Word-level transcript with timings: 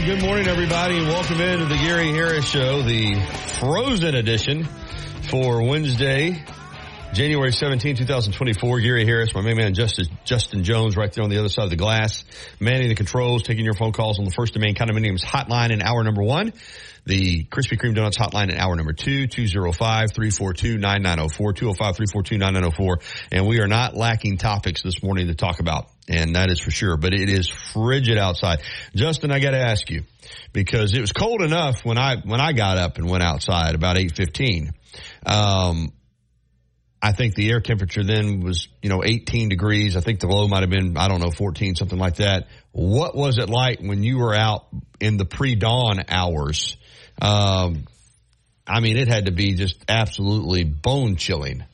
Right, 0.00 0.08
good 0.08 0.22
morning, 0.22 0.46
everybody, 0.46 0.98
and 0.98 1.08
welcome 1.08 1.40
into 1.40 1.64
the 1.66 1.76
Gary 1.76 2.10
Harris 2.10 2.46
Show, 2.46 2.82
the 2.82 3.16
Frozen 3.58 4.14
edition 4.14 4.64
for 5.28 5.62
Wednesday, 5.62 6.42
January 7.12 7.52
17, 7.52 7.96
2024. 7.96 8.80
Gary 8.80 9.04
Harris, 9.04 9.34
my 9.34 9.42
main 9.42 9.58
man 9.58 9.74
Justin, 9.74 10.06
Justin 10.24 10.64
Jones, 10.64 10.96
right 10.96 11.12
there 11.12 11.24
on 11.24 11.30
the 11.30 11.38
other 11.38 11.50
side 11.50 11.64
of 11.64 11.70
the 11.70 11.76
glass, 11.76 12.24
manning 12.60 12.88
the 12.88 12.94
controls, 12.94 13.42
taking 13.42 13.62
your 13.64 13.74
phone 13.74 13.92
calls 13.92 14.18
on 14.18 14.24
the 14.24 14.30
First 14.30 14.54
Domain 14.54 14.74
Condominiums 14.74 15.22
hotline 15.22 15.70
in 15.70 15.82
hour 15.82 16.02
number 16.02 16.22
one. 16.22 16.54
The 17.04 17.44
Krispy 17.44 17.78
Kreme 17.78 17.94
Donuts 17.94 18.18
hotline 18.18 18.50
in 18.50 18.56
hour 18.56 18.74
number 18.76 18.92
two, 18.92 19.26
205-342-9904, 19.28 21.30
205-342-9904. 21.30 22.96
And 23.32 23.46
we 23.46 23.60
are 23.60 23.68
not 23.68 23.96
lacking 23.96 24.38
topics 24.38 24.82
this 24.82 25.02
morning 25.02 25.26
to 25.26 25.34
talk 25.34 25.60
about. 25.60 25.88
And 26.10 26.34
that 26.34 26.50
is 26.50 26.58
for 26.58 26.72
sure, 26.72 26.96
but 26.96 27.14
it 27.14 27.28
is 27.28 27.48
frigid 27.48 28.18
outside. 28.18 28.62
Justin, 28.96 29.30
I 29.30 29.38
got 29.38 29.52
to 29.52 29.60
ask 29.60 29.88
you 29.90 30.02
because 30.52 30.92
it 30.92 31.00
was 31.00 31.12
cold 31.12 31.40
enough 31.40 31.84
when 31.84 31.98
I, 31.98 32.16
when 32.16 32.40
I 32.40 32.52
got 32.52 32.78
up 32.78 32.98
and 32.98 33.08
went 33.08 33.22
outside 33.22 33.76
about 33.76 33.96
815. 33.96 34.72
Um, 35.24 35.92
I 37.00 37.12
think 37.12 37.36
the 37.36 37.48
air 37.48 37.60
temperature 37.60 38.02
then 38.02 38.40
was, 38.40 38.66
you 38.82 38.90
know, 38.90 39.04
18 39.04 39.50
degrees. 39.50 39.96
I 39.96 40.00
think 40.00 40.18
the 40.18 40.26
low 40.26 40.48
might 40.48 40.62
have 40.62 40.70
been, 40.70 40.96
I 40.96 41.06
don't 41.06 41.20
know, 41.20 41.30
14, 41.30 41.76
something 41.76 41.98
like 41.98 42.16
that. 42.16 42.48
What 42.72 43.14
was 43.14 43.38
it 43.38 43.48
like 43.48 43.78
when 43.80 44.02
you 44.02 44.18
were 44.18 44.34
out 44.34 44.66
in 44.98 45.16
the 45.16 45.24
pre-dawn 45.24 46.02
hours? 46.08 46.76
Um, 47.22 47.84
I 48.66 48.80
mean, 48.80 48.96
it 48.96 49.06
had 49.06 49.26
to 49.26 49.32
be 49.32 49.54
just 49.54 49.76
absolutely 49.88 50.64
bone 50.64 51.14
chilling. 51.14 51.64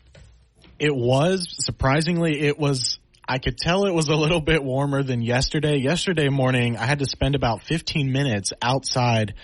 It 0.78 0.94
was 0.94 1.48
surprisingly, 1.64 2.40
it 2.42 2.58
was, 2.58 2.98
I 3.28 3.38
could 3.38 3.58
tell 3.58 3.86
it 3.86 3.94
was 3.94 4.08
a 4.08 4.14
little 4.14 4.40
bit 4.40 4.62
warmer 4.62 5.02
than 5.02 5.20
yesterday. 5.20 5.78
Yesterday 5.78 6.28
morning, 6.28 6.76
I 6.76 6.86
had 6.86 7.00
to 7.00 7.06
spend 7.06 7.34
about 7.34 7.62
15 7.62 8.12
minutes 8.12 8.52
outside 8.62 9.34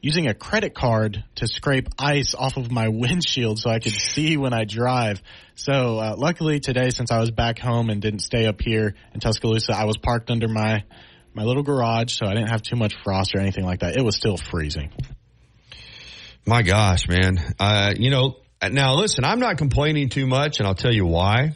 using 0.00 0.26
a 0.26 0.34
credit 0.34 0.74
card 0.74 1.24
to 1.36 1.46
scrape 1.46 1.88
ice 1.98 2.34
off 2.34 2.56
of 2.56 2.70
my 2.70 2.88
windshield 2.92 3.60
so 3.60 3.70
I 3.70 3.78
could 3.78 3.92
see 3.92 4.36
when 4.36 4.52
I 4.52 4.64
drive. 4.64 5.22
So 5.54 5.98
uh, 5.98 6.14
luckily 6.18 6.58
today, 6.58 6.90
since 6.90 7.12
I 7.12 7.20
was 7.20 7.30
back 7.30 7.60
home 7.60 7.90
and 7.90 8.02
didn't 8.02 8.20
stay 8.20 8.46
up 8.46 8.60
here 8.60 8.94
in 9.14 9.20
Tuscaloosa, 9.20 9.72
I 9.72 9.84
was 9.84 9.96
parked 9.96 10.30
under 10.30 10.48
my 10.48 10.84
my 11.34 11.44
little 11.44 11.62
garage, 11.62 12.14
so 12.14 12.26
I 12.26 12.34
didn't 12.34 12.48
have 12.48 12.62
too 12.62 12.74
much 12.74 12.96
frost 13.04 13.36
or 13.36 13.38
anything 13.38 13.64
like 13.64 13.80
that. 13.80 13.96
It 13.96 14.02
was 14.02 14.16
still 14.16 14.36
freezing. 14.36 14.90
My 16.44 16.62
gosh, 16.62 17.06
man. 17.06 17.38
Uh, 17.60 17.94
you 17.96 18.10
know, 18.10 18.38
now 18.68 18.94
listen, 18.94 19.24
I'm 19.24 19.38
not 19.38 19.56
complaining 19.58 20.08
too 20.08 20.26
much, 20.26 20.58
and 20.58 20.66
I'll 20.66 20.74
tell 20.74 20.92
you 20.92 21.06
why. 21.06 21.54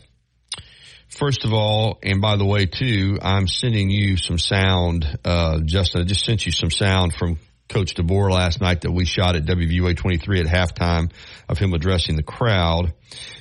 First 1.17 1.45
of 1.45 1.53
all, 1.53 1.99
and 2.03 2.23
by 2.23 2.37
the 2.37 2.45
way, 2.47 2.65
too, 2.65 3.19
I'm 3.21 3.47
sending 3.47 3.91
you 3.91 4.17
some 4.17 4.39
sound. 4.39 5.05
Uh, 5.23 5.59
Justin, 5.63 6.01
I 6.01 6.05
just 6.05 6.25
sent 6.25 6.47
you 6.47 6.53
some 6.53 6.71
sound 6.71 7.15
from 7.15 7.39
Coach 7.69 7.95
DeBoer 7.95 8.31
last 8.31 8.63
night 8.63 8.81
that 8.81 8.93
we 8.93 9.05
shot 9.05 9.37
at 9.37 9.45
WVUA 9.45 9.95
23 9.97 10.41
at 10.41 10.47
halftime 10.47 11.13
of 11.51 11.59
him 11.59 11.75
addressing 11.75 12.17
the 12.17 12.23
crowd. 12.23 12.95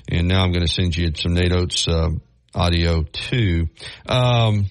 And 0.09 0.27
now 0.27 0.43
I'm 0.43 0.51
going 0.51 0.65
to 0.65 0.71
send 0.71 0.97
you 0.97 1.11
some 1.15 1.33
Nate 1.33 1.53
Oats, 1.53 1.87
uh, 1.87 2.09
audio 2.53 3.03
too. 3.03 3.69
Um, 4.05 4.65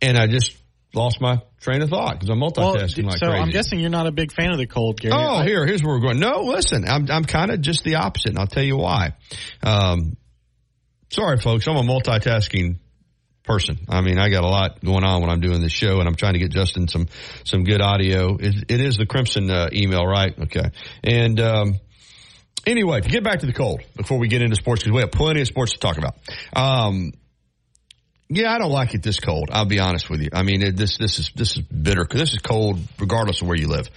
and 0.00 0.16
I 0.16 0.28
just 0.28 0.56
lost 0.94 1.20
my 1.20 1.40
train 1.60 1.82
of 1.82 1.90
thought 1.90 2.14
because 2.14 2.28
I'm 2.30 2.38
multitasking 2.38 3.04
well, 3.04 3.12
like 3.12 3.18
so 3.18 3.26
crazy. 3.26 3.42
I'm 3.42 3.50
guessing 3.50 3.80
you're 3.80 3.90
not 3.90 4.06
a 4.06 4.12
big 4.12 4.32
fan 4.32 4.52
of 4.52 4.58
the 4.58 4.66
cold, 4.66 5.00
Gary. 5.00 5.14
Oh, 5.16 5.42
here, 5.42 5.66
here's 5.66 5.82
where 5.82 5.94
we're 5.94 6.00
going. 6.00 6.20
No, 6.20 6.42
listen, 6.42 6.86
I'm, 6.86 7.10
I'm 7.10 7.24
kind 7.24 7.50
of 7.50 7.60
just 7.60 7.84
the 7.84 7.96
opposite, 7.96 8.30
and 8.30 8.38
I'll 8.38 8.46
tell 8.46 8.62
you 8.62 8.76
why. 8.76 9.14
Um, 9.62 10.16
sorry, 11.12 11.38
folks, 11.38 11.66
I'm 11.68 11.76
a 11.76 11.82
multitasking 11.82 12.78
person. 13.44 13.78
I 13.88 14.00
mean, 14.00 14.18
I 14.18 14.28
got 14.28 14.44
a 14.44 14.48
lot 14.48 14.82
going 14.84 15.04
on 15.04 15.20
when 15.20 15.30
I'm 15.30 15.40
doing 15.40 15.60
this 15.60 15.72
show, 15.72 16.00
and 16.00 16.08
I'm 16.08 16.16
trying 16.16 16.34
to 16.34 16.38
get 16.38 16.50
Justin 16.50 16.88
some 16.88 17.08
some 17.44 17.64
good 17.64 17.80
audio. 17.80 18.36
It, 18.36 18.64
it 18.68 18.80
is 18.80 18.96
the 18.96 19.06
Crimson 19.06 19.50
uh, 19.50 19.68
email, 19.72 20.06
right? 20.06 20.36
Okay, 20.38 20.70
and. 21.02 21.40
Um, 21.40 21.80
Anyway, 22.66 23.00
to 23.00 23.08
get 23.08 23.24
back 23.24 23.38
to 23.38 23.46
the 23.46 23.54
cold 23.54 23.80
before 23.96 24.18
we 24.18 24.28
get 24.28 24.42
into 24.42 24.54
sports, 24.54 24.82
because 24.82 24.94
we 24.94 25.00
have 25.00 25.10
plenty 25.10 25.40
of 25.40 25.46
sports 25.46 25.72
to 25.72 25.78
talk 25.78 25.96
about. 25.96 26.16
Um, 26.54 27.12
yeah, 28.30 28.54
I 28.54 28.58
don't 28.58 28.70
like 28.70 28.94
it 28.94 29.02
this 29.02 29.18
cold. 29.18 29.50
I'll 29.52 29.64
be 29.64 29.80
honest 29.80 30.08
with 30.08 30.20
you. 30.20 30.30
I 30.32 30.44
mean, 30.44 30.62
it, 30.62 30.76
this 30.76 30.98
this 30.98 31.18
is 31.18 31.32
this 31.34 31.56
is 31.56 31.62
bitter. 31.62 32.06
This 32.08 32.32
is 32.32 32.38
cold, 32.38 32.78
regardless 32.98 33.42
of 33.42 33.48
where 33.48 33.56
you 33.56 33.66
live. 33.66 33.90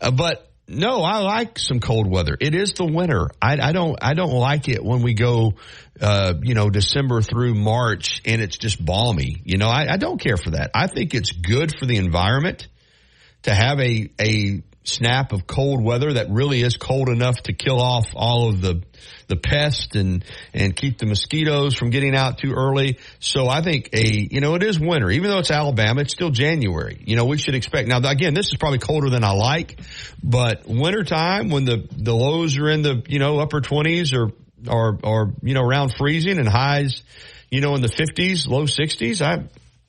Uh, 0.00 0.10
but 0.10 0.50
no, 0.66 1.02
I 1.02 1.18
like 1.18 1.58
some 1.60 1.78
cold 1.78 2.10
weather. 2.10 2.36
It 2.38 2.56
is 2.56 2.72
the 2.72 2.84
winter. 2.84 3.28
I, 3.40 3.56
I 3.60 3.72
don't 3.72 3.96
I 4.02 4.14
don't 4.14 4.34
like 4.34 4.68
it 4.68 4.84
when 4.84 5.02
we 5.02 5.14
go, 5.14 5.54
uh, 6.00 6.34
you 6.42 6.54
know, 6.54 6.70
December 6.70 7.22
through 7.22 7.54
March 7.54 8.20
and 8.24 8.42
it's 8.42 8.58
just 8.58 8.84
balmy. 8.84 9.40
You 9.44 9.58
know, 9.58 9.68
I, 9.68 9.92
I 9.92 9.96
don't 9.96 10.20
care 10.20 10.36
for 10.36 10.50
that. 10.50 10.72
I 10.74 10.88
think 10.88 11.14
it's 11.14 11.30
good 11.30 11.72
for 11.78 11.86
the 11.86 11.96
environment 11.96 12.66
to 13.42 13.54
have 13.54 13.78
a 13.78 14.10
a 14.20 14.62
snap 14.88 15.32
of 15.32 15.46
cold 15.46 15.82
weather 15.82 16.14
that 16.14 16.30
really 16.30 16.62
is 16.62 16.76
cold 16.76 17.08
enough 17.08 17.42
to 17.42 17.52
kill 17.52 17.80
off 17.80 18.06
all 18.14 18.48
of 18.48 18.60
the 18.60 18.82
the 19.28 19.36
pests 19.36 19.94
and 19.94 20.24
and 20.54 20.74
keep 20.74 20.98
the 20.98 21.06
mosquitoes 21.06 21.74
from 21.74 21.90
getting 21.90 22.16
out 22.16 22.38
too 22.38 22.52
early. 22.52 22.98
So 23.20 23.48
I 23.48 23.62
think 23.62 23.90
a 23.92 24.06
you 24.30 24.40
know 24.40 24.54
it 24.54 24.62
is 24.62 24.80
winter, 24.80 25.10
even 25.10 25.30
though 25.30 25.38
it's 25.38 25.50
Alabama, 25.50 26.00
it's 26.00 26.12
still 26.12 26.30
January. 26.30 27.02
You 27.04 27.16
know 27.16 27.26
we 27.26 27.38
should 27.38 27.54
expect 27.54 27.88
now 27.88 27.98
again 27.98 28.34
this 28.34 28.48
is 28.48 28.56
probably 28.56 28.78
colder 28.78 29.10
than 29.10 29.24
I 29.24 29.32
like, 29.32 29.80
but 30.22 30.66
winter 30.66 31.04
time 31.04 31.50
when 31.50 31.64
the 31.64 31.86
the 31.90 32.14
lows 32.14 32.56
are 32.58 32.68
in 32.68 32.82
the 32.82 33.02
you 33.06 33.18
know 33.18 33.38
upper 33.38 33.60
twenties 33.60 34.12
or 34.14 34.32
or 34.66 34.98
or 35.04 35.32
you 35.42 35.54
know 35.54 35.62
around 35.62 35.94
freezing 35.96 36.38
and 36.38 36.48
highs 36.48 37.02
you 37.50 37.60
know 37.60 37.74
in 37.74 37.82
the 37.82 37.88
fifties, 37.88 38.46
low 38.46 38.66
sixties, 38.66 39.22
I 39.22 39.44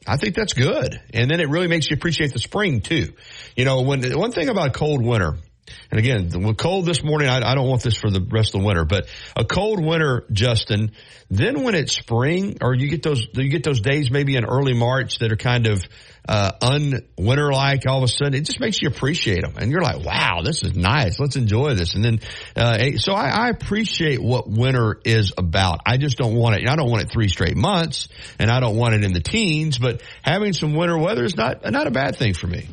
I 0.09 0.17
think 0.17 0.33
that's 0.33 0.53
good. 0.53 0.99
And 1.13 1.29
then 1.29 1.39
it 1.39 1.49
really 1.49 1.67
makes 1.67 1.87
you 1.91 1.95
appreciate 1.95 2.33
the 2.33 2.39
spring 2.39 2.81
too. 2.81 3.13
You 3.55 3.63
know, 3.63 3.81
when 3.81 4.01
one 4.17 4.31
thing 4.31 4.49
about 4.49 4.73
cold 4.73 5.03
winter, 5.03 5.35
and 5.91 5.99
again, 5.99 6.29
with 6.43 6.57
cold 6.57 6.85
this 6.85 7.03
morning, 7.03 7.29
I, 7.29 7.37
I, 7.37 7.55
don't 7.55 7.67
want 7.67 7.83
this 7.83 7.95
for 7.95 8.09
the 8.09 8.21
rest 8.21 8.53
of 8.55 8.61
the 8.61 8.67
winter, 8.67 8.85
but 8.85 9.07
a 9.35 9.45
cold 9.45 9.83
winter, 9.83 10.25
Justin, 10.31 10.91
then 11.29 11.63
when 11.63 11.75
it's 11.75 11.93
spring 11.93 12.57
or 12.61 12.73
you 12.73 12.89
get 12.89 13.03
those, 13.03 13.27
you 13.33 13.49
get 13.49 13.63
those 13.63 13.81
days 13.81 14.11
maybe 14.11 14.35
in 14.35 14.45
early 14.45 14.73
March 14.73 15.19
that 15.19 15.31
are 15.31 15.37
kind 15.37 15.67
of, 15.67 15.83
uh, 16.27 16.51
un-winter 16.61 17.51
like 17.51 17.87
all 17.87 17.97
of 17.97 18.03
a 18.03 18.07
sudden, 18.07 18.35
it 18.35 18.41
just 18.41 18.59
makes 18.59 18.81
you 18.81 18.87
appreciate 18.87 19.41
them. 19.41 19.53
And 19.57 19.71
you're 19.71 19.81
like, 19.81 20.05
wow, 20.05 20.41
this 20.43 20.61
is 20.63 20.75
nice. 20.75 21.19
Let's 21.19 21.35
enjoy 21.35 21.73
this. 21.73 21.95
And 21.95 22.05
then, 22.05 22.19
uh, 22.55 22.97
so 22.97 23.13
I, 23.13 23.29
I 23.29 23.49
appreciate 23.49 24.21
what 24.21 24.47
winter 24.47 24.99
is 25.05 25.33
about. 25.37 25.79
I 25.85 25.97
just 25.97 26.17
don't 26.17 26.35
want 26.35 26.55
it. 26.55 26.69
I 26.69 26.75
don't 26.75 26.89
want 26.89 27.03
it 27.03 27.11
three 27.11 27.29
straight 27.29 27.57
months 27.57 28.09
and 28.37 28.51
I 28.51 28.59
don't 28.59 28.75
want 28.75 28.95
it 28.95 29.03
in 29.03 29.13
the 29.13 29.21
teens, 29.21 29.79
but 29.79 30.01
having 30.21 30.53
some 30.53 30.75
winter 30.75 30.97
weather 30.97 31.23
is 31.23 31.35
not, 31.35 31.69
not 31.71 31.87
a 31.87 31.91
bad 31.91 32.15
thing 32.15 32.33
for 32.33 32.47
me. 32.47 32.67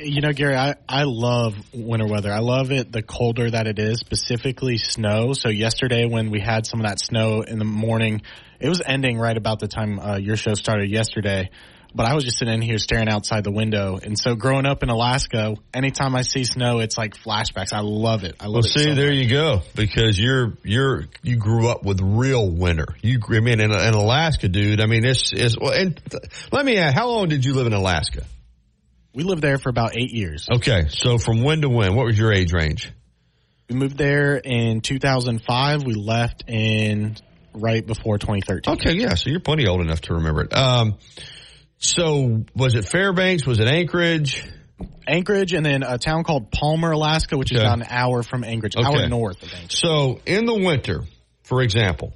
You 0.00 0.20
know, 0.20 0.32
Gary, 0.32 0.54
I, 0.54 0.76
I 0.88 1.02
love 1.04 1.56
winter 1.72 2.06
weather. 2.06 2.32
I 2.32 2.38
love 2.38 2.70
it 2.70 2.92
the 2.92 3.02
colder 3.02 3.50
that 3.50 3.66
it 3.66 3.80
is, 3.80 3.98
specifically 3.98 4.78
snow. 4.78 5.32
So 5.32 5.48
yesterday 5.48 6.06
when 6.06 6.30
we 6.30 6.38
had 6.40 6.66
some 6.66 6.80
of 6.80 6.86
that 6.86 7.00
snow 7.00 7.42
in 7.42 7.58
the 7.58 7.64
morning, 7.64 8.22
it 8.60 8.68
was 8.68 8.80
ending 8.84 9.18
right 9.18 9.36
about 9.36 9.58
the 9.58 9.66
time 9.66 9.98
uh, 9.98 10.16
your 10.16 10.36
show 10.36 10.54
started 10.54 10.88
yesterday. 10.88 11.50
But 11.94 12.06
I 12.06 12.14
was 12.14 12.24
just 12.24 12.38
sitting 12.38 12.54
in 12.54 12.60
here 12.60 12.78
staring 12.78 13.08
outside 13.08 13.42
the 13.42 13.50
window. 13.50 13.98
And 14.00 14.16
so 14.16 14.34
growing 14.36 14.66
up 14.66 14.82
in 14.82 14.90
Alaska, 14.90 15.56
anytime 15.74 16.14
I 16.14 16.22
see 16.22 16.44
snow, 16.44 16.78
it's 16.78 16.98
like 16.98 17.14
flashbacks. 17.16 17.72
I 17.72 17.80
love 17.80 18.24
it. 18.24 18.36
I 18.38 18.46
love 18.46 18.50
it. 18.50 18.52
well, 18.52 18.58
it. 18.60 18.68
see, 18.68 18.84
so 18.84 18.94
there 18.94 19.08
much. 19.08 19.16
you 19.16 19.30
go. 19.30 19.62
Because 19.74 20.18
you're, 20.18 20.52
you're, 20.62 21.06
you 21.22 21.36
grew 21.38 21.68
up 21.68 21.84
with 21.84 22.00
real 22.00 22.48
winter. 22.48 22.86
You, 23.02 23.18
I 23.30 23.40
mean, 23.40 23.60
in, 23.60 23.72
in 23.72 23.94
Alaska, 23.94 24.48
dude, 24.48 24.80
I 24.80 24.86
mean, 24.86 25.04
it's, 25.04 25.32
it's, 25.32 25.58
well, 25.58 25.72
and 25.72 26.00
let 26.52 26.64
me 26.64 26.76
ask, 26.76 26.94
how 26.94 27.08
long 27.08 27.28
did 27.28 27.44
you 27.44 27.54
live 27.54 27.66
in 27.66 27.72
Alaska? 27.72 28.24
We 29.18 29.24
lived 29.24 29.42
there 29.42 29.58
for 29.58 29.68
about 29.68 29.96
eight 29.96 30.12
years. 30.12 30.46
Okay. 30.48 30.86
So 30.90 31.18
from 31.18 31.42
when 31.42 31.62
to 31.62 31.68
when? 31.68 31.96
What 31.96 32.06
was 32.06 32.16
your 32.16 32.32
age 32.32 32.52
range? 32.52 32.92
We 33.68 33.74
moved 33.74 33.98
there 33.98 34.36
in 34.36 34.80
2005. 34.80 35.82
We 35.82 35.94
left 35.94 36.44
in 36.46 37.16
right 37.52 37.84
before 37.84 38.18
2013. 38.18 38.74
Okay. 38.74 38.92
Yeah. 38.92 39.14
So 39.14 39.30
you're 39.30 39.40
plenty 39.40 39.66
old 39.66 39.80
enough 39.80 40.02
to 40.02 40.14
remember 40.14 40.42
it. 40.42 40.54
Um, 40.56 40.98
so 41.78 42.44
was 42.54 42.76
it 42.76 42.84
Fairbanks? 42.84 43.44
Was 43.44 43.58
it 43.58 43.66
Anchorage? 43.66 44.44
Anchorage 45.08 45.52
and 45.52 45.66
then 45.66 45.82
a 45.82 45.98
town 45.98 46.22
called 46.22 46.52
Palmer, 46.52 46.92
Alaska, 46.92 47.36
which 47.36 47.50
is 47.50 47.58
about 47.58 47.78
an 47.80 47.86
hour 47.90 48.22
from 48.22 48.44
Anchorage, 48.44 48.76
Okay. 48.76 48.86
hour 48.86 49.08
north 49.08 49.42
of 49.42 49.52
Anchorage. 49.52 49.80
So 49.80 50.20
in 50.26 50.46
the 50.46 50.54
winter, 50.54 51.02
for 51.42 51.60
example, 51.62 52.12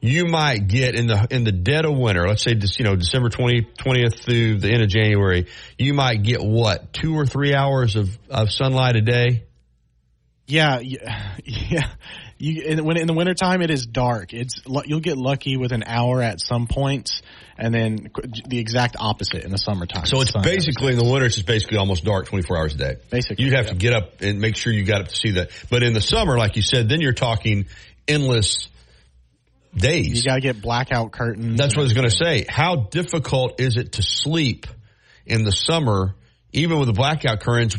you 0.00 0.26
might 0.26 0.68
get 0.68 0.94
in 0.94 1.06
the 1.06 1.26
in 1.30 1.44
the 1.44 1.52
dead 1.52 1.84
of 1.84 1.96
winter, 1.96 2.28
let's 2.28 2.42
say 2.42 2.54
you 2.78 2.84
know 2.84 2.96
December 2.96 3.28
20, 3.28 3.62
20th 3.78 4.20
through 4.20 4.58
the 4.58 4.70
end 4.70 4.82
of 4.82 4.88
January, 4.88 5.46
you 5.78 5.94
might 5.94 6.22
get 6.22 6.42
what 6.42 6.92
two 6.92 7.14
or 7.14 7.26
three 7.26 7.54
hours 7.54 7.96
of, 7.96 8.16
of 8.30 8.50
sunlight 8.50 8.96
a 8.96 9.00
day. 9.00 9.44
Yeah, 10.46 10.80
yeah. 11.44 11.90
You, 12.38 12.62
in, 12.64 12.84
when 12.84 12.98
in 12.98 13.06
the 13.06 13.14
wintertime 13.14 13.62
it 13.62 13.70
is 13.70 13.86
dark. 13.86 14.34
It's 14.34 14.60
you'll 14.84 15.00
get 15.00 15.16
lucky 15.16 15.56
with 15.56 15.72
an 15.72 15.82
hour 15.86 16.20
at 16.20 16.38
some 16.38 16.66
points, 16.66 17.22
and 17.56 17.74
then 17.74 18.10
the 18.46 18.58
exact 18.58 18.96
opposite 18.98 19.42
in 19.44 19.50
the 19.50 19.56
summertime. 19.56 20.04
So 20.04 20.20
it's 20.20 20.32
basically 20.32 20.92
in 20.92 20.98
the 20.98 21.10
winter. 21.10 21.24
It's 21.24 21.40
basically 21.40 21.78
almost 21.78 22.04
dark 22.04 22.26
twenty 22.26 22.42
four 22.46 22.58
hours 22.58 22.74
a 22.74 22.78
day. 22.78 22.96
Basically, 23.10 23.42
you'd 23.42 23.54
have 23.54 23.66
yeah. 23.66 23.72
to 23.72 23.78
get 23.78 23.94
up 23.94 24.20
and 24.20 24.38
make 24.38 24.56
sure 24.56 24.70
you 24.70 24.84
got 24.84 25.00
up 25.00 25.08
to 25.08 25.16
see 25.16 25.32
that. 25.32 25.50
But 25.70 25.82
in 25.82 25.94
the 25.94 26.02
summer, 26.02 26.36
like 26.36 26.56
you 26.56 26.62
said, 26.62 26.90
then 26.90 27.00
you're 27.00 27.14
talking 27.14 27.66
endless 28.06 28.68
days. 29.76 30.18
You 30.18 30.24
got 30.24 30.36
to 30.36 30.40
get 30.40 30.60
blackout 30.60 31.12
curtains. 31.12 31.58
That's 31.58 31.76
what 31.76 31.82
I 31.82 31.84
was 31.84 31.92
going 31.92 32.08
to 32.08 32.16
say. 32.16 32.44
How 32.48 32.76
difficult 32.76 33.60
is 33.60 33.76
it 33.76 33.92
to 33.92 34.02
sleep 34.02 34.66
in 35.24 35.44
the 35.44 35.52
summer, 35.52 36.14
even 36.52 36.78
with 36.78 36.88
the 36.88 36.94
blackout 36.94 37.40
curtains? 37.40 37.76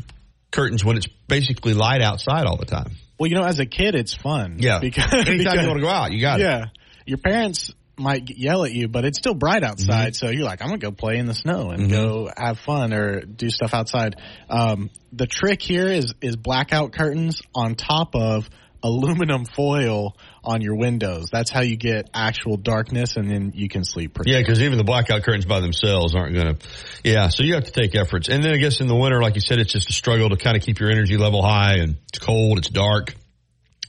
Curtains 0.49 0.83
when 0.83 0.97
it's 0.97 1.07
basically 1.27 1.73
light 1.73 2.01
outside 2.01 2.45
all 2.45 2.57
the 2.57 2.65
time. 2.65 2.91
Well, 3.19 3.29
you 3.29 3.35
know, 3.35 3.44
as 3.44 3.59
a 3.59 3.65
kid, 3.65 3.95
it's 3.95 4.13
fun. 4.13 4.57
Yeah. 4.59 4.79
Because 4.81 5.11
anytime 5.13 5.38
because, 5.38 5.61
you 5.61 5.67
want 5.67 5.79
to 5.79 5.83
go 5.83 5.89
out, 5.89 6.11
you 6.11 6.21
got 6.21 6.39
yeah. 6.39 6.45
it. 6.45 6.49
Yeah. 6.49 6.65
Your 7.05 7.17
parents 7.17 7.73
might 7.97 8.29
yell 8.29 8.63
at 8.63 8.71
you, 8.71 8.88
but 8.88 9.05
it's 9.05 9.17
still 9.17 9.33
bright 9.33 9.63
outside. 9.63 10.13
Mm-hmm. 10.13 10.25
So 10.25 10.29
you're 10.29 10.45
like, 10.45 10.61
I'm 10.61 10.67
gonna 10.67 10.79
go 10.79 10.91
play 10.91 11.17
in 11.17 11.25
the 11.25 11.33
snow 11.33 11.71
and 11.71 11.83
mm-hmm. 11.83 11.91
go 11.91 12.29
have 12.35 12.59
fun 12.59 12.94
or 12.94 13.21
do 13.21 13.49
stuff 13.49 13.73
outside. 13.73 14.17
Um, 14.49 14.89
the 15.11 15.27
trick 15.27 15.61
here 15.61 15.88
is 15.88 16.13
is 16.21 16.35
blackout 16.35 16.94
curtains 16.94 17.41
on 17.55 17.75
top 17.75 18.15
of 18.15 18.49
aluminum 18.83 19.45
foil 19.45 20.15
on 20.43 20.61
your 20.61 20.75
windows. 20.75 21.29
That's 21.31 21.49
how 21.49 21.61
you 21.61 21.75
get 21.75 22.09
actual 22.13 22.57
darkness, 22.57 23.17
and 23.17 23.29
then 23.29 23.51
you 23.55 23.69
can 23.69 23.83
sleep 23.83 24.13
pretty. 24.13 24.31
Yeah, 24.31 24.39
because 24.39 24.61
even 24.61 24.77
the 24.77 24.83
blackout 24.83 25.23
curtains 25.23 25.45
by 25.45 25.59
themselves 25.59 26.15
aren't 26.15 26.33
going 26.33 26.55
to. 26.55 26.67
Yeah, 27.03 27.29
so 27.29 27.43
you 27.43 27.55
have 27.55 27.65
to 27.65 27.71
take 27.71 27.95
efforts, 27.95 28.29
and 28.29 28.43
then 28.43 28.53
I 28.53 28.57
guess 28.57 28.81
in 28.81 28.87
the 28.87 28.95
winter, 28.95 29.21
like 29.21 29.35
you 29.35 29.41
said, 29.41 29.59
it's 29.59 29.71
just 29.71 29.89
a 29.89 29.93
struggle 29.93 30.29
to 30.29 30.37
kind 30.37 30.57
of 30.57 30.63
keep 30.63 30.79
your 30.79 30.89
energy 30.89 31.17
level 31.17 31.41
high, 31.41 31.75
and 31.75 31.97
it's 32.09 32.19
cold, 32.19 32.57
it's 32.57 32.69
dark. 32.69 33.15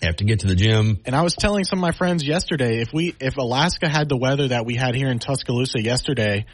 You 0.01 0.07
have 0.07 0.17
to 0.17 0.25
get 0.25 0.41
to 0.41 0.47
the 0.47 0.55
gym. 0.55 1.01
And 1.07 1.17
I 1.17 1.23
was 1.23 1.35
telling 1.35 1.65
some 1.65 1.81
of 1.81 1.83
my 1.83 1.91
friends 1.91 2.25
yesterday, 2.25 2.81
if 2.81 2.93
we 2.93 3.17
if 3.19 3.37
Alaska 3.37 3.89
had 3.89 4.09
the 4.09 4.17
weather 4.17 4.49
that 4.49 4.65
we 4.65 4.77
had 4.77 4.95
here 4.95 5.09
in 5.09 5.19
Tuscaloosa 5.19 5.83
yesterday, 5.83 6.47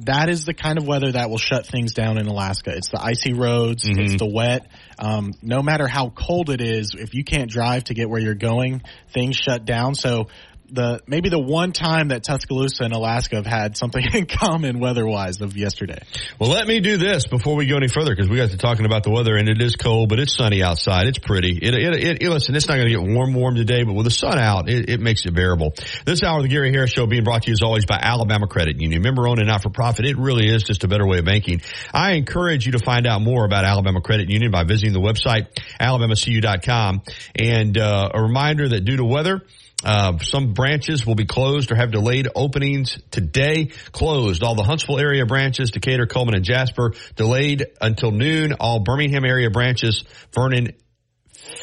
that 0.00 0.28
is 0.28 0.44
the 0.44 0.54
kind 0.54 0.78
of 0.78 0.86
weather 0.86 1.12
that 1.12 1.30
will 1.30 1.38
shut 1.38 1.66
things 1.66 1.92
down 1.92 2.18
in 2.18 2.26
Alaska. 2.26 2.72
It's 2.76 2.88
the 2.90 3.02
icy 3.02 3.32
roads, 3.32 3.84
mm-hmm. 3.84 4.00
it's 4.00 4.16
the 4.16 4.26
wet. 4.26 4.70
Um, 4.98 5.32
no 5.42 5.62
matter 5.62 5.86
how 5.86 6.10
cold 6.10 6.50
it 6.50 6.60
is, 6.60 6.94
if 6.96 7.14
you 7.14 7.24
can't 7.24 7.50
drive 7.50 7.84
to 7.84 7.94
get 7.94 8.08
where 8.08 8.20
you're 8.20 8.34
going, 8.34 8.82
things 9.10 9.36
shut 9.36 9.64
down. 9.64 9.94
So 9.94 10.28
the 10.70 11.00
maybe 11.06 11.28
the 11.28 11.38
one 11.38 11.72
time 11.72 12.08
that 12.08 12.24
Tuscaloosa 12.24 12.84
and 12.84 12.92
Alaska 12.92 13.36
have 13.36 13.46
had 13.46 13.76
something 13.76 14.04
in 14.14 14.26
common 14.26 14.80
weather-wise 14.80 15.40
of 15.40 15.56
yesterday. 15.56 16.00
Well, 16.38 16.50
let 16.50 16.66
me 16.66 16.80
do 16.80 16.96
this 16.96 17.26
before 17.26 17.56
we 17.56 17.66
go 17.66 17.76
any 17.76 17.88
further 17.88 18.14
because 18.14 18.28
we 18.28 18.36
got 18.36 18.50
to 18.50 18.58
talking 18.58 18.86
about 18.86 19.04
the 19.04 19.10
weather 19.10 19.36
and 19.36 19.48
it 19.48 19.60
is 19.60 19.76
cold, 19.76 20.08
but 20.08 20.18
it's 20.18 20.34
sunny 20.34 20.62
outside. 20.62 21.06
It's 21.06 21.18
pretty. 21.18 21.58
It, 21.60 21.74
it, 21.74 22.22
it, 22.22 22.28
listen, 22.28 22.54
it's 22.54 22.68
not 22.68 22.74
going 22.74 22.88
to 22.88 22.92
get 22.92 23.02
warm, 23.02 23.34
warm 23.34 23.54
today, 23.54 23.84
but 23.84 23.94
with 23.94 24.04
the 24.04 24.10
sun 24.10 24.38
out, 24.38 24.68
it, 24.68 24.90
it, 24.90 25.00
makes 25.00 25.24
it 25.26 25.34
bearable. 25.34 25.74
This 26.04 26.22
hour 26.22 26.38
of 26.38 26.42
the 26.42 26.48
Gary 26.48 26.72
Harris 26.72 26.90
Show 26.90 27.06
being 27.06 27.24
brought 27.24 27.42
to 27.42 27.48
you 27.48 27.52
as 27.52 27.62
always 27.62 27.86
by 27.86 27.98
Alabama 28.00 28.46
Credit 28.46 28.80
Union. 28.80 29.02
Member 29.02 29.28
owned 29.28 29.38
and 29.38 29.48
not 29.48 29.62
for 29.62 29.70
profit. 29.70 30.04
It 30.06 30.18
really 30.18 30.48
is 30.48 30.62
just 30.62 30.84
a 30.84 30.88
better 30.88 31.06
way 31.06 31.18
of 31.18 31.24
banking. 31.24 31.62
I 31.92 32.12
encourage 32.12 32.66
you 32.66 32.72
to 32.72 32.78
find 32.78 33.06
out 33.06 33.22
more 33.22 33.44
about 33.44 33.64
Alabama 33.64 34.00
Credit 34.00 34.28
Union 34.28 34.50
by 34.50 34.64
visiting 34.64 34.92
the 34.92 35.00
website 35.00 35.46
alabamacu.com. 35.80 37.02
And 37.36 37.78
uh, 37.78 38.10
a 38.14 38.22
reminder 38.22 38.68
that 38.68 38.84
due 38.84 38.96
to 38.96 39.04
weather, 39.04 39.42
uh, 39.84 40.18
some 40.18 40.54
branches 40.54 41.06
will 41.06 41.14
be 41.14 41.24
closed 41.24 41.70
or 41.70 41.76
have 41.76 41.92
delayed 41.92 42.28
openings 42.34 42.98
today. 43.10 43.66
Closed. 43.92 44.42
All 44.42 44.56
the 44.56 44.64
Huntsville 44.64 44.98
area 44.98 45.24
branches, 45.24 45.70
Decatur, 45.70 46.06
Cullman, 46.06 46.34
and 46.34 46.44
Jasper 46.44 46.94
delayed 47.14 47.66
until 47.80 48.10
noon. 48.10 48.54
All 48.54 48.80
Birmingham 48.80 49.24
area 49.24 49.50
branches, 49.50 50.04
Vernon, 50.34 50.72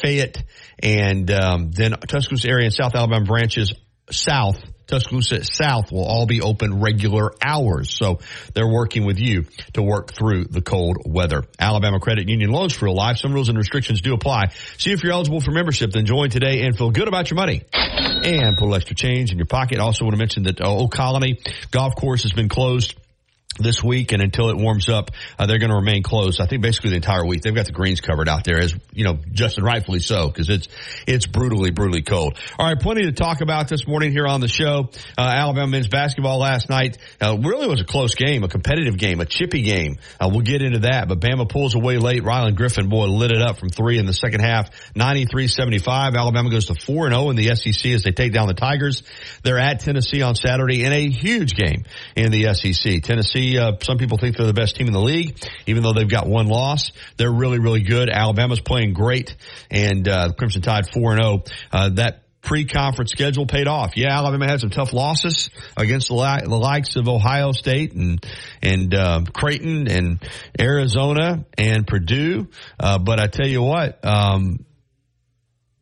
Fayette, 0.00 0.42
and 0.78 1.30
um, 1.30 1.70
then 1.72 1.92
Tuscaloosa 1.92 2.48
area 2.48 2.64
and 2.64 2.74
South 2.74 2.94
Alabama 2.94 3.24
branches 3.24 3.74
south 4.10 4.62
Tuscaloosa 4.86 5.44
South 5.44 5.90
will 5.90 6.04
all 6.04 6.26
be 6.26 6.40
open 6.40 6.80
regular 6.80 7.32
hours. 7.42 7.90
So 7.90 8.20
they're 8.54 8.68
working 8.68 9.04
with 9.04 9.18
you 9.18 9.46
to 9.74 9.82
work 9.82 10.12
through 10.12 10.44
the 10.44 10.62
cold 10.62 10.98
weather. 11.04 11.44
Alabama 11.58 12.00
Credit 12.00 12.28
Union 12.28 12.50
loans 12.50 12.72
for 12.72 12.86
real 12.86 12.94
life. 12.94 13.18
Some 13.18 13.32
rules 13.32 13.48
and 13.48 13.58
restrictions 13.58 14.00
do 14.00 14.14
apply. 14.14 14.52
See 14.78 14.92
if 14.92 15.02
you're 15.02 15.12
eligible 15.12 15.40
for 15.40 15.50
membership. 15.50 15.92
Then 15.92 16.06
join 16.06 16.30
today 16.30 16.62
and 16.64 16.76
feel 16.76 16.90
good 16.90 17.08
about 17.08 17.30
your 17.30 17.36
money 17.36 17.62
and 17.72 18.56
put 18.56 18.62
a 18.62 18.66
little 18.66 18.74
extra 18.74 18.96
change 18.96 19.32
in 19.32 19.38
your 19.38 19.46
pocket. 19.46 19.78
Also 19.78 20.04
want 20.04 20.14
to 20.14 20.18
mention 20.18 20.44
that 20.44 20.60
uh, 20.60 20.68
Old 20.68 20.92
Colony 20.92 21.40
Golf 21.70 21.96
Course 21.96 22.22
has 22.22 22.32
been 22.32 22.48
closed 22.48 22.94
this 23.58 23.82
week 23.82 24.12
and 24.12 24.22
until 24.22 24.50
it 24.50 24.56
warms 24.56 24.88
up, 24.88 25.10
uh, 25.38 25.46
they're 25.46 25.58
going 25.58 25.70
to 25.70 25.76
remain 25.76 26.02
closed. 26.02 26.40
I 26.40 26.46
think 26.46 26.62
basically 26.62 26.90
the 26.90 26.96
entire 26.96 27.24
week. 27.24 27.42
They've 27.42 27.54
got 27.54 27.66
the 27.66 27.72
greens 27.72 28.00
covered 28.00 28.28
out 28.28 28.44
there 28.44 28.58
as, 28.58 28.74
you 28.92 29.04
know, 29.04 29.18
just 29.32 29.56
and 29.56 29.66
rightfully 29.66 30.00
so 30.00 30.28
because 30.28 30.48
it's, 30.50 30.68
it's 31.06 31.26
brutally, 31.26 31.70
brutally 31.70 32.02
cold. 32.02 32.38
All 32.58 32.66
right. 32.66 32.78
Plenty 32.78 33.02
to 33.02 33.12
talk 33.12 33.40
about 33.40 33.68
this 33.68 33.86
morning 33.86 34.12
here 34.12 34.26
on 34.26 34.40
the 34.40 34.48
show. 34.48 34.90
Uh, 35.16 35.22
Alabama 35.22 35.68
men's 35.68 35.88
basketball 35.88 36.38
last 36.38 36.68
night, 36.68 36.98
uh, 37.20 37.36
really 37.38 37.66
was 37.66 37.80
a 37.80 37.84
close 37.84 38.14
game, 38.14 38.44
a 38.44 38.48
competitive 38.48 38.98
game, 38.98 39.20
a 39.20 39.26
chippy 39.26 39.62
game. 39.62 39.96
Uh, 40.20 40.28
we'll 40.30 40.42
get 40.42 40.62
into 40.62 40.80
that, 40.80 41.08
but 41.08 41.20
Bama 41.20 41.48
pulls 41.48 41.74
away 41.74 41.98
late. 41.98 42.22
Rylan 42.22 42.54
Griffin, 42.54 42.88
boy, 42.88 43.06
lit 43.06 43.32
it 43.32 43.40
up 43.40 43.58
from 43.58 43.68
three 43.68 43.98
in 43.98 44.06
the 44.06 44.12
second 44.12 44.40
half, 44.40 44.70
93-75. 44.94 46.16
Alabama 46.16 46.50
goes 46.50 46.66
to 46.66 46.74
4 46.74 47.06
and 47.06 47.14
0 47.14 47.30
in 47.30 47.36
the 47.36 47.54
SEC 47.54 47.92
as 47.92 48.02
they 48.02 48.12
take 48.12 48.32
down 48.32 48.48
the 48.48 48.54
Tigers. 48.54 49.02
They're 49.42 49.58
at 49.58 49.80
Tennessee 49.80 50.22
on 50.22 50.34
Saturday 50.34 50.84
in 50.84 50.92
a 50.92 51.08
huge 51.08 51.54
game 51.54 51.84
in 52.14 52.30
the 52.30 52.54
SEC. 52.54 53.02
Tennessee 53.02 53.45
uh, 53.54 53.72
some 53.82 53.98
people 53.98 54.18
think 54.18 54.36
they're 54.36 54.46
the 54.46 54.52
best 54.52 54.76
team 54.76 54.86
in 54.86 54.92
the 54.92 55.00
league, 55.00 55.38
even 55.66 55.82
though 55.82 55.92
they've 55.92 56.08
got 56.08 56.26
one 56.26 56.46
loss. 56.46 56.90
They're 57.16 57.32
really, 57.32 57.58
really 57.58 57.82
good. 57.82 58.10
Alabama's 58.10 58.60
playing 58.60 58.92
great, 58.92 59.36
and 59.70 60.06
uh, 60.08 60.32
Crimson 60.36 60.62
Tide 60.62 60.88
four 60.92 61.12
and 61.12 61.22
zero. 61.22 61.44
Uh, 61.72 61.90
that 61.90 62.22
pre-conference 62.42 63.10
schedule 63.10 63.44
paid 63.46 63.66
off. 63.66 63.96
Yeah, 63.96 64.16
Alabama 64.16 64.46
had 64.48 64.60
some 64.60 64.70
tough 64.70 64.92
losses 64.92 65.50
against 65.76 66.08
the, 66.08 66.14
li- 66.14 66.44
the 66.44 66.56
likes 66.56 66.94
of 66.96 67.08
Ohio 67.08 67.52
State 67.52 67.92
and 67.92 68.24
and 68.62 68.94
uh, 68.94 69.22
Creighton 69.32 69.88
and 69.88 70.22
Arizona 70.58 71.44
and 71.58 71.86
Purdue, 71.86 72.48
uh, 72.78 72.98
but 72.98 73.20
I 73.20 73.26
tell 73.26 73.48
you 73.48 73.62
what, 73.62 74.04
um, 74.04 74.64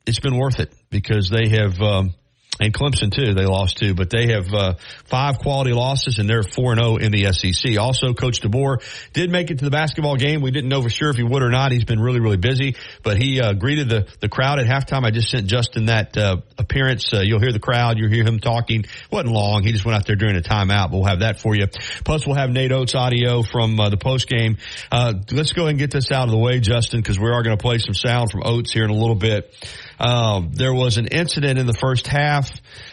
it's 0.07 0.21
been 0.21 0.39
worth 0.39 0.61
it 0.61 0.73
because 0.91 1.31
they 1.31 1.51
have. 1.51 1.81
Um, 1.81 2.15
and 2.61 2.73
Clemson 2.73 3.13
too. 3.13 3.35
They 3.35 3.47
lost 3.47 3.79
too, 3.79 3.95
but 3.95 4.11
they 4.11 4.33
have 4.33 4.53
uh, 4.53 4.75
five 5.07 5.39
quality 5.39 5.73
losses 5.73 6.19
and 6.19 6.29
they're 6.29 6.43
four 6.43 6.73
and 6.73 6.81
zero 6.81 6.93
oh 6.93 6.97
in 6.97 7.11
the 7.11 7.33
SEC. 7.33 7.79
Also, 7.79 8.15
Coach 8.15 8.41
DeBoer 8.41 8.79
did 9.13 9.31
make 9.31 9.51
it 9.51 9.59
to 9.59 9.65
the 9.65 9.71
basketball 9.71 10.17
game. 10.17 10.41
We 10.41 10.51
didn't 10.51 10.69
know 10.69 10.83
for 10.83 10.89
sure 10.89 11.11
if 11.11 11.17
he 11.17 11.25
would 11.25 11.43
or 11.43 11.51
not. 11.51 11.73
He's 11.73 11.85
been 11.85 12.01
really 12.01 12.21
really 12.21 12.37
busy, 12.37 12.77
but 13.03 13.17
he 13.17 13.41
uh, 13.41 13.55
greeted 13.55 13.89
the 13.89 14.07
the 14.21 14.29
crowd 14.29 14.61
at 14.61 14.67
halftime. 14.67 15.05
I 15.05 15.11
just 15.11 15.31
sent 15.31 15.47
Justin 15.47 15.87
that 15.87 16.17
uh, 16.17 16.37
appearance. 16.59 17.13
Uh, 17.13 17.21
you'll 17.21 17.41
hear 17.41 17.53
the 17.53 17.59
crowd. 17.59 17.99
You'll 17.99 18.11
hear 18.11 18.25
him 18.25 18.39
talking. 18.39 18.85
wasn't 19.11 19.33
long. 19.33 19.63
He 19.65 19.73
just 19.73 19.85
went 19.85 19.97
out 19.97 20.07
there 20.07 20.17
during 20.17 20.37
a 20.37 20.41
timeout. 20.41 20.91
But 20.91 20.99
we'll 20.99 21.07
have 21.07 21.21
that 21.21 21.41
for 21.41 21.55
you. 21.55 21.67
Plus, 22.05 22.27
we'll 22.27 22.37
have 22.37 22.51
Nate 22.51 22.73
Oats 22.73 22.95
audio 22.95 23.43
from 23.43 23.79
uh, 23.81 23.89
the 23.89 23.97
post 23.97 24.29
game. 24.29 24.59
Uh, 24.93 25.15
let's 25.33 25.53
go 25.53 25.63
ahead 25.63 25.71
and 25.71 25.79
get 25.79 25.91
this 25.91 26.13
out 26.13 26.25
of 26.25 26.31
the 26.31 26.39
way, 26.39 26.61
Justin, 26.61 27.01
because 27.01 27.19
we 27.19 27.29
are 27.29 27.43
going 27.43 27.57
to 27.57 27.63
play 27.63 27.79
some 27.79 27.95
sound 27.95 28.31
from 28.31 28.43
Oats 28.45 28.73
here 28.73 28.85
in 28.85 28.91
a 28.91 28.95
little 28.95 29.17
bit. 29.17 29.53
Um, 29.99 30.51
there 30.53 30.75
was 30.75 30.97
an 30.97 31.07
incident 31.07 31.59
in 31.59 31.67
the 31.67 31.75
first 31.75 32.07
half. 32.07 32.51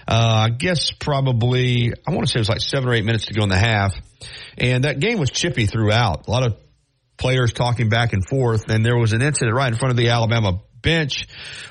Uh, 0.08 0.48
I 0.48 0.50
guess 0.50 0.92
probably, 0.92 1.94
I 2.08 2.12
want 2.12 2.28
to 2.28 2.32
say 2.32 2.38
it 2.38 2.42
was 2.42 2.50
like 2.50 2.62
seven 2.62 2.90
or 2.90 2.94
eight 2.94 3.06
minutes 3.06 3.26
to 3.26 3.34
go 3.34 3.44
in 3.44 3.50
the 3.50 3.58
half. 3.58 3.94
And 4.58 4.84
that 4.84 5.00
game 5.00 5.20
was 5.20 5.32
chippy 5.32 5.66
throughout. 5.66 6.28
A 6.28 6.32
lot 6.32 6.46
of 6.46 6.58
players 7.18 7.54
talking 7.54 7.90
back 7.90 8.14
and 8.14 8.26
forth. 8.26 8.70
And 8.70 8.86
there 8.86 8.98
was 8.98 9.14
an 9.14 9.22
incident 9.22 9.56
right 9.56 9.72
in 9.72 9.78
front 9.78 9.92
of 9.92 9.98
the 9.98 10.10
Alabama 10.10 10.62
bench 10.82 11.28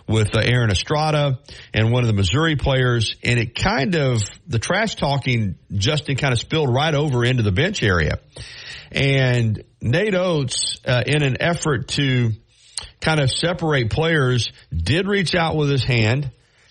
with 0.07 0.35
uh, 0.37 0.41
Aaron 0.41 0.71
Estrada 0.71 1.41
and 1.75 1.93
one 1.93 2.05
of 2.05 2.07
the 2.07 2.15
Missouri 2.15 2.57
players. 2.57 3.17
And 3.23 3.39
it 3.39 3.55
kind 3.55 3.95
of, 3.97 4.23
the 4.47 4.59
trash 4.59 4.95
talking, 4.95 5.57
Justin 5.73 6.17
kind 6.17 6.33
of 6.33 6.39
spilled 6.39 6.73
right 6.73 6.95
over 6.95 7.25
into 7.25 7.43
the 7.43 7.53
bench 7.53 7.83
area. 7.83 8.21
And 8.93 9.63
Nate 9.81 10.15
Oats, 10.15 10.81
uh, 10.87 11.03
in 11.07 11.23
an 11.23 11.37
effort 11.41 11.89
to 11.89 12.33
kind 13.01 13.21
of 13.21 13.31
separate 13.31 13.91
players, 13.91 14.53
did 14.75 15.07
reach 15.07 15.35
out 15.35 15.57
with 15.57 15.71
his 15.71 15.85
hand 15.85 16.31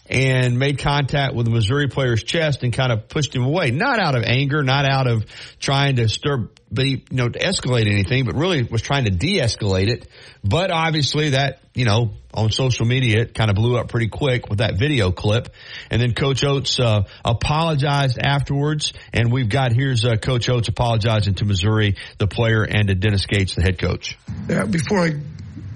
and 0.09 0.57
made 0.57 0.79
contact 0.79 1.36
with 1.36 1.45
the 1.45 1.51
Missouri 1.51 1.88
player's 1.88 2.24
chest 2.24 2.63
and 2.63 2.74
kind 2.74 2.91
of 2.91 3.09
pushed 3.09 3.36
him 3.36 3.43
away. 3.43 3.69
Not 3.69 4.00
out 4.00 4.15
of 4.15 4.24
anger, 4.24 4.63
not 4.63 4.86
out 4.86 5.05
of 5.07 5.24
trying 5.59 5.98
to 5.98 6.09
stir, 6.09 6.50
be, 6.74 7.05
you 7.09 7.15
know, 7.15 7.29
to 7.29 7.38
escalate 7.38 7.88
anything, 7.88 8.25
but 8.25 8.36
really 8.36 8.63
was 8.63 8.81
trying 8.81 9.03
to 9.05 9.12
de-escalate 9.12 9.88
it. 9.88 10.07
But 10.43 10.71
obviously 10.71 11.31
that, 11.31 11.59
you 11.75 11.86
know, 11.86 12.15
on 12.33 12.51
social 12.51 12.88
media, 12.88 13.21
it 13.21 13.36
kind 13.36 13.51
of 13.51 13.55
blew 13.55 13.77
up 13.77 13.89
pretty 13.89 14.07
quick 14.07 14.50
with 14.50 14.59
that 14.59 14.79
video 14.79 15.12
clip. 15.12 15.50
And 15.91 16.01
then 16.01 16.15
Coach 16.15 16.43
Oats, 16.43 16.79
uh, 16.79 17.03
apologized 17.24 18.17
afterwards. 18.17 18.93
And 19.13 19.31
we've 19.31 19.50
got, 19.50 19.74
here's, 19.74 20.05
uh, 20.05 20.15
Coach 20.15 20.50
Oats 20.50 20.69
apologizing 20.69 21.36
to 21.36 21.45
Missouri, 21.45 21.98
the 22.17 22.27
player, 22.27 22.63
and 22.63 22.88
to 22.88 22.95
Dennis 22.95 23.27
Gates, 23.27 23.53
the 23.53 23.62
head 23.62 23.77
coach. 23.77 24.17
Yeah, 24.48 24.65
before 24.65 25.05
I 25.05 25.12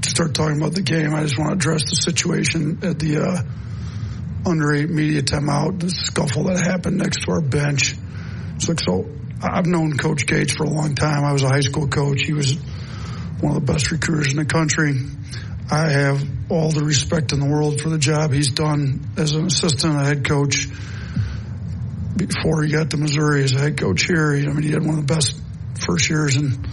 start 0.10 0.34
talking 0.34 0.58
about 0.58 0.74
the 0.74 0.82
game, 0.82 1.14
I 1.14 1.22
just 1.24 1.38
want 1.38 1.52
to 1.52 1.56
address 1.56 1.84
the 1.84 1.96
situation 1.96 2.80
at 2.84 3.00
the 3.00 3.18
uh, 3.18 4.50
under 4.50 4.74
eight 4.74 4.90
media 4.90 5.22
timeout, 5.22 5.80
the 5.80 5.90
scuffle 5.90 6.46
that 6.46 6.60
happened 6.60 6.98
next 6.98 7.24
to 7.24 7.32
our 7.32 7.42
bench. 7.42 7.96
It's 8.56 8.68
like, 8.68 8.80
so 8.80 9.08
I've 9.42 9.66
known 9.66 9.98
Coach 9.98 10.26
Gates 10.26 10.54
for 10.54 10.64
a 10.64 10.70
long 10.70 10.96
time. 10.96 11.24
I 11.24 11.34
was 11.34 11.44
a 11.44 11.50
high 11.50 11.62
school 11.62 11.88
coach. 11.88 12.22
He 12.26 12.34
was 12.34 12.56
one 13.40 13.56
of 13.56 13.66
the 13.66 13.74
best 13.74 13.92
recruiters 13.92 14.32
in 14.32 14.38
the 14.38 14.46
country. 14.46 14.94
I 15.72 15.90
have 15.90 16.24
all 16.50 16.72
the 16.72 16.84
respect 16.84 17.32
in 17.32 17.40
the 17.40 17.46
world 17.46 17.82
for 17.82 17.90
the 17.90 17.98
job 17.98 18.32
he's 18.32 18.52
done 18.52 19.12
as 19.18 19.34
an 19.34 19.46
assistant, 19.46 19.96
a 19.96 20.04
head 20.04 20.26
coach. 20.28 20.68
Before 22.16 22.64
he 22.64 22.72
got 22.72 22.92
to 22.92 22.98
Missouri 22.98 23.44
as 23.44 23.54
a 23.54 23.60
head 23.60 23.78
coach 23.78 24.04
here, 24.06 24.34
I 24.34 24.42
mean, 24.42 24.62
he 24.62 24.72
had 24.72 24.86
one 24.86 25.00
of 25.00 25.08
the 25.08 25.14
best 25.14 25.40
first 25.86 26.10
years 26.10 26.36
in, 26.36 26.66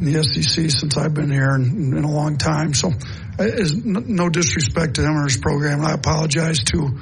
the 0.00 0.22
SEC 0.22 0.70
since 0.70 0.96
I've 0.96 1.14
been 1.14 1.30
here 1.30 1.54
in, 1.54 1.96
in 1.96 2.04
a 2.04 2.10
long 2.10 2.38
time. 2.38 2.74
So, 2.74 2.92
is 3.38 3.76
no 3.84 4.28
disrespect 4.28 4.94
to 4.94 5.02
him 5.02 5.16
or 5.16 5.24
his 5.24 5.38
program. 5.38 5.84
I 5.84 5.92
apologize 5.92 6.64
to 6.64 6.98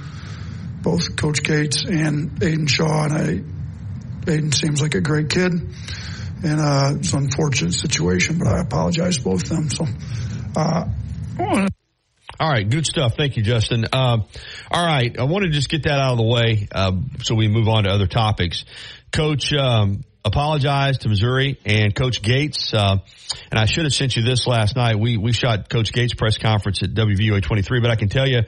both 0.82 1.16
Coach 1.16 1.42
Gates 1.42 1.84
and 1.84 2.42
Aidan 2.42 2.66
Shaw, 2.66 3.04
and 3.04 3.12
I, 3.12 4.30
Aidan 4.30 4.52
seems 4.52 4.80
like 4.80 4.94
a 4.94 5.00
great 5.00 5.30
kid, 5.30 5.52
and 5.52 6.60
uh, 6.60 6.94
it's 6.96 7.12
an 7.12 7.24
unfortunate 7.24 7.74
situation, 7.74 8.38
but 8.38 8.48
I 8.48 8.60
apologize 8.60 9.18
to 9.18 9.24
both 9.24 9.42
of 9.42 9.48
them. 9.48 9.70
So, 9.70 9.86
uh, 10.56 10.84
all 12.40 12.48
right, 12.48 12.68
good 12.68 12.86
stuff. 12.86 13.14
Thank 13.16 13.36
you, 13.36 13.42
Justin. 13.42 13.86
Uh, 13.92 14.18
all 14.70 14.86
right, 14.86 15.18
I 15.18 15.24
want 15.24 15.44
to 15.44 15.50
just 15.50 15.68
get 15.68 15.84
that 15.84 15.98
out 15.98 16.12
of 16.12 16.18
the 16.18 16.24
way 16.24 16.68
uh, 16.72 16.92
so 17.22 17.34
we 17.34 17.48
move 17.48 17.68
on 17.68 17.84
to 17.84 17.90
other 17.90 18.06
topics. 18.06 18.64
Coach 19.10 19.52
um, 19.52 20.04
apologized 20.28 21.02
to 21.02 21.08
Missouri 21.08 21.58
and 21.64 21.94
Coach 21.94 22.22
Gates, 22.22 22.72
uh, 22.72 22.98
and 23.50 23.58
I 23.58 23.66
should 23.66 23.84
have 23.84 23.92
sent 23.92 24.16
you 24.16 24.22
this 24.22 24.46
last 24.46 24.76
night. 24.76 24.98
We 24.98 25.16
we 25.16 25.32
shot 25.32 25.68
Coach 25.68 25.92
Gates' 25.92 26.14
press 26.14 26.38
conference 26.38 26.82
at 26.82 26.90
WVUA 26.90 27.42
23, 27.42 27.80
but 27.80 27.90
I 27.90 27.96
can 27.96 28.08
tell 28.08 28.28
you 28.28 28.42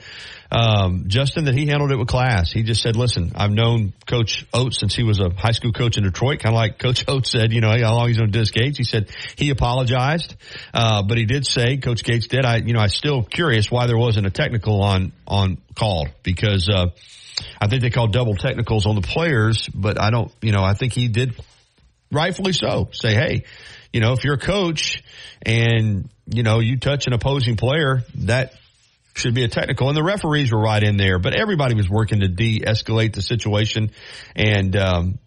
um, 0.53 1.05
Justin, 1.07 1.45
that 1.45 1.55
he 1.55 1.67
handled 1.67 1.93
it 1.93 1.97
with 1.97 2.09
class. 2.09 2.51
He 2.51 2.63
just 2.63 2.83
said, 2.83 2.97
listen, 2.97 3.33
I've 3.37 3.53
known 3.53 3.93
Coach 4.07 4.47
Oats 4.53 4.81
since 4.81 4.95
he 4.95 5.05
was 5.05 5.21
a 5.21 5.31
high 5.31 5.53
school 5.53 5.73
coach 5.73 5.97
in 5.97 6.03
Detroit, 6.03 6.41
kind 6.41 6.55
of 6.55 6.59
like 6.59 6.79
Coach 6.79 7.05
Oats 7.07 7.31
said, 7.31 7.53
you 7.53 7.61
know, 7.61 7.71
how 7.71 7.95
long 7.95 8.09
he's 8.09 8.19
known 8.19 8.31
Dennis 8.31 8.51
Gates. 8.51 8.77
He 8.77 8.85
said 8.85 9.11
he 9.37 9.51
apologized, 9.51 10.35
uh, 10.75 11.03
but 11.03 11.19
he 11.19 11.25
did 11.25 11.47
say, 11.47 11.77
Coach 11.77 12.03
Gates 12.03 12.27
did, 12.27 12.45
I, 12.45 12.57
you 12.57 12.73
know, 12.73 12.81
I 12.81 12.89
still 12.89 13.23
curious 13.23 13.71
why 13.71 13.87
there 13.87 13.99
wasn't 13.99 14.27
a 14.27 14.31
technical 14.31 14.83
on, 14.83 15.13
on 15.27 15.59
called 15.77 16.09
because, 16.23 16.69
uh, 16.69 16.87
I 17.61 17.69
think 17.69 17.83
they 17.83 17.91
called 17.91 18.13
double 18.13 18.35
technicals 18.35 18.87
on 18.87 18.97
the 18.97 19.03
players, 19.03 19.69
but 19.69 19.99
I 20.01 20.11
don't, 20.11 20.31
you 20.43 20.53
know, 20.53 20.63
I 20.63 20.75
think 20.75 20.93
he 20.93 21.09
did 21.09 21.41
rightfully 22.11 22.53
so 22.53 22.89
say, 22.93 23.15
hey, 23.15 23.45
you 23.93 24.01
know, 24.01 24.13
if 24.13 24.25
you're 24.25 24.35
a 24.35 24.39
coach 24.39 25.03
and, 25.43 26.09
you 26.27 26.43
know, 26.43 26.61
you 26.61 26.79
touch 26.79 27.07
an 27.07 27.13
opposing 27.13 27.57
player, 27.57 28.03
that 28.15 28.55
should 29.15 29.35
be 29.35 29.45
a 29.45 29.49
technical, 29.49 29.89
and 29.89 29.97
the 29.97 30.03
referees 30.03 30.53
were 30.53 30.61
right 30.61 30.83
in 30.83 30.97
there. 30.97 31.19
But 31.19 31.35
everybody 31.35 31.75
was 31.75 31.89
working 31.89 32.21
to 32.21 32.29
de-escalate 32.29 33.15
the 33.15 33.23
situation, 33.23 33.91
and 34.35 34.77
um, 34.77 35.19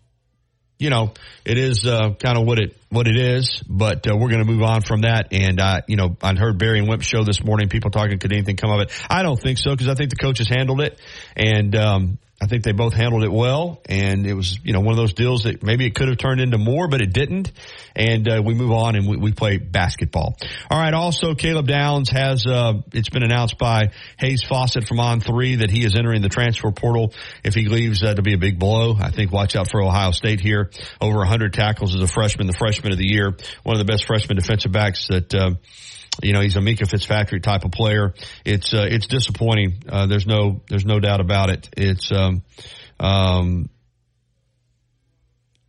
you 0.80 0.90
know 0.90 1.14
it 1.46 1.58
is 1.58 1.86
uh, 1.86 2.14
kind 2.20 2.38
of 2.38 2.46
what 2.46 2.60
it 2.60 2.78
what 2.90 3.08
it 3.08 3.18
is. 3.18 3.62
But 3.68 4.08
uh, 4.10 4.16
we're 4.16 4.30
going 4.30 4.46
to 4.46 4.52
move 4.52 4.64
on 4.64 4.82
from 4.82 5.02
that. 5.02 5.28
And 5.32 5.60
uh, 5.60 5.82
you 5.88 5.96
know, 5.96 6.16
I 6.22 6.34
heard 6.36 6.58
Barry 6.58 6.80
and 6.80 6.88
Wimp 6.88 7.04
show 7.04 7.24
this 7.24 7.44
morning. 7.44 7.70
People 7.70 7.92
talking, 7.92 8.20
could 8.20 8.34
anything 8.34 8.56
come 8.56 8.72
of 8.72 8.82
it? 8.82 8.92
I 9.10 9.24
don't 9.24 9.40
think 9.40 9.58
so 9.58 9.72
because 9.72 9.88
I 9.88 9.96
think 9.96 10.10
the 10.10 10.16
coaches 10.16 10.48
handled 10.50 10.82
it, 10.82 11.00
and 11.36 11.76
um, 11.76 12.18
I 12.44 12.46
think 12.46 12.66
they 12.66 12.74
both 12.74 12.94
handled 12.94 13.24
it 13.24 13.32
well, 13.32 13.82
and 13.88 14.28
it 14.28 14.34
was 14.34 14.60
you 14.66 14.74
know 14.74 14.82
one 14.82 14.92
of 14.92 14.98
those 14.98 15.14
deals 15.14 15.44
that 15.44 15.64
maybe 15.64 15.86
it 15.86 15.96
could 15.96 16.10
have 16.10 16.18
turned 16.18 16.42
into 16.42 16.58
more, 16.58 16.90
but 16.90 17.00
it 17.00 17.14
didn't. 17.14 17.54
And 17.96 18.28
uh, 18.28 18.42
we 18.44 18.54
move 18.54 18.72
on 18.72 18.98
and 18.98 19.08
we, 19.08 19.16
we, 19.16 19.32
play 19.32 19.60
basketball. 19.60 20.36
All 20.70 20.78
right. 20.78 20.94
Also, 20.94 21.36
Caleb 21.36 21.68
Downs 21.68 22.10
has 22.10 22.46
uh, 22.46 22.82
it's 22.92 23.08
been 23.08 23.24
announced 23.24 23.58
by 23.58 23.92
Hayes 24.20 24.44
Fawcett 24.44 24.86
from 24.90 25.00
On 25.00 25.22
Three 25.22 25.58
that 25.58 25.72
he 25.72 25.86
is 25.86 25.96
entering 25.96 26.22
the 26.22 26.28
transfer 26.28 26.70
portal. 26.72 27.14
If 27.46 27.54
he 27.54 27.70
leaves, 27.70 28.02
that'll 28.02 28.24
be 28.24 28.34
a 28.34 28.38
big 28.38 28.60
blow. 28.60 28.98
I 29.00 29.12
think 29.12 29.32
watch 29.32 29.56
out 29.56 29.70
for 29.70 29.82
Ohio 29.82 30.12
State 30.12 30.42
here. 30.42 30.70
Over 31.00 31.20
100 31.20 31.54
tackles 31.54 31.96
as 31.96 32.02
a 32.02 32.08
freshman, 32.08 32.48
the 32.48 32.54
freshman 32.54 32.92
of 32.92 32.98
the 32.98 33.08
year, 33.08 33.38
one 33.64 33.80
of 33.80 33.80
the 33.80 33.90
best 33.90 34.06
freshman 34.06 34.36
defensive 34.36 34.74
backs 34.74 35.08
that. 35.08 35.34
Uh, 35.34 35.52
you 36.22 36.34
know, 36.34 36.42
he's 36.42 36.56
a 36.56 36.60
Minkah 36.60 36.90
Fitzpatrick 36.90 37.44
type 37.44 37.66
of 37.66 37.72
player. 37.72 38.14
It's 38.46 38.74
uh, 38.74 38.86
it's 38.90 39.08
disappointing. 39.08 39.84
Uh, 39.90 40.06
there's 40.08 40.28
no 40.28 40.62
there's 40.70 40.86
no 40.86 41.00
doubt 41.00 41.22
about 41.22 41.50
it. 41.50 41.70
It's 41.76 42.12
um, 42.12 42.44
um, 43.00 43.70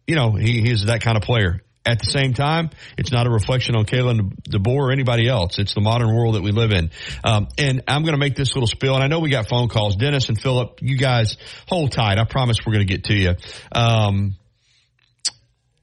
you 0.06 0.16
know, 0.16 0.32
he, 0.32 0.60
he's 0.60 0.86
that 0.86 1.00
kind 1.00 1.16
of 1.16 1.22
player. 1.22 1.60
At 1.86 1.98
the 1.98 2.06
same 2.06 2.32
time, 2.32 2.70
it's 2.96 3.12
not 3.12 3.26
a 3.26 3.30
reflection 3.30 3.76
on 3.76 3.84
Kalen 3.84 4.32
DeBoer 4.48 4.74
or 4.74 4.92
anybody 4.92 5.28
else. 5.28 5.58
It's 5.58 5.74
the 5.74 5.82
modern 5.82 6.14
world 6.16 6.34
that 6.34 6.42
we 6.42 6.50
live 6.50 6.72
in. 6.72 6.90
Um, 7.22 7.48
and 7.58 7.82
I'm 7.86 8.02
going 8.04 8.14
to 8.14 8.18
make 8.18 8.36
this 8.36 8.54
little 8.54 8.66
spill. 8.66 8.94
And 8.94 9.04
I 9.04 9.06
know 9.06 9.18
we 9.18 9.28
got 9.28 9.50
phone 9.50 9.68
calls. 9.68 9.96
Dennis 9.96 10.30
and 10.30 10.40
Philip, 10.40 10.78
you 10.80 10.96
guys 10.96 11.36
hold 11.68 11.92
tight. 11.92 12.16
I 12.18 12.24
promise 12.24 12.56
we're 12.64 12.72
going 12.72 12.86
to 12.86 12.90
get 12.90 13.04
to 13.04 13.14
you. 13.14 13.34
Um, 13.72 14.36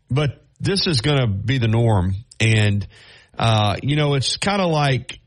but 0.09 0.43
this 0.59 0.87
is 0.87 1.01
going 1.01 1.19
to 1.19 1.27
be 1.27 1.59
the 1.59 1.67
norm. 1.67 2.15
And 2.39 2.87
uh, 3.37 3.77
you 3.81 3.95
know, 3.95 4.13
it's 4.15 4.37
kind 4.37 4.61
of 4.61 4.71
like 4.71 5.19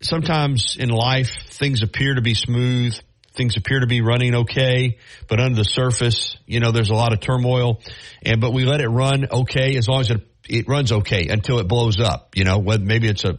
sometimes 0.00 0.76
in 0.78 0.88
life 0.88 1.30
things 1.50 1.82
appear 1.82 2.14
to 2.14 2.22
be 2.22 2.34
smooth, 2.34 2.98
things 3.34 3.56
appear 3.56 3.80
to 3.80 3.86
be 3.86 4.00
running 4.00 4.34
okay, 4.34 4.98
but 5.28 5.40
under 5.40 5.56
the 5.56 5.64
surface, 5.64 6.36
you 6.46 6.60
know, 6.60 6.72
there's 6.72 6.90
a 6.90 6.94
lot 6.94 7.12
of 7.12 7.20
turmoil. 7.20 7.80
And 8.22 8.40
but 8.40 8.52
we 8.52 8.64
let 8.64 8.80
it 8.80 8.88
run 8.88 9.26
okay 9.30 9.76
as 9.76 9.88
long 9.88 10.00
as 10.00 10.10
it 10.10 10.26
it 10.48 10.68
runs 10.68 10.92
okay 10.92 11.26
until 11.28 11.58
it 11.58 11.68
blows 11.68 12.00
up. 12.00 12.36
You 12.36 12.44
know, 12.44 12.60
maybe 12.60 13.08
it's 13.08 13.24
a, 13.24 13.38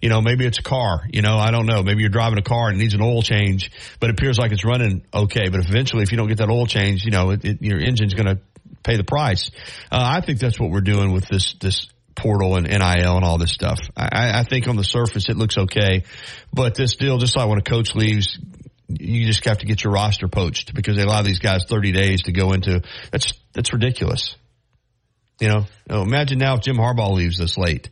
you 0.00 0.08
know, 0.08 0.20
maybe 0.20 0.44
it's 0.46 0.58
a 0.58 0.62
car. 0.62 1.02
You 1.08 1.22
know, 1.22 1.36
I 1.38 1.50
don't 1.50 1.66
know. 1.66 1.82
Maybe 1.82 2.00
you're 2.00 2.10
driving 2.10 2.38
a 2.38 2.42
car 2.42 2.68
and 2.68 2.78
needs 2.78 2.94
an 2.94 3.02
oil 3.02 3.22
change, 3.22 3.70
but 4.00 4.10
it 4.10 4.18
appears 4.18 4.38
like 4.38 4.52
it's 4.52 4.64
running 4.64 5.04
okay. 5.12 5.48
But 5.48 5.60
eventually, 5.60 6.02
if 6.02 6.12
you 6.12 6.18
don't 6.18 6.28
get 6.28 6.38
that 6.38 6.50
oil 6.50 6.66
change, 6.66 7.04
you 7.04 7.10
know, 7.10 7.30
it, 7.30 7.44
it, 7.44 7.62
your 7.62 7.78
engine's 7.78 8.14
going 8.14 8.26
to 8.26 8.40
pay 8.82 8.96
the 8.96 9.04
price. 9.04 9.50
Uh, 9.90 10.12
I 10.16 10.20
think 10.20 10.40
that's 10.40 10.58
what 10.58 10.70
we're 10.70 10.80
doing 10.80 11.12
with 11.12 11.26
this 11.28 11.54
this 11.60 11.88
portal 12.14 12.56
and 12.56 12.66
NIL 12.66 13.16
and 13.16 13.24
all 13.24 13.38
this 13.38 13.52
stuff. 13.52 13.78
I, 13.96 14.40
I 14.40 14.42
think 14.44 14.68
on 14.68 14.76
the 14.76 14.84
surface 14.84 15.28
it 15.28 15.36
looks 15.36 15.56
okay, 15.56 16.04
but 16.52 16.74
this 16.74 16.96
deal, 16.96 17.18
just 17.18 17.36
like 17.36 17.48
when 17.48 17.58
a 17.58 17.62
coach 17.62 17.94
leaves, 17.94 18.38
you 18.88 19.26
just 19.26 19.44
have 19.44 19.58
to 19.58 19.66
get 19.66 19.84
your 19.84 19.92
roster 19.92 20.28
poached 20.28 20.74
because 20.74 20.96
they 20.96 21.02
allow 21.02 21.22
these 21.22 21.38
guys 21.38 21.64
30 21.68 21.92
days 21.92 22.22
to 22.22 22.32
go 22.32 22.52
into. 22.52 22.82
That's 23.12 23.32
that's 23.52 23.72
ridiculous. 23.72 24.36
You 25.40 25.48
know, 25.48 25.66
imagine 25.88 26.38
now 26.38 26.56
if 26.56 26.62
Jim 26.62 26.76
Harbaugh 26.76 27.14
leaves 27.14 27.38
this 27.38 27.56
late, 27.56 27.88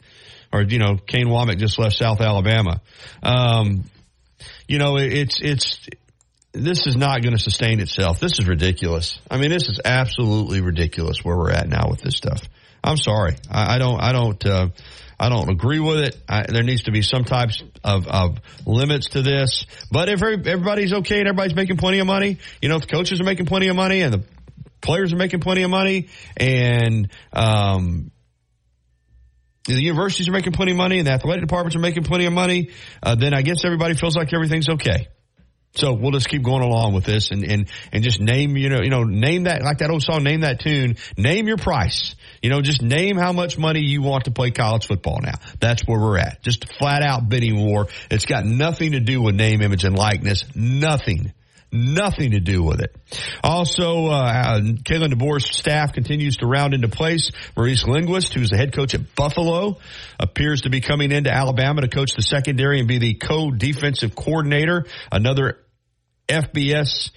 or 0.52 0.62
you 0.62 0.78
know, 0.78 0.96
Kane 0.96 1.28
Wommack 1.28 1.58
just 1.58 1.78
left 1.78 1.96
South 1.96 2.20
Alabama. 2.20 2.80
Um, 3.22 3.84
you 4.66 4.78
know, 4.78 4.96
it's 4.98 5.40
it's 5.40 5.88
this 6.52 6.86
is 6.86 6.96
not 6.96 7.22
going 7.22 7.34
to 7.34 7.42
sustain 7.42 7.80
itself. 7.80 8.20
This 8.20 8.38
is 8.38 8.46
ridiculous. 8.46 9.18
I 9.30 9.38
mean, 9.38 9.50
this 9.50 9.68
is 9.68 9.80
absolutely 9.84 10.60
ridiculous 10.60 11.24
where 11.24 11.36
we're 11.36 11.52
at 11.52 11.68
now 11.68 11.88
with 11.88 12.00
this 12.00 12.16
stuff. 12.16 12.42
I'm 12.82 12.96
sorry. 12.96 13.36
I, 13.50 13.76
I 13.76 13.78
don't. 13.78 14.00
I 14.00 14.12
don't. 14.12 14.46
Uh, 14.46 14.68
I 15.20 15.28
don't 15.30 15.50
agree 15.50 15.80
with 15.80 15.98
it. 15.98 16.16
I, 16.28 16.44
there 16.48 16.62
needs 16.62 16.84
to 16.84 16.92
be 16.92 17.02
some 17.02 17.24
types 17.24 17.62
of, 17.82 18.06
of 18.06 18.38
limits 18.66 19.08
to 19.10 19.22
this. 19.22 19.66
But 19.90 20.08
if 20.08 20.22
everybody's 20.22 20.92
okay 20.92 21.18
and 21.18 21.26
everybody's 21.26 21.56
making 21.56 21.76
plenty 21.76 21.98
of 21.98 22.06
money, 22.06 22.38
you 22.62 22.68
know, 22.68 22.76
if 22.76 22.82
the 22.82 22.88
coaches 22.88 23.20
are 23.20 23.24
making 23.24 23.46
plenty 23.46 23.66
of 23.66 23.74
money 23.74 24.02
and 24.02 24.14
the 24.14 24.24
players 24.80 25.12
are 25.12 25.16
making 25.16 25.40
plenty 25.40 25.64
of 25.64 25.70
money 25.70 26.08
and 26.36 27.10
um, 27.32 28.12
the 29.66 29.82
universities 29.82 30.28
are 30.28 30.32
making 30.32 30.52
plenty 30.52 30.70
of 30.70 30.78
money 30.78 30.98
and 30.98 31.06
the 31.08 31.12
athletic 31.12 31.42
departments 31.42 31.74
are 31.74 31.80
making 31.80 32.04
plenty 32.04 32.26
of 32.26 32.32
money, 32.32 32.70
uh, 33.02 33.16
then 33.16 33.34
I 33.34 33.42
guess 33.42 33.64
everybody 33.64 33.94
feels 33.94 34.16
like 34.16 34.32
everything's 34.32 34.68
okay. 34.68 35.08
So 35.74 35.92
we'll 35.92 36.12
just 36.12 36.28
keep 36.28 36.42
going 36.42 36.62
along 36.62 36.94
with 36.94 37.04
this 37.04 37.30
and, 37.30 37.44
and, 37.44 37.68
and 37.92 38.02
just 38.02 38.20
name, 38.20 38.56
you 38.56 38.68
know, 38.68 38.80
you 38.82 38.90
know, 38.90 39.04
name 39.04 39.44
that, 39.44 39.62
like 39.62 39.78
that 39.78 39.90
old 39.90 40.02
song, 40.02 40.24
name 40.24 40.40
that 40.40 40.60
tune, 40.60 40.96
name 41.16 41.46
your 41.46 41.56
price. 41.56 42.16
You 42.42 42.50
know, 42.50 42.60
just 42.60 42.82
name 42.82 43.16
how 43.16 43.32
much 43.32 43.58
money 43.58 43.80
you 43.80 44.02
want 44.02 44.24
to 44.24 44.30
play 44.30 44.50
college 44.50 44.86
football 44.86 45.20
now. 45.22 45.34
That's 45.60 45.82
where 45.82 46.00
we're 46.00 46.18
at. 46.18 46.42
Just 46.42 46.72
flat 46.78 47.02
out 47.02 47.28
bidding 47.28 47.64
war. 47.64 47.86
It's 48.10 48.26
got 48.26 48.44
nothing 48.44 48.92
to 48.92 49.00
do 49.00 49.22
with 49.22 49.34
name, 49.34 49.60
image, 49.62 49.84
and 49.84 49.96
likeness. 49.96 50.44
Nothing. 50.54 51.32
Nothing 51.70 52.30
to 52.30 52.40
do 52.40 52.62
with 52.62 52.80
it. 52.80 52.96
Also, 53.44 54.06
uh, 54.06 54.60
Kalen 54.60 55.12
DeBoer's 55.12 55.54
staff 55.54 55.92
continues 55.92 56.38
to 56.38 56.46
round 56.46 56.72
into 56.72 56.88
place. 56.88 57.30
Maurice 57.56 57.86
Linguist, 57.86 58.32
who's 58.32 58.50
the 58.50 58.56
head 58.56 58.72
coach 58.72 58.94
at 58.94 59.14
Buffalo, 59.14 59.78
appears 60.18 60.62
to 60.62 60.70
be 60.70 60.80
coming 60.80 61.12
into 61.12 61.30
Alabama 61.30 61.82
to 61.82 61.88
coach 61.88 62.14
the 62.14 62.22
secondary 62.22 62.78
and 62.78 62.88
be 62.88 62.98
the 62.98 63.14
co-defensive 63.14 64.14
coordinator. 64.14 64.86
Another 65.12 65.58
FBS 66.26 67.10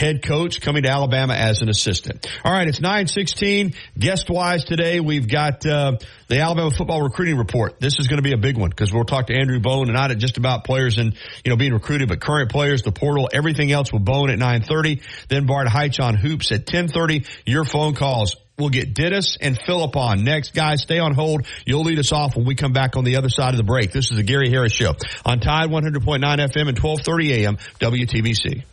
head 0.00 0.22
coach 0.22 0.62
coming 0.62 0.84
to 0.84 0.88
Alabama 0.88 1.34
as 1.34 1.60
an 1.60 1.68
assistant. 1.68 2.26
All 2.42 2.50
right, 2.50 2.66
it's 2.66 2.80
916. 2.80 3.74
Guest 3.98 4.30
wise 4.30 4.64
today, 4.64 4.98
we've 4.98 5.28
got 5.28 5.66
uh, 5.66 5.98
the 6.28 6.40
Alabama 6.40 6.70
football 6.70 7.02
recruiting 7.02 7.36
report. 7.36 7.80
This 7.80 7.98
is 7.98 8.08
going 8.08 8.16
to 8.16 8.22
be 8.22 8.32
a 8.32 8.38
big 8.38 8.56
one 8.56 8.70
because 8.70 8.94
we'll 8.94 9.04
talk 9.04 9.26
to 9.26 9.34
Andrew 9.34 9.60
Bone 9.60 9.88
and 9.88 9.94
not 9.94 10.10
just 10.16 10.38
about 10.38 10.64
players 10.64 10.96
and, 10.96 11.14
you 11.44 11.50
know, 11.50 11.56
being 11.56 11.74
recruited, 11.74 12.08
but 12.08 12.18
current 12.18 12.50
players, 12.50 12.82
the 12.82 12.92
portal, 12.92 13.28
everything 13.30 13.70
else 13.70 13.92
with 13.92 14.02
Bone 14.02 14.30
at 14.30 14.38
930. 14.38 15.02
Then 15.28 15.44
Bart 15.44 15.68
Heitch 15.68 16.02
on 16.02 16.14
hoops 16.14 16.50
at 16.50 16.60
1030. 16.60 17.26
Your 17.44 17.66
phone 17.66 17.94
calls. 17.94 18.36
We'll 18.56 18.70
get 18.70 18.94
Dennis 18.94 19.36
and 19.38 19.58
Philip 19.58 19.96
on 19.96 20.24
next. 20.24 20.54
Guys, 20.54 20.82
stay 20.82 20.98
on 20.98 21.14
hold. 21.14 21.46
You'll 21.66 21.82
lead 21.82 21.98
us 21.98 22.10
off 22.12 22.36
when 22.36 22.46
we 22.46 22.54
come 22.54 22.72
back 22.72 22.96
on 22.96 23.04
the 23.04 23.16
other 23.16 23.28
side 23.28 23.50
of 23.50 23.58
the 23.58 23.64
break. 23.64 23.92
This 23.92 24.10
is 24.10 24.16
the 24.16 24.22
Gary 24.22 24.50
Harris 24.50 24.72
Show 24.72 24.94
on 25.26 25.40
Tide 25.40 25.68
100.9 25.70 26.20
FM 26.20 26.68
and 26.68 26.78
1230 26.78 27.44
AM 27.44 27.56
WTBC. 27.56 28.64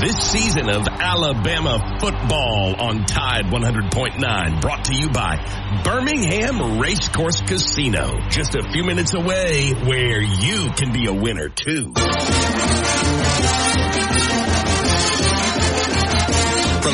This 0.00 0.16
season 0.30 0.68
of 0.68 0.86
Alabama 0.86 1.96
football 1.98 2.74
on 2.78 3.06
Tide 3.06 3.46
100.9 3.46 4.60
brought 4.60 4.84
to 4.84 4.94
you 4.94 5.08
by 5.08 5.36
Birmingham 5.84 6.78
Racecourse 6.78 7.40
Casino. 7.40 8.20
Just 8.28 8.54
a 8.54 8.62
few 8.70 8.84
minutes 8.84 9.14
away 9.14 9.72
where 9.72 10.20
you 10.20 10.70
can 10.76 10.92
be 10.92 11.06
a 11.06 11.14
winner 11.14 11.48
too. 11.48 11.92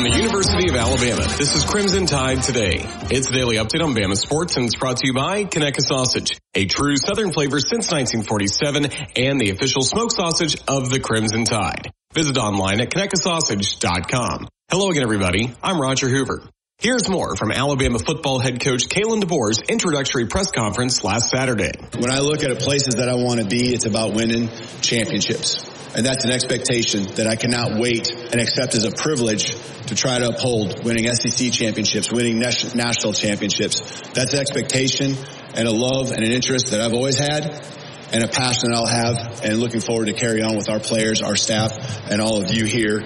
From 0.03 0.11
the 0.11 0.19
University 0.19 0.69
of 0.69 0.75
Alabama, 0.75 1.23
this 1.39 1.55
is 1.55 1.65
Crimson 1.65 2.07
Tide 2.07 2.43
Today. 2.43 2.85
It's 3.09 3.31
a 3.31 3.33
daily 3.33 3.59
update 3.59 3.85
on 3.85 3.95
Bama 3.95 4.17
sports 4.17 4.57
and 4.57 4.67
it's 4.67 4.75
brought 4.75 4.97
to 4.97 5.07
you 5.07 5.15
by 5.15 5.45
Conecuh 5.45 5.81
Sausage, 5.81 6.41
a 6.55 6.67
true 6.67 6.97
Southern 6.97 7.33
flavor 7.33 7.61
since 7.61 7.89
1947 7.93 8.87
and 9.15 9.41
the 9.41 9.51
official 9.51 9.83
smoked 9.83 10.11
sausage 10.11 10.57
of 10.67 10.91
the 10.91 10.99
Crimson 10.99 11.45
Tide. 11.45 11.93
Visit 12.15 12.37
online 12.37 12.81
at 12.81 12.91
ConecuhSausage.com. 12.91 14.49
Hello 14.69 14.91
again, 14.91 15.05
everybody. 15.05 15.55
I'm 15.63 15.81
Roger 15.81 16.09
Hoover. 16.09 16.43
Here's 16.79 17.09
more 17.09 17.37
from 17.37 17.53
Alabama 17.53 18.01
football 18.01 18.41
head 18.41 18.61
coach 18.61 18.89
Kalen 18.89 19.23
DeBoer's 19.23 19.61
introductory 19.61 20.27
press 20.27 20.51
conference 20.51 21.05
last 21.05 21.31
Saturday. 21.31 21.79
When 21.97 22.11
I 22.11 22.19
look 22.19 22.43
at 22.43 22.59
places 22.59 22.97
that 22.97 23.09
I 23.09 23.15
want 23.15 23.39
to 23.39 23.47
be, 23.47 23.73
it's 23.73 23.87
about 23.87 24.15
winning 24.15 24.49
championships. 24.81 25.65
And 25.95 26.07
that's 26.07 26.25
an 26.25 26.31
expectation 26.31 27.05
that 27.17 27.27
I 27.27 27.37
cannot 27.37 27.79
wait 27.79 28.11
and 28.11 28.41
accept 28.41 28.75
as 28.75 28.85
a 28.85 28.91
privilege 28.91 29.55
to 29.87 29.95
try 29.95 30.19
to 30.19 30.29
uphold 30.29 30.85
winning 30.85 31.13
SEC 31.15 31.53
championships, 31.53 32.11
winning 32.11 32.39
national 32.39 33.13
championships. 33.13 33.81
That's 34.15 34.33
an 34.33 34.41
expectation 34.41 35.15
and 35.55 35.69
a 35.69 35.73
love 35.73 36.11
and 36.11 36.25
an 36.25 36.33
interest 36.33 36.69
that 36.69 36.81
I've 36.81 36.95
always 36.95 37.19
had 37.19 37.67
and 38.13 38.25
a 38.25 38.29
passion 38.29 38.71
that 38.71 38.77
I'll 38.77 38.87
have 38.87 39.43
and 39.45 39.59
looking 39.59 39.81
forward 39.81 40.07
to 40.07 40.13
carry 40.13 40.43
on 40.43 40.57
with 40.57 40.71
our 40.71 40.81
players, 40.81 41.23
our 41.23 41.37
staff, 41.37 42.11
and 42.11 42.21
all 42.21 42.41
of 42.43 42.51
you 42.51 42.65
here 42.65 43.03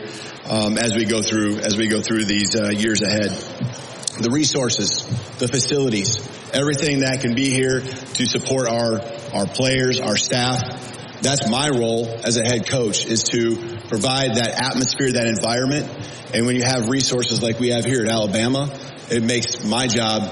um, 0.48 0.78
as 0.78 0.94
we 0.94 1.04
go 1.04 1.22
through 1.22 1.58
as 1.58 1.76
we 1.76 1.88
go 1.88 2.00
through 2.00 2.24
these 2.24 2.56
uh, 2.56 2.70
years 2.70 3.02
ahead. 3.02 3.30
The 4.18 4.30
resources, 4.30 5.04
the 5.38 5.48
facilities, 5.48 6.18
everything 6.52 7.00
that 7.00 7.20
can 7.20 7.34
be 7.34 7.50
here 7.50 7.80
to 7.80 8.26
support 8.26 8.66
our 8.66 9.00
our 9.34 9.46
players, 9.46 10.00
our 10.00 10.16
staff, 10.16 10.95
that's 11.22 11.48
my 11.48 11.68
role 11.68 12.06
as 12.24 12.36
a 12.36 12.44
head 12.44 12.68
coach 12.68 13.04
is 13.06 13.24
to 13.24 13.56
provide 13.88 14.36
that 14.36 14.60
atmosphere, 14.60 15.12
that 15.12 15.26
environment. 15.26 15.86
And 16.34 16.46
when 16.46 16.56
you 16.56 16.62
have 16.62 16.88
resources 16.88 17.42
like 17.42 17.58
we 17.58 17.70
have 17.70 17.84
here 17.84 18.02
at 18.02 18.10
Alabama, 18.10 18.70
it 19.10 19.22
makes 19.22 19.64
my 19.64 19.86
job 19.86 20.22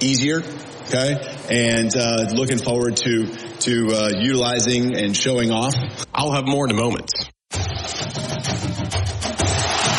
easier. 0.00 0.42
Okay. 0.88 1.16
And, 1.50 1.94
uh, 1.96 2.32
looking 2.34 2.58
forward 2.58 2.96
to, 2.98 3.26
to, 3.60 3.88
uh, 3.92 4.10
utilizing 4.18 4.96
and 4.96 5.16
showing 5.16 5.50
off. 5.50 5.74
I'll 6.12 6.32
have 6.32 6.46
more 6.46 6.66
in 6.66 6.70
a 6.72 6.74
moment. 6.74 7.10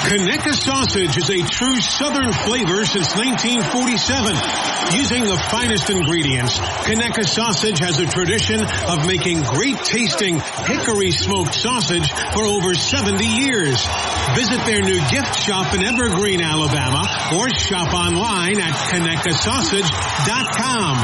Conecuh 0.03 0.53
sausage 0.53 1.17
is 1.17 1.29
a 1.29 1.41
true 1.47 1.77
Southern 1.77 2.31
flavor 2.33 2.85
since 2.85 3.15
1947. 3.15 4.72
Using 4.91 5.23
the 5.25 5.37
finest 5.49 5.89
ingredients, 5.89 6.59
Conecuh 6.59 7.25
sausage 7.25 7.79
has 7.79 7.97
a 7.99 8.05
tradition 8.05 8.59
of 8.61 9.07
making 9.07 9.41
great 9.43 9.77
tasting 9.79 10.39
hickory 10.39 11.11
smoked 11.11 11.55
sausage 11.55 12.11
for 12.11 12.43
over 12.43 12.73
70 12.75 13.25
years. 13.25 13.81
Visit 14.35 14.65
their 14.65 14.81
new 14.81 14.99
gift 15.09 15.39
shop 15.39 15.73
in 15.73 15.81
Evergreen, 15.83 16.41
Alabama, 16.41 17.07
or 17.39 17.49
shop 17.49 17.93
online 17.93 18.59
at 18.59 18.73
ConecuhSausage.com. 18.91 20.97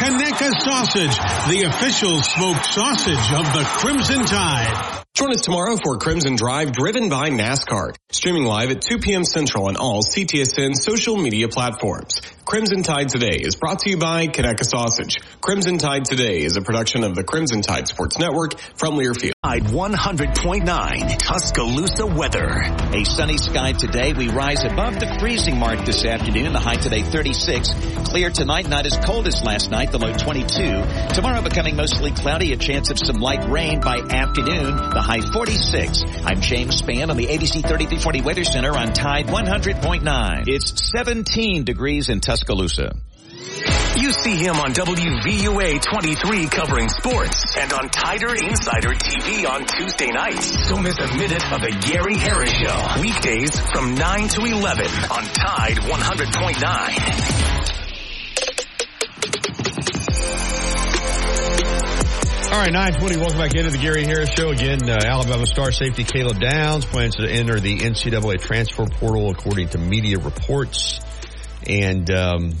Conecuh 0.00 0.54
sausage, 0.60 1.16
the 1.48 1.64
official 1.68 2.20
smoked 2.22 2.64
sausage 2.66 3.32
of 3.32 3.44
the 3.52 3.64
Crimson 3.78 4.24
Tide. 4.24 5.02
Join 5.14 5.30
us 5.32 5.42
tomorrow 5.42 5.76
for 5.82 5.96
Crimson 5.98 6.36
Drive 6.36 6.72
driven 6.72 7.08
by 7.08 7.30
NASCAR. 7.30 7.94
Streaming 8.10 8.44
live 8.44 8.70
at 8.70 8.82
2 8.82 8.98
p.m. 8.98 9.24
Central 9.24 9.66
on 9.68 9.76
all 9.76 10.02
CTSN 10.02 10.74
social 10.74 11.16
media 11.16 11.48
platforms. 11.48 12.20
Crimson 12.46 12.84
Tide 12.84 13.08
Today 13.08 13.38
is 13.40 13.56
brought 13.56 13.80
to 13.80 13.90
you 13.90 13.96
by 13.96 14.28
Conecuh 14.28 14.64
Sausage. 14.64 15.18
Crimson 15.40 15.78
Tide 15.78 16.04
Today 16.04 16.42
is 16.42 16.56
a 16.56 16.62
production 16.62 17.02
of 17.02 17.16
the 17.16 17.24
Crimson 17.24 17.60
Tide 17.60 17.88
Sports 17.88 18.20
Network 18.20 18.56
from 18.76 18.94
Learfield. 18.94 19.32
Tide 19.42 19.64
100.9 19.64 21.18
Tuscaloosa 21.18 22.06
weather. 22.06 22.62
A 22.94 23.02
sunny 23.04 23.36
sky 23.36 23.72
today. 23.72 24.12
We 24.12 24.28
rise 24.28 24.62
above 24.62 25.00
the 25.00 25.16
freezing 25.18 25.58
mark 25.58 25.84
this 25.84 26.04
afternoon. 26.04 26.52
The 26.52 26.60
high 26.60 26.76
today 26.76 27.02
36. 27.02 27.68
Clear 28.04 28.30
tonight, 28.30 28.68
not 28.68 28.86
as 28.86 28.96
cold 29.04 29.26
as 29.26 29.42
last 29.42 29.72
night, 29.72 29.90
the 29.90 29.98
low 29.98 30.16
22. 30.16 31.14
Tomorrow 31.14 31.42
becoming 31.42 31.74
mostly 31.74 32.12
cloudy, 32.12 32.52
a 32.52 32.56
chance 32.56 32.90
of 32.90 32.98
some 33.00 33.16
light 33.16 33.50
rain 33.50 33.80
by 33.80 33.98
afternoon, 33.98 34.76
the 34.76 35.02
high 35.02 35.20
46. 35.32 36.02
I'm 36.24 36.40
James 36.40 36.80
Spann 36.80 37.10
on 37.10 37.16
the 37.16 37.26
ABC 37.26 37.66
3340 37.66 38.20
Weather 38.20 38.44
Center 38.44 38.70
on 38.76 38.92
Tide 38.92 39.26
100.9. 39.26 40.44
It's 40.46 40.90
17 40.92 41.64
degrees 41.64 42.08
in 42.08 42.20
Tuscaloosa. 42.20 42.35
Tuscaloosa. 42.36 42.94
You 43.96 44.12
see 44.12 44.36
him 44.36 44.56
on 44.56 44.74
WVUA 44.74 45.80
23 45.80 46.48
covering 46.48 46.90
sports 46.90 47.56
and 47.56 47.72
on 47.72 47.88
Tider 47.88 48.34
Insider 48.34 48.92
TV 48.92 49.48
on 49.48 49.64
Tuesday 49.64 50.10
nights. 50.10 50.68
Don't 50.68 50.82
miss 50.82 50.98
a 50.98 51.06
minute 51.16 51.50
of 51.50 51.62
the 51.62 51.70
Gary 51.90 52.16
Harris 52.16 52.52
Show. 52.52 53.00
Weekdays 53.00 53.58
from 53.70 53.94
9 53.94 54.28
to 54.28 54.44
11 54.44 54.86
on 54.86 55.24
Tide 55.24 55.78
100.9. 55.78 57.76
All 62.52 62.62
right, 62.62 62.72
920. 62.72 63.16
Welcome 63.16 63.38
back 63.38 63.54
into 63.54 63.70
the 63.70 63.78
Gary 63.78 64.04
Harris 64.04 64.28
Show. 64.30 64.50
Again, 64.50 64.90
uh, 64.90 64.98
Alabama 65.04 65.46
star 65.46 65.72
safety 65.72 66.04
Caleb 66.04 66.38
Downs 66.38 66.84
plans 66.84 67.16
to 67.16 67.26
enter 67.26 67.58
the 67.60 67.78
NCAA 67.78 68.40
transfer 68.40 68.84
portal 68.84 69.30
according 69.30 69.70
to 69.70 69.78
media 69.78 70.18
reports. 70.18 71.00
And, 71.68 72.10
um, 72.10 72.52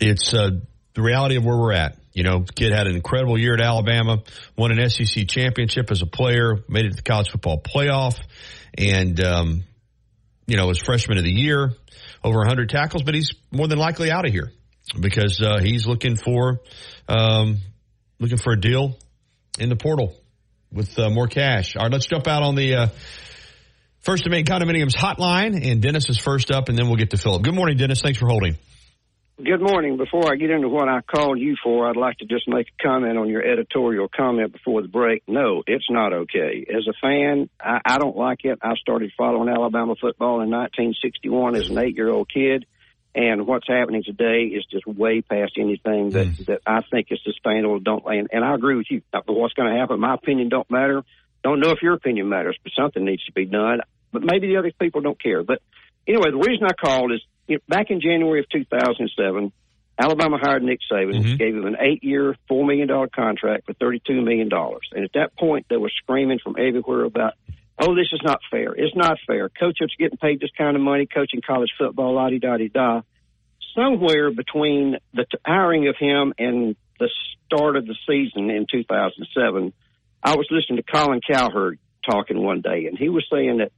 it's, 0.00 0.32
uh, 0.34 0.50
the 0.94 1.02
reality 1.02 1.36
of 1.36 1.44
where 1.44 1.56
we're 1.56 1.72
at. 1.72 1.96
You 2.12 2.24
know, 2.24 2.40
kid 2.40 2.72
had 2.72 2.86
an 2.86 2.96
incredible 2.96 3.38
year 3.38 3.54
at 3.54 3.60
Alabama, 3.60 4.18
won 4.56 4.72
an 4.72 4.90
SEC 4.90 5.28
championship 5.28 5.90
as 5.90 6.02
a 6.02 6.06
player, 6.06 6.58
made 6.68 6.86
it 6.86 6.90
to 6.90 6.96
the 6.96 7.02
college 7.02 7.30
football 7.30 7.60
playoff, 7.60 8.18
and, 8.76 9.20
um, 9.24 9.64
you 10.46 10.56
know, 10.56 10.66
was 10.66 10.78
freshman 10.78 11.18
of 11.18 11.24
the 11.24 11.32
year, 11.32 11.72
over 12.24 12.38
100 12.38 12.68
tackles, 12.68 13.04
but 13.04 13.14
he's 13.14 13.32
more 13.52 13.68
than 13.68 13.78
likely 13.78 14.10
out 14.10 14.26
of 14.26 14.32
here 14.32 14.52
because, 14.98 15.40
uh, 15.40 15.58
he's 15.62 15.86
looking 15.86 16.16
for, 16.16 16.60
um, 17.08 17.58
looking 18.18 18.38
for 18.38 18.52
a 18.52 18.60
deal 18.60 18.98
in 19.60 19.68
the 19.68 19.76
portal 19.76 20.16
with 20.72 20.98
uh, 20.98 21.10
more 21.10 21.28
cash. 21.28 21.76
All 21.76 21.84
right, 21.84 21.92
let's 21.92 22.06
jump 22.06 22.26
out 22.26 22.42
on 22.42 22.56
the, 22.56 22.74
uh, 22.74 22.88
First 24.00 24.28
Main 24.28 24.46
Condominiums 24.46 24.94
hotline, 24.94 25.70
and 25.70 25.82
Dennis 25.82 26.08
is 26.08 26.16
first 26.16 26.50
up, 26.50 26.70
and 26.70 26.78
then 26.78 26.86
we'll 26.86 26.96
get 26.96 27.10
to 27.10 27.18
Philip. 27.18 27.42
Good 27.42 27.54
morning, 27.54 27.76
Dennis. 27.76 28.00
Thanks 28.00 28.18
for 28.18 28.28
holding. 28.28 28.56
Good 29.36 29.60
morning. 29.60 29.98
Before 29.98 30.30
I 30.30 30.36
get 30.36 30.50
into 30.50 30.68
what 30.68 30.88
I 30.88 31.00
called 31.00 31.38
you 31.38 31.54
for, 31.62 31.88
I'd 31.88 31.96
like 31.96 32.18
to 32.18 32.26
just 32.26 32.48
make 32.48 32.66
a 32.68 32.82
comment 32.82 33.18
on 33.18 33.28
your 33.28 33.42
editorial 33.42 34.08
comment 34.08 34.52
before 34.52 34.80
the 34.82 34.88
break. 34.88 35.22
No, 35.28 35.62
it's 35.66 35.88
not 35.90 36.12
okay. 36.12 36.66
As 36.68 36.86
a 36.88 36.92
fan, 37.00 37.48
I, 37.60 37.80
I 37.84 37.98
don't 37.98 38.16
like 38.16 38.44
it. 38.44 38.58
I 38.62 38.74
started 38.76 39.12
following 39.16 39.48
Alabama 39.48 39.94
football 40.00 40.40
in 40.42 40.50
1961 40.50 41.56
as 41.56 41.70
an 41.70 41.78
eight-year-old 41.78 42.30
kid, 42.32 42.66
and 43.14 43.46
what's 43.46 43.66
happening 43.66 44.02
today 44.02 44.44
is 44.44 44.64
just 44.70 44.86
way 44.86 45.22
past 45.22 45.52
anything 45.58 46.10
that 46.10 46.26
mm. 46.26 46.46
that 46.46 46.60
I 46.66 46.82
think 46.90 47.08
is 47.10 47.20
sustainable. 47.24 47.80
Don't 47.80 48.04
and, 48.06 48.28
and 48.32 48.44
I 48.44 48.54
agree 48.54 48.76
with 48.76 48.86
you. 48.90 49.02
What's 49.26 49.54
going 49.54 49.72
to 49.72 49.78
happen? 49.78 50.00
My 50.00 50.14
opinion 50.14 50.48
don't 50.48 50.70
matter. 50.70 51.02
Don't 51.42 51.60
know 51.60 51.70
if 51.70 51.82
your 51.82 51.94
opinion 51.94 52.28
matters, 52.28 52.58
but 52.62 52.72
something 52.78 53.04
needs 53.04 53.24
to 53.24 53.32
be 53.32 53.46
done. 53.46 53.80
But 54.12 54.22
maybe 54.22 54.48
the 54.48 54.56
other 54.56 54.72
people 54.78 55.00
don't 55.00 55.20
care. 55.20 55.42
But 55.42 55.60
anyway, 56.06 56.30
the 56.30 56.38
reason 56.38 56.66
I 56.66 56.72
called 56.72 57.12
is 57.12 57.20
you 57.46 57.56
know, 57.56 57.60
back 57.68 57.90
in 57.90 58.00
January 58.00 58.40
of 58.40 58.48
2007, 58.48 59.52
Alabama 60.00 60.38
hired 60.40 60.62
Nick 60.62 60.80
Saban, 60.90 61.14
mm-hmm. 61.14 61.36
gave 61.36 61.54
him 61.54 61.66
an 61.66 61.76
eight-year, 61.78 62.34
four 62.48 62.64
million 62.64 62.88
dollar 62.88 63.08
contract 63.08 63.66
for 63.66 63.74
thirty-two 63.74 64.22
million 64.22 64.48
dollars. 64.48 64.88
And 64.92 65.04
at 65.04 65.12
that 65.14 65.36
point, 65.36 65.66
they 65.68 65.76
were 65.76 65.90
screaming 66.02 66.38
from 66.42 66.56
everywhere 66.58 67.04
about, 67.04 67.34
"Oh, 67.78 67.94
this 67.94 68.08
is 68.12 68.20
not 68.24 68.40
fair. 68.50 68.72
It's 68.72 68.96
not 68.96 69.18
fair. 69.26 69.50
Coaches 69.50 69.92
getting 69.98 70.16
paid 70.16 70.40
this 70.40 70.50
kind 70.56 70.74
of 70.74 70.82
money, 70.82 71.06
coaching 71.06 71.42
college 71.46 71.72
football, 71.76 72.14
la 72.14 72.30
di 72.30 72.38
da 72.38 72.56
di 72.56 72.68
da." 72.68 73.02
Somewhere 73.74 74.30
between 74.30 74.96
the 75.12 75.26
hiring 75.44 75.86
of 75.88 75.96
him 75.98 76.32
and 76.38 76.76
the 76.98 77.10
start 77.46 77.76
of 77.76 77.86
the 77.86 77.96
season 78.06 78.50
in 78.50 78.66
2007, 78.70 79.72
I 80.22 80.36
was 80.36 80.46
listening 80.50 80.76
to 80.76 80.82
Colin 80.82 81.20
Cowherd 81.26 81.78
talking 82.08 82.42
one 82.42 82.60
day, 82.60 82.86
and 82.86 82.98
he 82.98 83.08
was 83.08 83.26
saying 83.32 83.58
that 83.58 83.72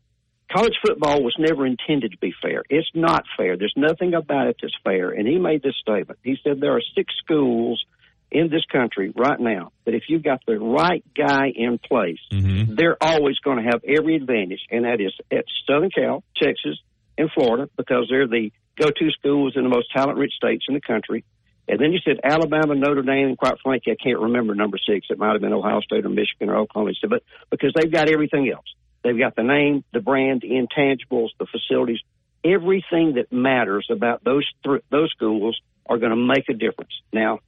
college 0.51 0.75
football 0.85 1.23
was 1.23 1.35
never 1.39 1.67
intended 1.67 2.13
to 2.13 2.19
be 2.19 2.33
fair. 2.43 2.63
It's 2.69 2.91
not 2.95 3.25
fair. 3.37 3.57
There's 3.57 3.75
nothing 3.77 4.15
about 4.15 4.49
it 4.49 4.57
that's 4.61 4.77
fair. 4.85 5.11
And 5.11 5.27
he 5.27 5.39
made 5.39 5.63
this 5.63 5.77
statement. 5.81 6.19
He 6.23 6.37
said 6.43 6.61
there 6.61 6.77
are 6.77 6.83
six 6.95 7.15
schools 7.25 7.85
in 8.31 8.49
this 8.49 8.65
country 8.71 9.13
right 9.15 9.39
now 9.39 9.73
that 9.85 9.95
if 9.95 10.05
you've 10.09 10.23
got 10.23 10.41
the 10.47 10.59
right 10.59 11.05
guy 11.15 11.53
in 11.55 11.79
place, 11.79 12.19
mm-hmm. 12.33 12.75
they're 12.75 12.97
always 13.01 13.39
going 13.39 13.59
to 13.59 13.71
have 13.71 13.83
every 13.85 14.17
advantage, 14.17 14.61
and 14.71 14.85
that 14.85 15.01
is 15.01 15.13
at 15.31 15.45
Southern 15.67 15.91
Cal, 15.91 16.25
Texas, 16.37 16.79
and 17.19 17.31
Florida, 17.33 17.69
because 17.77 18.07
they're 18.09 18.27
the 18.27 18.51
go-to 18.79 19.11
schools 19.11 19.53
in 19.55 19.65
the 19.65 19.69
most 19.69 19.93
talent-rich 19.93 20.33
states 20.33 20.65
in 20.67 20.75
the 20.75 20.81
country. 20.81 21.25
And 21.73 21.81
then 21.81 21.91
you 21.91 22.01
said 22.05 22.21
Alabama, 22.23 22.75
Notre 22.75 23.01
Dame, 23.01 23.29
and 23.29 23.39
quite 23.39 23.59
frankly, 23.63 23.95
I 23.95 23.97
can't 23.97 24.19
remember 24.19 24.55
number 24.55 24.77
six. 24.77 25.07
It 25.09 25.19
might 25.19 25.33
have 25.33 25.41
been 25.41 25.55
Ohio 25.55 25.81
State 25.81 26.05
or 26.05 26.11
Michigan 26.11 26.51
or 26.51 26.57
Oklahoma 26.57 26.93
State, 26.93 27.09
but 27.09 27.23
because 27.51 27.73
they've 27.75 27.91
got 27.91 28.11
everything 28.11 28.53
else. 28.55 28.67
They've 29.03 29.19
got 29.19 29.37
the 29.37 29.43
name, 29.43 29.83
the 29.91 30.01
brand, 30.01 30.43
the 30.43 30.51
intangibles, 30.51 31.31
the 31.39 31.47
facilities, 31.47 32.01
everything 32.45 33.15
that 33.15 33.33
matters 33.33 33.87
about 33.91 34.23
those 34.23 34.47
th- 34.63 34.85
those 34.91 35.11
schools 35.13 35.59
are 35.87 35.97
going 35.97 36.11
to 36.11 36.17
make 36.17 36.51
a 36.51 36.53
difference. 36.53 36.93
Now, 37.11 37.39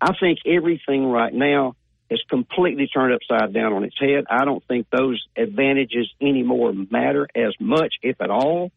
I 0.00 0.14
think 0.18 0.38
everything 0.46 1.04
right 1.04 1.34
now 1.34 1.76
is 2.08 2.22
completely 2.30 2.86
turned 2.86 3.12
upside 3.12 3.52
down 3.52 3.74
on 3.74 3.84
its 3.84 4.00
head. 4.00 4.24
I 4.30 4.46
don't 4.46 4.64
think 4.66 4.86
those 4.88 5.22
advantages 5.36 6.10
anymore 6.18 6.72
matter 6.72 7.28
as 7.34 7.52
much, 7.60 7.96
if 8.02 8.22
at 8.22 8.30
all, 8.30 8.72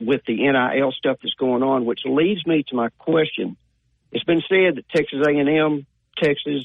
with 0.00 0.22
the 0.26 0.36
NIL 0.36 0.92
stuff 0.92 1.18
that's 1.22 1.34
going 1.34 1.62
on, 1.62 1.84
which 1.84 2.00
leads 2.06 2.46
me 2.46 2.64
to 2.68 2.76
my 2.76 2.88
question. 2.96 3.58
It's 4.12 4.24
been 4.24 4.42
said 4.48 4.76
that 4.76 4.88
Texas 4.94 5.20
A&M, 5.26 5.86
Texas, 6.16 6.64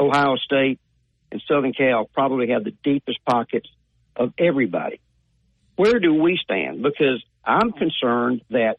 Ohio 0.00 0.36
State, 0.36 0.80
and 1.30 1.42
Southern 1.48 1.72
Cal 1.72 2.06
probably 2.12 2.50
have 2.50 2.64
the 2.64 2.74
deepest 2.82 3.24
pockets 3.24 3.68
of 4.16 4.32
everybody. 4.38 5.00
Where 5.76 5.98
do 5.98 6.14
we 6.14 6.38
stand? 6.42 6.82
Because 6.82 7.22
I'm 7.44 7.72
concerned 7.72 8.42
that, 8.50 8.76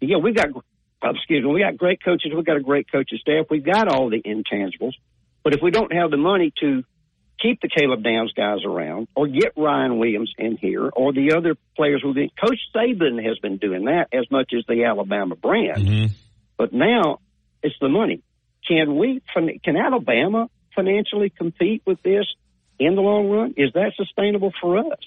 yeah, 0.00 0.16
we've 0.16 0.34
got, 0.34 0.48
excuse 1.02 1.44
me, 1.44 1.52
we 1.52 1.60
got 1.60 1.76
great 1.76 2.02
coaches, 2.04 2.32
we've 2.34 2.44
got 2.44 2.56
a 2.56 2.62
great 2.62 2.90
coaching 2.90 3.18
staff, 3.18 3.46
we've 3.50 3.64
got 3.64 3.88
all 3.88 4.10
the 4.10 4.22
intangibles, 4.22 4.94
but 5.42 5.54
if 5.54 5.60
we 5.62 5.70
don't 5.70 5.92
have 5.92 6.10
the 6.10 6.16
money 6.16 6.52
to 6.60 6.82
keep 7.40 7.60
the 7.60 7.68
Caleb 7.68 8.02
Downs 8.02 8.32
guys 8.32 8.64
around 8.64 9.08
or 9.14 9.26
get 9.26 9.52
Ryan 9.56 9.98
Williams 9.98 10.32
in 10.38 10.56
here 10.56 10.88
or 10.88 11.12
the 11.12 11.34
other 11.34 11.56
players 11.76 12.00
who 12.02 12.14
Coach 12.14 12.58
Saban 12.74 13.24
has 13.24 13.38
been 13.38 13.58
doing 13.58 13.84
that 13.84 14.08
as 14.12 14.30
much 14.30 14.52
as 14.56 14.64
the 14.66 14.84
Alabama 14.84 15.36
brand. 15.36 15.86
Mm-hmm. 15.86 16.06
But 16.56 16.72
now 16.72 17.18
it's 17.64 17.74
the 17.80 17.88
money. 17.88 18.22
Can 18.68 18.96
we, 18.96 19.20
can 19.34 19.76
Alabama 19.76 20.48
financially 20.76 21.30
compete 21.30 21.82
with 21.84 22.02
this 22.02 22.26
in 22.78 22.94
the 22.94 23.00
long 23.00 23.28
run? 23.28 23.54
Is 23.56 23.72
that 23.74 23.92
sustainable 23.96 24.52
for 24.60 24.78
us? 24.78 25.00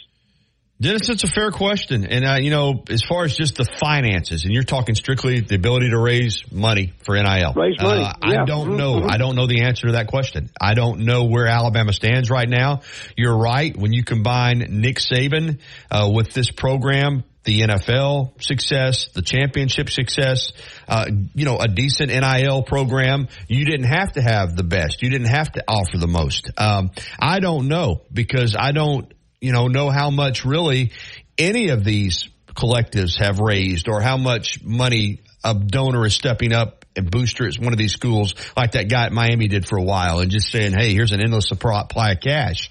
Dennis, 0.79 1.09
it's 1.09 1.23
a 1.23 1.27
fair 1.27 1.49
question. 1.49 2.05
And, 2.05 2.23
uh, 2.23 2.35
you 2.39 2.51
know, 2.51 2.83
as 2.91 3.01
far 3.01 3.23
as 3.23 3.35
just 3.35 3.55
the 3.55 3.65
finances, 3.65 4.45
and 4.45 4.53
you're 4.53 4.61
talking 4.61 4.93
strictly 4.93 5.39
the 5.39 5.55
ability 5.55 5.89
to 5.89 5.97
raise 5.97 6.43
money 6.51 6.93
for 7.03 7.15
NIL. 7.15 7.53
Raise 7.55 7.81
money. 7.81 8.03
Uh, 8.03 8.13
yeah. 8.27 8.41
I 8.43 8.45
don't 8.45 8.67
mm-hmm. 8.67 8.77
know. 8.77 8.93
Mm-hmm. 8.97 9.09
I 9.09 9.17
don't 9.17 9.35
know 9.35 9.47
the 9.47 9.63
answer 9.63 9.87
to 9.87 9.93
that 9.93 10.05
question. 10.05 10.51
I 10.61 10.75
don't 10.75 10.99
know 10.99 11.23
where 11.23 11.47
Alabama 11.47 11.93
stands 11.93 12.29
right 12.29 12.47
now. 12.47 12.81
You're 13.15 13.37
right. 13.37 13.75
When 13.75 13.91
you 13.91 14.03
combine 14.03 14.59
Nick 14.69 14.97
Saban 14.97 15.59
uh, 15.89 16.11
with 16.13 16.31
this 16.33 16.51
program, 16.51 17.23
the 17.47 17.61
NFL 17.61 18.43
success, 18.43 19.07
the 19.13 19.21
championship 19.21 19.89
success, 19.89 20.51
uh, 20.85 21.05
you 21.33 21.45
know, 21.45 21.57
a 21.57 21.69
decent 21.69 22.09
NIL 22.09 22.61
program. 22.61 23.29
You 23.47 23.63
didn't 23.63 23.87
have 23.87 24.11
to 24.11 24.21
have 24.21 24.57
the 24.57 24.65
best. 24.65 25.01
You 25.01 25.09
didn't 25.09 25.29
have 25.29 25.53
to 25.53 25.63
offer 25.65 25.97
the 25.97 26.09
most. 26.09 26.51
Um, 26.57 26.91
I 27.17 27.39
don't 27.39 27.69
know 27.69 28.01
because 28.11 28.57
I 28.59 28.73
don't, 28.73 29.13
you 29.39 29.53
know, 29.53 29.67
know 29.67 29.89
how 29.89 30.09
much 30.09 30.43
really 30.43 30.91
any 31.37 31.69
of 31.69 31.85
these 31.85 32.27
collectives 32.49 33.17
have 33.17 33.39
raised 33.39 33.87
or 33.87 34.01
how 34.01 34.17
much 34.17 34.61
money 34.61 35.21
a 35.41 35.53
donor 35.53 36.05
is 36.05 36.13
stepping 36.13 36.51
up 36.51 36.76
and 36.97 37.09
booster 37.09 37.47
at 37.47 37.55
one 37.55 37.73
of 37.73 37.77
these 37.77 37.93
schools 37.93 38.33
like 38.55 38.71
that 38.73 38.89
guy 38.89 39.05
at 39.05 39.11
Miami 39.11 39.47
did 39.47 39.67
for 39.67 39.77
a 39.77 39.83
while 39.83 40.19
and 40.19 40.31
just 40.31 40.51
saying, 40.51 40.73
Hey, 40.73 40.93
here's 40.93 41.11
an 41.11 41.21
endless 41.21 41.47
supply 41.47 42.11
of 42.11 42.19
cash. 42.21 42.69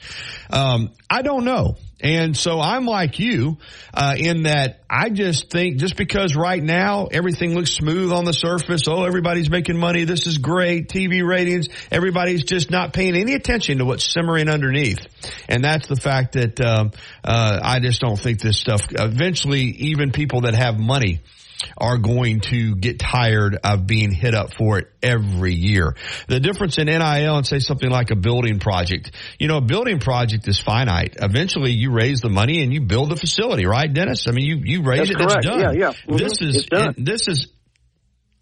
Um, 0.51 0.91
I 1.09 1.23
don't 1.23 1.45
know. 1.45 1.77
And 2.01 2.37
so 2.37 2.61
I'm 2.61 2.85
like 2.85 3.19
you, 3.19 3.57
uh, 3.95 4.15
in 4.19 4.43
that 4.43 4.81
I 4.89 5.09
just 5.09 5.51
think 5.51 5.79
just 5.79 5.97
because 5.97 6.37
right 6.37 6.63
now 6.63 7.07
everything 7.07 7.55
looks 7.55 7.71
smooth 7.71 8.13
on 8.13 8.27
the 8.27 8.35
surface, 8.35 8.83
oh, 8.87 9.05
everybody's 9.05 9.49
making 9.49 9.79
money, 9.79 10.05
this 10.05 10.27
is 10.27 10.37
great, 10.37 10.89
TV 10.89 11.27
ratings, 11.27 11.69
everybody's 11.91 12.45
just 12.45 12.71
not 12.71 12.93
paying 12.93 13.17
any 13.17 13.33
attention 13.33 13.79
to 13.79 13.87
what's 13.87 14.05
simmering 14.05 14.51
underneath. 14.51 14.99
And 15.49 15.65
that's 15.65 15.87
the 15.87 15.97
fact 15.97 16.35
that, 16.35 16.61
um, 16.61 16.91
uh, 17.25 17.61
I 17.63 17.81
just 17.81 18.03
don't 18.03 18.19
think 18.19 18.41
this 18.41 18.59
stuff, 18.59 18.83
eventually 18.91 19.63
even 19.63 20.13
people 20.13 20.43
that 20.43 20.55
have 20.55 20.79
money, 20.79 21.21
are 21.77 21.99
going 21.99 22.41
to 22.41 22.75
get 22.77 22.99
tired 22.99 23.59
of 23.63 23.87
being 23.87 24.11
hit 24.11 24.35
up 24.35 24.55
for 24.55 24.79
it 24.79 24.89
every 25.03 25.55
year. 25.55 25.97
The 26.29 26.41
difference 26.41 26.79
in 26.79 26.87
NIL 26.87 27.37
and 27.37 27.47
say 27.47 27.59
something 27.59 27.91
like 27.91 28.11
a 28.11 28.17
building 28.17 28.59
project, 28.59 29.13
you 29.39 29.49
know, 29.49 29.59
a 29.59 29.63
building 29.63 29.99
project 29.99 30.47
is 30.49 30.59
finite. 30.61 31.17
Eventually 31.21 31.73
you 31.73 31.93
raise 31.93 32.21
the 32.21 32.31
money 32.31 32.63
and 32.63 32.73
you 32.73 32.81
build 32.81 33.11
the 33.11 33.17
facility, 33.17 33.67
right, 33.67 33.93
Dennis? 33.93 34.27
I 34.29 34.33
mean, 34.33 34.47
you, 34.47 34.61
you 34.63 34.83
raise 34.83 35.09
That's 35.09 35.11
it, 35.11 35.17
correct. 35.17 35.37
it's 35.37 35.47
done. 35.47 35.61
Yeah, 35.61 35.73
yeah. 35.73 35.93
Mm-hmm. 35.93 36.17
This 36.17 36.41
is, 36.41 36.69
this 36.97 37.29
is 37.29 37.49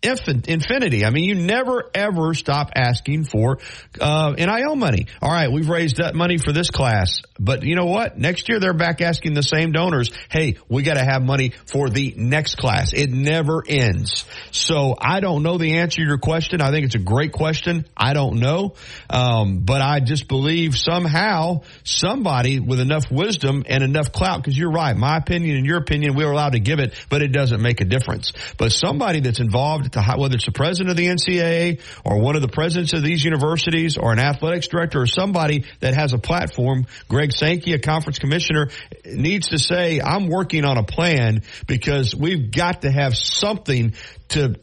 infinity. 0.05 1.05
I 1.05 1.11
mean, 1.11 1.25
you 1.25 1.35
never 1.35 1.91
ever 1.95 2.35
stop 2.35 2.71
asking 2.75 3.25
for 3.25 3.59
uh, 4.01 4.35
NIL 4.37 4.77
money. 4.77 5.07
All 5.23 5.31
right, 5.31 5.51
we've 5.51 5.69
raised 5.69 5.97
that 5.97 6.15
money 6.15 6.39
for 6.39 6.53
this 6.53 6.71
class, 6.71 7.23
but 7.39 7.63
you 7.63 7.75
know 7.75 7.87
what? 7.87 8.19
Next 8.19 8.49
year 8.49 8.61
they're 8.61 8.75
back 8.75 9.01
asking 9.01 9.35
the 9.35 9.43
same 9.43 9.73
donors, 9.73 10.11
"Hey, 10.31 10.57
we 10.69 10.83
got 10.83 10.95
to 10.95 11.05
have 11.05 11.23
money 11.23 11.53
for 11.67 11.89
the 11.89 12.15
next 12.17 12.57
class." 12.57 12.93
It 12.93 13.11
never 13.11 13.63
ends. 13.67 14.25
So 14.51 14.95
I 15.01 15.21
don't 15.21 15.43
know 15.43 15.59
the 15.59 15.79
answer 15.79 16.03
to 16.03 16.07
your 16.07 16.19
question. 16.19 16.61
I 16.61 16.71
think 16.71 16.87
it's 16.87 16.95
a 16.95 16.99
great 16.99 17.33
question. 17.33 17.87
I 17.97 18.13
don't 18.13 18.41
know, 18.41 18.75
um, 19.11 19.61
but 19.61 19.81
I 19.81 20.01
just 20.01 20.29
believe 20.29 20.77
somehow 20.77 21.63
somebody 21.83 22.61
with 22.61 22.81
enough 22.81 23.11
wisdom 23.11 23.65
and 23.67 23.83
enough 23.83 24.13
clout, 24.13 24.43
because 24.43 24.57
you're 24.57 24.71
right. 24.71 24.97
My 24.97 25.17
opinion 25.17 25.57
and 25.57 25.67
your 25.67 25.79
opinion, 25.79 26.15
we're 26.15 26.31
allowed 26.31 26.53
to 26.53 26.61
give 26.61 26.79
it, 26.79 26.93
but 27.09 27.23
it 27.23 27.33
doesn't 27.33 27.63
make 27.63 27.81
a 27.81 27.85
difference. 27.85 28.33
But 28.59 28.73
somebody 28.73 29.21
that's 29.21 29.41
involved 29.41 29.94
to 29.95 30.03
whether 30.17 30.37
it's 30.37 30.47
the 30.47 30.53
president 30.53 30.91
of 30.91 30.97
the 30.97 31.07
NCAA 31.07 31.81
or 32.05 32.21
one 32.21 32.37
of 32.37 32.43
the 32.43 32.49
presidents 32.49 32.93
of 32.93 33.03
these 33.03 33.25
universities 33.25 33.97
or 33.97 34.13
an 34.13 34.19
athletics 34.19 34.69
director 34.69 35.01
or 35.01 35.07
somebody 35.07 35.65
that 35.81 35.95
has 35.95 36.13
a 36.13 36.19
platform, 36.19 36.87
Greg 37.09 37.33
Sankey, 37.33 37.73
a 37.73 37.79
conference 37.79 38.19
commissioner, 38.19 38.69
needs 39.05 39.49
to 39.49 39.59
say, 39.59 40.01
I'm 40.01 40.29
working 40.29 40.65
on 40.65 40.79
a 40.79 40.85
plan 40.85 41.43
because 41.67 42.15
we've 42.15 42.51
got 42.51 42.83
to 42.83 42.91
have 42.91 43.17
something 43.17 43.95
to 44.29 44.57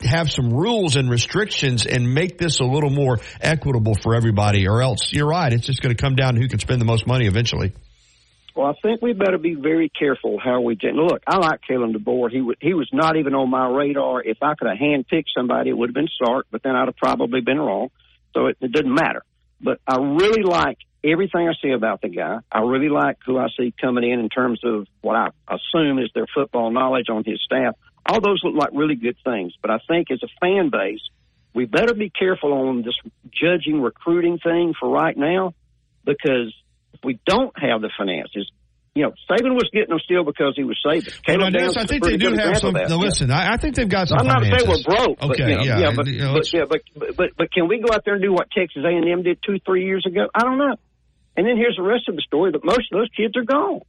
have 0.00 0.30
some 0.30 0.52
rules 0.52 0.96
and 0.96 1.10
restrictions 1.10 1.86
and 1.86 2.14
make 2.14 2.38
this 2.38 2.60
a 2.60 2.64
little 2.64 2.90
more 2.90 3.18
equitable 3.40 3.94
for 3.94 4.14
everybody 4.14 4.68
or 4.68 4.80
else 4.80 5.12
you're 5.12 5.26
right. 5.26 5.52
It's 5.52 5.66
just 5.66 5.82
going 5.82 5.94
to 5.94 6.00
come 6.00 6.14
down 6.14 6.34
to 6.34 6.40
who 6.40 6.48
can 6.48 6.60
spend 6.60 6.80
the 6.80 6.84
most 6.84 7.06
money 7.06 7.26
eventually. 7.26 7.72
Well, 8.58 8.66
I 8.66 8.74
think 8.82 9.00
we 9.00 9.12
better 9.12 9.38
be 9.38 9.54
very 9.54 9.88
careful 9.88 10.36
how 10.36 10.62
we 10.62 10.74
do. 10.74 10.88
Look, 10.88 11.22
I 11.28 11.36
like 11.36 11.60
Kalen 11.70 11.94
DeBoer. 11.94 12.28
He 12.28 12.38
w- 12.38 12.56
he 12.60 12.74
was 12.74 12.88
not 12.92 13.14
even 13.14 13.32
on 13.36 13.48
my 13.48 13.68
radar. 13.68 14.20
If 14.20 14.38
I 14.42 14.56
could 14.56 14.66
have 14.66 14.78
handpicked 14.78 15.26
somebody, 15.32 15.70
it 15.70 15.74
would 15.74 15.90
have 15.90 15.94
been 15.94 16.08
Sark, 16.18 16.48
but 16.50 16.64
then 16.64 16.74
I'd 16.74 16.88
have 16.88 16.96
probably 16.96 17.40
been 17.40 17.60
wrong. 17.60 17.90
So 18.34 18.46
it, 18.46 18.56
it 18.60 18.72
didn't 18.72 18.92
matter. 18.92 19.22
But 19.60 19.78
I 19.86 19.98
really 19.98 20.42
like 20.42 20.78
everything 21.04 21.48
I 21.48 21.52
see 21.62 21.70
about 21.70 22.00
the 22.02 22.08
guy. 22.08 22.40
I 22.50 22.62
really 22.62 22.88
like 22.88 23.18
who 23.24 23.38
I 23.38 23.46
see 23.56 23.72
coming 23.80 24.02
in 24.02 24.18
in 24.18 24.28
terms 24.28 24.58
of 24.64 24.88
what 25.02 25.14
I 25.14 25.28
assume 25.46 26.00
is 26.00 26.10
their 26.12 26.26
football 26.34 26.72
knowledge 26.72 27.08
on 27.10 27.22
his 27.22 27.40
staff. 27.40 27.76
All 28.06 28.20
those 28.20 28.40
look 28.42 28.56
like 28.56 28.70
really 28.72 28.96
good 28.96 29.18
things. 29.22 29.52
But 29.62 29.70
I 29.70 29.78
think 29.86 30.10
as 30.10 30.24
a 30.24 30.28
fan 30.40 30.70
base, 30.70 31.08
we 31.54 31.66
better 31.66 31.94
be 31.94 32.10
careful 32.10 32.52
on 32.52 32.82
this 32.82 32.98
judging 33.30 33.80
recruiting 33.80 34.40
thing 34.40 34.74
for 34.80 34.88
right 34.88 35.16
now 35.16 35.54
because 36.04 36.52
if 36.92 37.00
we 37.04 37.18
don't 37.26 37.52
have 37.58 37.80
the 37.80 37.90
finances, 37.96 38.50
you 38.94 39.04
know, 39.04 39.12
Saban 39.30 39.54
was 39.54 39.70
getting 39.72 39.90
them 39.90 40.00
still 40.02 40.24
because 40.24 40.54
he 40.56 40.64
was 40.64 40.76
Saban. 40.84 41.06
Caleb 41.22 41.54
well, 41.54 41.78
I 41.78 41.86
think 41.86 42.02
they 42.02 42.16
do 42.16 42.34
have 42.34 42.58
some. 42.58 42.74
No, 42.74 42.98
listen, 42.98 43.30
I, 43.30 43.54
I, 43.54 43.56
think 43.56 43.76
they've 43.76 43.88
got 43.88 44.08
some. 44.08 44.18
I'm 44.18 44.26
not 44.26 44.42
saying 44.42 44.66
we're 44.66 44.82
broke. 44.82 45.22
Okay, 45.22 45.26
but, 45.28 45.38
you 45.38 45.46
know, 45.46 45.62
yeah, 45.62 45.78
yeah, 45.78 45.92
but, 45.94 46.06
you 46.08 46.18
know, 46.18 46.34
but 46.34 46.52
yeah, 46.52 46.64
but, 46.68 46.80
but 47.16 47.30
but 47.36 47.52
can 47.52 47.68
we 47.68 47.80
go 47.80 47.94
out 47.94 48.02
there 48.04 48.14
and 48.14 48.22
do 48.22 48.32
what 48.32 48.50
Texas 48.50 48.82
A&M 48.84 49.22
did 49.22 49.38
two, 49.46 49.58
three 49.64 49.84
years 49.84 50.04
ago? 50.04 50.26
I 50.34 50.40
don't 50.40 50.58
know. 50.58 50.74
And 51.36 51.46
then 51.46 51.56
here's 51.56 51.76
the 51.76 51.84
rest 51.84 52.08
of 52.08 52.16
the 52.16 52.22
story: 52.22 52.50
that 52.50 52.64
most 52.64 52.90
of 52.90 52.98
those 52.98 53.08
kids 53.16 53.36
are 53.36 53.44
gone. 53.44 53.82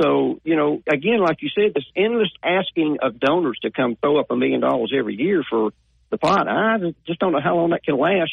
So 0.00 0.40
you 0.44 0.56
know, 0.56 0.80
again, 0.90 1.20
like 1.20 1.42
you 1.42 1.50
said, 1.54 1.74
this 1.74 1.84
endless 1.94 2.30
asking 2.42 2.98
of 3.02 3.20
donors 3.20 3.58
to 3.62 3.70
come 3.70 3.96
throw 4.00 4.18
up 4.18 4.30
a 4.30 4.36
million 4.36 4.60
dollars 4.60 4.94
every 4.96 5.16
year 5.16 5.42
for 5.48 5.72
the 6.10 6.16
pot. 6.16 6.48
I 6.48 6.78
just 7.06 7.18
don't 7.18 7.32
know 7.32 7.40
how 7.42 7.56
long 7.56 7.70
that 7.70 7.84
can 7.84 7.98
last 7.98 8.32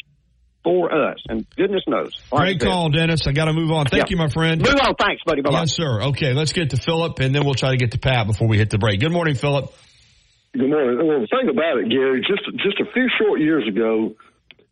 for 0.66 0.92
us, 0.92 1.18
and 1.28 1.46
goodness 1.54 1.84
knows. 1.86 2.10
Great 2.28 2.60
call, 2.60 2.90
Dennis. 2.90 3.24
I 3.28 3.32
got 3.32 3.44
to 3.44 3.52
move 3.52 3.70
on. 3.70 3.86
Thank 3.86 4.10
yeah. 4.10 4.10
you, 4.10 4.16
my 4.16 4.28
friend. 4.28 4.60
Move 4.60 4.74
on. 4.74 4.96
Thanks, 4.96 5.22
buddy. 5.24 5.40
Bye. 5.40 5.50
Yes, 5.52 5.70
sir. 5.70 6.02
Okay, 6.10 6.32
let's 6.32 6.52
get 6.52 6.70
to 6.70 6.76
Philip, 6.76 7.20
and 7.20 7.32
then 7.32 7.44
we'll 7.44 7.54
try 7.54 7.70
to 7.70 7.76
get 7.76 7.92
to 7.92 8.00
Pat 8.00 8.26
before 8.26 8.48
we 8.48 8.58
hit 8.58 8.70
the 8.70 8.78
break. 8.78 8.98
Good 8.98 9.12
morning, 9.12 9.36
Philip. 9.36 9.72
Good 10.52 10.68
morning. 10.68 11.06
Well, 11.06 11.20
the 11.20 11.28
thing 11.30 11.48
about 11.48 11.78
it, 11.78 11.88
Gary, 11.88 12.20
just 12.26 12.42
just 12.58 12.80
a 12.80 12.92
few 12.92 13.08
short 13.16 13.40
years 13.40 13.68
ago, 13.68 14.16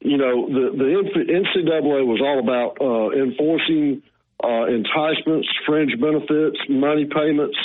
you 0.00 0.16
know, 0.16 0.48
the 0.48 0.74
the 0.74 1.30
NCAA 1.30 2.04
was 2.04 2.20
all 2.20 2.40
about 2.42 2.82
uh, 2.82 3.14
enforcing 3.14 4.02
uh, 4.42 4.66
enticements, 4.66 5.46
fringe 5.64 5.94
benefits, 6.00 6.58
money 6.68 7.06
payments, 7.06 7.56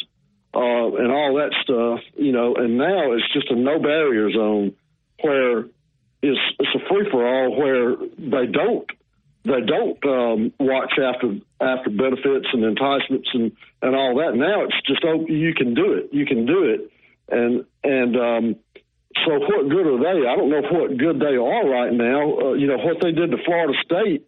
uh, 0.54 1.02
and 1.02 1.12
all 1.12 1.42
that 1.42 1.50
stuff. 1.64 2.06
You 2.14 2.32
know, 2.32 2.54
and 2.54 2.78
now 2.78 3.14
it's 3.14 3.34
just 3.34 3.50
a 3.50 3.56
no 3.56 3.80
barrier 3.80 4.32
zone 4.32 4.76
where 5.24 5.66
is 6.22 6.38
it's 6.60 6.76
a 6.76 6.88
free 6.90 7.08
for 7.10 7.26
all 7.26 7.56
where 7.56 7.96
they 8.18 8.52
don't 8.52 8.90
they 9.46 9.62
don't 9.62 10.06
um, 10.06 10.54
watch 10.60 10.94
after 11.00 11.38
after 11.62 11.90
benefits 11.90 12.48
and 12.52 12.64
enticements 12.64 13.30
and 13.34 13.52
and 13.82 13.96
all 13.96 14.16
that. 14.16 14.36
Now 14.36 14.64
it's 14.64 14.76
just 14.86 15.04
oh 15.06 15.26
you 15.28 15.54
can 15.54 15.74
do 15.74 15.94
it, 15.94 16.10
you 16.12 16.26
can 16.26 16.46
do 16.46 16.64
it, 16.64 16.92
and 17.30 17.66
and 17.84 18.16
um, 18.16 18.56
so 19.26 19.40
what 19.40 19.70
good 19.70 19.88
are 19.88 20.00
they? 20.00 20.28
I 20.28 20.36
don't 20.36 20.50
know 20.50 20.62
what 20.62 20.98
good 20.98 21.20
they 21.20 21.36
are 21.36 21.70
right 21.70 21.94
now. 21.94 22.40
Uh, 22.40 22.54
you 22.54 22.68
know 22.68 22.78
what 22.78 22.98
they 23.02 23.12
did 23.12 23.32
to 23.32 23.38
Florida 23.46 23.74
State 23.84 24.28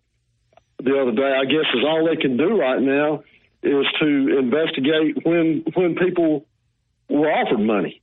the 0.84 0.99
other 0.99 1.12
day. 1.12 1.34
I 1.38 1.45
guess 1.45 1.67
is 1.75 1.84
all 1.86 2.08
they 2.08 2.19
can 2.19 2.38
do 2.38 2.60
right 2.60 2.82
now 2.82 3.23
is 3.63 3.86
to 3.99 4.39
investigate 4.39 5.25
when 5.25 5.63
when 5.75 5.95
people 5.95 6.45
were 7.10 7.32
offered 7.32 7.60
money. 7.60 8.00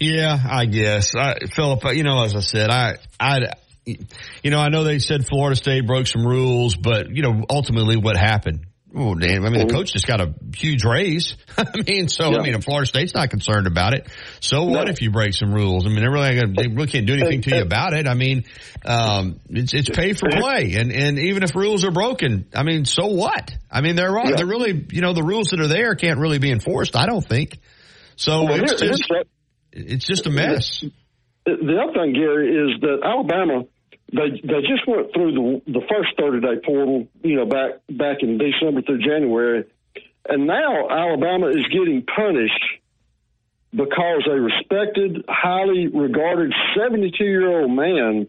Yeah, 0.00 0.38
I 0.50 0.66
guess, 0.66 1.14
I, 1.14 1.46
Philip. 1.54 1.84
You 1.94 2.04
know, 2.04 2.22
as 2.24 2.34
I 2.34 2.40
said, 2.40 2.70
I, 2.70 2.96
I, 3.18 3.40
you 3.84 4.50
know, 4.50 4.58
I 4.58 4.68
know 4.68 4.84
they 4.84 4.98
said 4.98 5.26
Florida 5.26 5.56
State 5.56 5.86
broke 5.86 6.06
some 6.06 6.26
rules, 6.26 6.76
but 6.76 7.10
you 7.10 7.22
know, 7.22 7.44
ultimately, 7.50 7.96
what 7.96 8.16
happened? 8.16 8.66
Oh, 8.94 9.14
damn. 9.14 9.46
I 9.46 9.48
mean, 9.48 9.66
the 9.66 9.72
coach 9.72 9.94
just 9.94 10.06
got 10.06 10.20
a 10.20 10.34
huge 10.54 10.84
raise. 10.84 11.36
I 11.56 11.64
mean, 11.86 12.08
so, 12.08 12.30
yeah. 12.30 12.38
I 12.38 12.42
mean, 12.42 12.60
Florida 12.60 12.86
State's 12.86 13.14
not 13.14 13.30
concerned 13.30 13.66
about 13.66 13.94
it. 13.94 14.06
So 14.40 14.64
what 14.64 14.84
no. 14.84 14.90
if 14.90 15.00
you 15.00 15.10
break 15.10 15.32
some 15.32 15.52
rules? 15.52 15.86
I 15.86 15.88
mean, 15.88 16.00
they 16.00 16.08
really, 16.08 16.36
they 16.54 16.68
really 16.68 16.88
can't 16.88 17.06
do 17.06 17.14
anything 17.14 17.40
to 17.42 17.56
you 17.56 17.62
about 17.62 17.94
it. 17.94 18.06
I 18.06 18.12
mean, 18.12 18.44
um, 18.84 19.40
it's, 19.48 19.72
it's 19.72 19.88
pay 19.88 20.12
for 20.12 20.28
play. 20.28 20.74
And, 20.74 20.92
and 20.92 21.18
even 21.18 21.42
if 21.42 21.54
rules 21.54 21.84
are 21.84 21.90
broken, 21.90 22.48
I 22.54 22.64
mean, 22.64 22.84
so 22.84 23.06
what? 23.06 23.56
I 23.70 23.80
mean, 23.80 23.96
they're, 23.96 24.14
yeah. 24.14 24.36
they're 24.36 24.46
really, 24.46 24.86
you 24.90 25.00
know, 25.00 25.14
the 25.14 25.22
rules 25.22 25.48
that 25.48 25.60
are 25.60 25.68
there 25.68 25.94
can't 25.94 26.18
really 26.18 26.38
be 26.38 26.50
enforced. 26.50 26.94
I 26.94 27.06
don't 27.06 27.26
think. 27.26 27.60
So 28.16 28.44
well, 28.44 28.62
it's 28.62 28.74
just, 28.78 29.10
it's 29.72 30.06
just 30.06 30.26
a 30.26 30.30
mess. 30.30 30.84
The 31.44 31.80
other 31.82 31.92
thing, 31.92 32.12
Gary, 32.12 32.54
is 32.54 32.80
that 32.82 33.00
Alabama, 33.04 33.64
they 34.12 34.30
they 34.44 34.60
just 34.60 34.86
went 34.86 35.12
through 35.12 35.32
the 35.32 35.72
the 35.72 35.80
first 35.90 36.10
thirty 36.18 36.40
day 36.40 36.60
portal, 36.64 37.08
you 37.22 37.36
know, 37.36 37.46
back 37.46 37.80
back 37.90 38.18
in 38.22 38.38
December 38.38 38.82
through 38.82 38.98
January, 38.98 39.64
and 40.28 40.46
now 40.46 40.88
Alabama 40.88 41.48
is 41.48 41.66
getting 41.72 42.04
punished 42.04 42.64
because 43.72 44.28
a 44.30 44.34
respected, 44.34 45.24
highly 45.28 45.88
regarded 45.88 46.52
seventy 46.76 47.10
two 47.16 47.24
year 47.24 47.60
old 47.60 47.70
man 47.70 48.28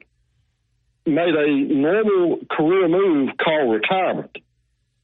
made 1.05 1.35
a 1.35 1.49
normal 1.51 2.39
career 2.49 2.87
move 2.87 3.31
called 3.43 3.73
retirement. 3.73 4.31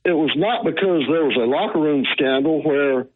It 0.05 0.13
was 0.13 0.31
not 0.35 0.63
because 0.63 1.03
there 1.11 1.25
was 1.25 1.35
a 1.35 1.45
locker 1.45 1.79
room 1.79 2.05
scandal 2.13 2.63
where, 2.63 3.07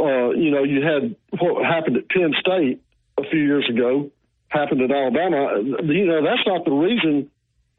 uh, 0.00 0.30
you 0.30 0.50
know, 0.50 0.62
you 0.62 0.82
had 0.82 1.16
what 1.38 1.64
happened 1.64 1.96
at 1.96 2.08
Penn 2.08 2.34
State 2.40 2.82
a 3.18 3.28
few 3.28 3.40
years 3.40 3.68
ago 3.68 4.10
happened 4.48 4.80
at 4.82 4.90
Alabama. 4.90 5.60
You 5.60 6.06
know, 6.06 6.22
that's 6.24 6.46
not 6.46 6.64
the 6.64 6.72
reason 6.72 7.30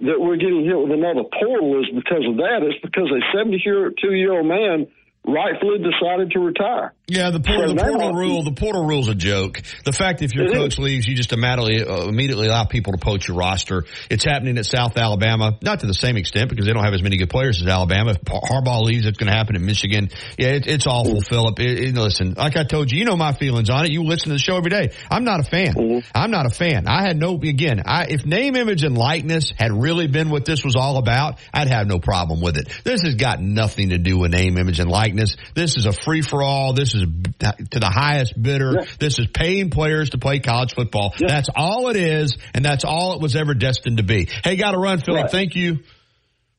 that 0.01 0.19
we're 0.19 0.37
getting 0.37 0.63
hit 0.63 0.77
with 0.77 0.91
another 0.91 1.23
portal 1.23 1.81
is 1.81 1.87
because 1.93 2.25
of 2.25 2.37
that. 2.37 2.59
It's 2.63 2.79
because 2.81 3.11
a 3.11 3.19
72 3.35 4.13
year 4.13 4.33
old 4.33 4.45
man 4.45 4.87
rightfully 5.25 5.79
decided 5.79 6.31
to 6.31 6.39
retire. 6.39 6.93
Yeah, 7.09 7.31
the 7.31 7.39
the 7.39 7.75
portal 7.75 8.13
rule, 8.13 8.43
the 8.43 8.51
portal 8.51 8.85
rule's 8.85 9.07
a 9.07 9.15
joke. 9.15 9.61
The 9.83 9.91
fact 9.91 10.21
if 10.21 10.33
your 10.33 10.51
coach 10.53 10.73
is. 10.73 10.79
leaves, 10.79 11.07
you 11.07 11.15
just 11.15 11.33
immediately 11.33 11.83
uh, 11.83 12.07
immediately 12.07 12.47
allow 12.47 12.65
people 12.65 12.93
to 12.93 12.99
poach 12.99 13.27
your 13.27 13.37
roster. 13.37 13.85
It's 14.09 14.23
happening 14.23 14.57
at 14.57 14.65
South 14.65 14.97
Alabama, 14.97 15.57
not 15.61 15.79
to 15.81 15.87
the 15.87 15.93
same 15.93 16.17
extent 16.17 16.49
because 16.49 16.65
they 16.65 16.73
don't 16.73 16.83
have 16.83 16.93
as 16.93 17.01
many 17.01 17.17
good 17.17 17.29
players 17.29 17.61
as 17.61 17.67
Alabama. 17.67 18.11
If 18.11 18.21
Harbaugh 18.21 18.81
leaves, 18.81 19.05
it's 19.05 19.17
going 19.17 19.31
to 19.31 19.35
happen 19.35 19.55
in 19.55 19.65
Michigan. 19.65 20.09
Yeah, 20.37 20.49
it, 20.49 20.67
it's 20.67 20.87
awful. 20.87 21.21
Philip. 21.21 21.59
It, 21.59 21.95
listen, 21.95 22.35
like 22.35 22.55
I 22.55 22.63
told 22.63 22.91
you, 22.91 22.99
you 22.99 23.05
know 23.05 23.17
my 23.17 23.33
feelings 23.33 23.69
on 23.69 23.85
it. 23.85 23.91
You 23.91 24.03
listen 24.03 24.29
to 24.29 24.33
the 24.33 24.39
show 24.39 24.57
every 24.57 24.69
day. 24.69 24.93
I'm 25.09 25.23
not 25.23 25.39
a 25.39 25.43
fan. 25.43 25.73
Mm-hmm. 25.73 26.09
I'm 26.13 26.31
not 26.31 26.45
a 26.45 26.49
fan. 26.49 26.87
I 26.87 27.01
had 27.01 27.17
no 27.17 27.35
again. 27.35 27.81
I, 27.85 28.05
if 28.09 28.25
name, 28.25 28.55
image, 28.55 28.83
and 28.83 28.97
likeness 28.97 29.51
had 29.57 29.71
really 29.71 30.07
been 30.07 30.29
what 30.29 30.45
this 30.45 30.63
was 30.63 30.75
all 30.75 30.97
about, 30.97 31.39
I'd 31.53 31.69
have 31.69 31.87
no 31.87 31.99
problem 31.99 32.41
with 32.41 32.57
it. 32.57 32.69
This 32.83 33.01
has 33.01 33.15
got 33.15 33.41
nothing 33.41 33.89
to 33.89 33.97
do 33.97 34.17
with 34.17 34.31
name, 34.31 34.57
image, 34.57 34.79
and 34.79 34.89
likeness. 34.89 35.37
This 35.55 35.77
is 35.77 35.85
a 35.85 35.91
free 35.91 36.21
for 36.21 36.43
all. 36.43 36.73
This 36.73 36.93
is 36.93 36.98
to 37.01 37.79
the 37.79 37.89
highest 37.89 38.41
bidder. 38.41 38.73
Yeah. 38.79 38.85
This 38.99 39.19
is 39.19 39.27
paying 39.27 39.69
players 39.69 40.11
to 40.11 40.17
play 40.17 40.39
college 40.39 40.73
football. 40.73 41.13
Yeah. 41.19 41.27
That's 41.27 41.49
all 41.55 41.89
it 41.89 41.95
is, 41.95 42.37
and 42.53 42.63
that's 42.63 42.85
all 42.85 43.13
it 43.13 43.21
was 43.21 43.35
ever 43.35 43.53
destined 43.53 43.97
to 43.97 44.03
be. 44.03 44.29
Hey, 44.43 44.55
got 44.55 44.71
to 44.71 44.77
run, 44.77 44.99
Philip. 44.99 45.23
Right. 45.23 45.31
Thank 45.31 45.55
you. 45.55 45.79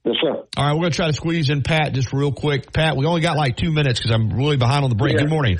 Yes, 0.04 0.16
sir. 0.22 0.30
All 0.32 0.44
right, 0.56 0.72
we're 0.72 0.80
going 0.80 0.92
to 0.92 0.96
try 0.96 1.06
to 1.08 1.12
squeeze 1.12 1.50
in 1.50 1.62
Pat 1.62 1.92
just 1.92 2.12
real 2.12 2.32
quick. 2.32 2.72
Pat, 2.72 2.96
we 2.96 3.04
only 3.06 3.20
got 3.20 3.36
like 3.36 3.56
two 3.56 3.70
minutes 3.70 4.00
because 4.00 4.14
I'm 4.14 4.32
really 4.32 4.56
behind 4.56 4.84
on 4.84 4.90
the 4.90 4.96
break. 4.96 5.14
Yeah. 5.14 5.20
Good 5.20 5.30
morning. 5.30 5.58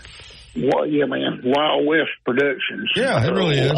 Well, 0.57 0.87
yeah, 0.87 1.05
man. 1.05 1.43
Wild 1.45 1.87
West 1.87 2.11
Productions. 2.25 2.91
Yeah, 2.97 3.25
it 3.25 3.31
really 3.31 3.59
is. 3.59 3.73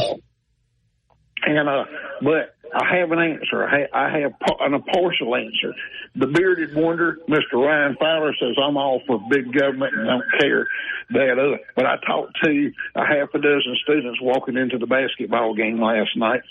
And 1.45 1.69
uh, 1.69 1.85
but 2.23 2.55
I 2.75 2.97
have 2.97 3.13
an 3.13 3.19
answer. 3.19 3.67
I, 3.67 3.87
I 3.93 4.19
have 4.21 4.33
an, 4.61 4.75
a 4.75 4.81
partial 4.81 5.37
answer. 5.37 5.75
The 6.17 6.27
bearded 6.27 6.75
wonder, 6.75 7.19
Mr. 7.29 7.55
Ryan 7.55 7.97
Fowler, 8.01 8.35
says 8.41 8.57
I'm 8.63 8.77
all 8.77 9.03
for 9.07 9.21
big 9.29 9.53
government 9.53 9.95
and 9.95 10.07
don't 10.07 10.41
care 10.41 10.67
that 11.11 11.39
other. 11.39 11.61
But 11.77 11.87
I 11.87 11.97
talked 12.07 12.39
to 12.45 12.73
a 12.95 13.05
half 13.05 13.29
a 13.35 13.39
dozen 13.39 13.77
students 13.83 14.21
walking 14.23 14.57
into 14.57 14.79
the 14.79 14.87
basketball 14.87 15.55
game 15.55 15.81
last 15.83 16.17
night, 16.17 16.43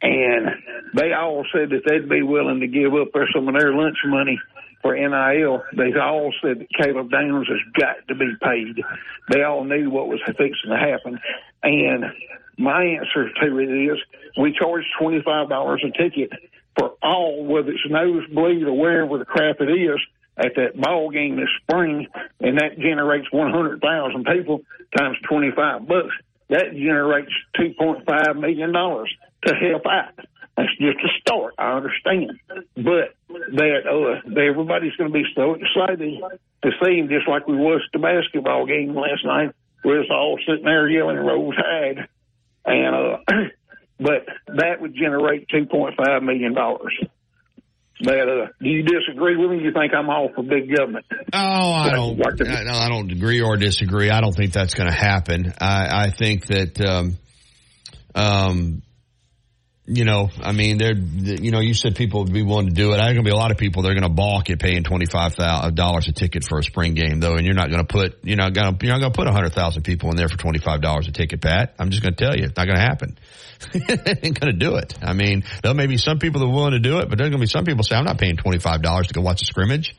and 0.00 0.46
they 0.94 1.12
all 1.12 1.44
said 1.52 1.70
that 1.70 1.82
they'd 1.86 2.08
be 2.08 2.22
willing 2.22 2.60
to 2.60 2.68
give 2.68 2.94
up 2.94 3.08
some 3.34 3.48
of 3.48 3.54
their 3.54 3.74
lunch 3.74 3.98
money 4.06 4.38
for 4.80 4.94
NIL. 4.94 5.62
They 5.76 5.98
all 5.98 6.32
said 6.40 6.60
that 6.60 6.68
Caleb 6.80 7.10
Downs 7.10 7.48
has 7.48 7.80
got 7.80 8.06
to 8.08 8.14
be 8.14 8.32
paid. 8.42 8.80
They 9.30 9.42
all 9.42 9.64
knew 9.64 9.90
what 9.90 10.08
was 10.08 10.20
fixing 10.26 10.70
to 10.70 10.76
happen, 10.76 11.18
and 11.64 12.04
my 12.58 12.84
answer 12.84 13.28
to 13.42 13.58
it 13.58 13.90
is 13.92 13.98
we 14.36 14.52
charge 14.52 14.84
$25 15.00 15.84
a 15.84 16.02
ticket 16.02 16.30
for 16.78 16.94
all, 17.02 17.44
whether 17.44 17.70
it's 17.70 17.82
nosebleed 17.88 18.64
or 18.64 18.72
wherever 18.72 19.18
the 19.18 19.24
crap 19.24 19.60
it 19.60 19.70
is, 19.70 19.98
at 20.36 20.54
that 20.56 20.76
ball 20.80 21.10
game 21.10 21.36
this 21.36 21.48
spring, 21.62 22.08
and 22.40 22.58
that 22.58 22.78
generates 22.78 23.30
100,000 23.30 24.24
people 24.24 24.62
times 24.96 25.16
25 25.28 25.86
bucks. 25.86 26.14
That 26.48 26.72
generates 26.72 27.30
2.5 27.56 28.40
million 28.40 28.72
dollars 28.72 29.12
to 29.46 29.54
help 29.54 29.86
out. 29.86 30.26
That's 30.56 30.76
just 30.78 30.98
a 30.98 31.08
start. 31.20 31.54
I 31.58 31.72
understand, 31.72 32.38
but 32.76 33.14
that 33.28 33.82
uh, 33.86 34.40
everybody's 34.40 34.94
going 34.96 35.12
to 35.12 35.18
be 35.18 35.24
so 35.34 35.54
excited 35.54 36.20
to 36.62 36.70
see 36.82 36.98
him, 36.98 37.08
just 37.08 37.26
like 37.26 37.48
we 37.48 37.56
was 37.56 37.82
at 37.84 37.92
the 37.92 37.98
basketball 37.98 38.66
game 38.66 38.94
last 38.94 39.24
night. 39.24 39.50
We 39.84 39.98
was 39.98 40.08
all 40.10 40.38
sitting 40.46 40.64
there 40.64 40.88
yelling 40.88 41.16
"Roll 41.16 41.52
Tide," 41.52 42.06
and 42.64 42.94
uh, 42.94 43.18
but 43.98 44.26
that 44.46 44.80
would 44.80 44.94
generate 44.94 45.48
two 45.48 45.66
point 45.66 45.94
five 45.96 46.22
million 46.22 46.54
dollars. 46.54 46.94
But 48.02 48.28
uh, 48.28 48.46
do 48.60 48.68
you 48.68 48.82
disagree 48.82 49.36
with 49.36 49.50
me? 49.50 49.64
You 49.64 49.72
think 49.72 49.94
I'm 49.94 50.10
all 50.10 50.28
for 50.34 50.42
big 50.42 50.74
government? 50.74 51.06
Oh, 51.32 51.72
I 51.72 51.90
don't. 51.90 52.20
I, 52.46 52.86
I 52.86 52.88
don't 52.88 53.10
agree 53.10 53.40
or 53.40 53.56
disagree. 53.56 54.10
I 54.10 54.20
don't 54.20 54.34
think 54.34 54.52
that's 54.52 54.74
going 54.74 54.90
to 54.90 54.94
happen. 54.94 55.54
I, 55.60 56.06
I 56.06 56.10
think 56.10 56.46
that, 56.46 56.80
um, 56.84 57.16
um, 58.16 58.82
you 59.86 60.06
know, 60.06 60.30
I 60.40 60.52
mean, 60.52 60.78
they're, 60.78 60.96
you 60.96 61.50
know, 61.50 61.60
you 61.60 61.74
said 61.74 61.94
people 61.94 62.24
would 62.24 62.32
be 62.32 62.42
willing 62.42 62.68
to 62.68 62.72
do 62.72 62.92
it. 62.92 62.94
I 62.94 63.04
think 63.04 63.16
going 63.16 63.24
to 63.24 63.30
be 63.30 63.30
a 63.30 63.36
lot 63.36 63.50
of 63.50 63.58
people 63.58 63.82
that 63.82 63.90
are 63.90 63.94
going 63.94 64.02
to 64.02 64.08
balk 64.08 64.48
at 64.48 64.58
paying 64.58 64.82
twenty 64.82 65.04
five 65.04 65.34
dollars 65.74 66.08
a 66.08 66.12
ticket 66.12 66.42
for 66.44 66.58
a 66.58 66.62
spring 66.62 66.94
game, 66.94 67.20
though, 67.20 67.34
and 67.34 67.44
you're 67.44 67.54
not 67.54 67.68
going 67.68 67.84
to 67.84 67.86
put, 67.86 68.18
you're 68.24 68.38
not 68.38 68.54
going 68.54 68.78
to, 68.78 68.86
you're 68.86 68.94
not 68.94 69.00
going 69.00 69.12
to 69.12 69.16
put 69.16 69.28
hundred 69.28 69.52
thousand 69.52 69.82
people 69.82 70.10
in 70.10 70.16
there 70.16 70.28
for 70.28 70.38
twenty 70.38 70.58
five 70.58 70.80
dollars 70.80 71.06
a 71.08 71.12
ticket, 71.12 71.42
Pat. 71.42 71.74
I'm 71.78 71.90
just 71.90 72.02
going 72.02 72.14
to 72.14 72.24
tell 72.24 72.34
you, 72.34 72.44
it's 72.44 72.56
not 72.56 72.64
going 72.64 72.76
to 72.76 72.82
happen. 72.82 73.18
ain't 73.74 74.40
going 74.40 74.52
to 74.52 74.58
do 74.58 74.76
it. 74.76 74.94
I 75.02 75.12
mean, 75.12 75.44
there 75.62 75.74
may 75.74 75.86
be 75.86 75.98
some 75.98 76.18
people 76.18 76.40
that 76.40 76.46
are 76.46 76.54
willing 76.54 76.72
to 76.72 76.80
do 76.80 76.98
it, 76.98 77.10
but 77.10 77.18
there's 77.18 77.30
going 77.30 77.40
to 77.40 77.44
be 77.44 77.46
some 77.46 77.64
people 77.64 77.84
say, 77.84 77.96
I'm 77.96 78.04
not 78.04 78.18
paying 78.18 78.36
twenty 78.36 78.58
five 78.58 78.80
dollars 78.80 79.08
to 79.08 79.14
go 79.14 79.20
watch 79.20 79.42
a 79.42 79.44
scrimmage. 79.46 79.94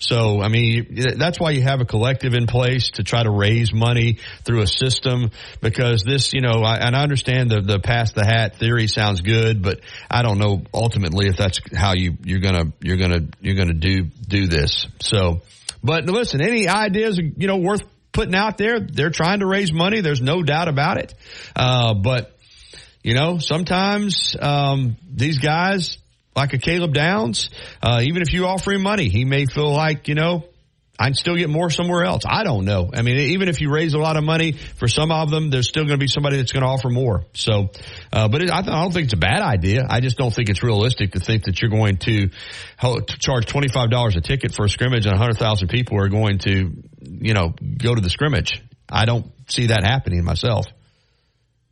So, 0.00 0.40
I 0.40 0.48
mean, 0.48 0.96
that's 1.18 1.38
why 1.38 1.50
you 1.50 1.62
have 1.62 1.82
a 1.82 1.84
collective 1.84 2.32
in 2.32 2.46
place 2.46 2.90
to 2.92 3.04
try 3.04 3.22
to 3.22 3.30
raise 3.30 3.72
money 3.72 4.18
through 4.44 4.62
a 4.62 4.66
system 4.66 5.30
because 5.60 6.02
this, 6.04 6.32
you 6.32 6.40
know, 6.40 6.62
I, 6.64 6.76
and 6.78 6.96
I 6.96 7.02
understand 7.02 7.50
the, 7.50 7.60
the 7.60 7.78
pass 7.78 8.12
the 8.12 8.24
hat 8.24 8.56
theory 8.56 8.88
sounds 8.88 9.20
good, 9.20 9.62
but 9.62 9.80
I 10.10 10.22
don't 10.22 10.38
know 10.38 10.62
ultimately 10.72 11.28
if 11.28 11.36
that's 11.36 11.60
how 11.76 11.92
you, 11.92 12.16
you're 12.24 12.40
gonna, 12.40 12.72
you're 12.80 12.96
gonna, 12.96 13.26
you're 13.42 13.56
gonna 13.56 13.74
do, 13.74 14.04
do 14.26 14.46
this. 14.46 14.86
So, 15.00 15.42
but 15.84 16.06
listen, 16.06 16.40
any 16.40 16.66
ideas, 16.66 17.18
you 17.18 17.46
know, 17.46 17.58
worth 17.58 17.82
putting 18.12 18.34
out 18.34 18.56
there? 18.56 18.80
They're 18.80 19.10
trying 19.10 19.40
to 19.40 19.46
raise 19.46 19.70
money. 19.70 20.00
There's 20.00 20.22
no 20.22 20.42
doubt 20.42 20.68
about 20.68 20.96
it. 20.96 21.14
Uh, 21.54 21.92
but, 21.94 22.36
you 23.02 23.14
know, 23.14 23.38
sometimes, 23.38 24.34
um, 24.40 24.96
these 25.10 25.38
guys, 25.38 25.98
like 26.34 26.52
a 26.54 26.58
Caleb 26.58 26.94
Downs, 26.94 27.50
uh, 27.82 28.00
even 28.02 28.22
if 28.22 28.32
you 28.32 28.46
offer 28.46 28.72
him 28.72 28.82
money, 28.82 29.08
he 29.08 29.24
may 29.24 29.46
feel 29.46 29.72
like, 29.72 30.08
you 30.08 30.14
know, 30.14 30.44
I'd 31.02 31.16
still 31.16 31.34
get 31.34 31.48
more 31.48 31.70
somewhere 31.70 32.04
else. 32.04 32.24
I 32.28 32.44
don't 32.44 32.66
know. 32.66 32.90
I 32.92 33.00
mean, 33.00 33.16
even 33.32 33.48
if 33.48 33.62
you 33.62 33.72
raise 33.72 33.94
a 33.94 33.98
lot 33.98 34.18
of 34.18 34.24
money 34.24 34.52
for 34.52 34.86
some 34.86 35.10
of 35.10 35.30
them, 35.30 35.48
there's 35.48 35.66
still 35.66 35.84
going 35.84 35.98
to 35.98 36.02
be 36.02 36.08
somebody 36.08 36.36
that's 36.36 36.52
going 36.52 36.62
to 36.62 36.68
offer 36.68 36.90
more. 36.90 37.24
So, 37.32 37.70
uh, 38.12 38.28
but 38.28 38.42
it, 38.42 38.50
I, 38.50 38.58
I, 38.58 38.62
don't 38.62 38.92
think 38.92 39.04
it's 39.04 39.14
a 39.14 39.16
bad 39.16 39.40
idea. 39.40 39.86
I 39.88 40.00
just 40.00 40.18
don't 40.18 40.32
think 40.32 40.50
it's 40.50 40.62
realistic 40.62 41.12
to 41.12 41.20
think 41.20 41.44
that 41.44 41.62
you're 41.62 41.70
going 41.70 41.96
to, 41.98 42.28
to 42.28 43.16
charge 43.18 43.46
$25 43.46 44.16
a 44.16 44.20
ticket 44.20 44.54
for 44.54 44.66
a 44.66 44.68
scrimmage 44.68 45.06
and 45.06 45.18
100,000 45.18 45.68
people 45.68 45.98
are 45.98 46.08
going 46.08 46.38
to, 46.40 46.70
you 47.00 47.32
know, 47.32 47.54
go 47.78 47.94
to 47.94 48.00
the 48.02 48.10
scrimmage. 48.10 48.62
I 48.90 49.06
don't 49.06 49.32
see 49.50 49.68
that 49.68 49.82
happening 49.82 50.22
myself 50.22 50.66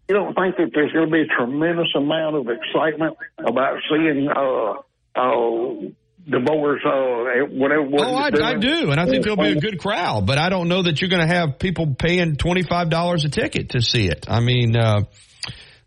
you 0.09 0.15
don't 0.15 0.35
think 0.35 0.57
that 0.57 0.71
there's 0.75 0.93
going 0.93 1.07
to 1.07 1.13
be 1.13 1.21
a 1.21 1.27
tremendous 1.27 1.89
amount 1.95 2.37
of 2.37 2.49
excitement 2.49 3.17
about 3.39 3.79
seeing 3.91 4.29
uh, 4.29 4.73
uh, 5.15 5.91
DeBoer's, 6.29 6.83
uh, 6.85 7.47
whatever. 7.55 7.89
Oh, 7.99 8.15
I, 8.15 8.31
I, 8.43 8.55
do, 8.55 8.91
and 8.91 8.99
I 8.99 9.07
think 9.07 9.25
there'll 9.25 9.37
be 9.37 9.53
a 9.53 9.61
good 9.61 9.79
crowd. 9.79 10.27
But 10.27 10.39
I 10.39 10.49
don't 10.49 10.69
know 10.69 10.83
that 10.83 11.01
you're 11.01 11.11
going 11.11 11.27
to 11.27 11.35
have 11.35 11.59
people 11.59 11.95
paying 11.95 12.37
twenty 12.37 12.63
five 12.63 12.91
dollars 12.91 13.25
a 13.25 13.29
ticket 13.29 13.71
to 13.71 13.83
see 13.83 14.07
it. 14.09 14.27
I 14.29 14.41
mean, 14.41 14.77
uh, 14.77 15.05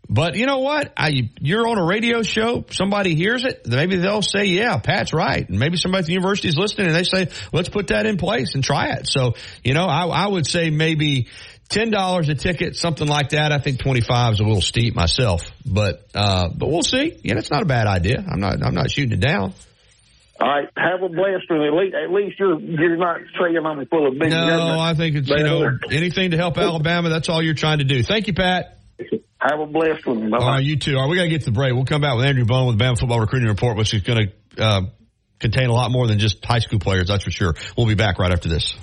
but 0.08 0.34
you 0.34 0.46
know 0.46 0.58
what? 0.58 0.92
I, 0.96 1.30
you're 1.40 1.66
on 1.66 1.78
a 1.78 1.84
radio 1.84 2.22
show. 2.22 2.64
Somebody 2.70 3.14
hears 3.14 3.44
it. 3.44 3.66
Maybe 3.66 3.96
they'll 3.96 4.22
say, 4.22 4.46
"Yeah, 4.46 4.78
Pat's 4.78 5.12
right." 5.12 5.48
And 5.48 5.58
maybe 5.58 5.76
somebody 5.76 6.00
at 6.00 6.06
the 6.06 6.12
university 6.12 6.48
is 6.48 6.56
listening, 6.56 6.88
and 6.88 6.96
they 6.96 7.04
say, 7.04 7.28
"Let's 7.52 7.68
put 7.68 7.88
that 7.88 8.06
in 8.06 8.18
place 8.18 8.54
and 8.54 8.62
try 8.64 8.90
it." 8.90 9.06
So, 9.08 9.34
you 9.62 9.74
know, 9.74 9.86
I, 9.86 10.06
I 10.06 10.26
would 10.26 10.46
say 10.46 10.70
maybe 10.70 11.28
ten 11.72 11.90
dollars 11.90 12.28
a 12.28 12.34
ticket, 12.34 12.76
something 12.76 13.06
like 13.06 13.30
that. 13.30 13.52
I 13.52 13.58
think 13.58 13.82
twenty 13.82 14.00
five 14.00 14.34
is 14.34 14.40
a 14.40 14.44
little 14.44 14.60
steep 14.60 14.94
myself, 14.94 15.42
but 15.66 16.06
uh, 16.14 16.48
but 16.54 16.68
we'll 16.68 16.82
see. 16.82 17.18
Yeah, 17.22 17.38
it's 17.38 17.50
not 17.50 17.62
a 17.62 17.66
bad 17.66 17.86
idea. 17.86 18.18
I'm 18.18 18.40
not 18.40 18.64
I'm 18.64 18.74
not 18.74 18.90
shooting 18.90 19.12
it 19.12 19.20
down. 19.20 19.54
All 20.40 20.48
right, 20.48 20.68
have 20.76 21.02
a 21.02 21.08
blessed 21.08 21.48
one. 21.48 21.62
At 21.62 21.72
least, 21.72 21.94
at 21.94 22.10
least 22.10 22.38
you're 22.38 22.58
you're 22.58 22.96
not 22.96 23.20
saying 23.40 23.56
I'm 23.64 23.86
full 23.86 24.08
of 24.08 24.18
big. 24.18 24.30
No, 24.30 24.78
I 24.80 24.94
think 24.94 25.16
it's 25.16 25.28
you 25.28 25.44
know 25.44 25.78
anything 25.90 26.32
to 26.32 26.36
help 26.36 26.58
Alabama. 26.58 27.10
That's 27.10 27.28
all 27.28 27.42
you're 27.42 27.54
trying 27.54 27.78
to 27.78 27.84
do. 27.84 28.02
Thank 28.02 28.26
you, 28.26 28.34
Pat. 28.34 28.78
Have 29.38 29.58
a 29.58 29.66
blessed 29.66 30.06
one. 30.06 30.30
Bye-bye. 30.30 30.44
All 30.44 30.50
right, 30.52 30.64
you 30.64 30.76
too. 30.76 30.94
All 30.96 31.02
right, 31.02 31.10
we 31.10 31.16
got 31.16 31.24
to 31.24 31.28
get 31.28 31.40
to 31.40 31.46
the 31.46 31.52
break. 31.52 31.74
We'll 31.74 31.84
come 31.84 32.00
back 32.00 32.16
with 32.16 32.24
Andrew 32.24 32.44
Bone 32.44 32.68
with 32.68 32.78
the 32.78 32.84
Bama 32.84 32.96
Football 32.96 33.18
Recruiting 33.18 33.48
Report, 33.48 33.76
which 33.76 33.92
is 33.92 34.02
going 34.02 34.30
to 34.56 34.62
uh, 34.62 34.80
contain 35.40 35.68
a 35.68 35.72
lot 35.72 35.90
more 35.90 36.06
than 36.06 36.20
just 36.20 36.44
high 36.44 36.60
school 36.60 36.78
players. 36.78 37.08
That's 37.08 37.24
for 37.24 37.32
sure. 37.32 37.54
We'll 37.76 37.88
be 37.88 37.96
back 37.96 38.20
right 38.20 38.30
after 38.30 38.48
this. 38.48 38.76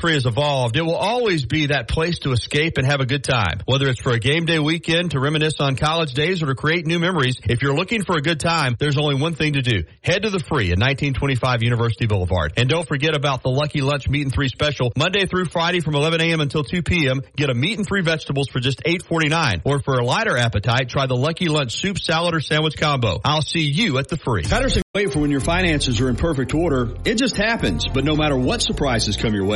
Free 0.00 0.14
has 0.14 0.24
evolved. 0.24 0.76
It 0.76 0.82
will 0.82 0.96
always 0.96 1.44
be 1.44 1.66
that 1.66 1.86
place 1.86 2.20
to 2.20 2.32
escape 2.32 2.78
and 2.78 2.86
have 2.86 3.00
a 3.00 3.06
good 3.06 3.22
time. 3.22 3.60
Whether 3.66 3.88
it's 3.88 4.00
for 4.00 4.12
a 4.12 4.18
game 4.18 4.46
day 4.46 4.58
weekend, 4.58 5.10
to 5.10 5.20
reminisce 5.20 5.60
on 5.60 5.76
college 5.76 6.14
days, 6.14 6.42
or 6.42 6.46
to 6.46 6.54
create 6.54 6.86
new 6.86 6.98
memories, 6.98 7.36
if 7.44 7.60
you're 7.60 7.74
looking 7.74 8.02
for 8.02 8.16
a 8.16 8.22
good 8.22 8.40
time, 8.40 8.76
there's 8.78 8.96
only 8.96 9.16
one 9.16 9.34
thing 9.34 9.52
to 9.52 9.62
do. 9.62 9.84
Head 10.00 10.22
to 10.22 10.30
the 10.30 10.38
free 10.38 10.72
at 10.72 10.78
1925 10.78 11.62
University 11.62 12.06
Boulevard. 12.06 12.54
And 12.56 12.70
don't 12.70 12.88
forget 12.88 13.14
about 13.14 13.42
the 13.42 13.50
Lucky 13.50 13.82
Lunch 13.82 14.08
Meat 14.08 14.22
and 14.22 14.32
Three 14.32 14.48
special. 14.48 14.92
Monday 14.96 15.26
through 15.26 15.44
Friday 15.44 15.80
from 15.80 15.94
11 15.94 16.22
a.m. 16.22 16.40
until 16.40 16.64
2 16.64 16.82
p.m. 16.82 17.20
Get 17.36 17.50
a 17.50 17.54
meat 17.54 17.76
and 17.76 17.86
three 17.86 18.02
vegetables 18.02 18.48
for 18.48 18.60
just 18.60 18.82
$8.49. 18.82 19.62
Or 19.64 19.80
for 19.82 19.98
a 19.98 20.04
lighter 20.04 20.38
appetite, 20.38 20.88
try 20.88 21.06
the 21.06 21.16
Lucky 21.16 21.48
Lunch 21.48 21.76
Soup, 21.76 21.98
Salad, 21.98 22.34
or 22.34 22.40
Sandwich 22.40 22.78
Combo. 22.78 23.20
I'll 23.24 23.42
see 23.42 23.60
you 23.64 23.98
at 23.98 24.08
the 24.08 24.16
free. 24.16 24.44
Patterson 24.44 24.82
wait 24.94 25.12
for 25.12 25.18
when 25.18 25.30
your 25.30 25.40
finances 25.40 26.00
are 26.00 26.08
in 26.08 26.16
perfect 26.16 26.54
order. 26.54 26.94
It 27.04 27.16
just 27.18 27.36
happens. 27.36 27.84
But 27.92 28.04
no 28.04 28.16
matter 28.16 28.34
what 28.34 28.62
surprises 28.62 29.16
come 29.18 29.34
your 29.34 29.44
way, 29.44 29.55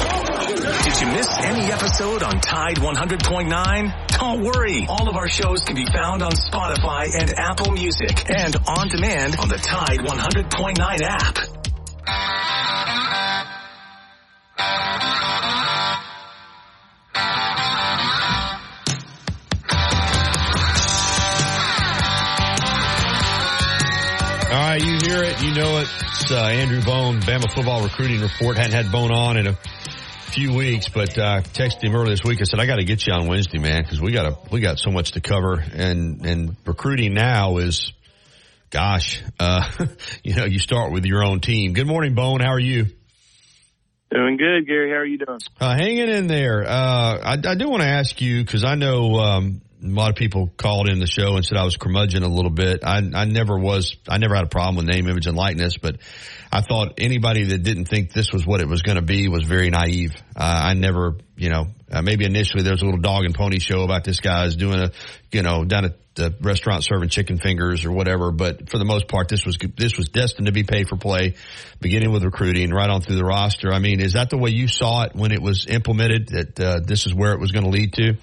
Did 1.01 1.13
miss 1.15 1.35
any 1.39 1.71
episode 1.71 2.21
on 2.21 2.39
Tide 2.41 2.77
100.9? 2.77 4.07
Don't 4.19 4.43
worry. 4.43 4.85
All 4.87 5.09
of 5.09 5.15
our 5.15 5.27
shows 5.27 5.61
can 5.61 5.75
be 5.75 5.87
found 5.87 6.21
on 6.21 6.31
Spotify 6.31 7.09
and 7.19 7.33
Apple 7.39 7.71
Music 7.71 8.29
and 8.29 8.55
on 8.67 8.87
demand 8.87 9.35
on 9.37 9.49
the 9.49 9.57
Tide 9.57 9.97
100.9 9.97 11.01
app. 11.01 11.37
All 24.51 24.59
right, 24.59 24.83
you 24.83 24.99
hear 25.01 25.23
it, 25.23 25.41
you 25.41 25.55
know 25.55 25.77
it. 25.79 25.89
It's 26.21 26.29
uh, 26.29 26.43
Andrew 26.43 26.83
Bone, 26.83 27.21
Bama 27.21 27.51
football 27.51 27.81
recruiting 27.81 28.21
report. 28.21 28.57
Hadn't 28.57 28.73
had 28.73 28.91
Bone 28.91 29.11
on 29.11 29.37
in 29.37 29.47
a 29.47 29.57
few 30.31 30.53
weeks, 30.53 30.87
but 30.87 31.17
uh, 31.17 31.41
texted 31.41 31.83
him 31.83 31.93
earlier 31.93 32.11
this 32.11 32.23
week. 32.23 32.39
I 32.39 32.45
said 32.45 32.59
I 32.61 32.65
got 32.65 32.77
to 32.77 32.85
get 32.85 33.05
you 33.05 33.13
on 33.13 33.27
Wednesday, 33.27 33.59
man, 33.59 33.83
because 33.83 33.99
we 33.99 34.13
got 34.13 34.25
a 34.25 34.37
we 34.49 34.61
got 34.61 34.79
so 34.79 34.89
much 34.89 35.11
to 35.11 35.21
cover, 35.21 35.61
and 35.73 36.25
and 36.25 36.55
recruiting 36.65 37.13
now 37.13 37.57
is, 37.57 37.91
gosh, 38.69 39.21
uh, 39.39 39.69
you 40.23 40.35
know, 40.35 40.45
you 40.45 40.59
start 40.59 40.93
with 40.93 41.05
your 41.05 41.23
own 41.23 41.41
team. 41.41 41.73
Good 41.73 41.87
morning, 41.87 42.15
Bone. 42.15 42.39
How 42.39 42.51
are 42.51 42.59
you? 42.59 42.85
Doing 44.09 44.37
good, 44.37 44.67
Gary. 44.67 44.89
How 44.89 44.97
are 44.97 45.05
you 45.05 45.17
doing? 45.17 45.39
Uh, 45.59 45.75
hanging 45.75 46.09
in 46.09 46.27
there. 46.27 46.63
Uh, 46.65 47.17
I, 47.23 47.33
I 47.33 47.55
do 47.55 47.69
want 47.69 47.81
to 47.81 47.89
ask 47.89 48.19
you 48.21 48.43
because 48.43 48.63
I 48.63 48.75
know 48.75 49.15
um, 49.15 49.61
a 49.83 49.87
lot 49.87 50.09
of 50.09 50.15
people 50.15 50.49
called 50.55 50.89
in 50.89 50.99
the 50.99 51.07
show 51.07 51.35
and 51.35 51.45
said 51.45 51.57
I 51.57 51.63
was 51.63 51.75
curmudgeon 51.75 52.23
a 52.23 52.27
little 52.27 52.51
bit. 52.51 52.83
I, 52.83 52.97
I 52.97 53.25
never 53.25 53.57
was. 53.57 53.97
I 54.07 54.17
never 54.17 54.35
had 54.35 54.45
a 54.45 54.49
problem 54.49 54.77
with 54.77 54.93
name, 54.93 55.07
image, 55.07 55.27
and 55.27 55.35
likeness, 55.35 55.77
but 55.77 55.97
I 56.53 56.61
thought 56.61 56.95
anybody 56.97 57.45
that 57.45 57.63
didn't 57.63 57.85
think 57.85 58.11
this 58.11 58.33
was 58.33 58.45
what 58.45 58.59
it 58.59 58.67
was 58.67 58.81
going 58.81 58.97
to 58.97 59.01
be 59.01 59.29
was 59.29 59.45
very 59.45 59.69
naive. 59.69 60.13
Uh, 60.35 60.61
I 60.63 60.73
never, 60.73 61.15
you 61.37 61.49
know, 61.49 61.67
uh, 61.89 62.01
maybe 62.01 62.25
initially 62.25 62.63
there 62.63 62.73
was 62.73 62.81
a 62.81 62.85
little 62.85 62.99
dog 62.99 63.23
and 63.23 63.33
pony 63.33 63.59
show 63.59 63.83
about 63.83 64.03
this 64.03 64.19
guy's 64.19 64.57
doing 64.57 64.79
a, 64.79 64.91
you 65.31 65.43
know, 65.43 65.63
down 65.63 65.85
at 65.85 65.97
the 66.15 66.35
restaurant 66.41 66.83
serving 66.83 67.07
chicken 67.07 67.37
fingers 67.37 67.85
or 67.85 67.91
whatever. 67.93 68.31
But 68.31 68.69
for 68.69 68.77
the 68.77 68.85
most 68.85 69.07
part, 69.07 69.29
this 69.29 69.45
was 69.45 69.57
this 69.77 69.95
was 69.95 70.09
destined 70.09 70.47
to 70.47 70.51
be 70.51 70.63
pay 70.63 70.83
for 70.83 70.97
play, 70.97 71.35
beginning 71.79 72.11
with 72.11 72.23
recruiting 72.23 72.71
right 72.71 72.89
on 72.89 73.01
through 73.01 73.15
the 73.15 73.23
roster. 73.23 73.71
I 73.71 73.79
mean, 73.79 74.01
is 74.01 74.13
that 74.13 74.29
the 74.29 74.37
way 74.37 74.49
you 74.49 74.67
saw 74.67 75.03
it 75.03 75.15
when 75.15 75.31
it 75.31 75.41
was 75.41 75.67
implemented? 75.67 76.27
That 76.29 76.59
uh, 76.59 76.79
this 76.83 77.05
is 77.05 77.13
where 77.13 77.31
it 77.31 77.39
was 77.39 77.51
going 77.51 77.63
to 77.63 77.71
lead 77.71 77.93
to? 77.93 78.17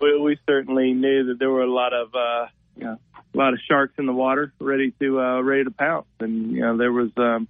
Well, 0.00 0.20
we 0.22 0.36
certainly 0.48 0.92
knew 0.92 1.26
that 1.26 1.38
there 1.38 1.50
were 1.50 1.62
a 1.62 1.72
lot 1.72 1.92
of, 1.94 2.14
uh, 2.14 2.46
you 2.76 2.84
know, 2.84 2.98
a 3.34 3.38
lot 3.38 3.52
of 3.52 3.58
sharks 3.68 3.94
in 3.98 4.06
the 4.06 4.12
water, 4.12 4.52
ready 4.60 4.92
to 5.00 5.20
uh, 5.20 5.40
ready 5.40 5.64
to 5.64 5.70
pounce, 5.70 6.06
and 6.20 6.52
you 6.52 6.60
know 6.60 6.76
there 6.76 6.92
was, 6.92 7.10
um, 7.16 7.48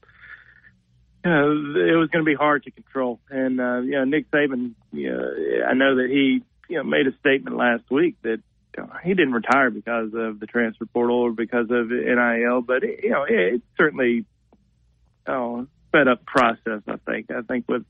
you 1.25 1.31
know, 1.31 1.51
it 1.51 1.97
was 1.97 2.09
going 2.11 2.25
to 2.25 2.29
be 2.29 2.35
hard 2.35 2.65
to 2.65 2.71
control. 2.71 3.21
And 3.31 3.61
uh, 3.61 3.81
you 3.81 3.93
know, 3.93 4.05
Nick 4.05 4.31
Saban, 4.31 4.75
you 4.93 5.13
know, 5.13 5.67
I 5.69 5.75
know 5.75 5.97
that 5.97 6.09
he, 6.11 6.43
you 6.69 6.77
know, 6.79 6.85
made 6.85 7.07
a 7.07 7.17
statement 7.19 7.57
last 7.57 7.85
week 7.91 8.17
that 8.23 8.41
you 8.77 8.83
know, 8.83 8.91
he 9.03 9.11
didn't 9.11 9.33
retire 9.33 9.71
because 9.71 10.13
of 10.15 10.41
the 10.41 10.47
transfer 10.47 10.87
portal 10.87 11.21
or 11.21 11.33
because 11.33 11.71
of 11.71 11.91
NIL, 11.91 12.63
but 12.63 12.83
it, 12.83 13.01
you 13.03 13.11
know, 13.11 13.25
it, 13.25 13.55
it's 13.55 13.65
certainly, 13.77 14.25
oh, 15.27 15.67
sped 15.89 16.09
up 16.09 16.25
process. 16.25 16.83
I 16.89 16.97
think. 17.07 17.31
I 17.31 17.43
think 17.43 17.69
with 17.69 17.85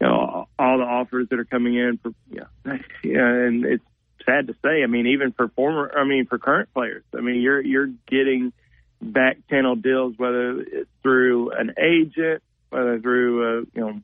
you 0.00 0.06
know 0.06 0.48
all 0.58 0.78
the 0.78 0.84
offers 0.84 1.28
that 1.30 1.38
are 1.38 1.44
coming 1.44 1.74
in 1.74 1.98
for, 2.02 2.12
yeah, 2.30 2.44
yeah, 3.02 3.26
and 3.26 3.64
it's 3.64 3.84
sad 4.24 4.46
to 4.48 4.54
say. 4.62 4.82
I 4.82 4.86
mean, 4.86 5.06
even 5.08 5.32
for 5.32 5.48
former, 5.48 5.92
I 5.96 6.04
mean, 6.04 6.26
for 6.26 6.38
current 6.38 6.72
players, 6.72 7.04
I 7.16 7.20
mean, 7.20 7.40
you're 7.40 7.60
you're 7.60 7.90
getting 8.06 8.52
back 9.00 9.38
channel 9.48 9.76
deals, 9.76 10.14
whether 10.16 10.60
it's 10.60 10.90
through 11.02 11.52
an 11.52 11.74
agent, 11.78 12.42
whether 12.70 13.00
through 13.00 13.42
a, 13.44 13.60
you 13.74 13.80
know 13.80 14.00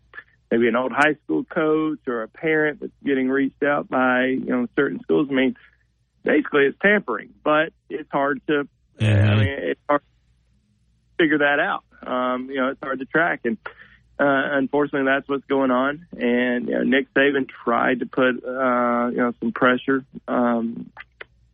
maybe 0.51 0.69
an 0.69 0.77
old 0.77 0.93
high 0.93 1.17
school 1.25 1.45
coach 1.45 2.01
or 2.07 2.23
a 2.23 2.29
parent 2.29 2.81
that's 2.81 2.93
getting 3.05 3.29
reached 3.29 3.63
out 3.63 3.89
by 3.89 4.27
you 4.27 4.47
know 4.47 4.67
certain 4.77 5.01
schools. 5.01 5.29
I 5.31 5.35
mean, 5.35 5.57
basically 6.23 6.65
it's 6.67 6.79
tampering, 6.81 7.35
but 7.43 7.73
it's 7.89 8.11
hard 8.11 8.41
to. 8.49 8.69
Yeah. 8.99 9.33
I 9.33 9.35
mean, 9.37 9.49
it's 9.49 9.81
hard 9.89 10.03
to 10.03 11.23
figure 11.23 11.39
that 11.39 11.59
out. 11.59 11.85
Um, 12.07 12.49
you 12.51 12.57
know, 12.57 12.69
it's 12.69 12.81
hard 12.83 13.01
to 13.01 13.07
track 13.07 13.41
and 13.45 13.59
uh, 14.19 14.59
unfortunately, 14.59 15.11
that's 15.11 15.29
what's 15.29 15.45
going 15.47 15.71
on. 15.71 16.07
And 16.13 16.69
you 16.69 16.75
know, 16.75 16.83
Nick 16.83 17.13
Saban 17.15 17.49
tried 17.49 18.01
to 18.01 18.07
put 18.07 18.45
uh, 18.45 19.09
you 19.11 19.17
know 19.17 19.35
some 19.41 19.53
pressure 19.53 20.05
um, 20.29 20.91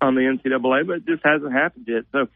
on 0.00 0.14
the 0.14 0.20
NCAA, 0.20 0.86
but 0.86 0.96
it 0.96 1.06
just 1.06 1.24
hasn't 1.24 1.52
happened 1.52 1.86
yet. 1.88 2.04
So 2.12 2.28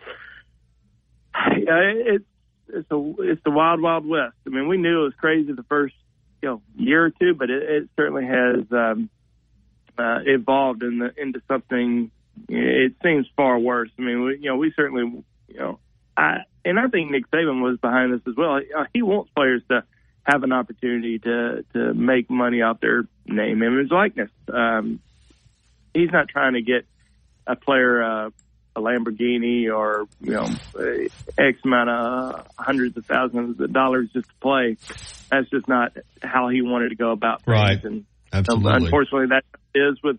yeah, 1.34 1.80
it's 1.82 2.24
it's 2.68 2.90
a 2.90 3.14
it's 3.18 3.42
the 3.44 3.50
wild 3.50 3.82
wild 3.82 4.06
west. 4.06 4.36
I 4.46 4.50
mean, 4.50 4.66
we 4.66 4.78
knew 4.78 5.02
it 5.02 5.04
was 5.04 5.14
crazy 5.18 5.52
the 5.52 5.62
first 5.64 5.94
you 6.40 6.48
know 6.48 6.62
year 6.76 7.04
or 7.04 7.10
two, 7.10 7.34
but 7.34 7.50
it, 7.50 7.62
it 7.62 7.88
certainly 7.94 8.24
has 8.24 8.64
um, 8.70 9.10
uh, 9.98 10.20
evolved 10.24 10.82
in 10.82 11.00
the, 11.00 11.12
into 11.20 11.42
something. 11.48 12.10
It 12.48 12.94
seems 13.02 13.26
far 13.36 13.58
worse. 13.58 13.90
I 13.98 14.02
mean, 14.02 14.24
we, 14.24 14.38
you 14.38 14.48
know, 14.48 14.56
we 14.56 14.72
certainly 14.74 15.22
you 15.48 15.58
know. 15.58 15.78
I, 16.16 16.44
and 16.64 16.78
I 16.78 16.86
think 16.86 17.10
Nick 17.10 17.28
Saban 17.30 17.60
was 17.60 17.78
behind 17.78 18.12
this 18.12 18.20
as 18.26 18.36
well. 18.36 18.60
He 18.92 19.02
wants 19.02 19.30
players 19.34 19.62
to 19.68 19.82
have 20.24 20.42
an 20.42 20.52
opportunity 20.52 21.18
to 21.20 21.64
to 21.72 21.94
make 21.94 22.30
money 22.30 22.62
off 22.62 22.80
their 22.80 23.04
name, 23.26 23.62
image, 23.62 23.90
likeness. 23.90 24.30
Um, 24.52 25.00
he's 25.92 26.10
not 26.10 26.28
trying 26.28 26.54
to 26.54 26.62
get 26.62 26.86
a 27.46 27.56
player 27.56 28.02
uh, 28.02 28.30
a 28.76 28.80
Lamborghini 28.80 29.72
or 29.72 30.06
you 30.20 30.32
know 30.32 30.48
X 31.38 31.58
amount 31.64 31.90
of 31.90 32.46
hundreds 32.58 32.96
of 32.96 33.06
thousands 33.06 33.60
of 33.60 33.72
dollars 33.72 34.10
just 34.12 34.28
to 34.28 34.34
play. 34.40 34.76
That's 35.30 35.48
just 35.50 35.68
not 35.68 35.92
how 36.22 36.48
he 36.48 36.62
wanted 36.62 36.90
to 36.90 36.96
go 36.96 37.10
about 37.12 37.42
things. 37.42 37.48
Right. 37.48 37.84
And 37.84 38.04
Absolutely. 38.32 38.72
um, 38.72 38.84
unfortunately, 38.84 39.28
that 39.28 39.44
is 39.74 40.02
with 40.02 40.18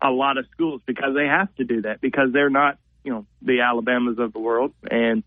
a 0.00 0.10
lot 0.10 0.38
of 0.38 0.46
schools 0.52 0.80
because 0.86 1.14
they 1.14 1.26
have 1.26 1.52
to 1.56 1.64
do 1.64 1.82
that 1.82 2.00
because 2.00 2.32
they're 2.32 2.50
not 2.50 2.78
you 3.02 3.12
know 3.12 3.26
the 3.42 3.60
Alabamas 3.60 4.18
of 4.18 4.32
the 4.32 4.38
world 4.38 4.72
and 4.90 5.22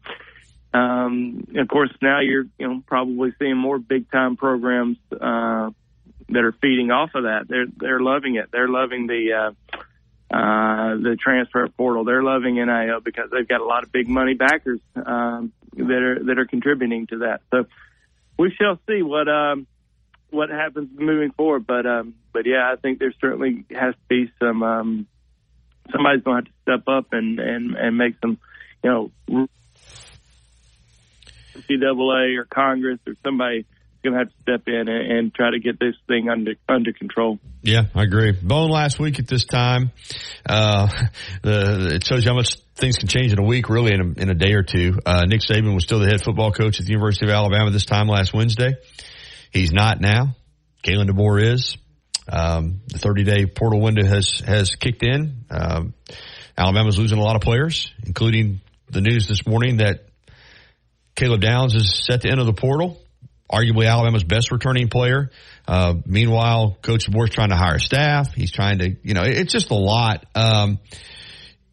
um, 0.73 1.47
of 1.55 1.67
course, 1.67 1.91
now 2.01 2.21
you're 2.21 2.45
you 2.57 2.67
know 2.67 2.83
probably 2.85 3.33
seeing 3.39 3.57
more 3.57 3.79
big 3.79 4.09
time 4.09 4.37
programs 4.37 4.97
uh, 5.11 5.69
that 6.29 6.43
are 6.43 6.53
feeding 6.61 6.91
off 6.91 7.11
of 7.13 7.23
that. 7.23 7.47
They're 7.47 7.65
they're 7.75 7.99
loving 7.99 8.35
it. 8.35 8.49
They're 8.51 8.69
loving 8.69 9.07
the 9.07 9.33
uh, 9.33 9.75
uh, 10.33 10.95
the 10.95 11.17
transfer 11.21 11.67
portal. 11.67 12.05
They're 12.05 12.23
loving 12.23 12.55
NIL 12.55 13.01
because 13.01 13.29
they've 13.31 13.47
got 13.47 13.59
a 13.59 13.65
lot 13.65 13.83
of 13.83 13.91
big 13.91 14.07
money 14.07 14.33
backers 14.33 14.79
um, 14.95 15.51
that 15.75 15.91
are 15.91 16.23
that 16.23 16.39
are 16.39 16.45
contributing 16.45 17.07
to 17.07 17.17
that. 17.19 17.41
So 17.51 17.65
we 18.37 18.51
shall 18.51 18.79
see 18.87 19.01
what 19.01 19.27
um, 19.27 19.67
what 20.29 20.49
happens 20.49 20.89
moving 20.97 21.31
forward. 21.31 21.67
But 21.67 21.85
um, 21.85 22.15
but 22.31 22.45
yeah, 22.45 22.71
I 22.71 22.77
think 22.77 22.99
there 22.99 23.13
certainly 23.19 23.65
has 23.71 23.93
to 23.93 23.99
be 24.07 24.31
some 24.39 24.63
um, 24.63 25.07
somebody's 25.91 26.23
going 26.23 26.45
to 26.45 26.49
have 26.49 26.55
to 26.55 26.61
step 26.61 26.87
up 26.87 27.11
and 27.11 27.39
and 27.39 27.75
and 27.75 27.97
make 27.97 28.15
some 28.21 28.39
you 28.83 28.89
know 28.89 29.47
NCAA 31.55 32.37
or 32.37 32.45
Congress 32.45 32.99
or 33.07 33.13
somebody 33.23 33.65
going 34.03 34.13
to 34.13 34.19
have 34.19 34.29
to 34.29 34.41
step 34.41 34.61
in 34.67 34.87
and, 34.87 35.11
and, 35.11 35.33
try 35.33 35.51
to 35.51 35.59
get 35.59 35.79
this 35.79 35.95
thing 36.07 36.27
under 36.29 36.53
under 36.67 36.91
control. 36.91 37.39
Yeah, 37.61 37.83
I 37.93 38.03
agree. 38.03 38.31
Bone 38.31 38.69
last 38.69 38.99
week 38.99 39.19
at 39.19 39.27
this 39.27 39.45
time, 39.45 39.91
uh, 40.47 40.87
the, 41.43 41.95
it 41.95 42.05
shows 42.05 42.23
you 42.25 42.31
how 42.31 42.35
much 42.35 42.57
things 42.75 42.97
can 42.97 43.07
change 43.07 43.31
in 43.31 43.39
a 43.39 43.45
week, 43.45 43.69
really 43.69 43.93
in 43.93 44.01
a, 44.01 44.21
in 44.21 44.29
a 44.29 44.33
day 44.33 44.53
or 44.53 44.63
two. 44.63 44.97
Uh, 45.05 45.25
Nick 45.27 45.41
Saban 45.41 45.73
was 45.73 45.83
still 45.83 45.99
the 45.99 46.07
head 46.07 46.23
football 46.23 46.51
coach 46.51 46.79
at 46.79 46.85
the 46.85 46.91
University 46.91 47.25
of 47.27 47.31
Alabama 47.31 47.69
this 47.69 47.85
time 47.85 48.07
last 48.07 48.33
Wednesday. 48.33 48.73
He's 49.51 49.71
not 49.71 50.01
now. 50.01 50.35
Kalen 50.83 51.09
DeBoer 51.09 51.53
is. 51.53 51.77
Um, 52.31 52.81
the 52.87 52.97
30 52.97 53.23
day 53.23 53.45
portal 53.45 53.81
window 53.81 54.05
has 54.05 54.39
has 54.45 54.75
kicked 54.75 55.03
in. 55.03 55.45
Um, 55.49 55.93
Alabama's 56.57 56.97
losing 56.97 57.17
a 57.17 57.23
lot 57.23 57.35
of 57.35 57.41
players, 57.41 57.91
including 58.05 58.61
the 58.89 59.01
news 59.01 59.27
this 59.27 59.45
morning 59.47 59.77
that 59.77 60.05
Caleb 61.15 61.41
Downs 61.41 61.75
is 61.75 62.03
set 62.05 62.21
to 62.21 62.29
enter 62.29 62.43
the 62.43 62.53
portal, 62.53 63.01
arguably 63.51 63.87
Alabama's 63.87 64.23
best 64.23 64.51
returning 64.51 64.87
player. 64.87 65.29
Uh, 65.67 65.95
meanwhile, 66.05 66.77
Coach 66.81 67.05
DeBoer's 67.05 67.31
trying 67.31 67.49
to 67.49 67.55
hire 67.55 67.79
staff. 67.79 68.33
He's 68.33 68.51
trying 68.51 68.79
to, 68.79 68.95
you 69.03 69.13
know, 69.13 69.23
it's 69.23 69.51
just 69.51 69.71
a 69.71 69.75
lot. 69.75 70.25
Um, 70.35 70.79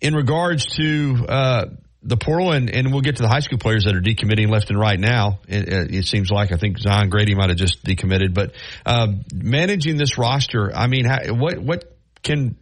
in 0.01 0.15
regards 0.15 0.67
to 0.77 1.27
uh, 1.29 1.65
the 2.03 2.17
portal, 2.17 2.53
and, 2.53 2.71
and 2.71 2.93
we'll 2.93 3.01
get 3.01 3.17
to 3.17 3.23
the 3.23 3.29
high 3.29 3.41
school 3.41 3.59
players 3.59 3.85
that 3.85 3.97
are 3.97 4.01
decommitting 4.01 4.49
left 4.49 4.71
and 4.71 4.79
right 4.79 4.99
now. 4.99 5.41
It, 5.49 5.93
it 5.93 6.05
seems 6.05 6.31
like 6.31 6.53
I 6.53 6.57
think 6.57 6.79
Zion 6.79 7.09
Grady 7.09 7.35
might 7.35 7.49
have 7.49 7.59
just 7.59 7.85
decommitted, 7.85 8.35
but 8.35 8.53
uh, 8.87 9.09
managing 9.35 9.97
this 9.97 10.17
roster, 10.17 10.75
I 10.75 10.87
mean, 10.87 11.05
how, 11.05 11.35
what 11.35 11.59
what 11.59 11.97
can 12.23 12.57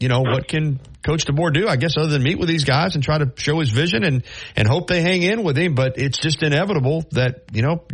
you 0.00 0.08
know, 0.08 0.20
what 0.20 0.48
can 0.48 0.80
Coach 1.02 1.24
DeBoer 1.24 1.52
do? 1.52 1.68
I 1.68 1.76
guess 1.76 1.96
other 1.96 2.08
than 2.08 2.22
meet 2.22 2.38
with 2.38 2.48
these 2.48 2.64
guys 2.64 2.94
and 2.94 3.04
try 3.04 3.18
to 3.18 3.32
show 3.36 3.60
his 3.60 3.70
vision 3.70 4.04
and 4.04 4.24
and 4.56 4.68
hope 4.68 4.88
they 4.88 5.00
hang 5.00 5.22
in 5.22 5.42
with 5.42 5.56
him. 5.56 5.74
But 5.74 5.98
it's 5.98 6.18
just 6.18 6.42
inevitable 6.42 7.04
that 7.12 7.44
you 7.52 7.62
know 7.62 7.84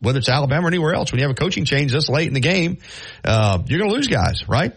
whether 0.00 0.18
it's 0.18 0.28
Alabama 0.28 0.66
or 0.66 0.68
anywhere 0.68 0.94
else, 0.94 1.10
when 1.12 1.20
you 1.20 1.26
have 1.26 1.36
a 1.36 1.38
coaching 1.38 1.64
change 1.64 1.92
this 1.92 2.08
late 2.08 2.28
in 2.28 2.34
the 2.34 2.40
game, 2.40 2.78
uh, 3.24 3.62
you're 3.66 3.78
going 3.78 3.90
to 3.90 3.96
lose 3.96 4.08
guys, 4.08 4.46
right? 4.48 4.74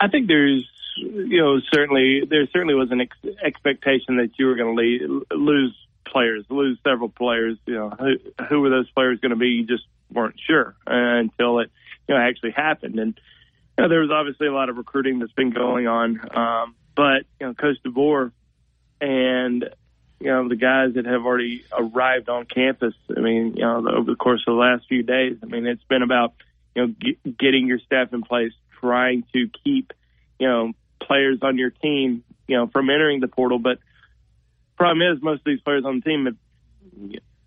I 0.00 0.08
think 0.08 0.28
there's, 0.28 0.68
you 0.98 1.42
know, 1.42 1.58
certainly 1.72 2.22
there 2.28 2.46
certainly 2.52 2.74
was 2.74 2.90
an 2.90 3.00
ex- 3.00 3.38
expectation 3.42 4.18
that 4.18 4.30
you 4.38 4.46
were 4.46 4.56
going 4.56 4.76
to 4.76 5.34
lose 5.34 5.74
players, 6.06 6.44
lose 6.48 6.78
several 6.84 7.08
players. 7.08 7.56
You 7.66 7.74
know, 7.74 7.90
who, 7.90 8.44
who 8.48 8.60
were 8.60 8.70
those 8.70 8.90
players 8.90 9.20
going 9.20 9.30
to 9.30 9.36
be? 9.36 9.48
You 9.48 9.66
just 9.66 9.84
weren't 10.12 10.38
sure 10.46 10.76
until 10.86 11.60
it, 11.60 11.70
you 12.06 12.14
know, 12.14 12.20
actually 12.20 12.52
happened. 12.52 12.98
And 12.98 13.18
you 13.78 13.84
know, 13.84 13.88
there 13.88 14.00
was 14.00 14.10
obviously 14.10 14.48
a 14.48 14.52
lot 14.52 14.68
of 14.68 14.76
recruiting 14.76 15.20
that's 15.20 15.32
been 15.32 15.50
going 15.50 15.86
on. 15.86 16.20
Um, 16.36 16.74
but, 16.96 17.22
you 17.40 17.46
know, 17.46 17.54
Coach 17.54 17.76
DeBoer 17.86 18.32
and, 19.00 19.70
you 20.18 20.26
know, 20.26 20.48
the 20.48 20.56
guys 20.56 20.94
that 20.94 21.06
have 21.06 21.24
already 21.24 21.64
arrived 21.70 22.28
on 22.28 22.44
campus, 22.44 22.94
I 23.16 23.20
mean, 23.20 23.54
you 23.54 23.62
know, 23.62 23.88
over 23.88 24.10
the 24.10 24.16
course 24.16 24.42
of 24.48 24.54
the 24.54 24.60
last 24.60 24.88
few 24.88 25.04
days, 25.04 25.36
I 25.44 25.46
mean, 25.46 25.64
it's 25.64 25.84
been 25.84 26.02
about, 26.02 26.34
you 26.74 26.82
know, 26.82 26.94
get, 26.98 27.38
getting 27.38 27.68
your 27.68 27.78
staff 27.78 28.12
in 28.12 28.22
place, 28.22 28.52
trying 28.80 29.22
to 29.32 29.48
keep, 29.62 29.92
you 30.40 30.48
know, 30.48 30.72
players 31.00 31.38
on 31.42 31.56
your 31.56 31.70
team, 31.70 32.24
you 32.48 32.56
know, 32.56 32.66
from 32.66 32.90
entering 32.90 33.20
the 33.20 33.28
portal. 33.28 33.60
But 33.60 33.78
problem 34.76 35.06
is 35.06 35.22
most 35.22 35.38
of 35.38 35.44
these 35.44 35.60
players 35.60 35.84
on 35.84 36.00
the 36.00 36.02
team 36.02 36.26
have, 36.26 36.36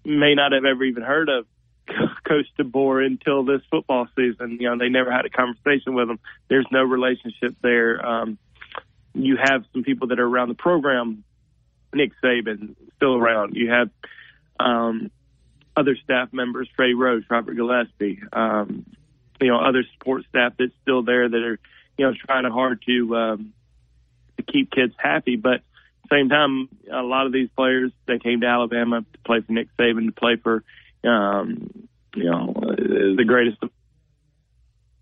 may 0.06 0.34
not 0.34 0.54
have 0.54 0.64
ever 0.64 0.86
even 0.86 1.04
heard 1.04 1.28
of 1.28 1.46
Coach 2.28 2.48
DeBoer 2.60 3.06
until 3.06 3.44
this 3.44 3.62
football 3.70 4.08
season. 4.16 4.58
You 4.60 4.70
know, 4.70 4.78
they 4.78 4.90
never 4.90 5.12
had 5.12 5.26
a 5.26 5.30
conversation 5.30 5.94
with 5.94 6.10
him. 6.10 6.20
There's 6.48 6.68
no 6.72 6.84
relationship 6.84 7.56
there. 7.62 8.06
Um, 8.06 8.38
you 9.14 9.38
have 9.42 9.66
some 9.74 9.84
people 9.84 10.08
that 10.08 10.20
are 10.20 10.28
around 10.28 10.50
the 10.50 10.56
program. 10.56 11.24
Nick 11.94 12.12
Saban 12.24 12.76
still 12.96 13.16
around. 13.16 13.56
You 13.56 13.70
have 13.70 13.90
um, 14.60 15.12
other 15.76 15.96
staff 16.04 16.32
members, 16.32 16.70
Trey 16.76 16.94
Roach, 16.94 17.24
Robert 17.30 17.56
Gillespie, 17.56 18.22
um, 18.32 18.86
you 19.42 19.48
know, 19.48 19.60
other 19.60 19.84
support 19.94 20.24
staff 20.30 20.54
that's 20.58 20.72
still 20.82 21.04
there 21.04 21.28
that 21.28 21.44
are, 21.44 21.60
you 21.98 22.06
know, 22.06 22.14
trying 22.26 22.50
hard 22.50 22.84
to 22.86 23.16
um, 23.16 23.54
to 24.38 24.44
keep 24.44 24.72
kids 24.72 24.94
happy. 24.98 25.36
But 25.36 25.62
same 26.12 26.30
time, 26.30 26.70
a 26.92 27.02
lot 27.02 27.26
of 27.26 27.34
these 27.34 27.50
players 27.56 27.92
they 28.06 28.20
came 28.20 28.42
to 28.42 28.48
Alabama 28.48 29.02
to 29.02 29.20
play 29.26 29.42
for 29.42 29.52
Nick 29.52 29.68
Saban, 29.78 30.06
to 30.08 30.12
play 30.12 30.36
for 30.36 30.64
um, 31.04 31.88
you 32.16 32.26
know, 32.26 32.54
the 32.56 33.24
greatest 33.26 33.58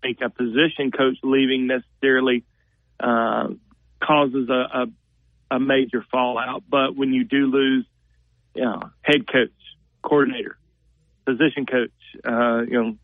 make 0.02 0.20
a 0.22 0.30
position 0.30 0.90
coach 0.90 1.16
leaving 1.22 1.66
necessarily 1.66 2.44
uh, 2.98 3.48
causes 4.02 4.48
a, 4.48 4.52
a, 4.52 4.86
a 5.56 5.60
major 5.60 6.04
fallout. 6.10 6.62
But 6.68 6.96
when 6.96 7.12
you 7.12 7.24
do 7.24 7.46
lose, 7.46 7.86
you 8.54 8.64
know, 8.64 8.80
head 9.02 9.26
coach, 9.30 9.50
coordinator, 10.02 10.56
position 11.26 11.66
coach, 11.66 11.90
uh, 12.24 12.62
you 12.62 12.82
know, 12.82 12.96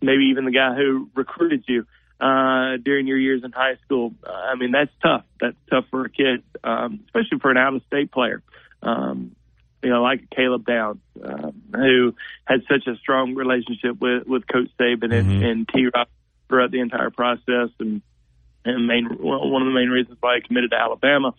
maybe 0.00 0.24
even 0.30 0.44
the 0.44 0.50
guy 0.50 0.74
who 0.74 1.08
recruited 1.14 1.64
you 1.66 1.86
uh, 2.20 2.76
during 2.82 3.06
your 3.06 3.18
years 3.18 3.42
in 3.44 3.52
high 3.52 3.76
school. 3.84 4.14
I 4.24 4.54
mean, 4.54 4.70
that's 4.72 4.92
tough. 5.02 5.24
That's 5.40 5.56
tough 5.70 5.86
for 5.90 6.04
a 6.04 6.10
kid, 6.10 6.42
um, 6.62 7.00
especially 7.06 7.38
for 7.40 7.50
an 7.50 7.56
out-of-state 7.56 8.12
player. 8.12 8.42
Um, 8.82 9.34
you 9.82 9.90
know, 9.90 10.02
like 10.02 10.30
Caleb 10.30 10.64
Downs, 10.66 11.00
um, 11.22 11.62
who 11.74 12.14
had 12.44 12.60
such 12.68 12.86
a 12.86 12.96
strong 12.98 13.34
relationship 13.34 14.00
with 14.00 14.26
with 14.26 14.46
Coach 14.46 14.68
Saban 14.78 15.12
and, 15.12 15.28
mm-hmm. 15.28 15.44
and 15.44 15.68
T. 15.68 15.88
Rob 15.94 16.08
throughout 16.48 16.70
the 16.70 16.80
entire 16.80 17.10
process, 17.10 17.70
and 17.78 18.02
and 18.64 18.86
main 18.86 19.06
one 19.06 19.62
of 19.62 19.66
the 19.66 19.74
main 19.74 19.88
reasons 19.88 20.18
why 20.20 20.36
he 20.36 20.46
committed 20.46 20.70
to 20.70 20.76
Alabama. 20.76 21.34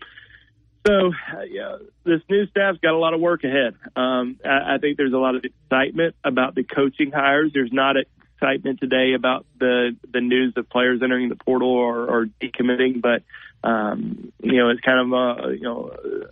So, 0.86 1.14
uh, 1.14 1.44
yeah, 1.50 1.78
this 2.04 2.20
new 2.30 2.46
staff's 2.48 2.80
got 2.80 2.94
a 2.94 2.98
lot 2.98 3.14
of 3.14 3.22
work 3.22 3.46
ahead. 3.46 3.76
Um, 3.96 4.38
I, 4.44 4.76
I 4.76 4.78
think 4.80 4.98
there's 4.98 5.14
a 5.14 5.18
lot 5.18 5.36
of 5.36 5.46
excitement 5.46 6.16
about 6.26 6.56
the 6.56 6.64
coaching 6.64 7.12
hires. 7.12 7.52
There's 7.54 7.72
not 7.72 7.96
excitement 8.44 8.80
today 8.80 9.14
about 9.14 9.46
the 9.60 9.96
the 10.12 10.22
news 10.22 10.54
of 10.58 10.70
players 10.70 11.02
entering 11.02 11.30
the 11.30 11.36
portal 11.36 11.70
or, 11.70 12.06
or 12.06 12.26
decommitting, 12.42 13.02
but 13.02 13.24
um, 13.64 14.34
you 14.42 14.58
know, 14.58 14.70
it's 14.70 14.82
kind 14.82 15.00
of 15.00 15.14
a, 15.14 15.56
you 15.56 15.62
know, 15.62 15.92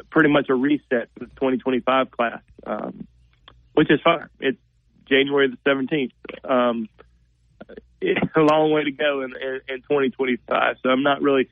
pretty 0.10 0.30
much 0.30 0.50
a 0.50 0.56
reset 0.56 1.10
for 1.14 1.20
the 1.20 1.28
2025 1.28 2.12
class, 2.12 2.42
um, 2.66 3.08
which 3.74 3.90
is 3.90 4.02
fine. 4.04 4.28
It's 4.42 4.58
January 5.08 5.48
the 5.48 5.58
17th. 5.70 6.12
Um, 6.44 6.90
it's 8.02 8.20
a 8.36 8.42
long 8.42 8.72
way 8.72 8.84
to 8.84 8.92
go 8.92 9.22
in, 9.22 9.34
in, 9.36 9.62
in 9.70 9.82
2025. 9.82 10.76
So 10.84 10.90
I'm 10.90 11.04
not 11.04 11.22
really, 11.22 11.48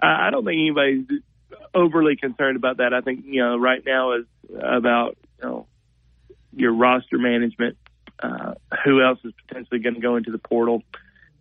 I, 0.00 0.28
I 0.28 0.30
don't 0.30 0.46
think 0.46 0.58
anybody's 0.58 1.04
overly 1.74 2.16
concerned 2.16 2.56
about 2.56 2.78
that. 2.78 2.94
I 2.94 3.02
think, 3.02 3.26
you 3.26 3.42
know, 3.42 3.58
right 3.58 3.82
now 3.84 4.12
is 4.12 4.24
about, 4.58 5.18
you 5.42 5.48
know, 5.48 5.66
your 6.56 6.72
roster 6.72 7.18
management, 7.18 7.76
Uh, 8.20 8.54
who 8.84 9.02
else 9.02 9.18
is 9.24 9.32
potentially 9.46 9.78
going 9.78 9.94
to 9.94 10.00
go 10.00 10.16
into 10.16 10.32
the 10.32 10.38
portal, 10.38 10.82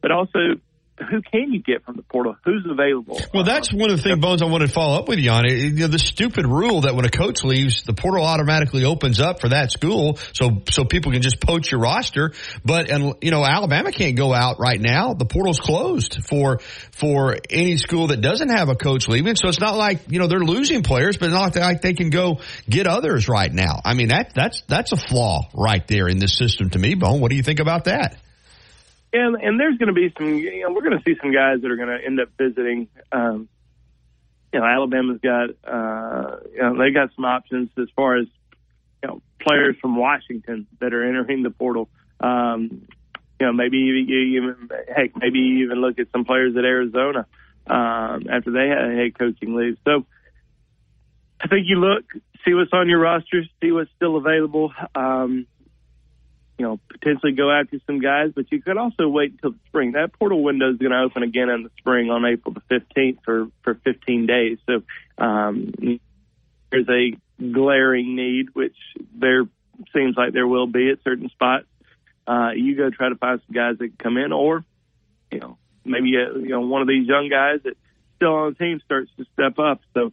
but 0.02 0.12
also 0.12 0.60
who 0.98 1.22
can 1.22 1.54
you 1.54 1.62
get 1.62 1.86
from 1.86 1.96
the 1.96 2.02
portal? 2.02 2.36
Who's 2.44 2.66
available? 2.70 3.20
Well, 3.34 3.44
that's 3.44 3.72
one 3.72 3.92
of 3.92 3.98
the 3.98 4.04
things, 4.04 4.20
Bones, 4.20 4.42
I 4.42 4.46
wanted 4.46 4.68
to 4.68 4.74
follow 4.74 4.98
up 4.98 5.08
with 5.08 5.20
you 5.20 5.30
on. 5.30 5.48
You 5.48 5.72
know, 5.72 5.88
the 5.88 6.00
stupid 6.00 6.46
rule 6.46 6.82
that 6.82 6.96
when 6.96 7.06
a 7.06 7.10
coach 7.10 7.44
leaves, 7.44 7.84
the 7.84 7.94
portal 7.94 8.24
automatically 8.24 8.84
opens 8.84 9.20
up 9.20 9.40
for 9.40 9.50
that 9.50 9.72
school, 9.72 10.18
so 10.34 10.64
so 10.70 10.86
people 10.86 11.12
can 11.12 11.22
just 11.22 11.40
poach 11.40 11.72
your 11.72 11.82
roster. 11.82 12.34
But 12.66 12.90
and 12.90 13.16
you 13.22 13.32
know, 13.32 13.46
Alabama 13.46 13.92
can't 13.92 14.16
go 14.16 14.34
out 14.34 14.60
right 14.60 14.80
now. 14.80 15.14
The 15.14 15.26
portal's 15.26 15.60
closed 15.60 16.24
for 16.28 16.60
for 16.92 17.38
any 17.50 17.78
school 17.78 18.08
that 18.08 18.22
doesn't 18.22 18.50
have 18.50 18.70
a 18.70 18.76
coach 18.76 19.08
leaving. 19.08 19.36
So 19.36 19.48
it's 19.50 19.60
not 19.60 19.78
like 19.78 20.02
you 20.10 20.20
know 20.20 20.28
they're 20.28 20.40
losing 20.40 20.84
players, 20.84 21.18
but 21.18 21.26
it's 21.28 21.36
not 21.36 21.56
like 21.56 21.82
they 21.82 21.94
can 21.94 22.10
go 22.10 22.40
get 22.70 22.88
others 22.88 23.28
right 23.28 23.52
now. 23.52 23.80
I 23.86 23.94
mean 23.94 24.10
that 24.10 24.34
that's 24.34 24.64
that's 24.68 24.92
a 24.92 24.98
flaw 24.98 25.42
right 25.54 25.86
there 25.88 26.08
in 26.08 26.18
this 26.18 26.36
system 26.36 26.72
to 26.72 26.80
me, 26.80 26.96
Bone. 26.96 27.22
What 27.22 27.30
do 27.30 27.36
you 27.36 27.44
think 27.44 27.60
about 27.60 27.86
that? 27.86 28.18
And 29.14 29.36
and 29.36 29.60
there's 29.60 29.78
going 29.78 29.88
to 29.88 29.94
be 29.94 30.14
some. 30.18 30.38
You 30.38 30.64
know, 30.64 30.74
we're 30.74 30.82
going 30.82 30.98
to 30.98 31.04
see 31.04 31.16
some 31.22 31.32
guys 31.34 31.62
that 31.62 31.72
are 31.72 31.76
going 31.76 31.98
to 31.98 32.06
end 32.06 32.20
up 32.20 32.30
visiting. 32.38 32.88
Um, 33.12 33.48
you 34.54 34.60
know, 34.60 34.66
Alabama's 34.66 35.20
got 35.22 35.50
uh, 35.66 36.38
you 36.54 36.62
know 36.62 36.78
they 36.78 36.92
got 36.92 37.10
some 37.16 37.26
options 37.26 37.70
as 37.78 37.88
far 37.96 38.18
as 38.18 38.28
you 39.04 39.10
know 39.10 39.22
players 39.40 39.76
from 39.82 39.96
Washington 39.96 40.68
that 40.80 40.94
are 40.94 41.04
entering 41.08 41.44
the 41.44 41.52
portal. 41.52 41.90
Um, 42.20 42.88
you 43.40 43.46
know, 43.46 43.54
maybe 43.54 43.78
you 43.78 43.96
even 43.96 44.70
heck, 44.88 45.16
maybe 45.16 45.40
you 45.40 45.66
even 45.66 45.80
look 45.80 46.00
at 46.00 46.08
some 46.12 46.26
players 46.26 46.56
at 46.58 46.66
Arizona 46.66 47.28
um, 47.68 48.28
after 48.32 48.52
they 48.52 48.68
had 48.68 48.92
a 48.92 48.96
head 48.96 49.18
coaching 49.18 49.56
leave. 49.56 49.78
So 49.86 50.06
I 51.40 51.48
think 51.48 51.68
you 51.68 51.76
look, 51.76 52.06
see 52.46 52.54
what's 52.54 52.74
on 52.74 52.90
your 52.90 53.00
roster, 53.00 53.44
see 53.62 53.72
what's 53.72 53.92
still 53.96 54.18
available. 54.18 54.74
Um, 54.96 55.46
you 56.58 56.66
know, 56.66 56.80
potentially 56.90 57.34
go 57.34 57.52
after 57.52 57.80
some 57.86 58.00
guys, 58.00 58.32
but 58.36 58.52
you 58.52 58.62
could 58.62 58.78
also 58.78 59.08
wait 59.08 59.34
until 59.34 59.52
the 59.52 59.60
spring. 59.68 59.92
That 59.92 60.14
portal 60.14 60.42
window 60.42 60.72
is 60.72 60.78
going 60.78 60.92
to 60.92 61.00
open 61.00 61.22
again 61.22 61.50
in 61.50 61.64
the 61.64 61.70
spring 61.78 62.10
on 62.10 62.26
April 62.26 62.54
the 62.54 62.62
15th 62.76 63.20
for, 63.24 63.48
for 63.64 63.76
15 63.76 64.26
days. 64.26 64.58
So, 64.66 64.82
um, 65.24 66.00
there's 66.72 66.90
a 66.90 67.16
glaring 67.42 68.16
need, 68.16 68.48
which 68.54 68.76
there 69.16 69.44
seems 69.94 70.18
like 70.18 70.34
there 70.34 70.48
will 70.48 70.68
be 70.68 70.90
at 70.90 71.04
certain 71.04 71.30
spots. 71.30 71.66
Uh, 72.28 72.50
you 72.56 72.76
go 72.76 72.90
try 72.90 73.10
to 73.10 73.16
find 73.16 73.40
some 73.46 73.54
guys 73.54 73.78
that 73.78 73.88
can 73.88 73.98
come 73.98 74.18
in 74.18 74.34
or, 74.34 74.66
you 75.32 75.40
know, 75.40 75.58
maybe, 75.86 76.14
uh, 76.18 76.38
you 76.40 76.50
know, 76.50 76.62
one 76.62 76.82
of 76.82 76.88
these 76.88 77.08
young 77.08 77.30
guys 77.30 77.60
that 77.64 77.78
still 78.16 78.34
on 78.34 78.50
the 78.50 78.56
team 78.56 78.82
starts 78.84 79.12
to 79.18 79.26
step 79.34 79.60
up. 79.60 79.80
So, 79.94 80.12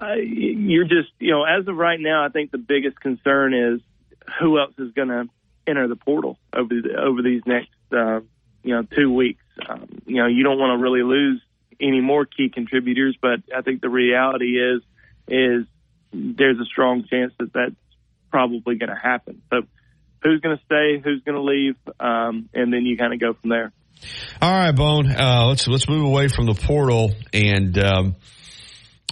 uh, 0.00 0.14
you're 0.14 0.84
just, 0.84 1.10
you 1.20 1.30
know, 1.30 1.44
as 1.44 1.68
of 1.68 1.76
right 1.76 2.00
now, 2.00 2.24
I 2.24 2.30
think 2.30 2.50
the 2.50 2.58
biggest 2.58 2.98
concern 2.98 3.54
is 3.54 3.80
who 4.40 4.58
else 4.58 4.74
is 4.78 4.92
going 4.92 5.08
to 5.08 5.26
enter 5.66 5.88
the 5.88 5.96
portal 5.96 6.38
over 6.52 6.68
the, 6.68 6.94
over 6.98 7.22
these 7.22 7.42
next, 7.46 7.70
uh, 7.92 8.20
you 8.62 8.74
know, 8.74 8.82
two 8.82 9.12
weeks. 9.12 9.42
Um, 9.68 9.86
you 10.06 10.16
know, 10.16 10.26
you 10.26 10.42
don't 10.42 10.58
want 10.58 10.78
to 10.78 10.82
really 10.82 11.02
lose 11.02 11.40
any 11.80 12.00
more 12.00 12.24
key 12.24 12.50
contributors, 12.52 13.16
but 13.20 13.40
I 13.54 13.62
think 13.62 13.80
the 13.80 13.88
reality 13.88 14.58
is, 14.58 14.82
is 15.28 15.66
there's 16.12 16.58
a 16.58 16.64
strong 16.64 17.04
chance 17.08 17.32
that 17.38 17.52
that's 17.52 17.74
probably 18.30 18.76
going 18.76 18.90
to 18.90 19.00
happen. 19.00 19.42
So 19.50 19.62
who's 20.22 20.40
going 20.40 20.56
to 20.56 20.64
stay, 20.64 21.00
who's 21.02 21.22
going 21.24 21.36
to 21.36 21.42
leave, 21.42 21.76
um, 22.00 22.48
and 22.54 22.72
then 22.72 22.84
you 22.84 22.96
kind 22.96 23.12
of 23.12 23.20
go 23.20 23.34
from 23.34 23.50
there. 23.50 23.72
All 24.40 24.50
right, 24.50 24.72
Bone. 24.72 25.08
Uh, 25.08 25.46
let's 25.46 25.68
let's 25.68 25.88
move 25.88 26.04
away 26.04 26.28
from 26.28 26.46
the 26.46 26.54
portal 26.54 27.12
and 27.32 27.78
um, 27.78 28.16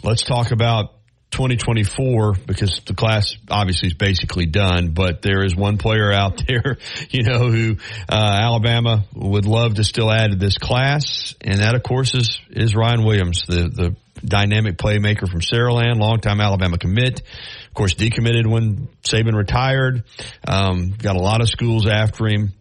let's 0.03 0.23
talk 0.23 0.51
about 0.51 0.95
2024 1.33 2.35
because 2.47 2.83
the 2.87 2.95
class 2.95 3.35
obviously 3.51 3.89
is 3.89 3.95
basically 3.95 4.47
done, 4.47 4.93
but 4.93 5.23
there 5.23 5.43
is 5.45 5.57
one 5.57 5.79
player 5.79 6.13
out 6.13 6.43
there, 6.47 6.79
you 7.11 7.23
know, 7.23 7.51
who 7.51 7.77
uh, 8.09 8.15
Alabama 8.15 9.05
would 9.15 9.47
love 9.47 9.75
to 9.75 9.85
still 9.85 10.11
add 10.11 10.31
to 10.31 10.37
this 10.37 10.59
class, 10.59 11.35
and 11.41 11.61
that 11.61 11.75
of 11.75 11.83
course 11.83 12.15
is 12.15 12.41
is 12.51 12.75
Ryan 12.77 13.05
Williams, 13.05 13.43
the 13.47 13.69
the 13.69 13.97
dynamic 14.25 14.77
playmaker 14.77 15.29
from 15.29 15.41
Saraland, 15.41 15.99
longtime 15.99 16.41
Alabama 16.41 16.79
commit. 16.79 17.21
Of 17.21 17.75
course, 17.75 17.95
decommitted 17.95 18.47
when 18.47 18.89
Saban 19.03 19.35
retired. 19.35 20.05
Um, 20.47 20.91
got 20.91 21.17
a 21.17 21.21
lot 21.21 21.41
of 21.41 21.49
schools 21.49 21.87
after 21.87 22.27
him 22.29 22.53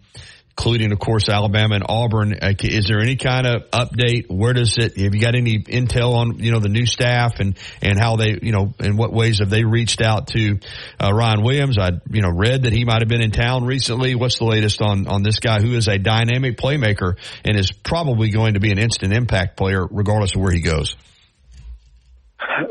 including, 0.52 0.92
of 0.92 1.00
course, 1.00 1.30
Alabama 1.30 1.76
and 1.76 1.86
Auburn. 1.88 2.34
Uh, 2.42 2.54
is 2.62 2.88
there 2.88 3.00
any 3.00 3.16
kind 3.16 3.48
of 3.48 3.70
update? 3.72 4.26
Where 4.30 4.54
does 4.54 4.78
it? 4.78 4.98
Have 4.98 5.16
you 5.16 5.22
got 5.22 5.36
any 5.36 5.60
intel 5.60 6.16
on 6.16 6.40
you 6.40 6.52
know 6.52 6.60
the 6.60 6.70
new 6.70 6.86
staff 6.86 7.40
and 7.40 7.58
and 7.82 8.00
how 8.00 8.18
they 8.18 8.38
you 8.42 8.52
know 8.52 8.74
in 8.80 8.98
what 8.98 9.14
ways 9.14 9.40
have 9.40 9.50
they 9.50 9.64
reached 9.64 10.02
out 10.02 10.28
to 10.28 10.60
uh, 11.00 11.12
Ryan 11.14 11.44
Williams? 11.44 11.78
I 11.78 11.92
you 12.10 12.22
know 12.22 12.30
read 12.30 12.64
that 12.64 12.74
he 12.74 12.86
might 12.86 13.02
have 13.02 13.10
been 13.10 13.22
in 13.22 13.32
town 13.32 13.66
recently. 13.66 14.16
What's 14.16 14.38
the 14.40 14.46
latest 14.46 14.82
on 14.82 15.08
on 15.08 15.24
this 15.24 15.40
guy 15.40 15.62
who 15.62 15.74
is 15.74 15.88
a 15.88 15.98
dynamic 15.98 16.58
playmaker 16.58 17.16
and 17.46 17.58
is 17.58 17.72
probably 17.72 18.30
going 18.30 18.56
to 18.56 18.60
be 18.60 18.72
an 18.72 18.78
instant 18.78 19.14
impact 19.14 19.58
player 19.58 19.86
regardless 19.90 20.36
of 20.36 20.42
where 20.42 20.52
he 20.52 20.62
goes? 20.62 20.96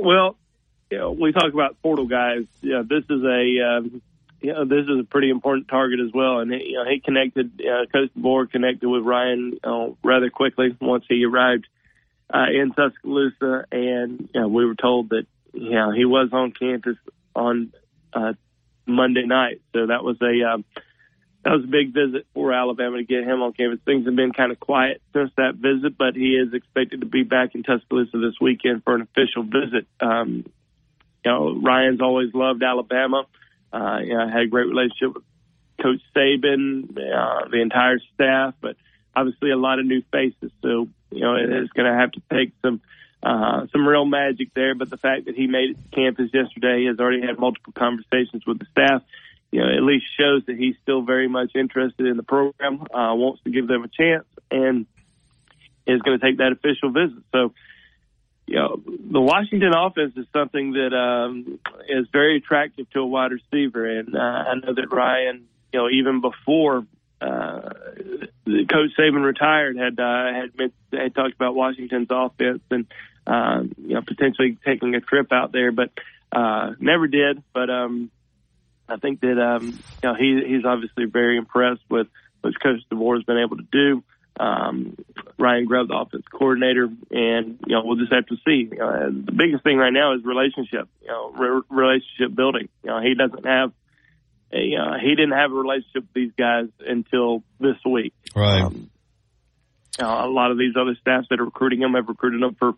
Well, 0.01 0.37
you 0.91 0.99
know, 0.99 1.12
we 1.12 1.33
talk 1.33 1.53
about 1.53 1.81
portal 1.83 2.07
guys. 2.07 2.45
Yeah, 2.61 2.83
this 2.89 3.05
is 3.09 3.22
a 3.22 3.78
um, 3.78 4.03
you 4.41 4.53
know, 4.53 4.64
this 4.64 4.86
is 4.88 5.01
a 5.01 5.05
pretty 5.05 5.30
important 5.30 5.68
target 5.68 6.01
as 6.01 6.12
well. 6.12 6.38
And 6.38 6.51
you 6.51 6.74
know, 6.74 6.84
he 6.88 7.01
connected, 7.01 7.61
uh, 7.61 7.86
Coach 7.86 8.11
DeBoer 8.16 8.51
connected 8.51 8.88
with 8.88 9.03
Ryan 9.03 9.59
uh, 9.62 9.88
rather 10.03 10.30
quickly 10.30 10.76
once 10.80 11.05
he 11.09 11.24
arrived 11.24 11.66
uh, 12.32 12.47
in 12.51 12.72
Tuscaloosa, 12.72 13.66
and 13.72 14.28
you 14.32 14.41
know, 14.41 14.49
we 14.49 14.64
were 14.64 14.74
told 14.74 15.11
that 15.11 15.26
you 15.53 15.70
know 15.70 15.91
he 15.91 16.05
was 16.05 16.30
on 16.32 16.53
campus 16.53 16.97
on 17.34 17.72
uh, 18.12 18.34
Monday 18.86 19.26
night. 19.26 19.61
So 19.72 19.86
that 19.86 20.05
was 20.05 20.16
a 20.22 20.49
um, 20.49 20.64
that 21.45 21.51
was 21.51 21.64
a 21.64 21.68
big 21.68 21.93
visit 21.93 22.26
for 22.34 22.53
Alabama 22.53 22.99
to 22.99 23.05
get 23.05 23.24
him 23.24 23.43
on 23.43 23.53
campus. 23.53 23.80
Things 23.84 24.07
have 24.07 24.16
been 24.16 24.32
kind 24.32 24.53
of 24.53 24.61
quiet 24.61 25.03
since 25.12 25.30
that 25.36 25.57
visit, 25.57 25.99
but 25.99 26.14
he 26.14 26.36
is 26.36 26.53
expected 26.55 27.01
to 27.01 27.07
be 27.07 27.22
back 27.24 27.55
in 27.55 27.62
Tuscaloosa 27.62 28.18
this 28.18 28.34
weekend 28.41 28.84
for 28.84 28.95
an 28.95 29.03
official 29.03 29.43
visit. 29.43 29.86
Um, 30.01 30.45
you 31.24 31.30
know, 31.30 31.61
Ryan's 31.61 32.01
always 32.01 32.32
loved 32.32 32.62
Alabama. 32.62 33.24
Uh, 33.24 33.39
you 33.73 34.14
know, 34.14 34.27
I 34.27 34.31
had 34.31 34.43
a 34.43 34.47
great 34.47 34.66
relationship 34.66 35.14
with 35.14 35.25
Coach 35.83 36.01
Saban, 36.14 36.91
uh, 36.91 37.49
the 37.49 37.61
entire 37.61 37.99
staff, 38.14 38.55
but 38.61 38.77
obviously 39.14 39.51
a 39.51 39.57
lot 39.57 39.79
of 39.79 39.87
new 39.87 40.03
faces. 40.12 40.51
So, 40.62 40.89
you 41.11 41.21
know, 41.21 41.37
it's 41.37 41.73
going 41.73 41.91
to 41.91 41.99
have 41.99 42.12
to 42.12 42.23
take 42.33 42.53
some, 42.62 42.81
uh, 43.23 43.66
some 43.73 43.87
real 43.87 44.05
magic 44.05 44.55
there. 44.55 44.75
But 44.75 44.91
the 44.91 44.97
fact 44.97 45.27
that 45.27 45.35
he 45.35 45.47
made 45.47 45.71
it 45.71 45.77
to 45.77 45.97
campus 45.97 46.31
yesterday 46.33 46.81
he 46.81 46.87
has 46.87 46.99
already 46.99 47.23
had 47.23 47.39
multiple 47.39 47.73
conversations 47.73 48.47
with 48.47 48.59
the 48.59 48.66
staff. 48.71 49.03
You 49.51 49.61
know, 49.61 49.68
at 49.68 49.83
least 49.83 50.07
shows 50.16 50.45
that 50.47 50.57
he's 50.57 50.77
still 50.83 51.03
very 51.03 51.29
much 51.29 51.57
interested 51.57 52.07
in 52.07 52.16
the 52.16 52.23
program, 52.23 52.83
uh, 52.83 53.14
wants 53.14 53.43
to 53.43 53.51
give 53.51 53.66
them 53.66 53.83
a 53.83 53.89
chance, 53.89 54.25
and 54.49 54.87
is 55.89 56.01
going 56.03 56.21
to 56.21 56.25
take 56.25 56.39
that 56.39 56.53
official 56.53 56.91
visit. 56.91 57.25
So, 57.33 57.53
you 58.51 58.57
know, 58.57 58.82
the 58.84 59.20
Washington 59.20 59.72
offense 59.72 60.14
is 60.16 60.26
something 60.32 60.72
that 60.72 60.92
um, 60.92 61.61
is 61.88 62.09
very 62.12 62.38
attractive 62.38 62.90
to 62.90 62.98
a 62.98 63.07
wide 63.07 63.30
receiver, 63.30 63.86
and 63.86 64.16
uh, 64.16 64.18
I 64.18 64.55
know 64.57 64.74
that 64.74 64.92
Ryan, 64.92 65.46
you 65.72 65.78
know, 65.78 65.88
even 65.88 66.20
before 66.20 66.84
uh, 67.20 67.61
Coach 68.44 68.90
Saban 68.98 69.24
retired, 69.24 69.76
had 69.76 70.01
uh, 70.01 70.32
had 70.34 70.59
meant, 70.59 70.74
had 70.92 71.14
talked 71.14 71.34
about 71.34 71.55
Washington's 71.55 72.09
offense 72.11 72.62
and 72.72 72.86
uh, 73.24 73.62
you 73.78 73.94
know 73.94 74.03
potentially 74.03 74.59
taking 74.66 74.96
a 74.96 75.01
trip 75.01 75.32
out 75.32 75.53
there, 75.53 75.70
but 75.70 75.92
uh, 76.32 76.72
never 76.80 77.07
did. 77.07 77.44
But 77.55 77.70
um, 77.70 78.11
I 78.88 78.96
think 78.96 79.20
that 79.20 79.40
um, 79.40 79.66
you 80.03 80.09
know 80.09 80.14
he 80.14 80.42
he's 80.44 80.64
obviously 80.64 81.05
very 81.05 81.36
impressed 81.36 81.82
with 81.88 82.09
what 82.40 82.61
Coach 82.61 82.80
DeBoer 82.90 83.18
has 83.18 83.24
been 83.24 83.38
able 83.38 83.59
to 83.59 83.66
do 83.70 84.03
um, 84.39 84.97
Ryan 85.39 85.66
Grubb, 85.66 85.89
the 85.89 85.97
offense 85.97 86.24
coordinator, 86.31 86.89
and 87.11 87.59
you 87.66 87.74
know 87.74 87.83
we'll 87.85 87.97
just 87.97 88.12
have 88.12 88.26
to 88.26 88.37
see. 88.47 88.68
You 88.70 88.78
know, 88.78 89.11
the 89.11 89.33
biggest 89.33 89.64
thing 89.64 89.76
right 89.76 89.93
now 89.93 90.14
is 90.14 90.24
relationship. 90.24 90.89
You 91.03 91.09
know, 91.09 91.33
re- 91.33 91.62
relationship 91.68 92.35
building. 92.35 92.68
You 92.83 92.91
know, 92.91 93.01
he 93.01 93.14
doesn't 93.14 93.47
have. 93.47 93.72
A, 94.53 94.57
uh, 94.57 94.99
he 95.01 95.11
didn't 95.11 95.33
have 95.33 95.53
a 95.53 95.55
relationship 95.55 96.03
with 96.03 96.12
these 96.12 96.33
guys 96.37 96.66
until 96.81 97.45
this 97.61 97.76
week. 97.87 98.12
Right. 98.35 98.62
Um, 98.62 98.91
you 99.99 100.05
know, 100.05 100.24
a 100.24 100.31
lot 100.31 100.51
of 100.51 100.59
these 100.59 100.74
other 100.81 100.97
staffs 101.01 101.28
that 101.31 101.39
are 101.41 101.45
recruiting 101.45 101.83
him 101.83 101.95
have 101.95 102.09
recruited 102.09 102.43
him 102.43 102.57
for 102.59 102.72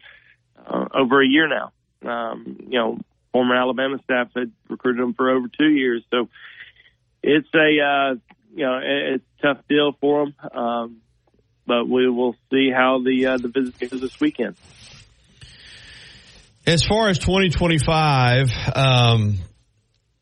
uh, 0.66 0.88
over 0.94 1.22
a 1.22 1.26
year 1.26 1.48
now. 1.48 1.72
Um, 2.06 2.58
you 2.68 2.78
know, 2.78 2.98
former 3.32 3.56
Alabama 3.56 3.98
staff 4.04 4.28
had 4.34 4.52
recruited 4.68 5.02
him 5.02 5.14
for 5.14 5.30
over 5.30 5.48
two 5.48 5.68
years. 5.68 6.02
So 6.10 6.28
it's 7.22 7.48
a 7.54 7.58
uh, 7.58 8.14
you 8.54 8.64
know 8.64 8.80
it's 8.82 9.24
a 9.38 9.42
tough 9.42 9.64
deal 9.68 9.96
for 10.00 10.24
him. 10.24 10.34
Um, 10.52 11.01
but 11.66 11.88
we 11.88 12.08
will 12.08 12.34
see 12.50 12.70
how 12.74 13.00
the 13.04 13.26
uh, 13.26 13.36
the 13.38 13.48
visit 13.48 13.78
goes 13.78 14.00
this 14.00 14.20
weekend. 14.20 14.56
As 16.66 16.84
far 16.84 17.08
as 17.08 17.18
2025, 17.18 18.46
um, 18.74 19.38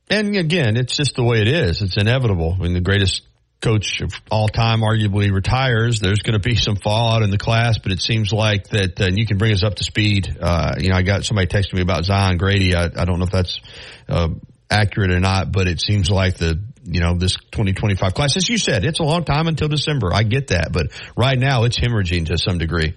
and 0.08 0.36
again, 0.36 0.76
it's 0.76 0.96
just 0.96 1.16
the 1.16 1.22
way 1.22 1.42
it 1.42 1.48
is. 1.48 1.82
It's 1.82 1.98
inevitable. 1.98 2.54
When 2.56 2.72
the 2.72 2.80
greatest 2.80 3.22
coach 3.60 4.00
of 4.00 4.12
all 4.30 4.48
time 4.48 4.80
arguably 4.80 5.30
retires, 5.30 6.00
there's 6.00 6.20
going 6.20 6.40
to 6.40 6.48
be 6.48 6.56
some 6.56 6.76
fallout 6.76 7.22
in 7.22 7.30
the 7.30 7.38
class, 7.38 7.78
but 7.78 7.92
it 7.92 8.00
seems 8.00 8.32
like 8.32 8.68
that, 8.68 9.00
uh, 9.00 9.08
you 9.12 9.26
can 9.26 9.36
bring 9.36 9.52
us 9.52 9.62
up 9.62 9.74
to 9.76 9.84
speed. 9.84 10.34
Uh, 10.40 10.76
you 10.78 10.88
know, 10.88 10.96
I 10.96 11.02
got 11.02 11.24
somebody 11.24 11.46
texting 11.46 11.74
me 11.74 11.82
about 11.82 12.04
Zion 12.04 12.38
Grady. 12.38 12.74
I, 12.74 12.84
I 12.84 13.04
don't 13.04 13.18
know 13.18 13.26
if 13.26 13.32
that's, 13.32 13.60
uh, 14.08 14.28
accurate 14.70 15.10
or 15.10 15.20
not, 15.20 15.52
but 15.52 15.66
it 15.66 15.80
seems 15.80 16.10
like 16.10 16.36
the 16.36 16.62
you 16.92 17.00
know, 17.00 17.14
this 17.16 17.36
2025 17.36 18.14
class. 18.14 18.36
As 18.36 18.48
you 18.48 18.58
said, 18.58 18.84
it's 18.84 19.00
a 19.00 19.04
long 19.04 19.24
time 19.24 19.46
until 19.46 19.68
December. 19.68 20.12
I 20.12 20.22
get 20.22 20.48
that, 20.48 20.70
but 20.72 20.88
right 21.16 21.38
now 21.38 21.64
it's 21.64 21.78
hemorrhaging 21.78 22.26
to 22.26 22.38
some 22.38 22.58
degree. 22.58 22.94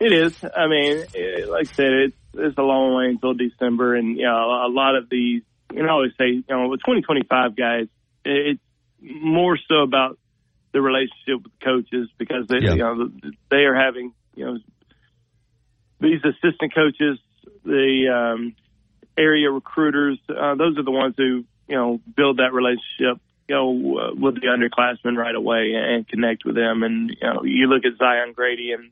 It 0.00 0.12
is. 0.12 0.34
I 0.44 0.66
mean, 0.66 1.04
it, 1.14 1.48
like 1.48 1.68
I 1.68 1.72
said, 1.72 1.92
it's, 1.92 2.16
it's 2.34 2.58
a 2.58 2.62
long 2.62 2.94
way 2.94 3.06
until 3.06 3.34
December, 3.34 3.94
and 3.94 4.16
you 4.16 4.24
know, 4.24 4.36
a 4.36 4.68
lot 4.68 4.96
of 4.96 5.08
these. 5.08 5.42
You 5.72 5.82
know, 5.82 5.88
I 5.88 5.92
always 5.92 6.12
say, 6.18 6.26
you 6.26 6.44
know, 6.48 6.68
with 6.68 6.80
2025 6.80 7.56
guys, 7.56 7.86
it's 8.24 8.60
more 9.00 9.58
so 9.68 9.82
about 9.82 10.18
the 10.72 10.80
relationship 10.80 11.42
with 11.42 11.52
coaches 11.62 12.08
because 12.18 12.46
they, 12.48 12.58
yeah. 12.60 12.72
you 12.72 12.78
know, 12.78 13.10
they 13.50 13.64
are 13.64 13.74
having, 13.74 14.12
you 14.34 14.44
know, 14.44 14.58
these 16.00 16.20
assistant 16.24 16.74
coaches, 16.74 17.18
the 17.64 18.08
um, 18.12 18.54
area 19.16 19.50
recruiters. 19.50 20.18
Uh, 20.28 20.54
those 20.54 20.78
are 20.78 20.82
the 20.82 20.90
ones 20.90 21.14
who 21.16 21.44
you 21.68 21.76
know 21.76 22.00
build 22.16 22.38
that 22.38 22.52
relationship, 22.52 23.20
you 23.48 23.54
know, 23.54 23.70
with 24.16 24.34
the 24.36 24.48
underclassmen 24.48 25.16
right 25.16 25.34
away 25.34 25.74
and 25.74 26.06
connect 26.06 26.44
with 26.44 26.54
them. 26.54 26.82
And 26.82 27.10
you 27.10 27.26
know, 27.26 27.44
you 27.44 27.66
look 27.66 27.84
at 27.84 27.98
Zion 27.98 28.32
Grady 28.32 28.72
and 28.72 28.90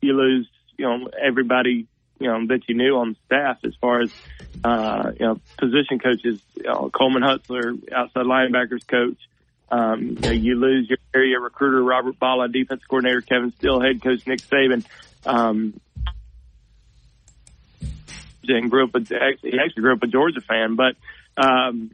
you 0.00 0.14
lose, 0.14 0.48
you 0.76 0.86
know, 0.86 1.08
everybody 1.20 1.86
you 2.22 2.28
know 2.28 2.46
that 2.46 2.68
you 2.68 2.76
knew 2.76 2.96
on 2.96 3.16
staff 3.26 3.58
as 3.64 3.74
far 3.80 4.00
as 4.00 4.12
uh, 4.62 5.12
you 5.18 5.26
know 5.26 5.40
position 5.58 5.98
coaches. 5.98 6.40
You 6.54 6.64
know, 6.64 6.90
Coleman 6.92 7.22
Hutzler, 7.22 7.92
outside 7.92 8.24
linebackers 8.26 8.86
coach. 8.86 9.18
Um, 9.70 10.02
you, 10.02 10.14
know, 10.20 10.30
you 10.30 10.54
lose 10.56 10.88
your 10.88 10.98
area 11.14 11.40
recruiter 11.40 11.82
Robert 11.82 12.18
Bala, 12.18 12.48
defense 12.48 12.82
coordinator 12.88 13.22
Kevin 13.22 13.52
Steele, 13.52 13.80
head 13.80 14.02
coach 14.02 14.26
Nick 14.26 14.40
Saban. 14.42 14.84
Um, 15.24 15.80
and 18.48 18.70
grew 18.70 18.84
up. 18.84 18.90
Actually, 18.94 19.52
he 19.52 19.58
actually 19.58 19.82
grew 19.82 19.94
up 19.94 20.02
a 20.02 20.06
Georgia 20.06 20.40
fan, 20.40 20.76
but 20.76 20.96
um, 21.36 21.90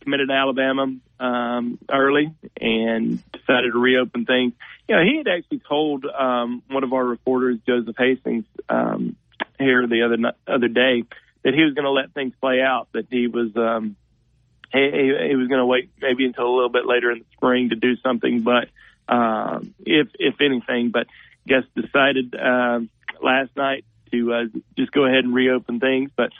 committed 0.00 0.28
to 0.28 0.34
Alabama 0.34 0.94
um, 1.18 1.78
early 1.90 2.34
and 2.60 3.22
decided 3.32 3.72
to 3.72 3.78
reopen 3.78 4.24
things. 4.24 4.52
You 4.88 4.96
know, 4.96 5.02
he 5.02 5.16
had 5.16 5.28
actually 5.28 5.60
told 5.66 6.04
um, 6.04 6.62
one 6.68 6.84
of 6.84 6.92
our 6.92 7.04
reporters, 7.04 7.58
Joseph 7.66 7.96
Hastings, 7.98 8.44
um, 8.68 9.16
here 9.58 9.86
the 9.86 10.02
other 10.02 10.32
other 10.46 10.68
day 10.68 11.04
that 11.42 11.54
he 11.54 11.62
was 11.62 11.74
going 11.74 11.84
to 11.84 11.90
let 11.90 12.12
things 12.12 12.34
play 12.40 12.60
out. 12.60 12.88
That 12.92 13.06
he 13.10 13.28
was 13.28 13.56
um, 13.56 13.96
he, 14.72 14.80
he 15.28 15.36
was 15.36 15.48
going 15.48 15.60
to 15.60 15.66
wait 15.66 15.90
maybe 16.00 16.26
until 16.26 16.46
a 16.46 16.54
little 16.54 16.70
bit 16.70 16.86
later 16.86 17.10
in 17.10 17.20
the 17.20 17.24
spring 17.36 17.70
to 17.70 17.76
do 17.76 17.96
something, 17.96 18.42
but 18.42 18.68
um, 19.08 19.74
if 19.84 20.08
if 20.18 20.40
anything, 20.40 20.90
but 20.90 21.06
guess 21.46 21.64
decided 21.76 22.34
um, 22.34 22.88
last 23.22 23.50
night 23.56 23.84
to 24.12 24.32
uh, 24.32 24.58
just 24.76 24.92
go 24.92 25.04
ahead 25.04 25.24
and 25.24 25.34
reopen 25.34 25.80
things. 25.80 26.10
But 26.16 26.30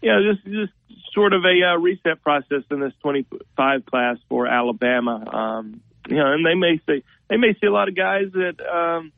you 0.00 0.10
know, 0.10 0.32
just 0.32 0.44
just 0.44 0.72
sort 1.12 1.32
of 1.32 1.44
a 1.44 1.72
uh, 1.72 1.76
reset 1.78 2.22
process 2.22 2.62
in 2.70 2.80
this 2.80 2.92
25 3.02 3.86
class 3.86 4.16
for 4.28 4.46
Alabama. 4.46 5.28
Um, 5.32 5.80
you 6.08 6.16
know, 6.16 6.32
and 6.32 6.44
they 6.44 6.54
may 6.54 6.80
see 6.86 7.04
they 7.28 7.36
may 7.36 7.54
see 7.60 7.66
a 7.66 7.72
lot 7.72 7.88
of 7.88 7.94
guys 7.94 8.26
that 8.32 8.60
um, 8.66 9.12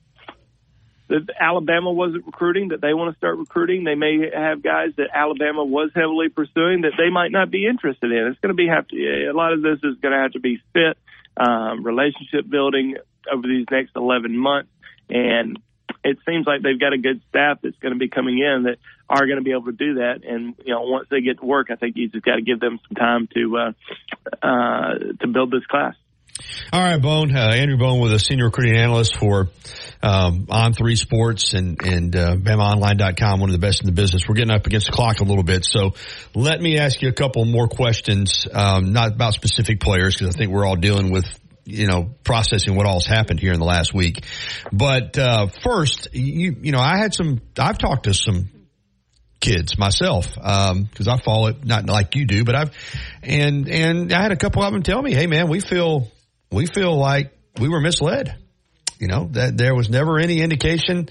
that 1.08 1.28
Alabama 1.38 1.92
wasn't 1.92 2.26
recruiting 2.26 2.68
that 2.68 2.80
they 2.80 2.94
want 2.94 3.14
to 3.14 3.18
start 3.18 3.38
recruiting. 3.38 3.84
They 3.84 3.94
may 3.94 4.30
have 4.34 4.62
guys 4.62 4.90
that 4.96 5.08
Alabama 5.12 5.64
was 5.64 5.90
heavily 5.94 6.28
pursuing 6.28 6.82
that 6.82 6.92
they 6.96 7.10
might 7.10 7.30
not 7.30 7.50
be 7.50 7.66
interested 7.66 8.10
in. 8.10 8.26
It's 8.28 8.40
going 8.40 8.50
to 8.50 8.54
be 8.54 8.68
have 8.68 8.88
to, 8.88 8.96
a 9.30 9.32
lot 9.32 9.52
of 9.52 9.62
this 9.62 9.78
is 9.82 9.98
going 10.00 10.12
to 10.12 10.18
have 10.18 10.32
to 10.32 10.40
be 10.40 10.60
fit, 10.72 10.96
um, 11.36 11.84
relationship 11.84 12.48
building 12.48 12.96
over 13.30 13.46
these 13.46 13.66
next 13.70 13.92
11 13.96 14.36
months, 14.36 14.70
and 15.08 15.58
it 16.05 16.18
seems 16.28 16.46
like 16.46 16.62
they've 16.62 16.78
got 16.78 16.92
a 16.92 16.98
good 16.98 17.22
staff 17.30 17.59
that's 17.62 17.78
going 17.78 17.94
to 17.94 17.98
be 17.98 18.09
coming 18.09 18.38
in 18.38 18.64
that 18.64 18.76
are 19.09 19.26
going 19.26 19.38
to 19.38 19.42
be 19.42 19.52
able 19.52 19.66
to 19.66 19.72
do 19.72 19.94
that. 19.94 20.20
And 20.28 20.55
you 20.64 20.74
know, 20.74 20.82
once 20.82 21.09
they 21.11 21.22
get 21.22 21.40
to 21.40 21.46
work, 21.46 21.68
I 21.70 21.76
think 21.76 21.96
you 21.96 22.09
just 22.09 22.24
got 22.24 22.36
to 22.36 22.42
give 22.42 22.61
them 22.61 22.78
some 22.86 22.94
time 22.94 23.28
to 23.34 23.57
uh, 23.57 24.46
uh, 24.46 24.98
to 25.20 25.26
build 25.26 25.50
this 25.50 25.64
class. 25.66 25.94
All 26.72 26.82
right, 26.82 27.00
Bone. 27.00 27.34
Uh, 27.34 27.52
Andrew 27.55 27.78
Bone 27.78 28.00
with 28.00 28.12
a 28.12 28.18
senior 28.18 28.46
recruiting 28.46 28.76
analyst 28.76 29.16
for 29.16 29.48
um, 30.02 30.46
On 30.50 30.72
Three 30.72 30.96
Sports 30.96 31.55
and 31.55 31.80
and 31.82 32.14
uh, 32.14 32.36
BamaOnline.com, 32.36 33.40
one 33.40 33.48
of 33.48 33.52
the 33.52 33.64
best 33.64 33.82
in 33.82 33.86
the 33.86 33.92
business. 33.92 34.22
We're 34.28 34.34
getting 34.34 34.50
up 34.50 34.66
against 34.66 34.86
the 34.86 34.92
clock 34.92 35.20
a 35.20 35.24
little 35.24 35.44
bit, 35.44 35.64
so 35.64 35.94
let 36.34 36.61
me 36.61 36.78
ask 36.78 37.00
you 37.00 37.09
a 37.09 37.12
couple 37.12 37.44
more 37.44 37.68
questions, 37.68 38.46
um, 38.52 38.92
not 38.92 39.12
about 39.12 39.34
specific 39.34 39.80
players 39.80 40.16
because 40.16 40.34
I 40.34 40.38
think 40.38 40.50
we're 40.50 40.66
all 40.66 40.76
dealing 40.76 41.12
with 41.12 41.24
you 41.64 41.86
know, 41.86 42.10
processing 42.24 42.76
what 42.76 42.86
all's 42.86 43.06
happened 43.06 43.40
here 43.40 43.52
in 43.52 43.58
the 43.58 43.64
last 43.64 43.94
week. 43.94 44.24
But 44.72 45.18
uh, 45.18 45.48
first, 45.62 46.08
you 46.12 46.56
you 46.62 46.72
know, 46.72 46.80
I 46.80 46.98
had 46.98 47.14
some. 47.14 47.40
I've 47.58 47.78
talked 47.78 48.04
to 48.04 48.14
some 48.14 48.50
kids 49.40 49.76
myself 49.78 50.26
because 50.34 51.08
um, 51.08 51.08
I 51.08 51.18
follow 51.18 51.48
it 51.48 51.64
not 51.64 51.86
like 51.86 52.16
you 52.16 52.26
do, 52.26 52.44
but 52.44 52.54
I've 52.54 52.70
and 53.22 53.68
and 53.68 54.12
I 54.12 54.22
had 54.22 54.32
a 54.32 54.36
couple 54.36 54.62
of 54.62 54.72
them 54.72 54.82
tell 54.82 55.00
me, 55.00 55.14
"Hey, 55.14 55.26
man, 55.26 55.48
we 55.48 55.60
feel 55.60 56.10
we 56.50 56.66
feel 56.66 56.96
like 56.96 57.32
we 57.60 57.68
were 57.68 57.80
misled." 57.80 58.36
You 58.98 59.08
know 59.08 59.28
that 59.32 59.56
there 59.58 59.74
was 59.74 59.90
never 59.90 60.18
any 60.18 60.40
indication 60.40 61.08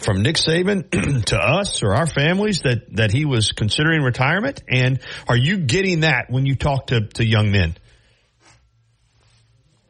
from 0.00 0.22
Nick 0.22 0.36
Saban 0.36 0.90
to 1.26 1.38
us 1.38 1.82
or 1.82 1.94
our 1.94 2.06
families 2.06 2.60
that 2.62 2.94
that 2.96 3.12
he 3.12 3.24
was 3.24 3.52
considering 3.52 4.02
retirement. 4.02 4.62
And 4.68 5.00
are 5.28 5.36
you 5.36 5.58
getting 5.58 6.00
that 6.00 6.26
when 6.28 6.46
you 6.46 6.54
talk 6.54 6.88
to 6.88 7.08
to 7.14 7.24
young 7.24 7.50
men? 7.50 7.76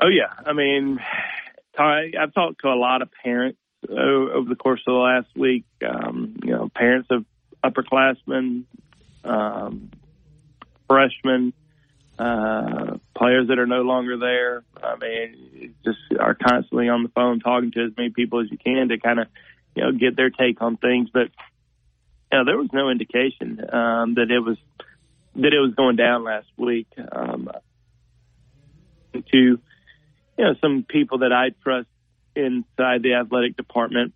Oh 0.04 0.08
yeah, 0.08 0.34
I 0.44 0.52
mean, 0.52 1.00
I've 1.78 2.34
talked 2.34 2.60
to 2.60 2.68
a 2.68 2.76
lot 2.76 3.00
of 3.00 3.08
parents 3.24 3.58
over 3.88 4.46
the 4.46 4.54
course 4.54 4.82
of 4.86 4.92
the 4.92 4.98
last 4.98 5.28
week. 5.34 5.64
Um, 5.82 6.36
you 6.44 6.50
know, 6.50 6.68
parents 6.74 7.08
of 7.10 7.24
upperclassmen, 7.64 8.64
um, 9.24 9.90
freshmen, 10.86 11.54
uh, 12.18 12.98
players 13.16 13.48
that 13.48 13.58
are 13.58 13.66
no 13.66 13.80
longer 13.80 14.18
there. 14.18 14.62
I 14.82 14.96
mean, 14.96 15.74
just 15.86 15.96
are 16.20 16.34
constantly 16.34 16.90
on 16.90 17.02
the 17.02 17.08
phone 17.08 17.40
talking 17.40 17.72
to 17.72 17.84
as 17.86 17.92
many 17.96 18.10
people 18.10 18.40
as 18.40 18.50
you 18.50 18.58
can 18.58 18.90
to 18.90 18.98
kind 18.98 19.20
of, 19.20 19.28
you 19.74 19.84
know, 19.84 19.92
get 19.92 20.16
their 20.16 20.28
take 20.28 20.60
on 20.60 20.76
things. 20.76 21.08
But 21.14 21.30
you 22.30 22.38
know, 22.38 22.44
there 22.44 22.58
was 22.58 22.68
no 22.74 22.90
indication 22.90 23.58
um, 23.72 24.16
that 24.16 24.30
it 24.30 24.40
was 24.40 24.58
that 25.36 25.54
it 25.54 25.60
was 25.60 25.72
going 25.74 25.96
down 25.96 26.24
last 26.24 26.48
week. 26.58 26.88
Um, 27.10 27.48
to 29.32 29.58
you 30.38 30.44
know, 30.44 30.54
some 30.60 30.84
people 30.88 31.18
that 31.18 31.32
I 31.32 31.50
trust 31.62 31.88
inside 32.34 33.02
the 33.02 33.14
athletic 33.14 33.56
department, 33.56 34.12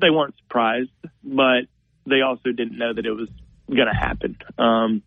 they 0.00 0.10
weren't 0.10 0.34
surprised, 0.38 0.90
but 1.22 1.64
they 2.06 2.22
also 2.22 2.50
didn't 2.50 2.78
know 2.78 2.92
that 2.92 3.04
it 3.04 3.12
was 3.12 3.28
going 3.68 3.88
to 3.88 3.94
happen. 3.94 4.36
Um, 4.58 5.02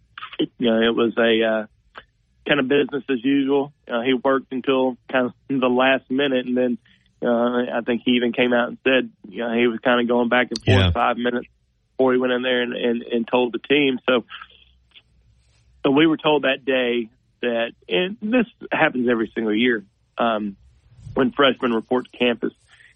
you 0.58 0.70
know, 0.70 0.82
it 0.82 0.96
was 0.96 1.14
a 1.18 1.44
uh, 1.44 2.02
kind 2.48 2.60
of 2.60 2.68
business 2.68 3.04
as 3.10 3.24
usual. 3.24 3.74
Uh, 3.88 4.02
he 4.02 4.14
worked 4.14 4.52
until 4.52 4.98
kind 5.12 5.28
of 5.28 5.34
the 5.50 5.68
last 5.68 6.10
minute, 6.10 6.46
and 6.46 6.56
then 6.56 6.78
uh, 7.22 7.78
I 7.78 7.82
think 7.86 8.04
he 8.06 8.12
even 8.12 8.34
came 8.34 8.54
out 8.54 8.70
and 8.70 8.78
said, 8.84 9.10
you 9.28 9.40
know, 9.40 9.54
he 9.54 9.68
was 9.68 9.80
kind 9.80 10.02
of 10.02 10.08
going 10.08 10.30
back 10.30 10.48
and 10.50 10.64
forth 10.64 10.78
yeah. 10.78 10.92
five 10.92 11.18
minutes 11.18 11.48
before 11.92 12.14
he 12.14 12.20
went 12.20 12.34
in 12.34 12.42
there 12.42 12.62
and, 12.62 12.74
and, 12.74 13.02
and 13.04 13.28
told 13.28 13.54
the 13.54 13.60
team. 13.60 14.00
So, 14.08 14.26
so 15.84 15.92
we 15.92 16.08
were 16.08 16.18
told 16.18 16.44
that 16.44 16.66
day 16.66 17.10
that, 17.42 17.72
and 17.88 18.18
this 18.22 18.46
happens 18.72 19.08
every 19.10 19.32
single 19.34 19.56
year 19.56 19.84
um, 20.18 20.56
when 21.14 21.32
freshmen 21.32 21.74
report 21.74 22.12
to 22.12 22.18
campus, 22.18 22.54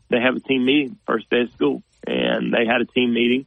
they 0.09 0.19
have 0.19 0.35
a 0.35 0.39
team 0.39 0.65
meeting 0.65 0.97
first 1.05 1.29
day 1.29 1.41
of 1.41 1.51
school, 1.53 1.83
and 2.05 2.53
they 2.53 2.65
had 2.65 2.81
a 2.81 2.85
team 2.85 3.13
meeting, 3.13 3.45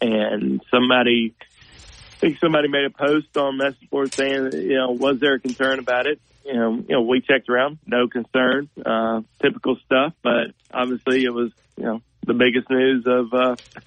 and 0.00 0.60
somebody, 0.70 1.34
I 1.40 2.16
think 2.16 2.38
somebody 2.38 2.68
made 2.68 2.84
a 2.84 2.90
post 2.90 3.36
on 3.36 3.56
message 3.56 3.88
board 3.90 4.12
saying, 4.12 4.52
you 4.52 4.76
know, 4.76 4.90
was 4.90 5.20
there 5.20 5.34
a 5.34 5.40
concern 5.40 5.78
about 5.78 6.06
it? 6.06 6.20
You 6.44 6.54
know, 6.54 6.74
you 6.76 6.94
know, 6.94 7.02
we 7.02 7.20
checked 7.20 7.48
around, 7.48 7.78
no 7.86 8.08
concern, 8.08 8.68
uh, 8.84 9.20
typical 9.40 9.76
stuff, 9.84 10.14
but 10.22 10.52
obviously 10.72 11.24
it 11.24 11.32
was, 11.32 11.52
you 11.76 11.84
know, 11.84 12.02
the 12.26 12.34
biggest 12.34 12.70
news 12.70 13.04
of, 13.06 13.32
uh, 13.34 13.56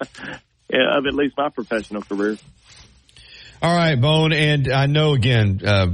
of 0.70 1.06
at 1.06 1.14
least 1.14 1.36
my 1.36 1.48
professional 1.48 2.02
career. 2.02 2.38
All 3.60 3.74
right, 3.74 4.00
Bone, 4.00 4.32
and 4.32 4.72
I 4.72 4.86
know 4.86 5.12
again, 5.12 5.60
uh, 5.64 5.86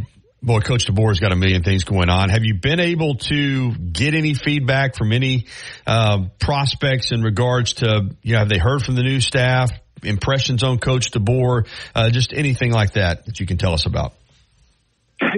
boy, 0.43 0.61
Coach 0.61 0.87
DeBoer's 0.87 1.21
got 1.21 1.33
a 1.33 1.37
million 1.37 1.63
things 1.63 1.85
going 1.85 2.09
on. 2.09 2.29
Have 2.29 2.45
you 2.45 2.55
been 2.55 2.81
able 2.81 3.17
to 3.17 3.73
get 3.73 4.15
any 4.15 4.35
feedback 4.35 4.97
from 4.97 5.13
any 5.13 5.47
uh, 5.87 6.27
prospects 6.39 7.13
in 7.13 7.23
regards 7.23 7.75
to, 7.75 8.11
you 8.23 8.33
know, 8.33 8.39
have 8.41 8.49
they 8.49 8.59
heard 8.59 8.83
from 8.83 8.95
the 8.95 9.03
new 9.03 9.21
staff, 9.21 9.71
impressions 10.03 10.63
on 10.63 10.79
Coach 10.79 11.11
DeBoer, 11.11 11.67
uh, 11.95 12.11
just 12.11 12.33
anything 12.33 12.73
like 12.73 12.93
that 12.93 13.27
that 13.27 13.41
you 13.41 13.47
can 13.47 13.59
tell 13.59 13.75
us 13.75 13.87
about? 13.87 14.15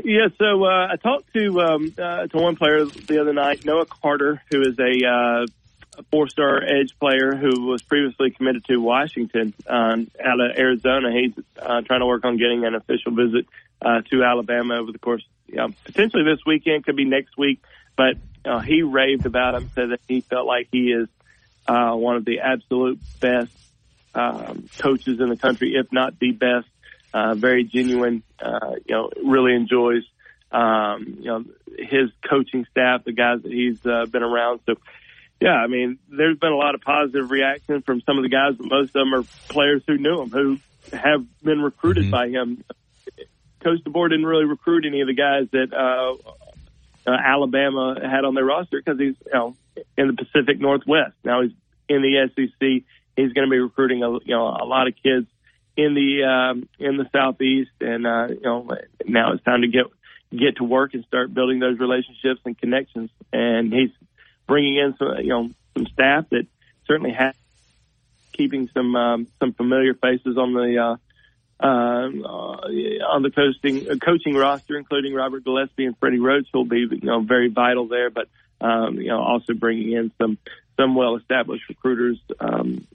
Yeah, 0.04 0.28
so 0.38 0.64
uh, 0.64 0.88
I 0.92 0.96
talked 0.96 1.32
to 1.32 1.60
um, 1.60 1.94
uh, 1.98 2.26
to 2.26 2.36
one 2.36 2.56
player 2.56 2.84
the 2.84 3.20
other 3.20 3.32
night, 3.32 3.64
Noah 3.64 3.86
Carter, 3.86 4.42
who 4.50 4.60
is 4.60 4.78
a, 4.78 5.08
uh, 5.08 5.46
a 5.98 6.02
four-star 6.10 6.62
edge 6.62 6.98
player 6.98 7.34
who 7.34 7.66
was 7.66 7.80
previously 7.80 8.30
committed 8.30 8.66
to 8.66 8.76
Washington 8.76 9.54
um, 9.66 10.10
out 10.22 10.38
of 10.38 10.58
Arizona. 10.58 11.10
He's 11.12 11.32
uh, 11.58 11.80
trying 11.80 12.00
to 12.00 12.06
work 12.06 12.26
on 12.26 12.36
getting 12.36 12.66
an 12.66 12.74
official 12.74 13.12
visit 13.12 13.46
uh, 13.82 14.02
to 14.10 14.24
Alabama 14.24 14.74
over 14.74 14.92
the 14.92 14.98
course, 14.98 15.24
you 15.46 15.56
know, 15.56 15.68
potentially 15.84 16.24
this 16.24 16.40
weekend, 16.46 16.84
could 16.84 16.96
be 16.96 17.04
next 17.04 17.36
week. 17.36 17.60
But 17.96 18.16
uh, 18.44 18.60
he 18.60 18.82
raved 18.82 19.26
about 19.26 19.54
him, 19.54 19.70
said 19.74 19.90
that 19.90 20.00
he 20.08 20.20
felt 20.20 20.46
like 20.46 20.68
he 20.72 20.92
is 20.92 21.08
uh, 21.66 21.92
one 21.94 22.16
of 22.16 22.24
the 22.24 22.40
absolute 22.40 23.00
best 23.20 23.52
um, 24.14 24.68
coaches 24.78 25.20
in 25.20 25.28
the 25.28 25.36
country, 25.36 25.74
if 25.74 25.92
not 25.92 26.18
the 26.18 26.32
best. 26.32 26.66
Uh, 27.12 27.34
very 27.34 27.64
genuine, 27.64 28.22
uh, 28.40 28.76
you 28.86 28.94
know, 28.94 29.10
really 29.24 29.52
enjoys, 29.52 30.04
um, 30.52 31.16
you 31.18 31.24
know, 31.24 31.44
his 31.76 32.08
coaching 32.28 32.64
staff, 32.70 33.02
the 33.02 33.12
guys 33.12 33.42
that 33.42 33.50
he's 33.50 33.84
uh, 33.84 34.06
been 34.06 34.22
around. 34.22 34.60
So, 34.64 34.74
yeah, 35.40 35.54
I 35.54 35.66
mean, 35.66 35.98
there's 36.08 36.38
been 36.38 36.52
a 36.52 36.56
lot 36.56 36.76
of 36.76 36.82
positive 36.82 37.32
reaction 37.32 37.82
from 37.82 38.00
some 38.02 38.16
of 38.16 38.22
the 38.22 38.28
guys, 38.28 38.54
but 38.56 38.68
most 38.68 38.90
of 38.90 38.92
them 38.92 39.12
are 39.12 39.24
players 39.48 39.82
who 39.88 39.98
knew 39.98 40.22
him, 40.22 40.30
who 40.30 40.58
have 40.96 41.26
been 41.42 41.60
recruited 41.60 42.04
mm-hmm. 42.04 42.10
by 42.12 42.28
him 42.28 42.62
Coach 43.60 43.80
DeBoer 43.84 44.10
didn't 44.10 44.26
really 44.26 44.44
recruit 44.44 44.84
any 44.86 45.00
of 45.00 45.06
the 45.06 45.14
guys 45.14 45.48
that 45.52 45.72
uh, 45.72 46.14
uh, 47.06 47.16
Alabama 47.16 47.96
had 48.00 48.24
on 48.24 48.34
their 48.34 48.44
roster 48.44 48.80
because 48.84 48.98
he's 48.98 49.16
you 49.26 49.32
know 49.32 49.56
in 49.96 50.08
the 50.08 50.12
Pacific 50.14 50.60
Northwest. 50.60 51.14
Now 51.24 51.42
he's 51.42 51.52
in 51.88 52.02
the 52.02 52.28
SEC. 52.34 52.84
He's 53.16 53.32
going 53.32 53.46
to 53.46 53.50
be 53.50 53.58
recruiting 53.58 54.02
a 54.02 54.10
you 54.12 54.34
know 54.34 54.46
a 54.46 54.64
lot 54.64 54.88
of 54.88 54.94
kids 55.02 55.26
in 55.76 55.94
the 55.94 56.24
um, 56.24 56.68
in 56.78 56.96
the 56.96 57.08
Southeast, 57.12 57.70
and 57.80 58.06
uh, 58.06 58.28
you 58.28 58.42
know 58.42 58.68
now 59.04 59.32
it's 59.32 59.44
time 59.44 59.62
to 59.62 59.68
get 59.68 59.86
get 60.30 60.56
to 60.56 60.64
work 60.64 60.94
and 60.94 61.04
start 61.04 61.32
building 61.32 61.58
those 61.58 61.78
relationships 61.78 62.40
and 62.44 62.56
connections. 62.58 63.10
And 63.32 63.72
he's 63.72 63.90
bringing 64.46 64.76
in 64.76 64.96
some 64.96 65.18
you 65.18 65.28
know 65.28 65.50
some 65.74 65.86
staff 65.86 66.28
that 66.30 66.46
certainly 66.86 67.12
has 67.12 67.34
keeping 68.32 68.68
some 68.72 68.96
um, 68.96 69.26
some 69.38 69.52
familiar 69.52 69.94
faces 69.94 70.38
on 70.38 70.54
the 70.54 70.78
uh, 70.78 70.96
um, 71.62 72.24
uh, 72.24 72.56
on 73.12 73.22
the 73.22 73.30
coaching 73.30 73.90
uh, 73.90 73.96
coaching 73.96 74.34
roster, 74.34 74.76
including 74.76 75.14
Robert 75.14 75.44
Gillespie 75.44 75.84
and 75.84 75.96
Freddie 75.98 76.18
Roach, 76.18 76.46
will 76.54 76.64
be 76.64 76.86
you 76.90 77.00
know 77.02 77.20
very 77.20 77.48
vital 77.48 77.86
there. 77.86 78.10
But 78.10 78.28
um, 78.60 78.94
you 78.96 79.08
know 79.08 79.20
also 79.20 79.54
bringing 79.54 79.92
in 79.92 80.12
some 80.18 80.38
some 80.76 80.94
well 80.94 81.16
established 81.16 81.68
recruiters 81.68 82.18
um, 82.40 82.86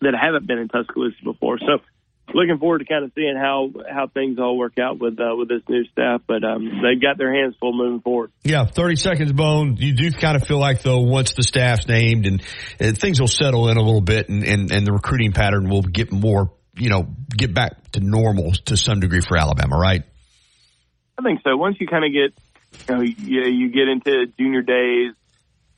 that 0.00 0.14
haven't 0.14 0.46
been 0.46 0.58
in 0.58 0.68
Tuscaloosa 0.68 1.16
before. 1.24 1.58
So 1.58 1.82
looking 2.34 2.58
forward 2.58 2.80
to 2.80 2.84
kind 2.84 3.04
of 3.04 3.12
seeing 3.14 3.36
how 3.36 3.70
how 3.90 4.06
things 4.06 4.38
all 4.38 4.56
work 4.56 4.78
out 4.78 4.98
with 4.98 5.18
uh, 5.18 5.34
with 5.36 5.48
this 5.48 5.62
new 5.68 5.84
staff. 5.86 6.22
But 6.26 6.44
um, 6.44 6.82
they've 6.82 7.00
got 7.00 7.18
their 7.18 7.32
hands 7.32 7.56
full 7.60 7.72
moving 7.72 8.00
forward. 8.00 8.32
Yeah, 8.44 8.64
thirty 8.64 8.96
seconds, 8.96 9.32
Bone. 9.32 9.76
You 9.78 9.94
do 9.94 10.10
kind 10.12 10.36
of 10.36 10.46
feel 10.46 10.58
like 10.58 10.82
though 10.82 11.00
once 11.00 11.32
the 11.34 11.42
staff's 11.42 11.86
named 11.88 12.26
and, 12.26 12.42
and 12.78 12.98
things 12.98 13.20
will 13.20 13.28
settle 13.28 13.68
in 13.68 13.76
a 13.76 13.82
little 13.82 14.00
bit, 14.00 14.28
and, 14.28 14.44
and 14.44 14.70
and 14.70 14.86
the 14.86 14.92
recruiting 14.92 15.32
pattern 15.32 15.68
will 15.68 15.82
get 15.82 16.12
more, 16.12 16.52
you 16.78 16.90
know, 16.90 17.08
get 17.36 17.52
back 17.52 17.90
to 17.92 18.00
normal 18.00 18.52
to 18.66 18.76
some 18.76 19.00
degree 19.00 19.20
for 19.20 19.36
Alabama, 19.36 19.76
right? 19.76 20.02
I 21.18 21.22
think 21.22 21.40
so. 21.42 21.56
Once 21.56 21.76
you 21.80 21.86
kind 21.86 22.04
of 22.04 22.12
get, 22.12 22.32
you 22.88 22.94
know, 22.94 23.02
you, 23.02 23.42
you 23.42 23.68
get 23.70 23.88
into 23.88 24.26
junior 24.38 24.62
days, 24.62 25.14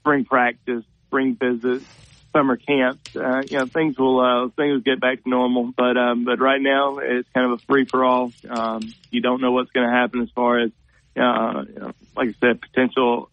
spring 0.01 0.25
practice, 0.25 0.85
spring 1.07 1.37
visits, 1.37 1.85
summer 2.33 2.57
camps, 2.57 3.17
uh, 3.17 3.43
you 3.49 3.59
know, 3.59 3.67
things 3.67 3.99
will, 3.99 4.21
uh, 4.21 4.49
things 4.51 4.73
will 4.73 4.81
get 4.81 5.01
back 5.01 5.23
to 5.23 5.29
normal. 5.29 5.73
But, 5.77 5.97
um, 5.97 6.25
but 6.25 6.41
right 6.41 6.61
now 6.61 6.99
it's 6.99 7.29
kind 7.35 7.47
of 7.51 7.53
a 7.53 7.63
free 7.65 7.87
for 7.87 8.05
all. 8.05 8.33
Um, 8.49 8.83
you 9.11 9.21
don't 9.21 9.41
know 9.41 9.53
what's 9.53 9.71
going 9.71 9.89
to 9.89 9.93
happen 9.93 10.21
as 10.23 10.31
far 10.31 10.61
as, 10.61 10.71
uh, 11.17 11.65
you 11.67 11.81
know, 11.81 11.93
like 12.17 12.29
I 12.29 12.35
said, 12.41 12.61
potential, 12.61 13.31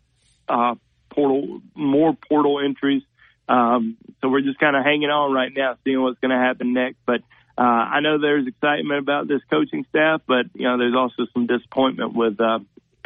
uh, 0.47 0.75
portal, 1.09 1.61
more 1.75 2.15
portal 2.27 2.59
entries. 2.63 3.03
Um, 3.49 3.97
so 4.21 4.29
we're 4.29 4.41
just 4.41 4.59
kind 4.59 4.75
of 4.75 4.83
hanging 4.83 5.09
on 5.09 5.33
right 5.33 5.51
now, 5.55 5.75
seeing 5.83 6.01
what's 6.01 6.19
going 6.19 6.31
to 6.31 6.37
happen 6.37 6.73
next. 6.73 6.97
But, 7.05 7.21
uh, 7.57 7.61
I 7.61 7.99
know 8.01 8.19
there's 8.19 8.47
excitement 8.47 8.99
about 8.99 9.27
this 9.27 9.41
coaching 9.49 9.85
staff, 9.89 10.21
but, 10.27 10.45
you 10.53 10.67
know, 10.67 10.77
there's 10.77 10.95
also 10.95 11.29
some 11.33 11.47
disappointment 11.47 12.13
with, 12.15 12.39
uh, 12.39 12.59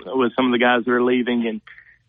with 0.06 0.34
some 0.36 0.48
of 0.48 0.52
the 0.52 0.60
guys 0.60 0.86
that 0.86 0.92
are 0.92 1.04
leaving 1.04 1.48
and, 1.48 1.62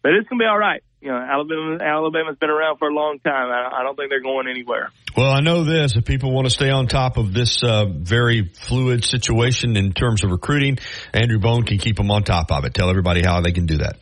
but 0.03 0.13
it's 0.13 0.29
going 0.29 0.41
to 0.41 0.43
be 0.43 0.49
all 0.49 0.59
right 0.59 0.83
you 1.03 1.09
know, 1.09 1.17
Alabama, 1.17 1.79
Alabama's 1.83 2.39
been 2.39 2.49
around 2.49 2.79
for 2.79 2.89
a 2.89 2.95
long 2.95 3.19
time. 3.19 3.51
I, 3.51 3.81
I 3.81 3.83
don't 3.83 3.97
think 3.97 4.09
they're 4.09 4.23
going 4.23 4.47
anywhere. 4.49 4.91
Well, 5.17 5.33
I 5.33 5.41
know 5.41 5.65
this. 5.65 5.97
If 5.97 6.05
people 6.05 6.33
want 6.33 6.47
to 6.47 6.51
stay 6.51 6.71
on 6.71 6.87
top 6.87 7.17
of 7.17 7.35
this 7.35 7.65
uh, 7.65 7.87
very 7.87 8.45
fluid 8.45 9.05
situation 9.05 9.77
in 9.77 9.93
terms 9.93 10.23
of 10.23 10.31
recruiting, 10.31 10.79
Andrew 11.13 11.41
Bone 11.41 11.65
can 11.65 11.79
keep 11.79 11.97
them 11.97 12.11
on 12.13 12.23
top 12.23 12.53
of 12.53 12.65
it. 12.65 12.73
Tell 12.73 12.89
everybody 12.89 13.23
how 13.23 13.41
they 13.41 13.51
can 13.51 13.67
do 13.67 13.79
that. 13.79 13.97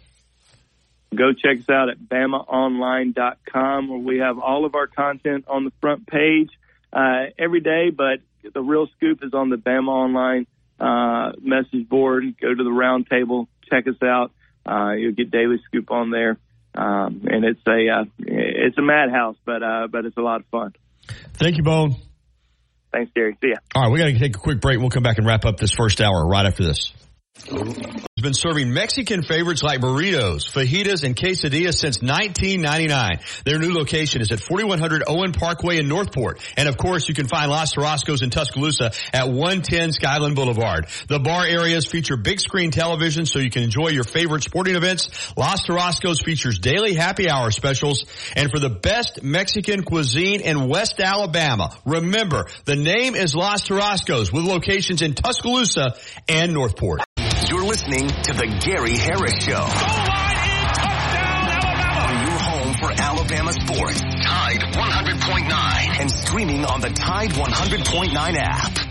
Go 1.17 1.33
check 1.33 1.61
us 1.61 1.71
out 1.71 1.89
at 1.89 1.99
BamaOnline.com 1.99 3.89
where 3.89 3.99
we 3.99 4.19
have 4.19 4.39
all 4.39 4.67
of 4.67 4.75
our 4.75 4.87
content 4.87 5.47
on 5.49 5.65
the 5.65 5.73
front 5.81 6.07
page 6.07 6.51
uh, 6.93 7.31
every 7.39 7.61
day, 7.61 7.89
but 7.91 8.21
the 8.55 8.61
real 8.61 8.87
scoop 8.97 9.21
is 9.23 9.35
on 9.35 9.51
the 9.51 9.57
Bama 9.57 9.89
Online 9.89 10.47
uh, 10.79 11.33
message 11.41 11.89
board. 11.89 12.25
Go 12.41 12.49
to 12.55 12.65
the 12.65 12.71
roundtable, 12.71 13.47
check 13.71 13.87
us 13.87 14.03
out. 14.03 14.33
Uh, 14.67 14.93
you'll 14.93 15.13
get 15.13 15.31
daily 15.31 15.57
scoop 15.67 15.91
on 15.91 16.11
there. 16.11 16.39
Um, 16.75 17.23
and 17.27 17.45
it's 17.45 17.61
a 17.67 18.01
uh, 18.01 18.05
it's 18.19 18.79
a 18.79 18.83
madhouse, 18.83 19.37
but 19.45 19.63
uh, 19.63 19.89
but 19.91 20.05
it's 20.05 20.17
a 20.17 20.21
lot 20.21 20.41
of 20.41 20.47
fun. 20.47 20.73
Thank 21.35 21.57
you, 21.57 21.65
Bone. 21.65 21.97
Thanks, 22.93 23.11
Gary. 23.15 23.37
See 23.43 23.49
ya. 23.51 23.57
All 23.75 23.83
right, 23.83 23.93
we 23.93 23.99
got 23.99 24.07
to 24.07 24.19
take 24.19 24.37
a 24.37 24.39
quick 24.39 24.61
break. 24.61 24.79
We'll 24.79 24.91
come 24.91 25.03
back 25.03 25.19
and 25.19 25.27
wrap 25.27 25.45
up 25.45 25.57
this 25.59 25.73
first 25.73 26.01
hour 26.01 26.27
right 26.27 26.47
after 26.47 26.65
this. 26.65 26.93
Has 27.49 28.23
been 28.23 28.35
serving 28.35 28.73
Mexican 28.73 29.23
favorites 29.23 29.63
like 29.63 29.81
burritos, 29.81 30.51
fajitas, 30.51 31.05
and 31.05 31.17
quesadillas 31.17 31.75
since 31.75 32.03
1999. 32.03 33.19
Their 33.45 33.59
new 33.59 33.73
location 33.73 34.21
is 34.21 34.31
at 34.31 34.41
4100 34.41 35.05
Owen 35.07 35.33
Parkway 35.33 35.79
in 35.79 35.89
Northport. 35.89 36.39
And 36.59 36.69
of 36.69 36.77
course, 36.77 37.09
you 37.09 37.15
can 37.15 37.29
find 37.29 37.51
Los 37.51 37.75
Tarascos 37.75 38.23
in 38.23 38.29
Tuscaloosa 38.29 38.93
at 39.15 39.29
110 39.29 39.93
Skyland 39.93 40.37
Boulevard. 40.37 40.89
The 41.09 41.19
bar 41.19 41.47
areas 41.47 41.87
feature 41.87 42.19
big 42.19 42.41
screen 42.41 42.71
television 42.71 43.25
so 43.25 43.39
you 43.39 43.51
can 43.51 43.63
enjoy 43.63 43.89
your 43.89 44.05
favorite 44.05 44.43
sporting 44.43 44.77
events. 44.77 45.09
Los 45.37 45.67
Tarascos 45.67 46.23
features 46.23 46.59
daily 46.59 46.95
happy 46.95 47.31
hour 47.31 47.51
specials. 47.51 48.05
And 48.37 48.51
for 48.51 48.59
the 48.59 48.71
best 48.71 49.23
Mexican 49.23 49.83
cuisine 49.83 50.43
in 50.43 50.69
West 50.69 51.01
Alabama, 51.01 51.75
remember, 51.87 52.47
the 52.67 52.77
name 52.77 53.15
is 53.15 53.35
Los 53.35 53.67
Tarascos 53.67 54.31
with 54.31 54.45
locations 54.45 55.01
in 55.01 55.15
Tuscaloosa 55.15 55.97
and 56.29 56.53
Northport. 56.53 57.01
You're 57.71 57.77
listening 57.77 58.09
to 58.09 58.33
the 58.33 58.47
Gary 58.67 58.97
Harris 58.97 59.45
Show. 59.45 59.55
On 59.55 59.69
your 62.27 62.39
home 62.41 62.75
for 62.75 62.91
Alabama 63.01 63.53
sports, 63.53 64.01
Tide 64.01 64.61
100.9 64.61 66.01
and 66.01 66.11
streaming 66.11 66.65
on 66.65 66.81
the 66.81 66.91
Tide 66.91 67.31
100.9 67.31 68.35
app. 68.35 68.91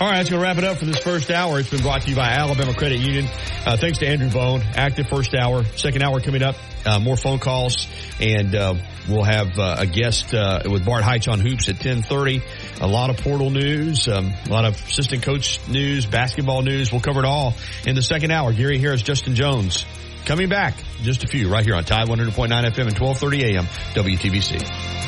All 0.00 0.08
right, 0.08 0.16
that's 0.18 0.30
going 0.30 0.40
to 0.40 0.46
wrap 0.46 0.58
it 0.58 0.64
up 0.64 0.78
for 0.78 0.84
this 0.84 0.98
first 0.98 1.30
hour. 1.30 1.58
It's 1.58 1.70
been 1.70 1.82
brought 1.82 2.02
to 2.02 2.10
you 2.10 2.16
by 2.16 2.28
Alabama 2.28 2.74
Credit 2.74 2.98
Union. 2.98 3.26
Uh, 3.64 3.76
thanks 3.76 3.98
to 3.98 4.06
Andrew 4.08 4.30
Bone. 4.30 4.60
Active 4.74 5.08
first 5.08 5.34
hour. 5.34 5.64
Second 5.76 6.02
hour 6.02 6.18
coming 6.20 6.42
up. 6.42 6.56
Uh, 6.84 6.98
more 6.98 7.16
phone 7.16 7.38
calls. 7.38 7.86
And 8.20 8.52
uh, 8.54 8.74
we'll 9.08 9.22
have 9.22 9.56
uh, 9.58 9.76
a 9.78 9.86
guest 9.86 10.34
uh, 10.34 10.62
with 10.68 10.84
Bart 10.84 11.04
Heitch 11.04 11.30
on 11.30 11.38
Hoops 11.38 11.68
at 11.68 11.76
1030. 11.76 12.42
A 12.80 12.86
lot 12.86 13.10
of 13.10 13.18
portal 13.18 13.50
news. 13.50 14.08
Um, 14.08 14.32
a 14.46 14.50
lot 14.50 14.64
of 14.64 14.74
assistant 14.74 15.22
coach 15.22 15.60
news, 15.68 16.06
basketball 16.06 16.62
news. 16.62 16.90
We'll 16.90 17.00
cover 17.00 17.20
it 17.20 17.26
all 17.26 17.54
in 17.86 17.94
the 17.94 18.02
second 18.02 18.30
hour. 18.30 18.52
Gary 18.52 18.78
Harris, 18.78 19.02
Justin 19.02 19.34
Jones. 19.34 19.84
Coming 20.24 20.48
back. 20.48 20.74
Just 21.02 21.24
a 21.24 21.26
few 21.26 21.48
right 21.48 21.64
here 21.64 21.74
on 21.74 21.84
Tide 21.84 22.08
100.9 22.08 22.30
FM 22.30 22.88
and 22.88 22.98
1230 22.98 23.56
AM 23.56 23.64
WTBC. 23.94 25.02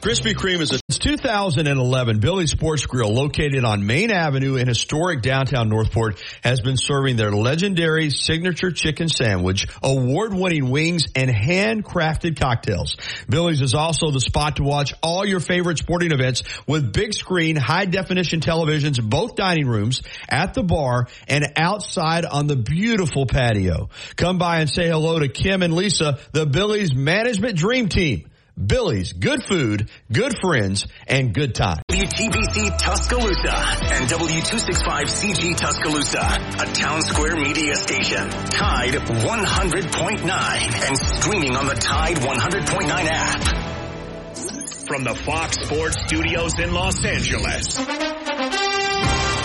Krispy 0.00 0.34
Kreme 0.34 0.60
is 0.60 0.72
a 0.72 0.81
2011 1.02 2.20
Billy's 2.20 2.52
Sports 2.52 2.86
Grill 2.86 3.12
located 3.12 3.64
on 3.64 3.84
Main 3.84 4.12
Avenue 4.12 4.54
in 4.54 4.68
historic 4.68 5.20
downtown 5.20 5.68
Northport 5.68 6.22
has 6.44 6.60
been 6.60 6.76
serving 6.76 7.16
their 7.16 7.32
legendary 7.32 8.08
signature 8.08 8.70
chicken 8.70 9.08
sandwich, 9.08 9.66
award-winning 9.82 10.70
wings, 10.70 11.06
and 11.16 11.28
handcrafted 11.28 12.38
cocktails. 12.38 12.96
Billy's 13.28 13.60
is 13.60 13.74
also 13.74 14.12
the 14.12 14.20
spot 14.20 14.56
to 14.56 14.62
watch 14.62 14.94
all 15.02 15.26
your 15.26 15.40
favorite 15.40 15.78
sporting 15.78 16.12
events 16.12 16.44
with 16.68 16.92
big 16.92 17.14
screen, 17.14 17.56
high 17.56 17.86
definition 17.86 18.38
televisions, 18.38 19.02
both 19.02 19.34
dining 19.34 19.66
rooms, 19.66 20.02
at 20.28 20.54
the 20.54 20.62
bar, 20.62 21.08
and 21.26 21.54
outside 21.56 22.24
on 22.24 22.46
the 22.46 22.54
beautiful 22.54 23.26
patio. 23.26 23.88
Come 24.14 24.38
by 24.38 24.60
and 24.60 24.70
say 24.70 24.86
hello 24.86 25.18
to 25.18 25.26
Kim 25.26 25.62
and 25.62 25.74
Lisa, 25.74 26.20
the 26.30 26.46
Billy's 26.46 26.94
management 26.94 27.56
dream 27.56 27.88
team. 27.88 28.28
Billy's, 28.56 29.12
good 29.12 29.42
food, 29.44 29.88
good 30.10 30.34
friends, 30.40 30.86
and 31.06 31.32
good 31.34 31.54
time. 31.54 31.82
WTBC 31.90 32.78
Tuscaloosa 32.78 33.54
and 33.94 34.08
W265CG 34.08 35.56
Tuscaloosa, 35.56 36.20
a 36.20 36.66
town 36.72 37.02
square 37.02 37.36
media 37.36 37.74
station. 37.76 38.28
Tide 38.28 38.94
100.9 38.94 40.22
and 40.28 40.98
streaming 40.98 41.56
on 41.56 41.66
the 41.66 41.74
Tide 41.74 42.16
100.9 42.16 43.08
app. 43.10 43.42
From 44.86 45.04
the 45.04 45.14
Fox 45.14 45.56
Sports 45.64 45.96
Studios 46.06 46.58
in 46.58 46.74
Los 46.74 47.04
Angeles. 47.04 48.21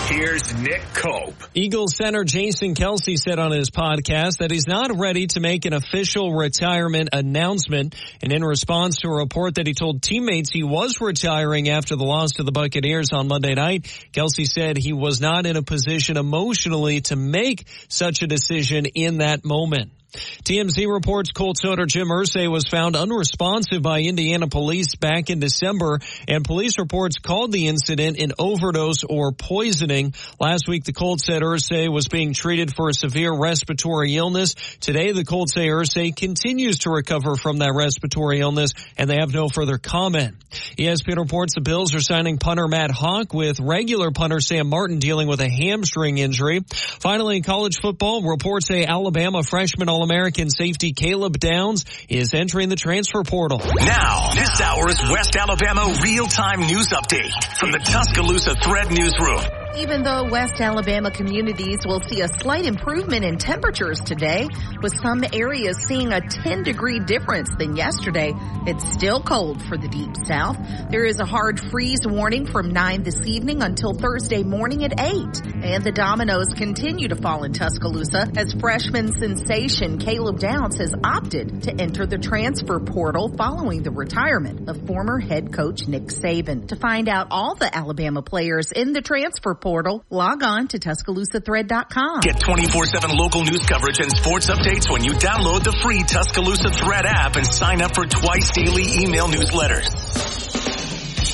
Here's 0.09 0.55
Nick 0.55 0.81
Cope. 0.93 1.35
Eagles 1.53 1.97
center 1.97 2.23
Jason 2.23 2.75
Kelce 2.75 3.17
said 3.17 3.39
on 3.39 3.51
his 3.51 3.69
podcast 3.69 4.37
that 4.37 4.51
he's 4.51 4.65
not 4.65 4.97
ready 4.97 5.27
to 5.27 5.41
make 5.41 5.65
an 5.65 5.73
official 5.73 6.33
retirement 6.33 7.09
announcement. 7.11 7.93
And 8.21 8.31
in 8.31 8.41
response 8.41 8.99
to 8.99 9.09
a 9.09 9.13
report 9.13 9.55
that 9.55 9.67
he 9.67 9.73
told 9.73 10.01
teammates 10.01 10.49
he 10.49 10.63
was 10.63 11.01
retiring 11.01 11.67
after 11.67 11.97
the 11.97 12.05
loss 12.05 12.31
to 12.37 12.43
the 12.43 12.53
Buccaneers 12.53 13.09
on 13.11 13.27
Monday 13.27 13.53
night, 13.53 13.85
Kelsey 14.13 14.45
said 14.45 14.77
he 14.77 14.93
was 14.93 15.19
not 15.19 15.45
in 15.45 15.57
a 15.57 15.61
position 15.61 16.15
emotionally 16.15 17.01
to 17.01 17.17
make 17.17 17.67
such 17.89 18.21
a 18.21 18.27
decision 18.27 18.85
in 18.85 19.17
that 19.17 19.43
moment. 19.43 19.91
TMZ 20.13 20.91
reports 20.91 21.31
Colts 21.31 21.65
owner 21.65 21.85
Jim 21.85 22.07
Irsay 22.07 22.49
was 22.49 22.63
found 22.69 22.95
unresponsive 22.95 23.81
by 23.81 24.01
Indiana 24.01 24.47
police 24.47 24.95
back 24.95 25.29
in 25.29 25.39
December, 25.39 25.99
and 26.27 26.45
police 26.45 26.79
reports 26.79 27.17
called 27.17 27.51
the 27.51 27.67
incident 27.67 28.17
an 28.17 28.31
overdose 28.39 29.03
or 29.03 29.33
poisoning. 29.33 30.13
Last 30.39 30.67
week, 30.67 30.85
the 30.85 30.93
Colts 30.93 31.25
said 31.25 31.41
Irsay 31.41 31.91
was 31.91 32.07
being 32.07 32.33
treated 32.33 32.73
for 32.73 32.89
a 32.89 32.93
severe 32.93 33.33
respiratory 33.33 34.15
illness. 34.15 34.55
Today, 34.79 35.11
the 35.11 35.25
Colts 35.25 35.53
say 35.53 35.67
Irsay 35.67 36.15
continues 36.15 36.79
to 36.79 36.89
recover 36.89 37.35
from 37.35 37.57
that 37.57 37.73
respiratory 37.73 38.39
illness, 38.39 38.71
and 38.97 39.09
they 39.09 39.17
have 39.19 39.33
no 39.33 39.49
further 39.49 39.77
comment. 39.77 40.35
ESPN 40.77 41.17
reports 41.17 41.53
the 41.53 41.61
Bills 41.61 41.93
are 41.93 41.99
signing 41.99 42.37
punter 42.37 42.67
Matt 42.67 42.91
Haack 42.91 43.33
with 43.33 43.59
regular 43.59 44.11
punter 44.11 44.39
Sam 44.39 44.69
Martin 44.69 44.99
dealing 44.99 45.27
with 45.27 45.41
a 45.41 45.49
hamstring 45.49 46.17
injury. 46.17 46.61
Finally, 46.71 47.37
in 47.37 47.43
college 47.43 47.79
football, 47.81 48.21
reports 48.23 48.67
say 48.67 48.85
Alabama 48.85 49.43
freshman 49.43 49.89
All-American 50.07 50.49
safety 50.49 50.93
Caleb 50.93 51.37
Downs 51.37 51.83
is 52.07 52.33
entering 52.33 52.69
the 52.69 52.77
transfer 52.77 53.23
portal. 53.23 53.59
Now, 53.75 54.31
this 54.33 54.61
hour 54.61 54.87
is 54.87 54.97
West 55.11 55.35
Alabama 55.35 55.99
real-time 56.01 56.61
news 56.61 56.87
update 56.87 57.33
from 57.57 57.73
the 57.73 57.79
Tuscaloosa 57.79 58.55
Thread 58.55 58.89
Newsroom. 58.89 59.66
Even 59.79 60.01
though 60.01 60.23
West 60.23 60.59
Alabama 60.59 61.11
communities 61.11 61.85
will 61.85 62.01
see 62.01 62.21
a 62.21 62.27
slight 62.27 62.65
improvement 62.65 63.23
in 63.23 63.37
temperatures 63.37 63.99
today, 63.99 64.47
with 64.81 64.91
some 65.03 65.23
areas 65.31 65.77
seeing 65.87 66.11
a 66.11 66.19
10 66.19 66.63
degree 66.63 66.99
difference 66.99 67.51
than 67.59 67.75
yesterday, 67.75 68.33
it's 68.65 68.91
still 68.91 69.21
cold 69.21 69.61
for 69.61 69.77
the 69.77 69.87
deep 69.87 70.15
south. 70.25 70.57
There 70.89 71.05
is 71.05 71.19
a 71.19 71.25
hard 71.25 71.59
freeze 71.59 71.99
warning 72.07 72.47
from 72.47 72.71
9 72.71 73.03
this 73.03 73.21
evening 73.27 73.61
until 73.61 73.93
Thursday 73.93 74.41
morning 74.41 74.83
at 74.83 74.99
8. 74.99 75.43
And 75.63 75.83
the 75.83 75.91
dominoes 75.93 76.55
continue 76.55 77.09
to 77.09 77.15
fall 77.15 77.43
in 77.43 77.53
Tuscaloosa 77.53 78.31
as 78.35 78.53
freshman 78.53 79.13
sensation 79.13 79.99
Caleb 79.99 80.39
Downs 80.39 80.79
has 80.79 80.95
opted 81.03 81.63
to 81.63 81.79
enter 81.79 82.07
the 82.07 82.17
transfer 82.17 82.79
portal 82.79 83.29
following 83.37 83.83
the 83.83 83.91
retirement 83.91 84.69
of 84.69 84.87
former 84.87 85.19
head 85.19 85.53
coach 85.53 85.87
Nick 85.87 86.05
Saban. 86.05 86.69
To 86.69 86.75
find 86.75 87.07
out 87.07 87.27
all 87.29 87.53
the 87.53 87.73
Alabama 87.73 88.23
players 88.23 88.71
in 88.71 88.93
the 88.93 89.01
transfer 89.01 89.53
portal, 89.53 89.66
portal, 89.67 90.05
log 90.09 90.43
on 90.43 90.69
to 90.69 90.79
TuscaloosaThread.com. 90.79 92.21
Get 92.21 92.37
24-7 92.37 93.17
local 93.19 93.43
news 93.43 93.65
coverage 93.67 93.99
and 93.99 94.09
sports 94.09 94.49
updates 94.49 94.89
when 94.89 95.03
you 95.03 95.11
download 95.11 95.65
the 95.65 95.77
free 95.83 96.03
Tuscaloosa 96.03 96.69
Thread 96.69 97.05
app 97.05 97.35
and 97.35 97.45
sign 97.45 97.81
up 97.81 97.93
for 97.93 98.05
twice 98.05 98.49
daily 98.51 99.03
email 99.03 99.27
newsletters. 99.27 100.66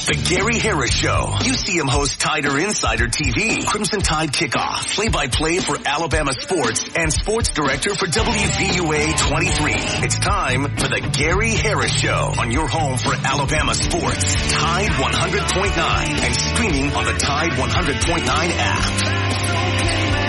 The 0.06 0.16
Gary 0.36 0.60
Harris 0.60 0.92
Show. 0.92 1.30
UCM 1.32 1.90
host 1.90 2.20
Tider 2.20 2.58
Insider 2.62 3.08
TV. 3.08 3.66
Crimson 3.66 4.02
Tide 4.02 4.34
Kickoff. 4.34 4.94
Play-by-play 4.96 5.60
for 5.60 5.78
Alabama 5.86 6.34
sports 6.34 6.84
and 6.94 7.12
sports 7.14 7.50
director 7.52 7.96
for 7.96 8.08
WVUA 8.08 9.18
23. 9.18 9.74
It's 10.04 10.20
time 10.20 10.64
for 10.76 10.90
the 10.90 11.10
Gary 11.18 11.52
Harris 11.52 11.94
Show 11.94 12.34
on 12.38 12.52
your 12.52 12.68
home 12.68 12.98
for 12.98 13.14
Alabama 13.14 13.74
sports. 13.76 14.34
Tide 14.52 14.92
100.9 14.92 15.78
and 16.20 16.36
streaming 16.36 16.92
on 16.94 17.06
the 17.06 17.14
Tide 17.14 17.52
100.9 17.52 18.28
app. 18.28 19.13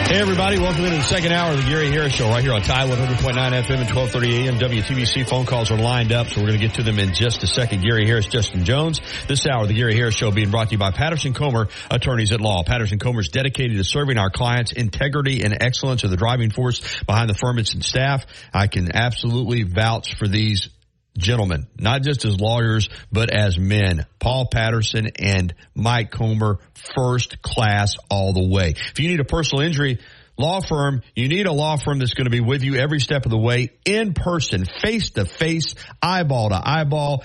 Hey 0.05 0.21
everybody, 0.21 0.59
welcome 0.59 0.85
into 0.85 0.99
the 0.99 1.03
second 1.03 1.33
hour 1.33 1.53
of 1.53 1.57
the 1.57 1.69
Gary 1.69 1.91
Harris 1.91 2.13
Show 2.13 2.29
right 2.29 2.43
here 2.43 2.53
on 2.53 2.61
Tide 2.61 2.91
100.9 2.91 3.33
FM 3.33 3.81
and 3.81 3.91
1230 3.91 4.47
AM. 4.47 4.59
WTBC 4.59 5.27
phone 5.27 5.47
calls 5.47 5.71
are 5.71 5.79
lined 5.79 6.13
up, 6.13 6.27
so 6.27 6.43
we're 6.43 6.49
going 6.49 6.61
to 6.61 6.67
get 6.67 6.77
to 6.77 6.83
them 6.83 6.99
in 6.99 7.15
just 7.15 7.43
a 7.43 7.47
second. 7.47 7.81
Gary 7.83 8.07
Harris, 8.07 8.27
Justin 8.27 8.67
Jones. 8.67 9.01
This 9.29 9.47
hour, 9.47 9.67
the 9.67 9.73
Gary 9.73 9.95
Harris 9.97 10.15
Show 10.15 10.31
being 10.31 10.51
brought 10.51 10.69
to 10.69 10.73
you 10.73 10.79
by 10.79 10.91
Patterson 10.91 11.33
Comer 11.33 11.69
Attorneys 11.91 12.33
at 12.33 12.43
Law. 12.43 12.63
Patterson 12.65 12.99
Comer 12.99 13.21
is 13.21 13.29
dedicated 13.29 13.79
to 13.79 13.85
serving 13.85 14.19
our 14.19 14.29
clients. 14.29 14.73
Integrity 14.73 15.43
and 15.43 15.57
excellence 15.63 16.05
are 16.05 16.09
the 16.09 16.19
driving 16.19 16.51
force 16.51 16.83
behind 17.05 17.31
the 17.31 17.35
firm 17.35 17.57
and 17.57 17.67
staff. 17.67 18.27
I 18.53 18.67
can 18.67 18.95
absolutely 18.95 19.63
vouch 19.63 20.17
for 20.17 20.29
these 20.29 20.69
gentlemen, 21.17 21.67
not 21.79 22.03
just 22.03 22.25
as 22.25 22.41
lawyers, 22.41 22.89
but 23.13 23.31
as 23.31 23.59
men. 23.59 24.07
Paul 24.19 24.47
Patterson 24.47 25.09
and 25.19 25.55
Mike 25.75 26.11
Comer, 26.11 26.59
first 26.97 27.41
class 27.43 27.95
all 28.11 28.33
the 28.33 28.49
way. 28.49 28.75
If 28.77 29.01
you 29.01 29.09
need 29.09 29.21
a 29.21 29.25
personal 29.25 29.65
injury 29.65 30.01
law 30.37 30.61
firm, 30.61 31.03
you 31.15 31.29
need 31.29 31.47
a 31.47 31.53
law 31.53 31.77
firm 31.77 31.99
that's 31.99 32.15
going 32.15 32.27
to 32.27 32.31
be 32.31 32.41
with 32.41 32.63
you 32.63 32.77
every 32.77 33.01
step 33.01 33.25
of 33.25 33.31
the 33.31 33.39
way, 33.39 33.71
in 33.85 34.15
person, 34.15 34.65
face 34.65 35.11
to 35.11 35.25
face, 35.25 35.75
eyeball 36.03 36.51
to 36.51 36.61
eyeball. 36.63 37.25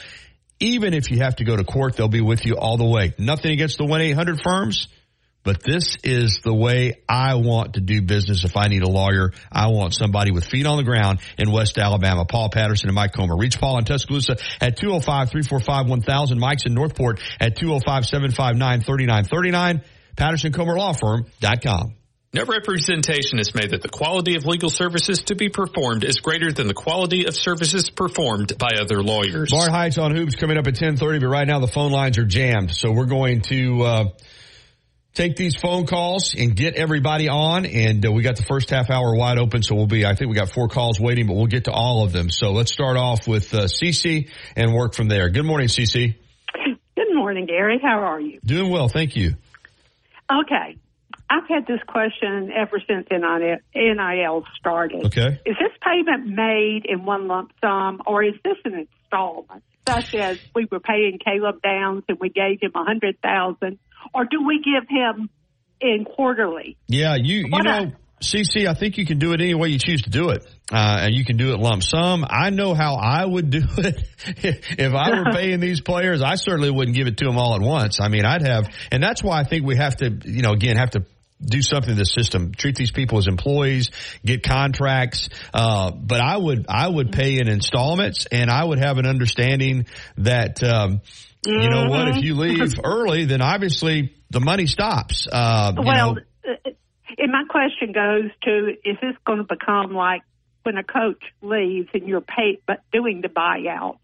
Even 0.59 0.93
if 0.93 1.09
you 1.09 1.19
have 1.19 1.37
to 1.37 1.45
go 1.45 1.55
to 1.55 1.63
court, 1.63 1.95
they'll 1.95 2.09
be 2.09 2.21
with 2.21 2.45
you 2.45 2.55
all 2.55 2.77
the 2.77 2.85
way. 2.85 3.13
Nothing 3.17 3.51
against 3.51 3.77
the 3.77 3.85
1-800 3.85 4.43
firms. 4.43 4.87
But 5.43 5.63
this 5.63 5.95
is 6.03 6.41
the 6.43 6.53
way 6.53 7.01
I 7.07 7.35
want 7.35 7.75
to 7.75 7.81
do 7.81 8.01
business. 8.01 8.43
If 8.43 8.57
I 8.57 8.67
need 8.67 8.81
a 8.83 8.89
lawyer, 8.89 9.31
I 9.51 9.67
want 9.67 9.93
somebody 9.93 10.31
with 10.31 10.45
feet 10.45 10.65
on 10.65 10.77
the 10.77 10.83
ground 10.83 11.19
in 11.37 11.51
West 11.51 11.77
Alabama. 11.77 12.25
Paul 12.25 12.49
Patterson 12.49 12.89
and 12.89 12.95
Mike 12.95 13.13
Comer. 13.13 13.37
Reach 13.37 13.59
Paul 13.59 13.77
in 13.77 13.85
Tuscaloosa 13.85 14.37
at 14.59 14.77
205-345-1000. 14.77 16.37
Mike's 16.37 16.65
in 16.65 16.73
Northport 16.73 17.21
at 17.39 17.55
205-759-3939. 17.57 19.83
PattersonComerLawFirm.com. 20.17 21.93
No 22.31 22.45
representation 22.45 23.39
is 23.39 23.55
made 23.55 23.71
that 23.71 23.81
the 23.81 23.89
quality 23.89 24.35
of 24.35 24.45
legal 24.45 24.69
services 24.69 25.23
to 25.23 25.35
be 25.35 25.49
performed 25.49 26.03
is 26.03 26.19
greater 26.19 26.51
than 26.51 26.67
the 26.67 26.75
quality 26.75 27.25
of 27.25 27.35
services 27.35 27.89
performed 27.89 28.55
by 28.59 28.73
other 28.79 29.01
lawyers. 29.01 29.49
Bart 29.49 29.71
Heights 29.71 29.97
on 29.97 30.15
Hoops 30.15 30.35
coming 30.35 30.57
up 30.57 30.67
at 30.67 30.73
1030, 30.73 31.19
but 31.19 31.27
right 31.27 31.47
now 31.47 31.57
the 31.57 31.67
phone 31.67 31.91
lines 31.91 32.19
are 32.19 32.25
jammed. 32.25 32.69
So 32.69 32.91
we're 32.91 33.07
going 33.07 33.41
to, 33.49 33.81
uh, 33.81 34.03
take 35.13 35.35
these 35.35 35.55
phone 35.55 35.85
calls 35.85 36.33
and 36.37 36.55
get 36.55 36.75
everybody 36.75 37.29
on. 37.29 37.65
And 37.65 38.05
uh, 38.05 38.11
we 38.11 38.23
got 38.23 38.35
the 38.37 38.43
first 38.43 38.69
half 38.69 38.89
hour 38.89 39.15
wide 39.15 39.37
open. 39.37 39.63
So 39.63 39.75
we'll 39.75 39.87
be, 39.87 40.05
I 40.05 40.15
think 40.15 40.29
we 40.29 40.35
got 40.35 40.49
four 40.49 40.67
calls 40.67 40.99
waiting, 40.99 41.27
but 41.27 41.35
we'll 41.35 41.47
get 41.47 41.65
to 41.65 41.71
all 41.71 42.03
of 42.03 42.11
them. 42.11 42.29
So 42.29 42.51
let's 42.51 42.71
start 42.71 42.97
off 42.97 43.27
with 43.27 43.53
uh, 43.53 43.63
Cece 43.63 44.29
and 44.55 44.73
work 44.73 44.93
from 44.93 45.07
there. 45.07 45.29
Good 45.29 45.45
morning, 45.45 45.67
Cece. 45.67 46.15
Good 46.95 47.13
morning, 47.13 47.45
Gary. 47.45 47.79
How 47.81 47.99
are 47.99 48.21
you? 48.21 48.39
Doing 48.45 48.71
well. 48.71 48.87
Thank 48.87 49.15
you. 49.15 49.35
Okay. 50.31 50.77
I've 51.29 51.47
had 51.47 51.67
this 51.67 51.79
question 51.87 52.51
ever 52.51 52.81
since 52.87 53.07
NIL 53.11 54.43
started. 54.59 55.05
Okay. 55.05 55.39
Is 55.45 55.55
this 55.59 55.71
payment 55.81 56.25
made 56.25 56.85
in 56.85 57.05
one 57.05 57.27
lump 57.27 57.51
sum 57.61 58.01
or 58.05 58.23
is 58.23 58.33
this 58.43 58.57
an 58.65 58.87
installment? 58.87 59.63
Such 59.87 60.15
as 60.15 60.39
we 60.55 60.67
were 60.71 60.79
paying 60.79 61.19
Caleb 61.23 61.61
Downs 61.61 62.03
and 62.09 62.19
we 62.19 62.29
gave 62.29 62.61
him 62.61 62.71
a 62.75 62.83
hundred 62.83 63.19
thousand 63.21 63.79
or 64.13 64.25
do 64.25 64.45
we 64.45 64.61
give 64.63 64.87
him 64.89 65.29
in 65.81 66.05
quarterly? 66.05 66.77
Yeah, 66.87 67.15
you 67.15 67.45
you 67.51 67.63
know, 67.63 67.91
CC, 68.21 68.67
I 68.67 68.73
think 68.73 68.97
you 68.97 69.05
can 69.05 69.17
do 69.17 69.33
it 69.33 69.41
any 69.41 69.53
way 69.53 69.69
you 69.69 69.79
choose 69.79 70.01
to 70.03 70.09
do 70.09 70.29
it, 70.29 70.45
uh, 70.71 70.97
and 71.01 71.13
you 71.13 71.23
can 71.23 71.37
do 71.37 71.53
it 71.53 71.59
lump 71.59 71.83
sum. 71.83 72.25
I 72.29 72.49
know 72.49 72.73
how 72.73 72.95
I 72.95 73.25
would 73.25 73.49
do 73.49 73.63
it 73.77 74.03
if 74.77 74.93
I 74.93 75.19
were 75.19 75.31
paying 75.31 75.59
these 75.59 75.81
players. 75.81 76.21
I 76.21 76.35
certainly 76.35 76.69
wouldn't 76.69 76.95
give 76.95 77.07
it 77.07 77.17
to 77.17 77.25
them 77.25 77.37
all 77.37 77.55
at 77.55 77.61
once. 77.61 77.99
I 78.01 78.09
mean, 78.09 78.25
I'd 78.25 78.41
have, 78.41 78.67
and 78.91 79.01
that's 79.01 79.23
why 79.23 79.39
I 79.39 79.43
think 79.43 79.65
we 79.65 79.77
have 79.77 79.95
to, 79.97 80.09
you 80.25 80.41
know, 80.41 80.51
again, 80.51 80.75
have 80.75 80.91
to 80.91 81.05
do 81.41 81.61
something 81.61 81.91
in 81.91 81.97
the 81.97 82.05
system. 82.05 82.51
Treat 82.53 82.75
these 82.75 82.91
people 82.91 83.17
as 83.17 83.27
employees, 83.27 83.91
get 84.25 84.43
contracts. 84.43 85.29
Uh, 85.53 85.91
but 85.91 86.19
I 86.19 86.35
would, 86.35 86.65
I 86.67 86.87
would 86.87 87.13
pay 87.13 87.39
in 87.39 87.47
installments 87.47 88.25
and 88.29 88.49
I 88.49 88.63
would 88.63 88.79
have 88.79 88.97
an 88.97 89.05
understanding 89.05 89.85
that, 90.17 90.61
um, 90.61 91.01
mm-hmm. 91.45 91.61
you 91.61 91.69
know 91.69 91.89
what, 91.89 92.09
if 92.09 92.23
you 92.23 92.35
leave 92.35 92.79
early, 92.83 93.25
then 93.25 93.41
obviously 93.41 94.15
the 94.29 94.39
money 94.39 94.65
stops. 94.65 95.27
Uh, 95.31 95.73
well, 95.77 96.15
know, 96.15 96.21
uh, 96.47 96.71
and 97.17 97.31
my 97.31 97.43
question 97.49 97.91
goes 97.91 98.31
to, 98.43 98.69
is 98.83 98.97
this 99.01 99.15
going 99.25 99.39
to 99.39 99.43
become 99.43 99.93
like 99.93 100.21
when 100.63 100.77
a 100.77 100.83
coach 100.83 101.21
leaves 101.41 101.89
and 101.93 102.07
you're 102.07 102.21
paid, 102.21 102.61
but 102.67 102.81
doing 102.91 103.21
the 103.21 103.29
buyout? 103.29 103.97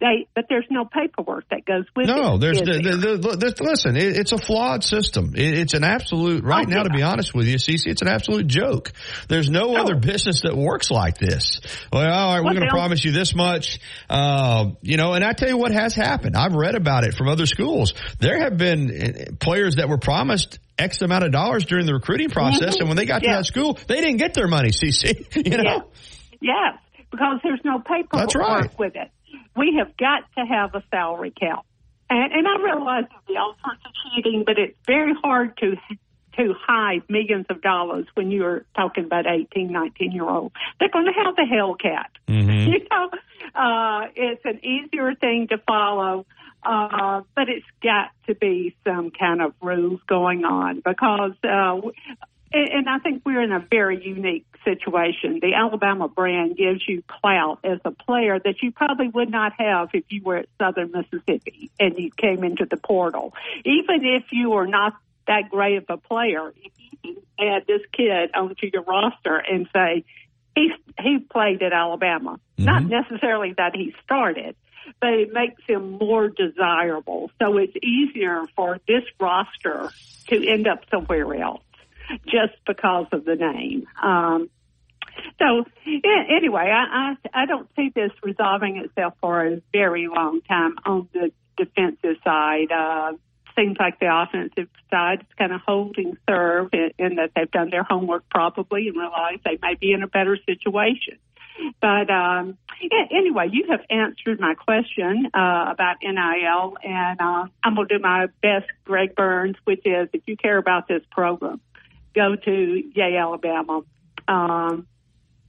They, 0.00 0.26
but 0.34 0.46
there's 0.48 0.66
no 0.70 0.84
paperwork 0.84 1.48
that 1.50 1.64
goes 1.64 1.84
with 1.94 2.06
no, 2.06 2.14
it. 2.14 2.18
No, 2.18 2.38
there's, 2.38 2.58
the, 2.58 3.16
the, 3.18 3.36
the, 3.36 3.62
listen, 3.62 3.96
it, 3.96 4.16
it's 4.16 4.32
a 4.32 4.38
flawed 4.38 4.82
system. 4.82 5.34
It, 5.36 5.58
it's 5.58 5.74
an 5.74 5.84
absolute, 5.84 6.44
right 6.44 6.66
oh, 6.66 6.70
now, 6.70 6.78
yeah. 6.78 6.82
to 6.84 6.90
be 6.90 7.02
honest 7.02 7.34
with 7.34 7.46
you, 7.46 7.56
Cece, 7.56 7.86
it's 7.86 8.02
an 8.02 8.08
absolute 8.08 8.46
joke. 8.46 8.92
There's 9.28 9.48
no 9.48 9.76
oh. 9.76 9.76
other 9.76 9.94
business 9.94 10.42
that 10.42 10.56
works 10.56 10.90
like 10.90 11.18
this. 11.18 11.60
Well, 11.92 12.02
all 12.02 12.34
right, 12.34 12.44
we're 12.44 12.54
going 12.54 12.66
to 12.66 12.70
promise 12.70 13.04
you 13.04 13.12
this 13.12 13.34
much. 13.34 13.78
Uh, 14.10 14.70
you 14.82 14.96
know, 14.96 15.12
and 15.12 15.24
I 15.24 15.32
tell 15.32 15.48
you 15.48 15.56
what 15.56 15.72
has 15.72 15.94
happened. 15.94 16.36
I've 16.36 16.54
read 16.54 16.74
about 16.74 17.04
it 17.04 17.14
from 17.14 17.28
other 17.28 17.46
schools. 17.46 17.94
There 18.18 18.40
have 18.40 18.56
been 18.56 18.90
eh, 18.90 19.24
players 19.38 19.76
that 19.76 19.88
were 19.88 19.98
promised 19.98 20.58
X 20.78 21.00
amount 21.02 21.24
of 21.24 21.32
dollars 21.32 21.64
during 21.64 21.86
the 21.86 21.94
recruiting 21.94 22.30
process, 22.30 22.74
mm-hmm. 22.74 22.80
and 22.80 22.88
when 22.88 22.96
they 22.96 23.06
got 23.06 23.22
yeah. 23.22 23.32
to 23.32 23.36
that 23.38 23.46
school, 23.46 23.78
they 23.86 24.00
didn't 24.00 24.16
get 24.16 24.34
their 24.34 24.48
money, 24.48 24.70
CC. 24.70 25.26
You 25.52 25.58
know? 25.58 25.62
Yeah. 25.62 25.80
Yes, 26.40 26.78
because 27.10 27.38
there's 27.44 27.60
no 27.64 27.78
paperwork 27.78 28.10
That's 28.12 28.34
right. 28.34 28.78
with 28.78 28.96
it 28.96 29.10
we 29.56 29.76
have 29.78 29.96
got 29.96 30.24
to 30.36 30.44
have 30.44 30.74
a 30.74 30.82
salary 30.90 31.30
cap. 31.30 31.64
And, 32.10 32.32
and 32.32 32.46
I 32.46 32.62
realize 32.62 33.04
there'll 33.08 33.24
be 33.26 33.36
all 33.36 33.54
sorts 33.64 33.80
of 33.84 33.92
cheating, 34.14 34.44
but 34.44 34.58
it's 34.58 34.76
very 34.86 35.14
hard 35.22 35.56
to 35.58 35.76
to 36.36 36.54
hide 36.58 37.02
millions 37.08 37.46
of 37.50 37.60
dollars 37.60 38.06
when 38.14 38.30
you're 38.30 38.64
talking 38.74 39.04
about 39.04 39.26
18, 39.26 39.70
19 39.70 40.12
year 40.12 40.28
olds. 40.28 40.54
They're 40.78 40.88
going 40.88 41.06
to 41.06 41.12
have 41.12 41.36
the 41.36 41.42
Hellcat. 41.42 42.06
Mm-hmm. 42.28 42.72
You 42.72 42.86
know, 42.90 43.10
uh, 43.54 44.06
it's 44.14 44.42
an 44.44 44.64
easier 44.64 45.14
thing 45.14 45.48
to 45.48 45.58
follow, 45.58 46.24
uh, 46.62 47.22
but 47.34 47.48
it's 47.48 47.66
got 47.82 48.10
to 48.26 48.34
be 48.34 48.74
some 48.84 49.10
kind 49.10 49.42
of 49.42 49.52
rules 49.60 50.00
going 50.06 50.44
on 50.44 50.80
because, 50.80 51.32
uh, 51.44 51.80
and 52.52 52.88
I 52.88 52.98
think 52.98 53.22
we're 53.24 53.42
in 53.42 53.52
a 53.52 53.60
very 53.70 54.04
unique 54.04 54.46
situation. 54.64 55.38
The 55.40 55.54
Alabama 55.54 56.08
brand 56.08 56.56
gives 56.56 56.86
you 56.86 57.02
clout 57.06 57.60
as 57.64 57.78
a 57.84 57.90
player 57.90 58.38
that 58.38 58.62
you 58.62 58.72
probably 58.72 59.08
would 59.08 59.30
not 59.30 59.52
have 59.58 59.90
if 59.94 60.04
you 60.08 60.22
were 60.22 60.36
at 60.36 60.48
Southern 60.60 60.92
Mississippi 60.92 61.70
and 61.80 61.98
you 61.98 62.10
came 62.10 62.44
into 62.44 62.66
the 62.66 62.76
portal. 62.76 63.34
Even 63.64 64.04
if 64.04 64.24
you 64.32 64.54
are 64.54 64.66
not 64.66 64.94
that 65.26 65.50
great 65.50 65.78
of 65.78 65.84
a 65.88 65.96
player, 65.96 66.52
if 66.56 66.72
you 67.02 67.14
can 67.38 67.48
add 67.48 67.66
this 67.66 67.82
kid 67.92 68.30
onto 68.34 68.70
your 68.72 68.82
roster 68.82 69.36
and 69.36 69.68
say, 69.72 70.04
he, 70.54 70.72
he 71.00 71.18
played 71.18 71.62
at 71.62 71.72
Alabama, 71.72 72.32
mm-hmm. 72.32 72.64
not 72.64 72.84
necessarily 72.84 73.54
that 73.56 73.74
he 73.74 73.94
started, 74.04 74.54
but 75.00 75.14
it 75.14 75.32
makes 75.32 75.62
him 75.66 75.92
more 75.92 76.28
desirable. 76.28 77.30
So 77.40 77.56
it's 77.56 77.76
easier 77.82 78.44
for 78.54 78.78
this 78.86 79.04
roster 79.18 79.90
to 80.28 80.48
end 80.48 80.68
up 80.68 80.84
somewhere 80.90 81.34
else 81.34 81.62
just 82.26 82.54
because 82.66 83.06
of 83.12 83.24
the 83.24 83.36
name. 83.36 83.86
Um, 84.02 84.50
so 85.38 85.64
anyway, 86.30 86.70
I, 86.72 87.14
I 87.34 87.42
I 87.42 87.46
don't 87.46 87.68
see 87.76 87.90
this 87.94 88.12
resolving 88.22 88.78
itself 88.78 89.14
for 89.20 89.46
a 89.46 89.62
very 89.72 90.08
long 90.08 90.40
time 90.42 90.76
on 90.84 91.08
the 91.12 91.32
defensive 91.56 92.16
side. 92.24 92.72
Uh, 92.72 93.12
seems 93.56 93.76
like 93.78 93.98
the 94.00 94.08
offensive 94.10 94.68
side 94.90 95.20
is 95.20 95.26
kind 95.38 95.52
of 95.52 95.60
holding 95.66 96.16
serve 96.28 96.70
in, 96.72 96.90
in 96.98 97.16
that 97.16 97.32
they've 97.36 97.50
done 97.50 97.70
their 97.70 97.82
homework 97.82 98.24
probably 98.30 98.88
and 98.88 98.96
realize 98.96 99.38
they 99.44 99.58
may 99.60 99.74
be 99.74 99.92
in 99.92 100.02
a 100.02 100.08
better 100.08 100.38
situation. 100.46 101.18
But 101.80 102.10
um, 102.10 102.56
anyway, 103.10 103.48
you 103.52 103.66
have 103.70 103.80
answered 103.90 104.40
my 104.40 104.54
question 104.54 105.26
uh, 105.34 105.66
about 105.70 105.96
NIL, 106.02 106.76
and 106.82 107.20
uh, 107.20 107.46
I'm 107.62 107.74
going 107.74 107.88
to 107.88 107.98
do 107.98 108.02
my 108.02 108.26
best, 108.40 108.66
Greg 108.84 109.14
Burns, 109.14 109.56
which 109.64 109.82
is 109.84 110.08
if 110.12 110.22
you 110.26 110.36
care 110.36 110.56
about 110.56 110.88
this 110.88 111.02
program, 111.10 111.60
go 112.14 112.36
to 112.36 112.82
Yea 112.94 113.16
Alabama. 113.20 113.82
Um, 114.28 114.86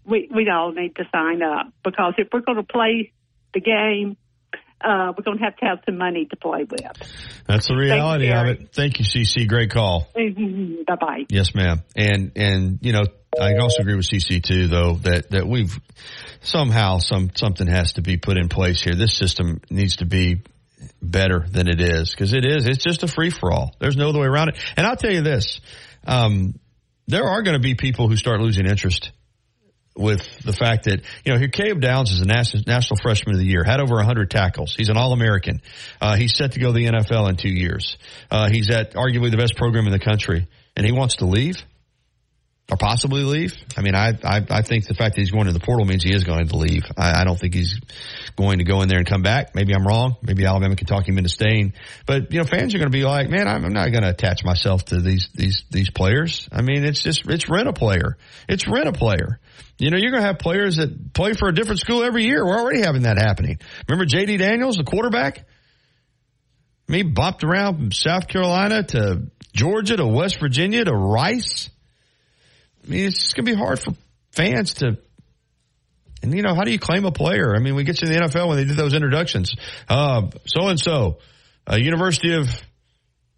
we 0.05 0.29
we 0.33 0.49
all 0.49 0.71
need 0.71 0.95
to 0.95 1.03
sign 1.11 1.41
up 1.41 1.71
because 1.83 2.13
if 2.17 2.27
we're 2.33 2.41
going 2.41 2.57
to 2.57 2.63
play 2.63 3.13
the 3.53 3.61
game, 3.61 4.17
uh, 4.83 5.13
we're 5.17 5.23
going 5.23 5.37
to 5.37 5.43
have 5.43 5.55
to 5.57 5.65
have 5.65 5.79
some 5.85 5.97
money 5.97 6.25
to 6.25 6.35
play 6.35 6.65
with. 6.69 6.81
That's 7.47 7.67
the 7.67 7.75
reality 7.75 8.31
of 8.31 8.47
it. 8.47 8.73
Thank 8.73 8.99
you, 8.99 9.05
CC. 9.05 9.47
Great 9.47 9.71
call. 9.71 10.07
Mm-hmm. 10.15 10.83
Bye 10.87 10.95
bye. 10.95 11.25
Yes, 11.29 11.55
ma'am. 11.55 11.83
And 11.95 12.31
and 12.35 12.79
you 12.81 12.91
know, 12.91 13.03
I 13.39 13.55
also 13.57 13.81
agree 13.81 13.95
with 13.95 14.07
CC 14.07 14.43
too, 14.43 14.67
though 14.67 14.95
that 15.03 15.31
that 15.31 15.47
we've 15.47 15.79
somehow 16.41 16.97
some 16.97 17.31
something 17.35 17.67
has 17.67 17.93
to 17.93 18.01
be 18.01 18.17
put 18.17 18.37
in 18.37 18.49
place 18.49 18.81
here. 18.81 18.95
This 18.95 19.15
system 19.15 19.61
needs 19.69 19.97
to 19.97 20.05
be 20.05 20.41
better 21.01 21.45
than 21.49 21.67
it 21.67 21.79
is 21.79 22.11
because 22.11 22.33
it 22.33 22.45
is. 22.45 22.67
It's 22.67 22.83
just 22.83 23.03
a 23.03 23.07
free 23.07 23.29
for 23.29 23.51
all. 23.51 23.75
There's 23.79 23.95
no 23.95 24.09
other 24.09 24.19
way 24.19 24.27
around 24.27 24.49
it. 24.49 24.59
And 24.75 24.85
I'll 24.85 24.95
tell 24.95 25.11
you 25.11 25.21
this: 25.21 25.61
um, 26.05 26.59
there 27.07 27.25
are 27.25 27.41
going 27.41 27.55
to 27.55 27.61
be 27.61 27.75
people 27.75 28.07
who 28.07 28.15
start 28.15 28.39
losing 28.39 28.65
interest 28.65 29.11
with 29.95 30.39
the 30.39 30.53
fact 30.53 30.85
that, 30.85 31.01
you 31.23 31.31
know, 31.31 31.37
here 31.37 31.49
Caleb 31.49 31.81
Downs 31.81 32.11
is 32.11 32.21
a 32.21 32.25
national, 32.25 32.97
freshman 33.01 33.35
of 33.35 33.39
the 33.39 33.45
year, 33.45 33.63
had 33.63 33.79
over 33.79 33.95
100 33.95 34.31
tackles. 34.31 34.75
He's 34.75 34.89
an 34.89 34.97
All-American. 34.97 35.61
Uh, 36.01 36.15
he's 36.15 36.35
set 36.35 36.53
to 36.53 36.59
go 36.59 36.67
to 36.67 36.73
the 36.73 36.85
NFL 36.85 37.29
in 37.29 37.35
two 37.35 37.49
years. 37.49 37.97
Uh, 38.31 38.49
he's 38.49 38.71
at 38.71 38.93
arguably 38.93 39.29
the 39.29 39.37
best 39.37 39.55
program 39.55 39.85
in 39.85 39.91
the 39.91 39.99
country, 39.99 40.47
and 40.75 40.85
he 40.85 40.91
wants 40.91 41.17
to 41.17 41.25
leave 41.25 41.63
or 42.71 42.77
possibly 42.77 43.23
leave. 43.23 43.55
I 43.75 43.81
mean, 43.81 43.93
I, 43.93 44.17
I, 44.23 44.45
I 44.49 44.61
think 44.61 44.87
the 44.87 44.93
fact 44.93 45.15
that 45.15 45.21
he's 45.21 45.31
going 45.31 45.47
to 45.47 45.51
the 45.51 45.59
portal 45.59 45.85
means 45.85 46.01
he 46.01 46.13
is 46.13 46.23
going 46.23 46.47
to 46.47 46.55
leave. 46.55 46.83
I, 46.97 47.21
I 47.21 47.23
don't 47.25 47.37
think 47.37 47.53
he's 47.53 47.79
going 48.37 48.59
to 48.59 48.63
go 48.63 48.81
in 48.81 48.89
there 48.89 48.99
and 48.99 49.07
come 49.07 49.21
back. 49.21 49.53
Maybe 49.53 49.73
I'm 49.73 49.85
wrong. 49.85 50.15
Maybe 50.21 50.45
Alabama 50.45 50.75
can 50.75 50.87
talk 50.87 51.07
him 51.07 51.17
into 51.17 51.29
staying. 51.29 51.73
But 52.05 52.31
you 52.31 52.39
know, 52.39 52.45
fans 52.45 52.73
are 52.73 52.77
going 52.77 52.89
to 52.89 52.97
be 52.97 53.03
like, 53.03 53.29
man, 53.29 53.47
I'm, 53.47 53.65
I'm 53.65 53.73
not 53.73 53.91
going 53.91 54.03
to 54.03 54.09
attach 54.09 54.45
myself 54.45 54.85
to 54.85 55.01
these 55.01 55.27
these 55.33 55.63
these 55.71 55.89
players. 55.89 56.47
I 56.51 56.61
mean, 56.61 56.85
it's 56.85 57.03
just 57.03 57.27
it's 57.29 57.49
rent 57.49 57.67
a 57.67 57.73
player. 57.73 58.17
It's 58.47 58.67
rent 58.67 58.87
a 58.87 58.93
player. 58.93 59.39
You 59.77 59.89
know, 59.89 59.97
you're 59.97 60.11
going 60.11 60.21
to 60.21 60.27
have 60.27 60.39
players 60.39 60.77
that 60.77 61.13
play 61.13 61.33
for 61.33 61.49
a 61.49 61.53
different 61.53 61.81
school 61.81 62.03
every 62.03 62.23
year. 62.25 62.45
We're 62.45 62.57
already 62.57 62.81
having 62.81 63.03
that 63.03 63.17
happening. 63.17 63.59
Remember 63.89 64.05
JT 64.05 64.37
Daniels, 64.37 64.77
the 64.77 64.83
quarterback? 64.83 65.45
Me 66.87 67.03
bopped 67.03 67.43
around 67.43 67.77
from 67.77 67.91
South 67.91 68.27
Carolina 68.27 68.83
to 68.83 69.31
Georgia 69.53 69.97
to 69.97 70.05
West 70.05 70.39
Virginia 70.39 70.83
to 70.85 70.93
Rice. 70.93 71.69
I 72.83 72.89
mean, 72.89 73.05
it's 73.05 73.19
just 73.19 73.35
going 73.35 73.45
to 73.45 73.51
be 73.51 73.57
hard 73.57 73.79
for 73.79 73.93
fans 74.31 74.75
to. 74.75 74.97
And 76.21 76.33
you 76.33 76.41
know, 76.41 76.55
how 76.55 76.63
do 76.63 76.71
you 76.71 76.79
claim 76.79 77.05
a 77.05 77.11
player? 77.11 77.53
I 77.55 77.59
mean, 77.59 77.75
we 77.75 77.83
get 77.83 77.97
to 77.97 78.05
the 78.05 78.13
NFL 78.13 78.47
when 78.47 78.57
they 78.57 78.65
do 78.65 78.75
those 78.75 78.93
introductions. 78.93 79.53
So 79.89 80.67
and 80.67 80.79
so, 80.79 81.17
University 81.69 82.33
of 82.33 82.47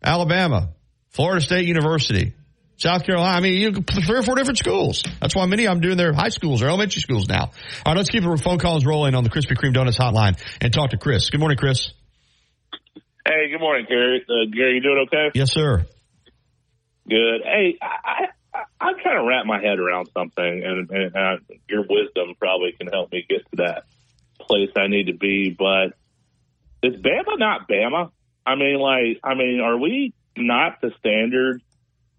Alabama, 0.04 0.70
Florida 1.10 1.42
State 1.42 1.68
University, 1.68 2.34
South 2.78 3.06
Carolina. 3.06 3.38
I 3.38 3.40
mean, 3.40 3.54
you 3.56 3.72
three 3.72 4.18
or 4.18 4.22
four 4.22 4.36
different 4.36 4.60
schools. 4.60 5.04
That's 5.22 5.36
why 5.36 5.46
many 5.46 5.66
of 5.66 5.74
them 5.74 5.82
doing 5.82 5.98
their 5.98 6.14
high 6.14 6.30
schools 6.30 6.62
or 6.62 6.68
elementary 6.68 7.02
schools 7.02 7.28
now. 7.28 7.46
All 7.46 7.52
right, 7.88 7.98
let's 7.98 8.10
keep 8.10 8.24
the 8.24 8.38
phone 8.38 8.60
calls 8.60 8.86
rolling 8.86 9.16
on 9.16 9.24
the 9.24 9.30
Krispy 9.30 9.56
Kreme 9.58 9.74
Donuts 9.74 9.98
hotline 9.98 10.38
and 10.62 10.74
talk 10.74 10.92
to 10.92 10.98
Chris. 10.98 11.30
Good 11.30 11.40
morning, 11.40 11.58
Chris. 11.58 11.92
Hey, 13.26 13.50
good 13.50 13.60
morning, 13.60 13.86
Gary. 13.90 14.24
Uh, 14.30 14.52
Gary, 14.54 14.76
you 14.76 14.82
doing 14.82 15.08
okay? 15.08 15.32
Yes, 15.34 15.52
sir. 15.52 15.86
Good. 17.10 17.42
Hey, 17.44 17.78
I, 17.82 17.88
I, 17.88 18.26
I'm 18.80 18.96
trying 19.00 19.22
to 19.22 19.28
wrap 19.28 19.46
my 19.46 19.62
head 19.62 19.80
around 19.80 20.10
something, 20.14 20.64
and, 20.64 20.90
and 20.92 21.40
your 21.70 21.86
wisdom 21.90 22.36
probably 22.40 22.74
can 22.74 22.88
help 22.88 23.12
me 23.12 23.26
get 23.28 23.50
to 23.52 23.56
that 23.58 23.86
place 24.40 24.70
I 24.76 24.88
need 24.88 25.08
to 25.08 25.14
be. 25.14 25.56
But 25.58 25.94
is 26.84 27.02
Bama 27.02 27.40
not 27.40 27.70
Bama? 27.70 28.12
I 28.46 28.56
mean, 28.56 28.78
like, 28.78 29.20
I 29.24 29.34
mean, 29.34 29.60
are 29.62 29.78
we 29.78 30.14
not 30.38 30.82
the 30.82 30.92
standard 31.00 31.62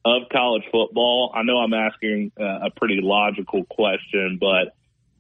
of 0.05 0.23
college 0.33 0.65
football? 0.73 1.31
I 1.35 1.43
know 1.43 1.59
I'm 1.59 1.75
asking 1.75 2.33
uh, 2.41 2.67
a 2.67 2.71
pretty 2.71 3.01
logical 3.03 3.65
question, 3.65 4.39
but 4.41 4.75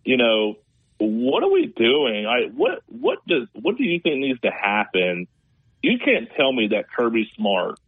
you 0.05 0.17
know, 0.17 0.57
what 0.99 1.43
are 1.43 1.51
we 1.51 1.67
doing? 1.67 2.27
I, 2.27 2.47
what 2.55 2.83
what 2.87 3.19
does 3.27 3.49
what 3.53 3.77
do 3.77 3.85
you 3.85 4.01
think 4.01 4.19
needs 4.21 4.41
to 4.41 4.51
happen? 4.51 5.27
You 5.83 5.99
can't 5.99 6.29
tell 6.37 6.53
me 6.53 6.69
that 6.69 6.91
Kirby 6.91 7.31
Smart 7.37 7.79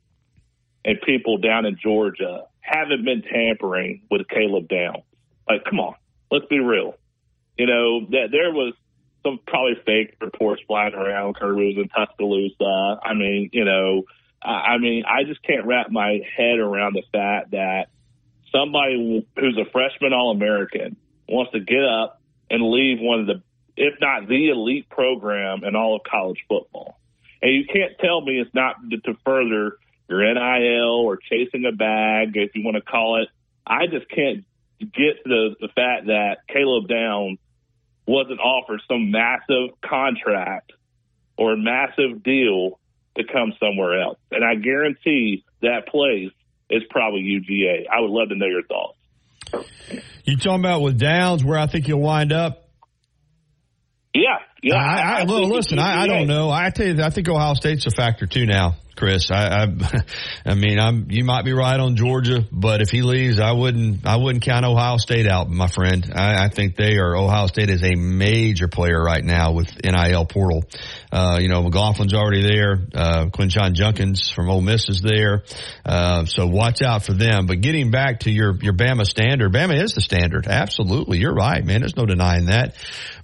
and 0.84 1.00
people 1.00 1.38
down 1.38 1.64
in 1.64 1.78
Georgia 1.82 2.44
haven't 2.68 3.04
been 3.04 3.22
tampering 3.22 4.02
with 4.10 4.28
Caleb 4.28 4.68
Downs. 4.68 5.04
Like, 5.48 5.64
come 5.64 5.80
on, 5.80 5.94
let's 6.30 6.46
be 6.46 6.58
real. 6.58 6.94
You 7.56 7.66
know 7.66 8.00
that 8.10 8.28
there 8.30 8.52
was 8.52 8.74
some 9.24 9.40
probably 9.46 9.74
fake 9.84 10.16
reports 10.20 10.62
flying 10.66 10.94
around. 10.94 11.34
Kirby 11.36 11.74
was 11.74 11.76
in 11.76 11.88
Tuscaloosa. 11.88 13.00
I 13.02 13.14
mean, 13.14 13.50
you 13.52 13.64
know, 13.64 14.04
I 14.42 14.78
mean, 14.78 15.04
I 15.04 15.24
just 15.24 15.42
can't 15.42 15.66
wrap 15.66 15.90
my 15.90 16.20
head 16.36 16.58
around 16.58 16.94
the 16.94 17.02
fact 17.12 17.50
that 17.50 17.88
somebody 18.52 19.26
who's 19.36 19.58
a 19.58 19.70
freshman 19.70 20.12
All 20.12 20.30
American 20.30 20.96
wants 21.28 21.52
to 21.52 21.60
get 21.60 21.84
up 21.84 22.20
and 22.50 22.62
leave 22.62 22.98
one 23.00 23.20
of 23.20 23.26
the, 23.26 23.42
if 23.76 23.94
not 24.00 24.28
the 24.28 24.50
elite 24.50 24.88
program 24.88 25.64
in 25.64 25.74
all 25.74 25.96
of 25.96 26.02
college 26.08 26.38
football. 26.48 26.98
And 27.42 27.52
you 27.52 27.64
can't 27.64 27.98
tell 28.00 28.20
me 28.20 28.40
it's 28.40 28.54
not 28.54 28.76
to 28.90 29.14
further 29.24 29.76
your 30.08 30.22
NIL 30.22 31.04
or 31.04 31.18
chasing 31.18 31.64
a 31.64 31.72
bag, 31.74 32.32
if 32.34 32.54
you 32.54 32.64
want 32.64 32.76
to 32.76 32.82
call 32.82 33.22
it. 33.22 33.28
I 33.66 33.86
just 33.86 34.08
can't 34.08 34.44
get 34.80 35.22
the, 35.24 35.56
the 35.60 35.68
fact 35.68 36.06
that 36.06 36.38
Caleb 36.48 36.88
Downs 36.88 37.38
wasn't 38.06 38.40
offered 38.40 38.80
some 38.88 39.10
massive 39.10 39.78
contract 39.84 40.72
or 41.36 41.56
massive 41.56 42.22
deal 42.22 42.80
to 43.16 43.24
come 43.24 43.52
somewhere 43.60 44.00
else. 44.00 44.18
And 44.30 44.44
I 44.44 44.54
guarantee 44.54 45.44
that 45.60 45.88
place 45.88 46.32
is 46.70 46.82
probably 46.90 47.20
UGA. 47.20 47.86
I 47.90 48.00
would 48.00 48.10
love 48.10 48.30
to 48.30 48.36
know 48.36 48.46
your 48.46 48.62
thoughts. 48.62 48.96
You 50.24 50.36
talking 50.36 50.60
about 50.60 50.82
with 50.82 50.98
Downs 50.98 51.44
where 51.44 51.58
I 51.58 51.66
think 51.66 51.88
you'll 51.88 52.00
wind 52.00 52.32
up? 52.32 52.68
Yeah, 54.14 54.38
yeah. 54.62 54.76
I, 54.76 55.00
I, 55.00 55.20
I 55.20 55.24
listen, 55.24 55.78
I, 55.78 56.02
I, 56.02 56.06
don't 56.06 56.26
know. 56.26 56.50
I 56.50 56.70
tell 56.70 56.86
you, 56.86 57.02
I 57.02 57.10
think 57.10 57.28
Ohio 57.28 57.54
State's 57.54 57.86
a 57.86 57.90
factor 57.90 58.26
too 58.26 58.46
now. 58.46 58.76
Chris. 58.98 59.30
I, 59.30 59.64
I, 59.64 60.02
I 60.46 60.54
mean, 60.54 60.80
I'm, 60.80 61.06
you 61.10 61.24
might 61.24 61.44
be 61.44 61.52
right 61.52 61.78
on 61.78 61.94
Georgia, 61.94 62.40
but 62.50 62.82
if 62.82 62.90
he 62.90 63.02
leaves, 63.02 63.38
I 63.38 63.52
wouldn't, 63.52 64.04
I 64.04 64.16
wouldn't 64.16 64.44
count 64.44 64.66
Ohio 64.66 64.96
State 64.96 65.28
out, 65.28 65.48
my 65.48 65.68
friend. 65.68 66.12
I, 66.14 66.44
I 66.44 66.48
think 66.48 66.74
they 66.74 66.98
are, 66.98 67.16
Ohio 67.16 67.46
State 67.46 67.70
is 67.70 67.82
a 67.84 67.94
major 67.94 68.66
player 68.66 69.00
right 69.00 69.24
now 69.24 69.52
with 69.52 69.68
NIL 69.84 70.26
portal. 70.26 70.64
Uh, 71.12 71.38
you 71.40 71.48
know, 71.48 71.62
McLaughlin's 71.62 72.12
already 72.12 72.42
there. 72.42 72.78
Uh, 72.92 73.26
Quinshon 73.26 73.74
Judkins 73.74 74.30
from 74.30 74.50
Ole 74.50 74.62
Miss 74.62 74.88
is 74.88 75.00
there. 75.00 75.44
Uh, 75.86 76.24
so 76.24 76.46
watch 76.46 76.82
out 76.82 77.04
for 77.04 77.12
them. 77.12 77.46
But 77.46 77.60
getting 77.60 77.92
back 77.92 78.20
to 78.20 78.30
your, 78.30 78.56
your 78.60 78.74
Bama 78.74 79.06
standard, 79.06 79.52
Bama 79.52 79.80
is 79.80 79.94
the 79.94 80.00
standard. 80.00 80.48
Absolutely. 80.48 81.18
You're 81.18 81.34
right, 81.34 81.64
man. 81.64 81.80
There's 81.80 81.96
no 81.96 82.04
denying 82.04 82.46
that. 82.46 82.74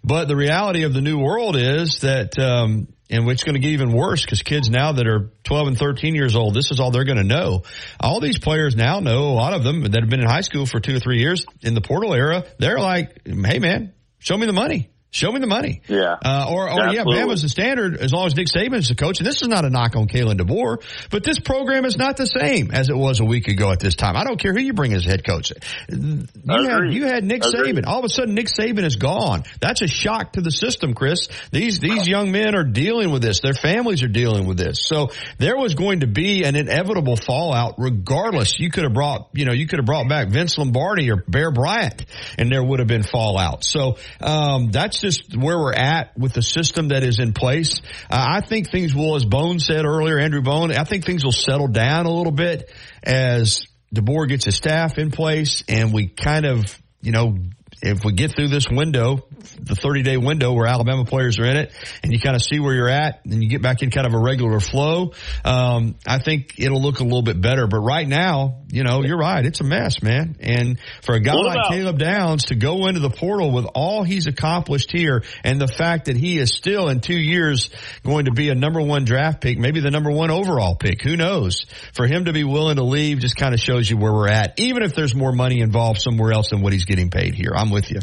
But 0.04 0.28
the 0.28 0.36
reality 0.36 0.84
of 0.84 0.94
the 0.94 1.00
new 1.00 1.18
world 1.18 1.56
is 1.56 2.00
that, 2.00 2.38
um, 2.38 2.88
and 3.10 3.28
it's 3.28 3.44
going 3.44 3.54
to 3.54 3.60
get 3.60 3.70
even 3.70 3.92
worse 3.92 4.24
because 4.24 4.42
kids 4.42 4.70
now 4.70 4.92
that 4.92 5.06
are 5.06 5.30
12 5.44 5.68
and 5.68 5.78
13 5.78 6.14
years 6.14 6.36
old, 6.36 6.54
this 6.54 6.70
is 6.70 6.80
all 6.80 6.90
they're 6.90 7.04
going 7.04 7.18
to 7.18 7.24
know. 7.24 7.62
All 8.00 8.20
these 8.20 8.38
players 8.38 8.74
now 8.74 9.00
know, 9.00 9.28
a 9.28 9.34
lot 9.34 9.52
of 9.52 9.62
them 9.62 9.82
that 9.82 10.00
have 10.00 10.08
been 10.08 10.20
in 10.20 10.26
high 10.26 10.40
school 10.40 10.66
for 10.66 10.80
two 10.80 10.96
or 10.96 11.00
three 11.00 11.18
years 11.18 11.44
in 11.62 11.74
the 11.74 11.80
portal 11.80 12.14
era, 12.14 12.44
they're 12.58 12.80
like, 12.80 13.20
hey 13.26 13.58
man, 13.58 13.92
show 14.18 14.36
me 14.36 14.46
the 14.46 14.52
money. 14.52 14.90
Show 15.14 15.30
me 15.30 15.38
the 15.38 15.46
money. 15.46 15.80
Yeah. 15.86 16.16
Uh, 16.24 16.48
or, 16.50 16.68
or 16.68 16.88
yeah, 16.92 17.04
Bama's 17.04 17.42
the 17.42 17.48
standard 17.48 17.98
as 17.98 18.12
long 18.12 18.26
as 18.26 18.34
Nick 18.34 18.48
Saban 18.48 18.78
is 18.78 18.88
the 18.88 18.96
coach. 18.96 19.20
And 19.20 19.26
this 19.26 19.42
is 19.42 19.46
not 19.46 19.64
a 19.64 19.70
knock 19.70 19.94
on 19.94 20.08
Kalen 20.08 20.40
DeBoer, 20.40 20.82
but 21.08 21.22
this 21.22 21.38
program 21.38 21.84
is 21.84 21.96
not 21.96 22.16
the 22.16 22.26
same 22.26 22.72
as 22.72 22.88
it 22.88 22.96
was 22.96 23.20
a 23.20 23.24
week 23.24 23.46
ago 23.46 23.70
at 23.70 23.78
this 23.78 23.94
time. 23.94 24.16
I 24.16 24.24
don't 24.24 24.40
care 24.40 24.52
who 24.52 24.58
you 24.58 24.72
bring 24.72 24.92
as 24.92 25.04
head 25.04 25.24
coach. 25.24 25.52
You 25.88 26.26
had, 26.44 26.92
you 26.92 27.04
had 27.06 27.22
Nick 27.22 27.42
Saban. 27.42 27.86
All 27.86 28.00
of 28.00 28.04
a 28.04 28.08
sudden, 28.08 28.34
Nick 28.34 28.48
Saban 28.48 28.82
is 28.82 28.96
gone. 28.96 29.44
That's 29.60 29.82
a 29.82 29.86
shock 29.86 30.32
to 30.32 30.40
the 30.40 30.50
system, 30.50 30.94
Chris. 30.94 31.28
These, 31.52 31.78
these 31.78 32.08
young 32.08 32.32
men 32.32 32.56
are 32.56 32.64
dealing 32.64 33.12
with 33.12 33.22
this. 33.22 33.38
Their 33.38 33.54
families 33.54 34.02
are 34.02 34.08
dealing 34.08 34.48
with 34.48 34.56
this. 34.56 34.80
So 34.84 35.10
there 35.38 35.56
was 35.56 35.76
going 35.76 36.00
to 36.00 36.08
be 36.08 36.42
an 36.42 36.56
inevitable 36.56 37.14
fallout 37.14 37.76
regardless. 37.78 38.58
You 38.58 38.68
could 38.68 38.82
have 38.82 38.94
brought, 38.94 39.28
you 39.32 39.44
know, 39.44 39.52
you 39.52 39.68
could 39.68 39.78
have 39.78 39.86
brought 39.86 40.08
back 40.08 40.26
Vince 40.30 40.58
Lombardi 40.58 41.08
or 41.12 41.22
Bear 41.28 41.52
Bryant 41.52 42.04
and 42.36 42.50
there 42.50 42.64
would 42.64 42.80
have 42.80 42.88
been 42.88 43.04
fallout. 43.04 43.62
So, 43.62 43.98
um, 44.20 44.72
that's 44.72 45.03
just 45.04 45.36
where 45.36 45.58
we're 45.58 45.74
at 45.74 46.16
with 46.16 46.32
the 46.32 46.42
system 46.42 46.88
that 46.88 47.04
is 47.04 47.18
in 47.18 47.34
place. 47.34 47.80
Uh, 48.10 48.24
I 48.28 48.40
think 48.40 48.70
things 48.70 48.94
will, 48.94 49.16
as 49.16 49.24
Bone 49.24 49.58
said 49.60 49.84
earlier, 49.84 50.18
Andrew 50.18 50.42
Bone, 50.42 50.72
I 50.72 50.84
think 50.84 51.04
things 51.04 51.24
will 51.24 51.32
settle 51.32 51.68
down 51.68 52.06
a 52.06 52.10
little 52.10 52.32
bit 52.32 52.70
as 53.02 53.66
DeBoer 53.94 54.28
gets 54.28 54.46
his 54.46 54.56
staff 54.56 54.98
in 54.98 55.10
place 55.10 55.62
and 55.68 55.92
we 55.92 56.08
kind 56.08 56.46
of, 56.46 56.64
you 57.02 57.12
know, 57.12 57.36
if 57.84 58.04
we 58.04 58.12
get 58.12 58.34
through 58.34 58.48
this 58.48 58.66
window, 58.70 59.26
the 59.60 59.74
30 59.76 60.02
day 60.02 60.16
window 60.16 60.52
where 60.52 60.66
Alabama 60.66 61.04
players 61.04 61.38
are 61.38 61.44
in 61.44 61.56
it, 61.56 61.72
and 62.02 62.12
you 62.12 62.18
kind 62.18 62.34
of 62.34 62.42
see 62.42 62.58
where 62.60 62.74
you're 62.74 62.88
at, 62.88 63.20
and 63.24 63.42
you 63.42 63.48
get 63.48 63.62
back 63.62 63.82
in 63.82 63.90
kind 63.90 64.06
of 64.06 64.14
a 64.14 64.18
regular 64.18 64.58
flow, 64.60 65.12
um, 65.44 65.94
I 66.06 66.18
think 66.18 66.54
it'll 66.58 66.80
look 66.80 67.00
a 67.00 67.04
little 67.04 67.22
bit 67.22 67.40
better. 67.40 67.66
But 67.66 67.80
right 67.80 68.06
now, 68.08 68.62
you 68.70 68.84
know, 68.84 69.02
you're 69.04 69.18
right. 69.18 69.44
It's 69.44 69.60
a 69.60 69.64
mess, 69.64 70.02
man. 70.02 70.36
And 70.40 70.78
for 71.02 71.14
a 71.14 71.20
guy 71.20 71.34
What 71.34 71.46
like 71.46 71.56
about- 71.56 71.70
Caleb 71.72 71.98
Downs 71.98 72.44
to 72.46 72.54
go 72.54 72.86
into 72.86 73.00
the 73.00 73.10
portal 73.10 73.52
with 73.52 73.66
all 73.74 74.02
he's 74.02 74.26
accomplished 74.26 74.90
here 74.90 75.22
and 75.44 75.60
the 75.60 75.68
fact 75.68 76.06
that 76.06 76.16
he 76.16 76.38
is 76.38 76.50
still 76.54 76.88
in 76.88 77.00
two 77.00 77.16
years 77.18 77.70
going 78.02 78.24
to 78.24 78.32
be 78.32 78.48
a 78.48 78.54
number 78.54 78.80
one 78.80 79.04
draft 79.04 79.40
pick, 79.40 79.58
maybe 79.58 79.80
the 79.80 79.90
number 79.90 80.10
one 80.10 80.30
overall 80.30 80.74
pick, 80.74 81.02
who 81.02 81.16
knows? 81.16 81.66
For 81.92 82.06
him 82.06 82.24
to 82.26 82.32
be 82.32 82.44
willing 82.44 82.76
to 82.76 82.82
leave 82.84 83.18
just 83.18 83.36
kind 83.36 83.54
of 83.54 83.60
shows 83.60 83.88
you 83.88 83.96
where 83.96 84.12
we're 84.12 84.28
at, 84.28 84.58
even 84.58 84.82
if 84.82 84.94
there's 84.94 85.14
more 85.14 85.32
money 85.32 85.60
involved 85.60 86.00
somewhere 86.00 86.32
else 86.32 86.50
than 86.50 86.62
what 86.62 86.72
he's 86.72 86.84
getting 86.84 87.10
paid 87.10 87.34
here. 87.34 87.52
I'm 87.54 87.70
with 87.74 87.90
you. 87.90 88.00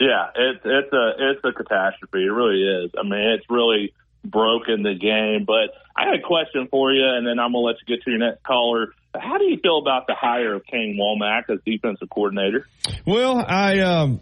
Yeah, 0.00 0.28
it's 0.34 0.60
it's 0.64 0.92
a 0.92 1.12
it's 1.18 1.40
a 1.44 1.52
catastrophe. 1.52 2.24
It 2.24 2.30
really 2.30 2.62
is. 2.62 2.90
I 2.98 3.02
mean, 3.02 3.20
it's 3.34 3.46
really 3.50 3.94
broken 4.24 4.82
the 4.82 4.94
game. 4.94 5.44
But 5.44 5.74
I 5.96 6.04
had 6.06 6.14
a 6.14 6.22
question 6.22 6.68
for 6.70 6.92
you, 6.92 7.04
and 7.04 7.26
then 7.26 7.38
I'm 7.38 7.52
gonna 7.52 7.64
let 7.64 7.76
you 7.80 7.96
get 7.96 8.04
to 8.04 8.10
your 8.10 8.20
next 8.20 8.44
caller. 8.44 8.92
How 9.18 9.38
do 9.38 9.44
you 9.44 9.58
feel 9.60 9.78
about 9.78 10.06
the 10.06 10.14
hire 10.14 10.54
of 10.54 10.64
Kane 10.64 10.98
Wommack 11.00 11.50
as 11.50 11.58
defensive 11.64 12.08
coordinator? 12.10 12.66
Well, 13.06 13.44
I 13.46 13.80
um 13.80 14.20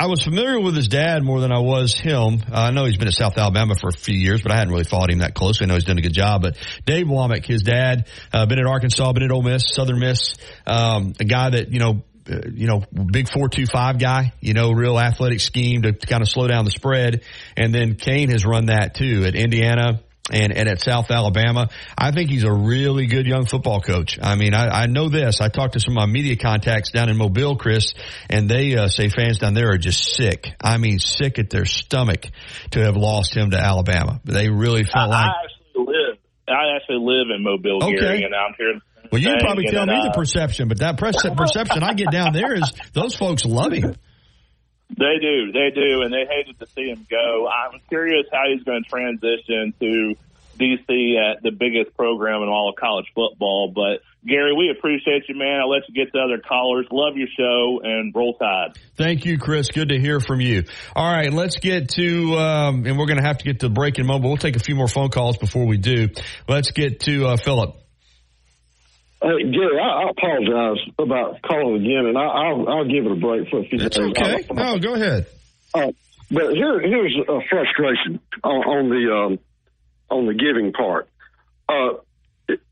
I 0.00 0.06
was 0.06 0.22
familiar 0.22 0.60
with 0.60 0.76
his 0.76 0.86
dad 0.86 1.24
more 1.24 1.40
than 1.40 1.50
I 1.50 1.58
was 1.58 1.92
him. 1.92 2.40
Uh, 2.52 2.54
I 2.54 2.70
know 2.70 2.84
he's 2.84 2.96
been 2.96 3.08
at 3.08 3.14
South 3.14 3.36
Alabama 3.36 3.74
for 3.74 3.88
a 3.88 3.92
few 3.92 4.16
years, 4.16 4.42
but 4.42 4.52
I 4.52 4.56
hadn't 4.56 4.72
really 4.72 4.84
followed 4.84 5.10
him 5.10 5.18
that 5.18 5.34
closely. 5.34 5.64
I 5.64 5.68
know 5.68 5.74
he's 5.74 5.84
done 5.84 5.98
a 5.98 6.02
good 6.02 6.12
job. 6.12 6.42
But 6.42 6.56
Dave 6.84 7.06
Wommack, 7.06 7.44
his 7.44 7.62
dad, 7.62 8.06
uh, 8.32 8.46
been 8.46 8.60
at 8.60 8.66
Arkansas, 8.66 9.12
been 9.12 9.24
at 9.24 9.32
Ole 9.32 9.42
Miss, 9.42 9.64
Southern 9.66 9.98
Miss, 9.98 10.36
um, 10.66 11.14
a 11.18 11.24
guy 11.24 11.50
that 11.50 11.72
you 11.72 11.80
know. 11.80 12.02
You 12.28 12.66
know, 12.66 12.82
big 13.10 13.28
four 13.32 13.48
two 13.48 13.66
five 13.66 13.98
guy. 13.98 14.32
You 14.40 14.54
know, 14.54 14.72
real 14.72 14.98
athletic 14.98 15.40
scheme 15.40 15.82
to, 15.82 15.92
to 15.92 16.06
kind 16.06 16.22
of 16.22 16.28
slow 16.28 16.46
down 16.46 16.64
the 16.64 16.70
spread. 16.70 17.22
And 17.56 17.74
then 17.74 17.94
Kane 17.96 18.30
has 18.30 18.44
run 18.44 18.66
that 18.66 18.94
too 18.94 19.24
at 19.26 19.34
Indiana, 19.34 20.00
and, 20.30 20.52
and 20.52 20.68
at 20.68 20.80
South 20.80 21.10
Alabama. 21.10 21.68
I 21.96 22.10
think 22.10 22.28
he's 22.30 22.44
a 22.44 22.52
really 22.52 23.06
good 23.06 23.26
young 23.26 23.46
football 23.46 23.80
coach. 23.80 24.18
I 24.22 24.34
mean, 24.36 24.52
I, 24.54 24.82
I 24.82 24.86
know 24.86 25.08
this. 25.08 25.40
I 25.40 25.48
talked 25.48 25.72
to 25.72 25.80
some 25.80 25.92
of 25.96 25.96
my 25.96 26.06
media 26.06 26.36
contacts 26.36 26.90
down 26.90 27.08
in 27.08 27.16
Mobile, 27.16 27.56
Chris, 27.56 27.94
and 28.28 28.48
they 28.48 28.76
uh, 28.76 28.88
say 28.88 29.08
fans 29.08 29.38
down 29.38 29.54
there 29.54 29.70
are 29.72 29.78
just 29.78 30.14
sick. 30.14 30.48
I 30.60 30.76
mean, 30.76 30.98
sick 30.98 31.38
at 31.38 31.48
their 31.50 31.64
stomach 31.64 32.26
to 32.72 32.80
have 32.84 32.96
lost 32.96 33.34
him 33.34 33.52
to 33.52 33.58
Alabama. 33.58 34.20
They 34.24 34.50
really 34.50 34.84
felt 34.84 35.10
I 35.12 35.22
like. 35.24 35.30
actually 35.44 35.86
live. 35.86 36.18
I 36.48 36.76
actually 36.76 37.00
live 37.00 37.28
in 37.34 37.42
Mobile, 37.42 37.78
Okay. 37.84 37.96
Gary, 37.98 38.22
and 38.24 38.34
I'm 38.34 38.54
here. 38.58 38.80
Well, 39.10 39.20
you 39.20 39.28
can 39.28 39.38
probably 39.40 39.66
tell 39.66 39.86
me 39.86 40.00
the 40.02 40.12
perception, 40.14 40.68
but 40.68 40.78
that 40.78 40.98
perce- 40.98 41.26
perception 41.36 41.82
I 41.82 41.94
get 41.94 42.10
down 42.10 42.32
there 42.32 42.54
is 42.54 42.72
those 42.92 43.14
folks 43.14 43.44
love 43.44 43.72
him. 43.72 43.96
They 44.90 45.18
do, 45.20 45.52
they 45.52 45.70
do, 45.74 46.02
and 46.02 46.12
they 46.12 46.24
hated 46.28 46.58
to 46.60 46.66
see 46.74 46.88
him 46.88 47.06
go. 47.10 47.46
I'm 47.46 47.78
curious 47.88 48.26
how 48.32 48.44
he's 48.52 48.62
going 48.64 48.84
to 48.84 48.88
transition 48.88 49.74
to 49.80 50.16
DC 50.58 51.16
at 51.16 51.42
the 51.42 51.50
biggest 51.50 51.96
program 51.96 52.42
in 52.42 52.48
all 52.48 52.70
of 52.70 52.76
college 52.76 53.06
football. 53.14 53.70
But 53.74 54.02
Gary, 54.26 54.54
we 54.56 54.70
appreciate 54.76 55.28
you, 55.28 55.36
man. 55.36 55.60
I'll 55.60 55.70
let 55.70 55.82
you 55.88 55.94
get 55.94 56.12
to 56.12 56.18
other 56.18 56.38
callers. 56.38 56.86
Love 56.90 57.16
your 57.16 57.28
show 57.28 57.80
and 57.82 58.14
roll 58.14 58.34
tide. 58.34 58.78
Thank 58.96 59.24
you, 59.24 59.38
Chris. 59.38 59.68
Good 59.68 59.90
to 59.90 59.98
hear 59.98 60.20
from 60.20 60.40
you. 60.40 60.64
All 60.96 61.10
right, 61.10 61.32
let's 61.32 61.58
get 61.58 61.90
to, 61.90 62.36
um, 62.36 62.86
and 62.86 62.98
we're 62.98 63.06
going 63.06 63.20
to 63.20 63.26
have 63.26 63.38
to 63.38 63.44
get 63.44 63.60
to 63.60 63.68
the 63.68 63.74
break 63.74 63.98
in 63.98 64.04
a 64.04 64.08
moment. 64.08 64.24
We'll 64.24 64.36
take 64.36 64.56
a 64.56 64.60
few 64.60 64.74
more 64.74 64.88
phone 64.88 65.10
calls 65.10 65.36
before 65.36 65.66
we 65.66 65.76
do. 65.76 66.08
Let's 66.48 66.72
get 66.72 67.00
to 67.00 67.26
uh, 67.26 67.36
Philip. 67.36 67.76
Hey, 69.20 69.50
Gary, 69.50 69.78
I, 69.80 70.04
I 70.04 70.10
apologize 70.10 70.84
about 70.98 71.42
calling 71.42 71.82
again, 71.84 72.06
and 72.06 72.16
I, 72.16 72.22
I'll, 72.22 72.68
I'll 72.68 72.84
give 72.88 73.04
it 73.04 73.10
a 73.12 73.16
break 73.16 73.48
for 73.50 73.60
a 73.60 73.64
few 73.64 73.80
It's 73.80 73.96
days. 73.96 74.10
okay. 74.10 74.44
I- 74.50 74.54
No, 74.54 74.78
go 74.78 74.94
ahead. 74.94 75.26
Uh, 75.74 75.92
but 76.30 76.54
here, 76.54 76.80
here's 76.80 77.16
a 77.28 77.40
frustration 77.50 78.20
on, 78.44 78.50
on 78.64 78.88
the 78.90 79.14
um, 79.14 79.38
on 80.10 80.26
the 80.26 80.34
giving 80.34 80.72
part. 80.72 81.08
Uh, 81.68 81.94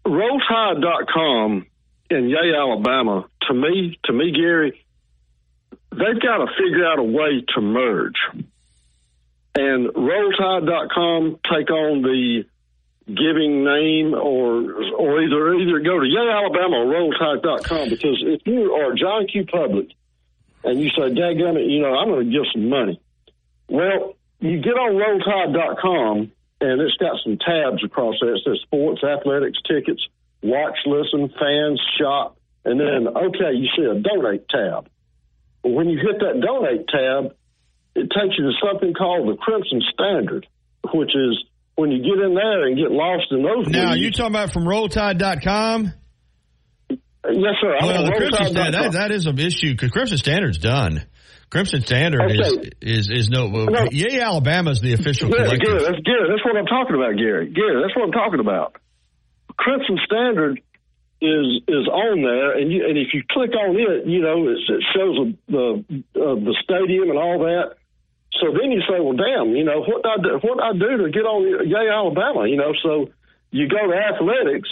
RollTide.com 0.06 1.66
in 2.10 2.28
Yea, 2.28 2.54
Alabama. 2.56 3.26
To 3.48 3.54
me, 3.54 3.98
to 4.04 4.12
me, 4.12 4.32
Gary, 4.32 4.84
they've 5.90 6.20
got 6.20 6.38
to 6.38 6.46
figure 6.58 6.86
out 6.86 6.98
a 6.98 7.02
way 7.02 7.44
to 7.54 7.60
merge. 7.60 8.14
And 9.54 9.88
RollTide.com 9.88 11.38
take 11.52 11.70
on 11.70 12.02
the 12.02 12.44
giving 13.06 13.64
name 13.64 14.14
or 14.14 14.82
or 14.94 15.22
either 15.22 15.54
either 15.54 15.78
go 15.80 16.00
to 16.00 16.06
Yea 16.06 16.28
Alabama 16.28 16.76
or 16.78 16.86
RollTide.com 16.86 17.90
because 17.90 18.22
if 18.26 18.40
you 18.46 18.72
are 18.74 18.94
John 18.94 19.26
Q. 19.26 19.46
Public 19.46 19.88
and 20.64 20.80
you 20.80 20.90
say, 20.90 21.14
Dadgummit, 21.14 21.70
you 21.70 21.80
know, 21.80 21.94
I'm 21.94 22.08
going 22.08 22.26
to 22.26 22.32
give 22.32 22.46
some 22.52 22.68
money. 22.68 23.00
Well, 23.68 24.16
you 24.40 24.60
get 24.60 24.72
on 24.72 24.96
RollTide.com 24.98 26.32
and 26.60 26.80
it's 26.80 26.96
got 26.96 27.16
some 27.22 27.38
tabs 27.38 27.84
across 27.84 28.16
there. 28.20 28.34
It 28.34 28.42
says 28.44 28.58
sports, 28.62 29.04
athletics, 29.04 29.58
tickets, 29.68 30.04
watch, 30.42 30.78
listen, 30.86 31.32
fans, 31.38 31.80
shop, 31.98 32.36
and 32.64 32.80
then, 32.80 33.06
okay, 33.06 33.52
you 33.54 33.68
see 33.76 33.84
a 33.84 33.94
donate 33.94 34.48
tab. 34.48 34.88
When 35.62 35.88
you 35.88 35.98
hit 35.98 36.18
that 36.20 36.40
donate 36.40 36.88
tab, 36.88 37.36
it 37.94 38.10
takes 38.10 38.36
you 38.36 38.50
to 38.50 38.52
something 38.64 38.94
called 38.94 39.28
the 39.28 39.36
Crimson 39.36 39.82
Standard, 39.92 40.46
which 40.92 41.14
is 41.14 41.44
when 41.76 41.90
you 41.92 41.98
get 42.02 42.24
in 42.24 42.34
there 42.34 42.66
and 42.66 42.76
get 42.76 42.90
lost 42.90 43.26
in 43.30 43.42
those 43.42 43.68
Now, 43.68 43.94
you 43.94 44.10
talking 44.10 44.34
about 44.34 44.52
from 44.52 44.64
RollTide.com? 44.64 45.92
Yes, 46.88 47.54
sir. 47.60 47.76
I'm 47.80 47.86
Well, 47.86 48.04
the 48.04 48.12
Crimson. 48.12 48.46
Standard, 48.46 48.72
that, 48.74 48.92
that 48.92 49.10
is 49.10 49.26
an 49.26 49.38
issue 49.38 49.72
because 49.72 49.90
Crimson 49.90 50.16
Standard's 50.18 50.58
done. 50.58 51.04
Crimson 51.50 51.80
Standard 51.82 52.22
Okay. 52.22 52.34
is, 52.80 53.08
is, 53.08 53.10
is 53.10 53.28
no, 53.28 53.48
No. 53.48 53.86
Yea, 53.90 54.20
Alabama 54.20 54.70
is 54.70 54.80
the 54.80 54.92
official 54.94 55.28
Yeah, 55.30 55.44
collective. 55.44 55.60
Gary, 55.60 55.78
that's 55.84 56.02
Gary. 56.02 56.28
That's 56.28 56.44
what 56.44 56.56
I'm 56.56 56.66
talking 56.66 56.96
about, 56.96 57.16
Gary. 57.16 57.50
Gary, 57.50 57.82
that's 57.82 57.94
what 57.96 58.04
I'm 58.06 58.12
talking 58.12 58.40
about. 58.40 58.76
Crimson 59.56 59.98
Standard 60.04 60.60
is 61.20 61.62
is 61.66 61.88
on 61.88 62.20
there, 62.22 62.58
and 62.58 62.70
you, 62.70 62.84
and 62.86 62.98
if 62.98 63.08
you 63.14 63.22
click 63.30 63.50
on 63.54 63.74
it, 63.74 64.06
you 64.06 64.20
know 64.20 64.48
it's, 64.48 64.68
it 64.68 64.84
shows 64.94 65.34
the 65.48 65.84
uh, 66.20 66.34
the 66.34 66.54
stadium 66.62 67.08
and 67.10 67.18
all 67.18 67.38
that. 67.40 67.76
So 68.34 68.52
then 68.52 68.70
you 68.70 68.80
say, 68.82 69.00
well, 69.00 69.16
damn, 69.16 69.56
you 69.56 69.64
know 69.64 69.80
what 69.80 70.04
I 70.04 70.16
do, 70.20 70.38
what 70.42 70.62
I 70.62 70.72
do 70.72 71.04
to 71.04 71.10
get 71.10 71.24
on 71.24 71.68
Yea 71.68 71.88
Alabama? 71.88 72.46
You 72.46 72.56
know, 72.56 72.74
so 72.82 73.10
you 73.50 73.68
go 73.68 73.86
to 73.86 73.96
athletics, 73.96 74.68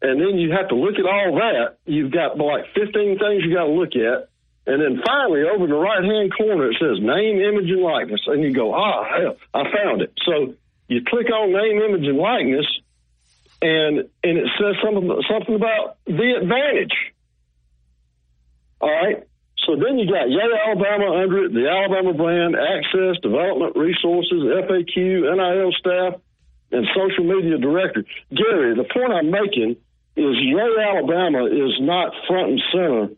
and 0.00 0.20
then 0.20 0.38
you 0.38 0.52
have 0.52 0.68
to 0.68 0.74
look 0.74 0.98
at 0.98 1.04
all 1.04 1.36
that. 1.36 1.78
You've 1.84 2.12
got 2.12 2.38
like 2.38 2.72
15 2.74 3.18
things 3.18 3.44
you 3.44 3.54
got 3.54 3.64
to 3.64 3.72
look 3.72 3.96
at. 3.96 4.28
And 4.66 4.82
then 4.82 5.02
finally, 5.06 5.42
over 5.44 5.64
in 5.64 5.70
the 5.70 5.76
right 5.76 6.02
hand 6.02 6.32
corner, 6.36 6.70
it 6.70 6.76
says 6.80 6.98
name, 7.00 7.40
image, 7.40 7.70
and 7.70 7.82
likeness. 7.82 8.20
And 8.26 8.42
you 8.42 8.52
go, 8.52 8.74
ah, 8.74 9.04
hell, 9.04 9.36
I 9.54 9.62
found 9.70 10.02
it. 10.02 10.12
So 10.24 10.54
you 10.88 11.02
click 11.06 11.30
on 11.30 11.52
name, 11.52 11.80
image, 11.82 12.06
and 12.06 12.18
likeness, 12.18 12.66
and 13.62 13.98
and 14.24 14.38
it 14.38 14.48
says 14.58 14.74
something 14.82 15.22
something 15.30 15.54
about 15.54 15.96
the 16.06 16.38
advantage. 16.42 16.94
All 18.80 18.90
right. 18.90 19.26
So 19.66 19.74
then 19.74 19.98
you 19.98 20.06
got 20.06 20.30
Yea 20.30 20.46
Alabama 20.66 21.18
under 21.22 21.44
it, 21.44 21.52
the 21.52 21.66
Alabama 21.66 22.14
brand, 22.14 22.54
access, 22.54 23.18
development 23.22 23.74
resources, 23.76 24.46
FAQ, 24.46 24.94
NIL 25.26 25.72
staff, 25.78 26.20
and 26.70 26.86
social 26.94 27.24
media 27.24 27.58
director. 27.58 28.04
Gary, 28.30 28.74
the 28.76 28.84
point 28.86 29.10
I'm 29.12 29.30
making 29.30 29.76
is 30.16 30.34
Yea 30.38 30.70
Alabama 30.86 31.46
is 31.46 31.74
not 31.80 32.12
front 32.28 32.50
and 32.52 32.62
center 32.72 33.08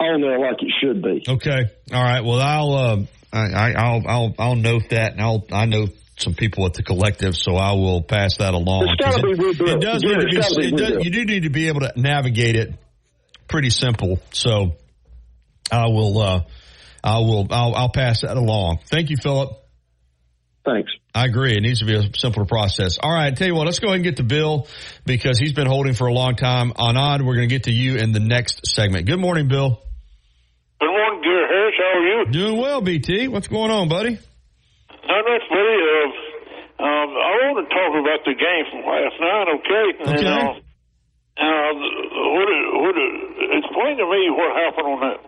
on 0.00 0.20
there 0.20 0.38
like 0.38 0.62
it 0.62 0.72
should 0.80 1.02
be. 1.02 1.24
Okay. 1.28 1.64
All 1.92 2.02
right. 2.02 2.22
Well, 2.24 2.40
I'll, 2.40 2.72
uh, 2.72 2.96
I, 3.32 3.46
I, 3.52 3.72
I'll, 3.72 4.02
I'll, 4.06 4.34
I'll 4.38 4.56
note 4.56 4.90
that 4.90 5.12
and 5.12 5.20
I'll, 5.20 5.44
I 5.52 5.66
know 5.66 5.88
some 6.16 6.34
people 6.34 6.66
at 6.66 6.74
the 6.74 6.82
collective, 6.82 7.36
so 7.36 7.56
I 7.56 7.72
will 7.72 8.02
pass 8.02 8.36
that 8.38 8.54
along. 8.54 8.88
It's 8.88 9.02
gotta 9.02 9.22
'cause 9.22 9.38
be 9.58 9.70
it, 9.70 9.80
does 9.80 10.02
Yeah, 10.02 10.08
need 10.16 10.20
to 10.20 10.26
be, 10.26 10.62
be 10.62 10.68
it 10.68 10.76
does, 10.78 11.04
you 11.04 11.10
do 11.10 11.24
need 11.24 11.42
to 11.44 11.50
be 11.50 11.68
able 11.68 11.80
to 11.80 11.92
navigate 11.96 12.56
it 12.56 12.74
pretty 13.48 13.70
simple. 13.70 14.20
So 14.32 14.72
I 15.70 15.86
will, 15.86 16.18
uh, 16.18 16.42
I 17.02 17.18
will, 17.18 17.46
I'll, 17.50 17.74
I'll 17.74 17.92
pass 17.92 18.22
that 18.22 18.36
along. 18.36 18.80
Thank 18.90 19.10
you, 19.10 19.16
Philip. 19.16 19.50
Thanks. 20.64 20.92
I 21.14 21.24
agree. 21.24 21.56
It 21.56 21.62
needs 21.62 21.80
to 21.80 21.86
be 21.86 21.94
a 21.94 22.02
simpler 22.14 22.44
process. 22.44 22.98
All 23.00 23.10
right. 23.10 23.34
Tell 23.34 23.46
you 23.46 23.54
what, 23.54 23.66
let's 23.66 23.78
go 23.78 23.88
ahead 23.88 23.96
and 23.96 24.04
get 24.04 24.16
to 24.18 24.22
Bill 24.22 24.66
because 25.06 25.38
he's 25.38 25.52
been 25.52 25.66
holding 25.66 25.94
for 25.94 26.06
a 26.06 26.12
long 26.12 26.36
time. 26.36 26.72
Anand, 26.72 27.24
we're 27.24 27.36
going 27.36 27.48
to 27.48 27.54
get 27.54 27.64
to 27.64 27.72
you 27.72 27.96
in 27.96 28.12
the 28.12 28.20
next 28.20 28.66
segment. 28.66 29.06
Good 29.06 29.18
morning, 29.18 29.48
Bill. 29.48 29.80
Good 30.80 30.90
morning, 30.90 31.22
Gary 31.22 31.46
Harris. 31.48 31.74
How 31.78 31.98
are 31.98 32.04
you? 32.04 32.30
Doing 32.30 32.58
well, 32.58 32.80
BT. 32.82 33.28
What's 33.28 33.48
going 33.48 33.70
on, 33.70 33.88
buddy? 33.88 34.10
Not 34.10 35.24
much, 35.24 35.42
buddy. 35.48 35.76
Uh, 35.88 36.84
um, 36.84 37.10
I 37.16 37.32
want 37.48 37.58
to 37.64 37.74
talk 37.74 37.92
about 37.96 38.20
the 38.28 38.34
game 38.36 38.64
from 38.70 38.80
last 38.86 39.16
night, 39.18 39.46
okay? 39.58 39.86
Okay. 39.98 40.20
And, 40.20 40.28
uh, 40.28 40.68
uh, 41.38 41.72
what, 42.34 42.48
what, 42.82 42.96
explain 43.56 43.96
to 43.96 44.06
me 44.06 44.30
what 44.30 44.50
happened 44.54 44.86
on 44.86 45.00
that 45.00 45.18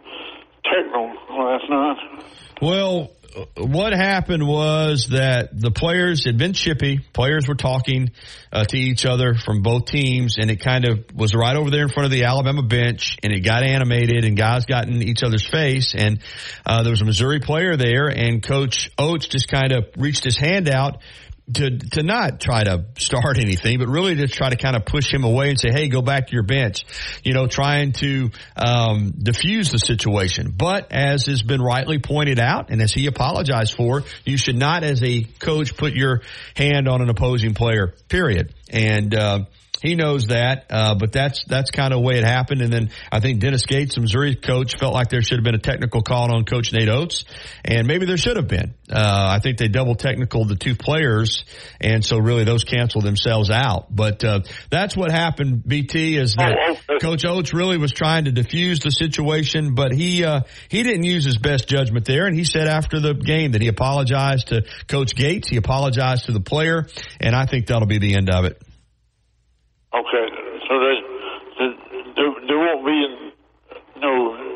techno 0.64 1.12
last 1.30 1.64
night. 1.68 2.24
Well, 2.60 3.10
what 3.56 3.92
happened 3.92 4.46
was 4.46 5.08
that 5.10 5.50
the 5.52 5.70
players 5.70 6.24
had 6.24 6.36
been 6.36 6.52
chippy. 6.52 6.98
Players 7.12 7.46
were 7.46 7.54
talking 7.54 8.10
uh, 8.52 8.64
to 8.64 8.76
each 8.76 9.06
other 9.06 9.34
from 9.34 9.62
both 9.62 9.86
teams, 9.86 10.36
and 10.38 10.50
it 10.50 10.60
kind 10.60 10.84
of 10.84 11.04
was 11.14 11.34
right 11.34 11.56
over 11.56 11.70
there 11.70 11.82
in 11.82 11.88
front 11.88 12.06
of 12.06 12.10
the 12.10 12.24
Alabama 12.24 12.62
bench, 12.62 13.16
and 13.22 13.32
it 13.32 13.40
got 13.40 13.62
animated, 13.62 14.24
and 14.24 14.36
guys 14.36 14.66
got 14.66 14.88
in 14.88 15.02
each 15.02 15.22
other's 15.22 15.46
face, 15.46 15.94
and 15.94 16.20
uh, 16.66 16.82
there 16.82 16.90
was 16.90 17.02
a 17.02 17.04
Missouri 17.04 17.40
player 17.40 17.76
there, 17.76 18.08
and 18.08 18.42
Coach 18.42 18.90
Oats 18.98 19.28
just 19.28 19.48
kind 19.48 19.72
of 19.72 19.84
reached 19.96 20.24
his 20.24 20.36
hand 20.36 20.68
out 20.68 21.02
to 21.54 21.78
to 21.78 22.02
not 22.02 22.40
try 22.40 22.64
to 22.64 22.86
start 22.98 23.38
anything, 23.40 23.78
but 23.78 23.88
really 23.88 24.14
just 24.14 24.34
try 24.34 24.50
to 24.50 24.56
kind 24.56 24.76
of 24.76 24.84
push 24.84 25.12
him 25.12 25.24
away 25.24 25.50
and 25.50 25.58
say, 25.58 25.70
"Hey, 25.70 25.88
go 25.88 26.02
back 26.02 26.28
to 26.28 26.32
your 26.32 26.42
bench." 26.42 26.84
You 27.22 27.34
know, 27.34 27.46
trying 27.46 27.92
to 27.94 28.30
um, 28.56 29.12
diffuse 29.18 29.70
the 29.70 29.78
situation. 29.78 30.52
But 30.56 30.92
as 30.92 31.26
has 31.26 31.42
been 31.42 31.60
rightly 31.60 31.98
pointed 31.98 32.38
out, 32.38 32.70
and 32.70 32.80
as 32.80 32.92
he 32.92 33.06
apologized 33.06 33.74
for, 33.74 34.04
you 34.24 34.36
should 34.36 34.56
not, 34.56 34.84
as 34.84 35.02
a 35.02 35.22
coach, 35.38 35.76
put 35.76 35.94
your 35.94 36.22
hand 36.54 36.88
on 36.88 37.02
an 37.02 37.08
opposing 37.08 37.54
player. 37.54 37.94
Period. 38.08 38.54
And 38.70 39.14
uh, 39.14 39.44
he 39.82 39.94
knows 39.94 40.26
that, 40.26 40.66
uh, 40.70 40.94
but 40.94 41.12
that's 41.12 41.44
that's 41.44 41.70
kind 41.70 41.92
of 41.92 42.00
the 42.00 42.06
way 42.06 42.18
it 42.18 42.24
happened. 42.24 42.60
And 42.60 42.72
then 42.72 42.90
I 43.10 43.20
think 43.20 43.40
Dennis 43.40 43.64
Gates, 43.64 43.94
the 43.94 44.02
Missouri 44.02 44.36
coach, 44.36 44.78
felt 44.78 44.92
like 44.92 45.08
there 45.08 45.22
should 45.22 45.38
have 45.38 45.44
been 45.44 45.54
a 45.54 45.58
technical 45.58 46.02
call 46.02 46.34
on 46.34 46.44
Coach 46.44 46.72
Nate 46.72 46.88
Oats, 46.88 47.24
and 47.64 47.86
maybe 47.86 48.04
there 48.04 48.18
should 48.18 48.36
have 48.36 48.48
been. 48.48 48.74
Uh, 48.90 49.28
I 49.30 49.38
think 49.40 49.58
they 49.58 49.68
double 49.68 49.94
technical 49.94 50.44
the 50.44 50.56
two 50.56 50.74
players, 50.74 51.44
and 51.80 52.04
so 52.04 52.18
really 52.18 52.44
those 52.44 52.64
canceled 52.64 53.04
themselves 53.04 53.50
out. 53.50 53.94
But 53.94 54.22
uh, 54.22 54.40
that's 54.70 54.96
what 54.96 55.10
happened. 55.10 55.66
BT 55.66 56.16
is 56.16 56.34
that 56.34 56.76
Coach 57.00 57.24
Oats 57.24 57.54
really 57.54 57.78
was 57.78 57.92
trying 57.92 58.26
to 58.26 58.32
defuse 58.32 58.82
the 58.82 58.90
situation, 58.90 59.74
but 59.74 59.92
he 59.92 60.24
uh, 60.24 60.42
he 60.68 60.82
didn't 60.82 61.04
use 61.04 61.24
his 61.24 61.38
best 61.38 61.68
judgment 61.68 62.04
there, 62.04 62.26
and 62.26 62.36
he 62.36 62.44
said 62.44 62.68
after 62.68 63.00
the 63.00 63.14
game 63.14 63.52
that 63.52 63.62
he 63.62 63.68
apologized 63.68 64.48
to 64.48 64.62
Coach 64.88 65.14
Gates, 65.14 65.48
he 65.48 65.56
apologized 65.56 66.26
to 66.26 66.32
the 66.32 66.40
player, 66.40 66.86
and 67.18 67.34
I 67.34 67.46
think 67.46 67.68
that'll 67.68 67.88
be 67.88 67.98
the 67.98 68.14
end 68.14 68.28
of 68.28 68.44
it. 68.44 68.60
Okay, 69.92 70.26
so 70.68 70.72
there, 70.78 71.74
there, 72.16 72.30
there 72.46 72.58
won't 72.58 72.86
be 72.86 73.32
no 74.00 74.50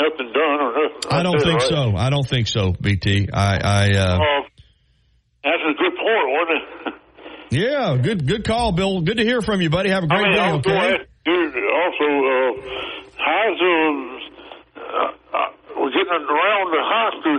nothing 0.00 0.32
done 0.32 0.60
or 0.60 0.72
nothing. 0.72 1.10
I 1.10 1.22
don't 1.22 1.40
think 1.42 1.60
right? 1.60 1.68
so. 1.68 1.96
I 1.96 2.10
don't 2.10 2.26
think 2.26 2.48
so, 2.48 2.72
BT. 2.72 3.28
I, 3.32 3.56
I 3.56 3.90
uh, 3.96 4.16
Uh, 4.16 4.42
that's 5.44 5.62
a 5.68 5.74
good 5.76 5.92
point, 5.92 6.28
wasn't 6.32 6.62
it? 6.86 6.94
yeah, 7.50 7.96
good, 8.00 8.26
good 8.26 8.44
call, 8.44 8.72
Bill. 8.72 9.02
Good 9.02 9.18
to 9.18 9.24
hear 9.24 9.42
from 9.42 9.60
you, 9.60 9.68
buddy. 9.70 9.90
Have 9.90 10.04
a 10.04 10.06
great 10.06 10.22
mean, 10.22 10.32
day. 10.32 10.50
Okay. 10.52 10.72
ask 10.72 11.10
also, 11.26 12.08
uh, 12.08 12.52
how's 13.18 13.60
uh, 13.60 13.66
uh, 13.66 14.19
getting 16.00 16.26
around 16.28 16.66
the 16.72 16.80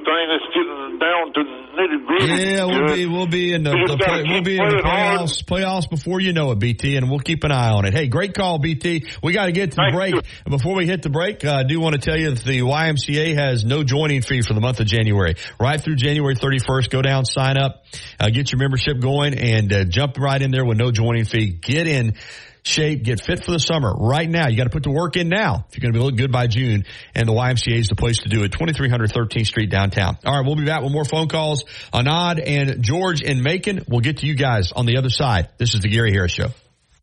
thing. 0.05 0.27
It's 0.31 0.47
getting 0.53 0.99
down 0.99 1.33
to 1.33 1.41
nitty 1.73 2.05
gritty. 2.05 2.51
Yeah, 2.51 2.65
we'll 2.65 2.95
be 2.95 3.05
we'll 3.07 3.27
be 3.27 3.53
in 3.53 3.63
the, 3.63 3.71
the 3.71 3.97
play, 3.97 4.23
we'll 4.27 4.41
be 4.41 4.57
in 4.57 4.69
the 4.69 4.81
playing 4.81 4.83
hard. 4.83 5.19
playoffs 5.21 5.43
playoffs 5.43 5.89
before 5.89 6.19
you 6.19 6.33
know 6.33 6.51
it, 6.51 6.59
BT, 6.59 6.95
and 6.97 7.09
we'll 7.09 7.19
keep 7.19 7.43
an 7.43 7.51
eye 7.51 7.71
on 7.71 7.85
it. 7.85 7.93
Hey, 7.93 8.07
great 8.07 8.33
call, 8.33 8.59
BT. 8.59 9.05
We 9.23 9.33
got 9.33 9.45
to 9.45 9.51
get 9.51 9.71
to 9.71 9.75
the 9.77 9.91
break. 9.93 10.15
Before 10.47 10.75
we 10.75 10.85
hit 10.85 11.01
the 11.01 11.09
break, 11.09 11.43
uh, 11.43 11.55
I 11.55 11.63
do 11.63 11.79
want 11.79 11.95
to 11.95 12.01
tell 12.01 12.17
you 12.17 12.31
that 12.31 12.43
the 12.43 12.59
YMCA 12.59 13.35
has 13.35 13.63
no 13.63 13.83
joining 13.83 14.21
fee 14.21 14.41
for 14.41 14.53
the 14.53 14.61
month 14.61 14.79
of 14.79 14.87
January, 14.87 15.35
right 15.59 15.79
through 15.79 15.95
January 15.95 16.35
31st. 16.35 16.89
Go 16.89 17.01
down, 17.01 17.25
sign 17.25 17.57
up, 17.57 17.83
uh, 18.19 18.29
get 18.29 18.51
your 18.51 18.59
membership 18.59 18.99
going, 18.99 19.37
and 19.37 19.71
uh, 19.73 19.83
jump 19.85 20.17
right 20.17 20.41
in 20.41 20.51
there 20.51 20.65
with 20.65 20.77
no 20.77 20.91
joining 20.91 21.25
fee. 21.25 21.49
Get 21.49 21.87
in 21.87 22.15
shape, 22.63 23.03
get 23.03 23.21
fit 23.23 23.43
for 23.43 23.51
the 23.51 23.59
summer 23.59 23.93
right 23.93 24.29
now. 24.29 24.47
You 24.47 24.57
got 24.57 24.65
to 24.65 24.69
put 24.69 24.83
the 24.83 24.91
work 24.91 25.17
in 25.17 25.29
now 25.29 25.65
if 25.67 25.75
you're 25.75 25.81
going 25.81 25.93
to 25.93 25.99
be 25.99 26.03
looking 26.03 26.17
good 26.17 26.31
by 26.31 26.47
June. 26.47 26.85
And 27.15 27.27
the 27.27 27.33
YMCA 27.33 27.77
is 27.77 27.87
the 27.87 27.95
place 27.95 28.19
to 28.19 28.29
do 28.29 28.43
it. 28.43 28.51
2300 28.51 29.09
13th 29.11 29.45
Street 29.45 29.69
downtown. 29.69 30.17
All 30.25 30.35
right, 30.35 30.45
we'll 30.45 30.55
be 30.55 30.65
back 30.65 30.81
with 30.81 30.91
more 30.91 31.05
phone 31.05 31.27
calls. 31.27 31.63
Anad 31.93 32.41
and 32.45 32.83
George 32.83 33.21
and 33.23 33.41
Macon. 33.41 33.83
We'll 33.87 34.01
get 34.01 34.17
to 34.17 34.27
you 34.27 34.35
guys 34.35 34.71
on 34.71 34.85
the 34.85 34.97
other 34.97 35.09
side. 35.09 35.49
This 35.57 35.73
is 35.73 35.81
the 35.81 35.89
Gary 35.89 36.11
Harris 36.11 36.31
Show. 36.31 36.49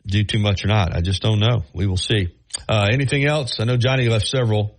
do 0.05 0.23
too 0.23 0.39
much 0.39 0.63
or 0.65 0.67
not. 0.67 0.95
I 0.95 1.01
just 1.01 1.21
don't 1.21 1.39
know. 1.39 1.63
We 1.73 1.87
will 1.87 1.97
see. 1.97 2.29
Uh, 2.67 2.87
anything 2.91 3.25
else? 3.25 3.59
I 3.59 3.65
know 3.65 3.77
Johnny 3.77 4.09
left 4.09 4.27
several. 4.27 4.77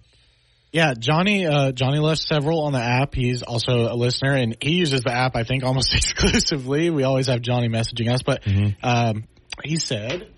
Yeah, 0.73 0.93
Johnny. 0.99 1.47
Uh, 1.47 1.73
Johnny 1.73 1.99
left 1.99 2.21
several 2.21 2.65
on 2.65 2.73
the 2.73 2.81
app. 2.81 3.15
He's 3.15 3.43
also 3.43 3.91
a 3.91 3.95
listener, 3.95 4.35
and 4.35 4.57
he 4.61 4.73
uses 4.73 5.03
the 5.03 5.13
app. 5.13 5.35
I 5.37 5.45
think 5.45 5.65
almost 5.65 5.95
exclusively. 5.95 6.91
We 6.91 7.05
always 7.05 7.29
have 7.29 7.41
Johnny 7.41 7.69
messaging 7.69 8.13
us, 8.13 8.23
but 8.23 8.43
um, 8.83 9.25
he 9.65 9.77
said, 9.77 10.29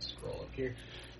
"Scroll 0.00 0.40
up 0.40 0.48
here." 0.54 0.74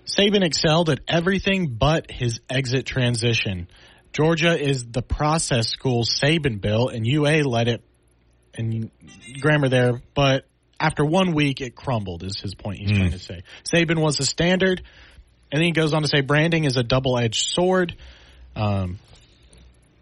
Saban 0.05 0.43
excelled 0.43 0.89
at 0.89 0.99
everything 1.07 1.75
but 1.79 2.11
his 2.11 2.41
exit 2.49 2.85
transition. 2.85 3.69
Georgia 4.13 4.59
is 4.59 4.85
the 4.91 5.01
process 5.01 5.69
school 5.69 6.03
Saban 6.03 6.59
built, 6.59 6.93
and 6.93 7.05
UA 7.05 7.43
let 7.43 7.67
it. 7.67 7.83
And 8.53 8.91
grammar 9.39 9.69
there, 9.69 10.01
but 10.13 10.45
after 10.77 11.05
one 11.05 11.33
week, 11.33 11.61
it 11.61 11.73
crumbled. 11.73 12.23
Is 12.23 12.39
his 12.41 12.53
point? 12.53 12.79
He's 12.79 12.91
trying 12.91 13.11
to 13.11 13.19
say 13.19 13.43
Saban 13.63 14.01
was 14.01 14.19
a 14.19 14.25
standard, 14.25 14.81
and 15.51 15.59
then 15.59 15.63
he 15.63 15.71
goes 15.71 15.93
on 15.93 16.01
to 16.01 16.09
say 16.09 16.19
branding 16.19 16.65
is 16.65 16.75
a 16.75 16.83
double-edged 16.83 17.53
sword. 17.53 17.95
Um, 18.55 18.99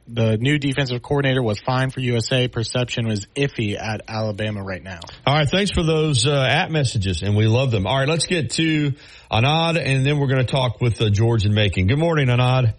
the 0.07 0.37
new 0.37 0.57
defensive 0.57 1.03
coordinator 1.03 1.43
was 1.43 1.59
fine 1.59 1.91
for 1.91 1.99
USA. 1.99 2.47
Perception 2.47 3.07
was 3.07 3.27
iffy 3.35 3.79
at 3.79 4.01
Alabama 4.07 4.63
right 4.63 4.81
now. 4.81 5.01
All 5.27 5.35
right, 5.35 5.47
thanks 5.47 5.69
for 5.69 5.83
those 5.83 6.25
uh, 6.25 6.31
app 6.49 6.71
messages, 6.71 7.21
and 7.21 7.35
we 7.35 7.45
love 7.45 7.69
them. 7.69 7.85
All 7.85 7.99
right, 7.99 8.07
let's 8.07 8.25
get 8.25 8.51
to 8.51 8.93
Anad, 9.31 9.79
and 9.79 10.03
then 10.03 10.17
we're 10.17 10.27
going 10.27 10.43
to 10.43 10.51
talk 10.51 10.81
with 10.81 10.99
uh, 10.99 11.11
George 11.11 11.45
and 11.45 11.53
Macon. 11.53 11.85
Good 11.85 11.99
morning, 11.99 12.29
Anad. 12.29 12.73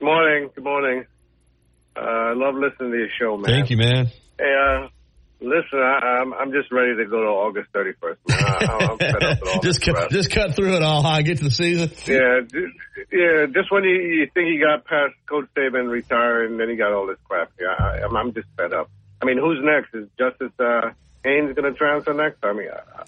Good 0.00 0.06
morning. 0.06 0.50
Good 0.54 0.64
morning. 0.64 1.04
Uh, 1.94 2.00
I 2.00 2.32
love 2.32 2.54
listening 2.54 2.92
to 2.92 2.96
your 2.98 3.08
show, 3.20 3.36
man. 3.36 3.44
Thank 3.50 3.68
you, 3.68 3.76
man. 3.76 4.06
Hey, 4.38 4.44
uh, 4.46 4.88
listen, 5.40 5.78
I, 5.78 6.20
I'm 6.22 6.32
I'm 6.32 6.52
just 6.52 6.72
ready 6.72 6.96
to 6.96 7.04
go 7.04 7.20
to 7.20 7.28
August 7.28 7.70
31st, 7.74 8.16
man. 8.26 8.38
I, 8.40 8.88
I'm 8.92 8.96
fed 8.98 9.22
up 9.22 9.38
just 9.62 9.82
cut, 9.82 10.10
just 10.10 10.30
cut 10.30 10.56
through 10.56 10.76
it 10.76 10.82
all. 10.82 11.02
Huh? 11.02 11.20
Get 11.20 11.36
to 11.38 11.44
the 11.44 11.50
season. 11.50 11.90
Yeah, 12.06 12.40
yeah. 13.12 13.44
Just 13.52 13.70
when 13.70 13.84
you, 13.84 13.90
you 13.90 14.26
think 14.32 14.48
you 14.48 14.64
got 14.64 14.86
past 14.86 15.12
Coach 15.26 15.48
Saban 15.54 15.90
retired, 15.90 16.50
and 16.50 16.58
then 16.58 16.70
he 16.70 16.76
got 16.76 16.92
all 16.94 17.06
this 17.06 17.18
crap. 17.28 17.50
Yeah, 17.60 17.74
I, 17.78 18.02
I'm, 18.02 18.16
I'm 18.16 18.32
just 18.32 18.48
fed 18.56 18.72
up. 18.72 18.88
I 19.20 19.26
mean, 19.26 19.36
who's 19.36 19.58
next? 19.62 19.94
Is 19.94 20.08
Justice 20.18 20.58
uh, 20.58 20.92
Haynes 21.24 21.54
going 21.54 21.70
to 21.70 21.78
transfer 21.78 22.14
next? 22.14 22.38
I 22.42 22.54
mean, 22.54 22.68
uh, 22.70 23.04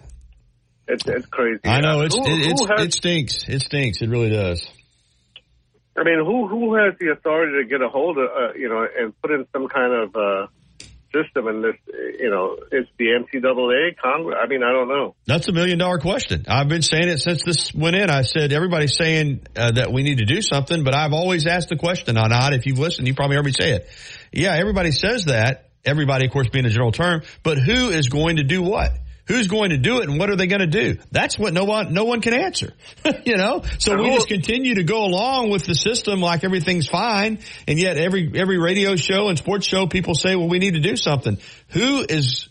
it's 0.88 1.06
it's 1.06 1.24
crazy. 1.26 1.60
I 1.64 1.80
know 1.80 2.02
it's 2.02 2.14
Who- 2.14 2.26
it, 2.26 2.50
it's 2.52 2.60
who 2.60 2.66
has- 2.76 2.86
it 2.88 2.92
stinks. 2.92 3.48
It 3.48 3.62
stinks. 3.62 4.02
It 4.02 4.10
really 4.10 4.28
does. 4.28 4.68
I 5.96 6.04
mean, 6.04 6.24
who 6.24 6.48
who 6.48 6.74
has 6.74 6.94
the 6.98 7.12
authority 7.12 7.62
to 7.62 7.68
get 7.68 7.82
a 7.82 7.88
hold 7.88 8.18
of 8.18 8.24
uh, 8.24 8.54
you 8.56 8.68
know 8.68 8.86
and 8.98 9.12
put 9.20 9.30
in 9.30 9.46
some 9.52 9.68
kind 9.68 9.92
of 9.92 10.16
uh, 10.16 10.46
system 11.12 11.48
in 11.48 11.62
this? 11.62 11.76
You 12.18 12.30
know, 12.30 12.56
it's 12.70 12.88
the 12.98 13.06
NCAA, 13.06 13.96
Congress. 14.02 14.38
I 14.42 14.46
mean, 14.46 14.62
I 14.62 14.72
don't 14.72 14.88
know. 14.88 15.14
That's 15.26 15.48
a 15.48 15.52
million 15.52 15.78
dollar 15.78 15.98
question. 15.98 16.46
I've 16.48 16.68
been 16.68 16.82
saying 16.82 17.08
it 17.08 17.18
since 17.18 17.42
this 17.44 17.74
went 17.74 17.96
in. 17.96 18.08
I 18.08 18.22
said 18.22 18.52
everybody's 18.52 18.96
saying 18.96 19.46
uh, 19.54 19.72
that 19.72 19.92
we 19.92 20.02
need 20.02 20.18
to 20.18 20.24
do 20.24 20.40
something, 20.40 20.82
but 20.82 20.94
I've 20.94 21.12
always 21.12 21.46
asked 21.46 21.68
the 21.68 21.76
question. 21.76 22.16
On 22.16 22.32
odd, 22.32 22.54
if 22.54 22.64
you've 22.66 22.78
listened, 22.78 23.06
you 23.06 23.14
probably 23.14 23.36
heard 23.36 23.44
me 23.44 23.52
say 23.52 23.72
it. 23.72 23.88
Yeah, 24.32 24.54
everybody 24.54 24.92
says 24.92 25.26
that. 25.26 25.68
Everybody, 25.84 26.26
of 26.26 26.32
course, 26.32 26.48
being 26.48 26.64
a 26.64 26.70
general 26.70 26.92
term, 26.92 27.22
but 27.42 27.58
who 27.58 27.90
is 27.90 28.08
going 28.08 28.36
to 28.36 28.44
do 28.44 28.62
what? 28.62 28.92
Who's 29.28 29.46
going 29.46 29.70
to 29.70 29.76
do 29.76 30.00
it 30.00 30.08
and 30.08 30.18
what 30.18 30.30
are 30.30 30.36
they 30.36 30.48
going 30.48 30.60
to 30.60 30.66
do? 30.66 30.98
That's 31.12 31.38
what 31.38 31.52
no 31.52 31.64
one, 31.64 31.94
no 31.94 32.04
one 32.04 32.20
can 32.20 32.34
answer. 32.34 32.72
you 33.24 33.36
know? 33.36 33.62
So 33.78 33.96
we 33.96 34.10
just 34.14 34.26
continue 34.26 34.74
to 34.76 34.84
go 34.84 35.04
along 35.04 35.50
with 35.50 35.64
the 35.64 35.76
system 35.76 36.20
like 36.20 36.42
everything's 36.42 36.88
fine. 36.88 37.38
And 37.68 37.78
yet 37.78 37.98
every, 37.98 38.32
every 38.34 38.58
radio 38.58 38.96
show 38.96 39.28
and 39.28 39.38
sports 39.38 39.64
show, 39.64 39.86
people 39.86 40.16
say, 40.16 40.34
well, 40.34 40.48
we 40.48 40.58
need 40.58 40.74
to 40.74 40.80
do 40.80 40.96
something. 40.96 41.38
Who 41.68 42.04
is, 42.08 42.48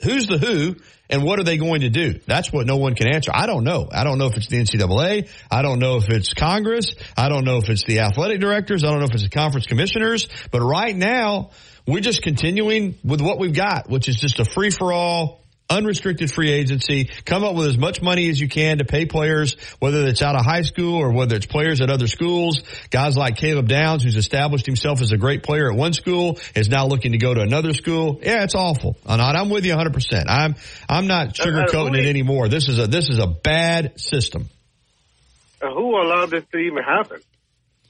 who's 0.00 0.28
the 0.28 0.38
who 0.38 0.76
and 1.10 1.24
what 1.24 1.40
are 1.40 1.44
they 1.44 1.56
going 1.56 1.80
to 1.80 1.90
do? 1.90 2.20
That's 2.24 2.52
what 2.52 2.66
no 2.66 2.76
one 2.76 2.94
can 2.94 3.12
answer. 3.12 3.32
I 3.34 3.46
don't 3.46 3.64
know. 3.64 3.88
I 3.90 4.04
don't 4.04 4.18
know 4.18 4.26
if 4.26 4.36
it's 4.36 4.46
the 4.46 4.58
NCAA. 4.58 5.28
I 5.50 5.62
don't 5.62 5.80
know 5.80 5.96
if 5.96 6.08
it's 6.08 6.34
Congress. 6.34 6.94
I 7.16 7.28
don't 7.28 7.44
know 7.44 7.58
if 7.58 7.68
it's 7.68 7.84
the 7.84 8.00
athletic 8.00 8.40
directors. 8.40 8.84
I 8.84 8.90
don't 8.90 9.00
know 9.00 9.06
if 9.06 9.14
it's 9.14 9.24
the 9.24 9.30
conference 9.30 9.66
commissioners. 9.66 10.28
But 10.52 10.60
right 10.60 10.94
now, 10.94 11.50
we're 11.84 12.00
just 12.00 12.22
continuing 12.22 12.96
with 13.04 13.20
what 13.20 13.38
we've 13.40 13.54
got, 13.54 13.88
which 13.88 14.08
is 14.08 14.16
just 14.16 14.38
a 14.38 14.44
free 14.44 14.70
for 14.70 14.92
all, 14.92 15.40
unrestricted 15.68 16.30
free 16.30 16.50
agency. 16.50 17.10
Come 17.24 17.44
up 17.44 17.54
with 17.54 17.66
as 17.66 17.78
much 17.78 18.02
money 18.02 18.28
as 18.28 18.40
you 18.40 18.48
can 18.48 18.78
to 18.78 18.84
pay 18.84 19.06
players, 19.06 19.56
whether 19.78 20.06
it's 20.06 20.22
out 20.22 20.36
of 20.36 20.44
high 20.44 20.62
school 20.62 20.94
or 20.94 21.12
whether 21.12 21.36
it's 21.36 21.46
players 21.46 21.80
at 21.80 21.90
other 21.90 22.06
schools. 22.06 22.62
Guys 22.90 23.16
like 23.16 23.36
Caleb 23.36 23.68
Downs, 23.68 24.02
who's 24.02 24.16
established 24.16 24.66
himself 24.66 25.02
as 25.02 25.12
a 25.12 25.16
great 25.16 25.42
player 25.42 25.70
at 25.70 25.76
one 25.76 25.92
school, 25.92 26.38
is 26.54 26.68
now 26.68 26.86
looking 26.86 27.12
to 27.12 27.18
go 27.18 27.34
to 27.34 27.40
another 27.40 27.72
school. 27.72 28.20
Yeah, 28.22 28.44
it's 28.44 28.54
awful. 28.54 28.96
And 29.06 29.20
I'm 29.20 29.50
with 29.50 29.64
you 29.64 29.74
100%. 29.74 30.24
I'm, 30.28 30.54
I'm 30.88 31.06
not 31.06 31.34
sugarcoating 31.34 31.98
it 31.98 32.06
anymore. 32.06 32.48
This 32.48 32.68
is 32.68 32.78
a, 32.78 32.86
this 32.86 33.08
is 33.08 33.18
a 33.18 33.26
bad 33.26 34.00
system. 34.00 34.48
Uh, 35.60 35.70
who 35.70 35.96
allowed 35.96 36.30
this 36.30 36.44
to 36.52 36.58
even 36.58 36.82
happen? 36.82 37.20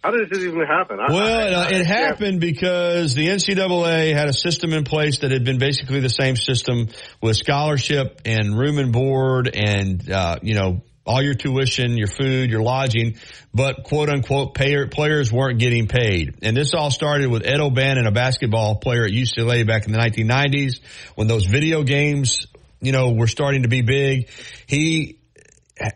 How 0.07 0.13
did 0.13 0.31
this 0.31 0.39
even 0.45 0.61
happen? 0.61 1.01
I- 1.01 1.13
Well, 1.13 1.55
I- 1.65 1.65
uh, 1.65 1.79
it 1.81 1.85
happened 1.85 2.41
because 2.41 3.17
the 3.17 3.27
NCAA 3.29 4.13
had 4.15 4.29
a 4.29 4.33
system 4.33 4.73
in 4.73 4.85
place 4.85 5.19
that 5.19 5.33
had 5.33 5.43
been 5.43 5.59
basically 5.59 5.99
the 5.99 6.09
same 6.09 6.37
system 6.37 6.91
with 7.21 7.37
scholarship 7.37 8.21
and 8.25 8.57
room 8.57 8.79
and 8.79 8.93
board 8.93 9.51
and, 9.53 10.09
uh, 10.09 10.37
you 10.43 10.55
know, 10.55 10.83
all 11.05 11.21
your 11.21 11.35
tuition, 11.35 11.97
your 11.97 12.07
food, 12.07 12.51
your 12.51 12.63
lodging, 12.63 13.17
but 13.53 13.83
quote 13.83 14.09
unquote 14.09 14.55
payer, 14.55 14.87
players 14.87 15.33
weren't 15.33 15.59
getting 15.59 15.89
paid. 15.89 16.35
And 16.41 16.57
this 16.57 16.73
all 16.73 16.93
started 16.93 17.29
with 17.29 17.45
Ed 17.45 17.59
O'Bannon, 17.59 18.07
a 18.07 18.13
basketball 18.13 18.77
player 18.77 19.07
at 19.07 19.11
UCLA 19.11 19.65
back 19.67 19.87
in 19.87 19.93
the 19.93 19.99
1990s 19.99 20.79
when 21.17 21.27
those 21.27 21.47
video 21.47 21.83
games, 21.83 22.47
you 22.81 22.93
know, 22.93 23.11
were 23.11 23.27
starting 23.29 23.65
to 23.65 23.69
be 23.69 23.83
big. 23.83 24.29
He, 24.69 25.19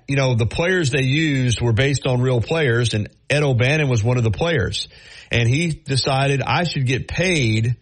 you 0.06 0.16
know, 0.16 0.34
the 0.34 0.46
players 0.46 0.90
they 0.90 1.02
used 1.02 1.60
were 1.60 1.72
based 1.72 2.06
on 2.06 2.20
real 2.20 2.40
players 2.40 2.94
and 2.94 3.08
Ed 3.28 3.42
O'Bannon 3.42 3.88
was 3.88 4.04
one 4.04 4.18
of 4.18 4.24
the 4.24 4.30
players. 4.30 4.88
And 5.30 5.48
he 5.48 5.70
decided 5.70 6.42
I 6.42 6.64
should 6.64 6.86
get 6.86 7.08
paid 7.08 7.76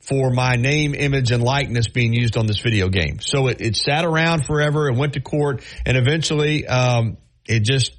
for 0.00 0.30
my 0.30 0.56
name, 0.56 0.94
image, 0.94 1.30
and 1.30 1.42
likeness 1.42 1.88
being 1.88 2.12
used 2.12 2.36
on 2.36 2.46
this 2.46 2.60
video 2.60 2.88
game. 2.88 3.20
So 3.20 3.48
it, 3.48 3.60
it 3.60 3.76
sat 3.76 4.04
around 4.04 4.46
forever 4.46 4.88
and 4.88 4.98
went 4.98 5.14
to 5.14 5.20
court 5.20 5.62
and 5.84 5.96
eventually, 5.96 6.66
um, 6.66 7.16
it 7.46 7.60
just 7.60 7.92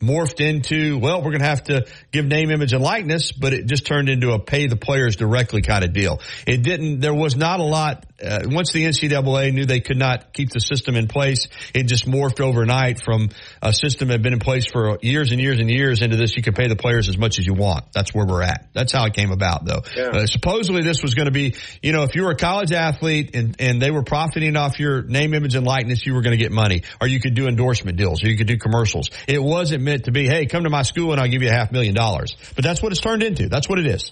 morphed 0.00 0.40
into, 0.40 0.98
well, 0.98 1.18
we're 1.18 1.30
going 1.30 1.40
to 1.40 1.46
have 1.46 1.64
to 1.64 1.86
give 2.12 2.24
name, 2.26 2.50
image, 2.50 2.72
and 2.72 2.82
likeness, 2.82 3.32
but 3.32 3.52
it 3.52 3.66
just 3.66 3.86
turned 3.86 4.08
into 4.08 4.32
a 4.32 4.38
pay 4.38 4.66
the 4.66 4.76
players 4.76 5.16
directly 5.16 5.62
kind 5.62 5.84
of 5.84 5.92
deal. 5.92 6.20
It 6.46 6.62
didn't, 6.62 7.00
there 7.00 7.14
was 7.14 7.36
not 7.36 7.60
a 7.60 7.64
lot, 7.64 8.04
uh, 8.22 8.40
once 8.46 8.72
the 8.72 8.84
NCAA 8.84 9.52
knew 9.52 9.64
they 9.64 9.80
could 9.80 9.96
not 9.96 10.32
keep 10.32 10.50
the 10.50 10.60
system 10.60 10.96
in 10.96 11.08
place, 11.08 11.48
it 11.74 11.84
just 11.84 12.06
morphed 12.06 12.40
overnight 12.40 13.00
from 13.02 13.30
a 13.62 13.72
system 13.72 14.08
that 14.08 14.14
had 14.14 14.22
been 14.22 14.32
in 14.32 14.40
place 14.40 14.66
for 14.70 14.98
years 15.00 15.30
and 15.30 15.40
years 15.40 15.58
and 15.58 15.70
years 15.70 16.02
into 16.02 16.16
this, 16.16 16.36
you 16.36 16.42
can 16.42 16.54
pay 16.54 16.68
the 16.68 16.76
players 16.76 17.08
as 17.08 17.16
much 17.16 17.38
as 17.38 17.46
you 17.46 17.54
want. 17.54 17.84
That's 17.92 18.12
where 18.14 18.26
we're 18.26 18.42
at. 18.42 18.68
That's 18.72 18.92
how 18.92 19.06
it 19.06 19.14
came 19.14 19.30
about 19.30 19.64
though. 19.64 19.82
Yeah. 19.96 20.08
Uh, 20.08 20.26
supposedly 20.26 20.82
this 20.82 21.02
was 21.02 21.14
going 21.14 21.26
to 21.26 21.32
be, 21.32 21.54
you 21.82 21.92
know, 21.92 22.02
if 22.02 22.14
you 22.14 22.24
were 22.24 22.32
a 22.32 22.36
college 22.36 22.72
athlete 22.72 23.34
and, 23.34 23.56
and 23.58 23.80
they 23.80 23.90
were 23.90 24.02
profiting 24.02 24.56
off 24.56 24.78
your 24.78 25.02
name, 25.02 25.34
image, 25.34 25.54
and 25.54 25.66
likeness, 25.66 26.04
you 26.04 26.14
were 26.14 26.22
going 26.22 26.36
to 26.36 26.42
get 26.42 26.52
money, 26.52 26.82
or 27.00 27.06
you 27.06 27.20
could 27.20 27.34
do 27.34 27.46
endorsement 27.46 27.96
deals, 27.96 28.22
or 28.24 28.28
you 28.28 28.36
could 28.36 28.46
do 28.46 28.58
commercials. 28.58 29.10
It 29.28 29.42
wasn't 29.42 29.83
meant 29.84 30.04
to 30.04 30.10
be, 30.10 30.26
hey, 30.26 30.46
come 30.46 30.64
to 30.64 30.70
my 30.70 30.82
school 30.82 31.12
and 31.12 31.20
I'll 31.20 31.28
give 31.28 31.42
you 31.42 31.48
a 31.48 31.52
half 31.52 31.70
million 31.70 31.94
dollars. 31.94 32.36
But 32.54 32.64
that's 32.64 32.82
what 32.82 32.92
it's 32.92 33.00
turned 33.00 33.22
into. 33.22 33.48
That's 33.48 33.68
what 33.68 33.78
it 33.78 33.86
is. 33.86 34.10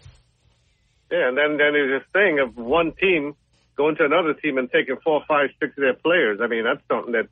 Yeah, 1.11 1.29
and 1.29 1.37
then 1.37 1.59
then 1.59 1.73
there's 1.73 2.01
this 2.01 2.09
thing 2.13 2.39
of 2.39 2.57
one 2.57 2.93
team 2.93 3.35
going 3.77 3.97
to 3.97 4.05
another 4.05 4.35
team 4.35 4.59
and 4.59 4.71
taking 4.71 4.97
four, 5.03 5.23
five, 5.27 5.51
six 5.61 5.77
of 5.77 5.83
their 5.83 5.95
players. 5.95 6.41
I 6.43 6.47
mean, 6.47 6.65
that's 6.65 6.81
something 6.89 7.13
that 7.13 7.29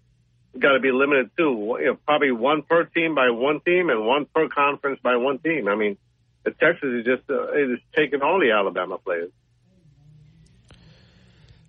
got 0.59 0.73
to 0.73 0.81
be 0.81 0.91
limited 0.93 1.31
to. 1.37 1.77
You 1.81 1.87
know, 1.87 1.99
probably 2.07 2.33
one 2.33 2.63
per 2.63 2.85
team 2.85 3.15
by 3.15 3.31
one 3.31 3.61
team 3.61 3.89
and 3.89 4.05
one 4.07 4.27
per 4.27 4.49
conference 4.49 5.01
by 5.03 5.17
one 5.17 5.39
team. 5.39 5.69
I 5.69 5.77
mean, 5.77 5.97
the 6.45 6.51
Texas 6.51 6.91
is 6.91 7.05
just 7.05 7.31
uh, 7.31 7.53
is 7.53 7.79
taking 7.97 8.23
all 8.23 8.41
the 8.41 8.51
Alabama 8.53 8.99
players. 8.99 9.31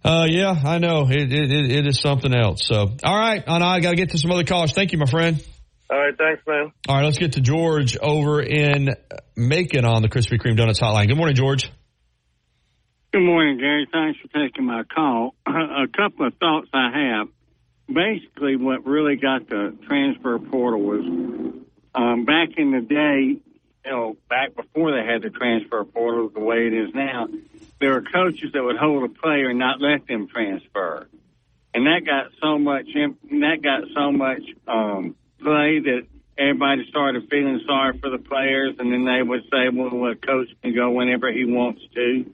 Uh, 0.04 0.26
yeah, 0.28 0.60
I 0.66 0.80
know. 0.80 1.08
It, 1.10 1.32
it, 1.32 1.52
it, 1.52 1.72
it 1.72 1.88
is 1.88 2.00
something 2.00 2.34
else. 2.34 2.66
So, 2.66 2.92
all 3.04 3.20
right. 3.20 3.44
Anna, 3.48 3.66
I 3.66 3.80
got 3.82 3.92
to 3.92 3.96
get 3.96 4.10
to 4.12 4.18
some 4.18 4.32
other 4.32 4.44
callers. 4.44 4.74
Thank 4.74 4.94
you, 4.94 4.98
my 4.98 5.06
friend. 5.06 5.46
All 5.92 5.98
right, 5.98 6.18
thanks, 6.18 6.42
man. 6.48 6.72
All 6.88 6.96
right, 6.96 7.04
let's 7.04 7.18
get 7.18 7.34
to 7.34 7.42
George 7.42 7.98
over 7.98 8.42
in 8.42 8.96
Macon 9.36 9.84
on 9.84 10.02
the 10.02 10.08
Krispy 10.08 10.40
Kreme 10.40 10.56
Donuts 10.56 10.80
hotline. 10.80 11.10
Good 11.10 11.18
morning, 11.18 11.36
George. 11.36 11.70
Good 13.12 13.24
morning, 13.24 13.58
Gary. 13.58 13.90
Thanks 13.92 14.18
for 14.22 14.30
taking 14.30 14.66
my 14.66 14.84
call. 14.84 15.36
A 15.46 15.88
couple 15.94 16.28
of 16.28 16.34
thoughts 16.36 16.70
I 16.74 16.92
have. 16.94 17.28
Basically, 17.94 18.56
what 18.56 18.86
really 18.86 19.18
got 19.18 19.50
the 19.50 19.78
transfer 19.86 20.40
portal 20.40 20.80
was 20.80 21.04
um, 21.94 22.24
back 22.24 22.52
in 22.56 22.72
the 22.72 22.80
day, 22.80 23.42
you 23.84 23.92
know, 23.92 24.16
back 24.30 24.56
before 24.56 24.94
they 24.94 25.06
had 25.06 25.24
the 25.24 25.30
transfer 25.30 25.84
portal 25.84 26.30
the 26.30 26.40
way 26.40 26.68
it 26.68 26.74
is 26.74 26.96
now, 26.96 27.28
there 27.82 27.92
were 27.92 28.02
coaches 28.02 28.52
that 28.54 28.64
would 28.64 28.78
hold 28.78 29.04
a 29.04 29.14
player 29.14 29.50
and 29.50 29.60
not 29.60 29.82
let 29.82 30.08
them 30.08 30.30
transfer. 30.30 31.10
And 31.74 31.86
that 31.86 32.06
got 32.06 32.32
so 32.42 32.58
much, 32.58 32.86
that 32.94 33.58
got 33.62 33.84
so 33.94 34.14
much 34.14 34.44
um, 34.70 35.16
play 35.42 35.80
that 35.80 36.08
everybody 36.38 36.88
started 36.90 37.30
feeling 37.30 37.62
sorry 37.66 37.98
for 38.00 38.10
the 38.10 38.18
players, 38.18 38.76
and 38.80 38.92
then 38.92 39.06
they 39.06 39.22
would 39.22 39.44
say, 39.52 39.70
"Well, 39.70 40.08
a 40.08 40.16
coach 40.16 40.50
can 40.62 40.74
go 40.74 40.92
whenever 40.92 41.32
he 41.32 41.46
wants 41.46 41.82
to," 41.94 42.26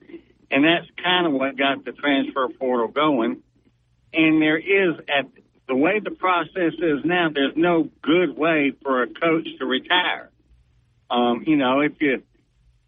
and 0.50 0.64
that's 0.64 0.86
kind 1.02 1.26
of 1.26 1.32
what 1.32 1.56
got 1.56 1.84
the 1.84 1.92
transfer 1.92 2.48
portal 2.48 2.88
going. 2.88 3.42
And 4.12 4.40
there 4.40 4.56
is, 4.56 4.98
at 5.08 5.26
the 5.66 5.76
way 5.76 6.00
the 6.00 6.10
process 6.10 6.72
is 6.78 7.04
now, 7.04 7.28
there's 7.28 7.56
no 7.56 7.90
good 8.02 8.36
way 8.36 8.72
for 8.82 9.02
a 9.02 9.06
coach 9.06 9.46
to 9.58 9.66
retire. 9.66 10.30
Um, 11.10 11.44
you 11.46 11.56
know, 11.56 11.80
if 11.80 12.00
you, 12.00 12.22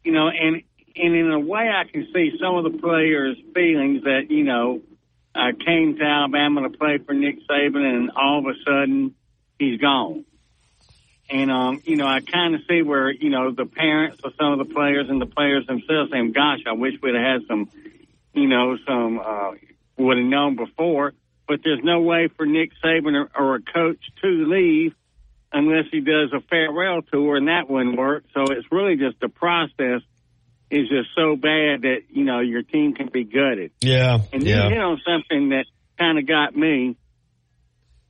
you 0.02 0.12
know, 0.12 0.28
and 0.28 0.62
and 0.96 1.14
in 1.14 1.30
a 1.30 1.38
way, 1.38 1.68
I 1.68 1.84
can 1.84 2.08
see 2.12 2.36
some 2.40 2.56
of 2.56 2.64
the 2.64 2.78
players' 2.78 3.36
feelings 3.54 4.04
that 4.04 4.30
you 4.30 4.44
know, 4.44 4.80
I 5.34 5.52
came 5.52 5.96
to 5.98 6.04
Alabama 6.04 6.62
to 6.62 6.70
play 6.70 6.98
for 6.98 7.12
Nick 7.12 7.46
Saban, 7.46 7.84
and 7.84 8.10
all 8.16 8.38
of 8.38 8.46
a 8.46 8.54
sudden 8.64 9.14
he's 9.60 9.80
gone. 9.80 10.24
And 11.30 11.50
um, 11.50 11.80
you 11.84 11.96
know, 11.96 12.06
I 12.06 12.20
kind 12.20 12.56
of 12.56 12.62
see 12.68 12.82
where 12.82 13.08
you 13.12 13.30
know 13.30 13.52
the 13.52 13.66
parents 13.66 14.20
of 14.24 14.32
some 14.36 14.52
of 14.52 14.58
the 14.66 14.74
players 14.74 15.08
and 15.08 15.20
the 15.20 15.26
players 15.26 15.64
themselves 15.66 16.10
saying, 16.10 16.32
"Gosh, 16.32 16.60
I 16.66 16.72
wish 16.72 16.94
we'd 17.00 17.14
have 17.14 17.22
had 17.22 17.46
some, 17.46 17.70
you 18.34 18.48
know, 18.48 18.76
some 18.84 19.20
uh, 19.20 19.52
would 19.96 20.16
have 20.18 20.26
known 20.26 20.56
before." 20.56 21.12
But 21.46 21.60
there's 21.62 21.84
no 21.84 22.00
way 22.00 22.28
for 22.36 22.46
Nick 22.46 22.72
Saban 22.82 23.14
or, 23.14 23.30
or 23.36 23.54
a 23.56 23.62
coach 23.62 24.00
to 24.22 24.28
leave 24.28 24.94
unless 25.52 25.84
he 25.92 26.00
does 26.00 26.32
a 26.32 26.40
farewell 26.40 27.02
tour, 27.02 27.36
and 27.36 27.46
that 27.48 27.70
wouldn't 27.70 27.96
work. 27.96 28.24
So 28.34 28.42
it's 28.52 28.66
really 28.72 28.96
just 28.96 29.20
the 29.20 29.28
process 29.28 30.02
is 30.70 30.88
just 30.88 31.10
so 31.16 31.36
bad 31.36 31.82
that 31.82 32.02
you 32.10 32.24
know 32.24 32.40
your 32.40 32.62
team 32.62 32.94
can 32.94 33.08
be 33.08 33.22
gutted. 33.22 33.70
Yeah, 33.80 34.18
And 34.32 34.42
yeah. 34.42 34.68
you 34.68 34.76
on 34.76 35.00
something 35.06 35.50
that 35.50 35.66
kind 35.96 36.18
of 36.18 36.26
got 36.26 36.56
me. 36.56 36.96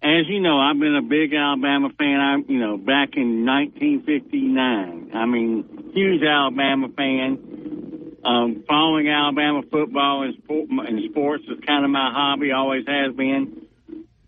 As 0.03 0.27
you 0.29 0.41
know, 0.41 0.59
I've 0.59 0.79
been 0.79 0.97
a 0.97 1.03
big 1.03 1.35
Alabama 1.35 1.91
fan. 1.99 2.21
I'm, 2.21 2.45
you 2.49 2.59
know, 2.59 2.79
back 2.79 3.17
in 3.17 3.45
1959. 3.45 5.11
I 5.13 5.27
mean, 5.27 5.93
huge 5.93 6.23
Alabama 6.23 6.89
fan. 6.89 8.17
Um, 8.25 8.65
following 8.67 9.09
Alabama 9.09 9.61
football 9.71 10.23
and, 10.23 10.35
sport, 10.43 10.69
and 10.71 11.11
sports 11.11 11.45
is 11.49 11.59
kind 11.67 11.85
of 11.85 11.91
my 11.91 12.11
hobby, 12.15 12.51
always 12.51 12.87
has 12.87 13.15
been. 13.15 13.67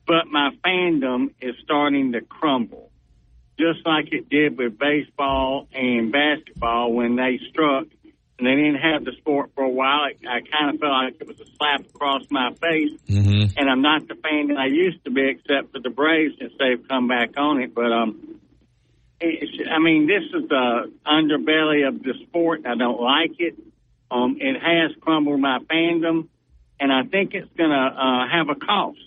But 0.06 0.26
my 0.30 0.50
fandom 0.62 1.32
is 1.40 1.54
starting 1.64 2.12
to 2.12 2.20
crumble, 2.20 2.90
just 3.58 3.86
like 3.86 4.12
it 4.12 4.28
did 4.28 4.58
with 4.58 4.78
baseball 4.78 5.68
and 5.72 6.12
basketball 6.12 6.92
when 6.92 7.16
they 7.16 7.40
struck 7.48 7.86
and 8.42 8.48
they 8.48 8.60
didn't 8.60 8.80
have 8.80 9.04
the 9.04 9.12
sport 9.18 9.50
for 9.54 9.62
a 9.62 9.68
while. 9.68 10.00
I, 10.00 10.14
I 10.26 10.40
kind 10.40 10.74
of 10.74 10.80
felt 10.80 10.92
like 10.92 11.14
it 11.20 11.28
was 11.28 11.38
a 11.38 11.46
slap 11.56 11.82
across 11.82 12.22
my 12.28 12.52
face. 12.54 12.90
Mm-hmm. 13.08 13.56
And 13.56 13.70
I'm 13.70 13.82
not 13.82 14.08
the 14.08 14.16
fan 14.16 14.48
that 14.48 14.56
I 14.56 14.66
used 14.66 15.04
to 15.04 15.12
be, 15.12 15.28
except 15.28 15.72
for 15.72 15.78
the 15.78 15.90
Braves 15.90 16.34
since 16.40 16.52
they've 16.58 16.82
come 16.88 17.06
back 17.06 17.36
on 17.36 17.62
it. 17.62 17.72
But 17.72 17.92
um, 17.92 18.40
it's, 19.20 19.68
I 19.70 19.78
mean, 19.78 20.08
this 20.08 20.24
is 20.24 20.48
the 20.48 20.92
underbelly 21.06 21.86
of 21.86 22.02
the 22.02 22.14
sport. 22.24 22.66
I 22.66 22.74
don't 22.74 23.00
like 23.00 23.38
it. 23.38 23.54
Um, 24.10 24.38
it 24.40 24.60
has 24.60 24.90
crumbled 25.00 25.38
my 25.38 25.60
fandom, 25.70 26.26
and 26.80 26.92
I 26.92 27.04
think 27.04 27.34
it's 27.34 27.48
going 27.56 27.70
to 27.70 27.76
uh, 27.76 28.28
have 28.28 28.48
a 28.48 28.56
cost. 28.56 28.98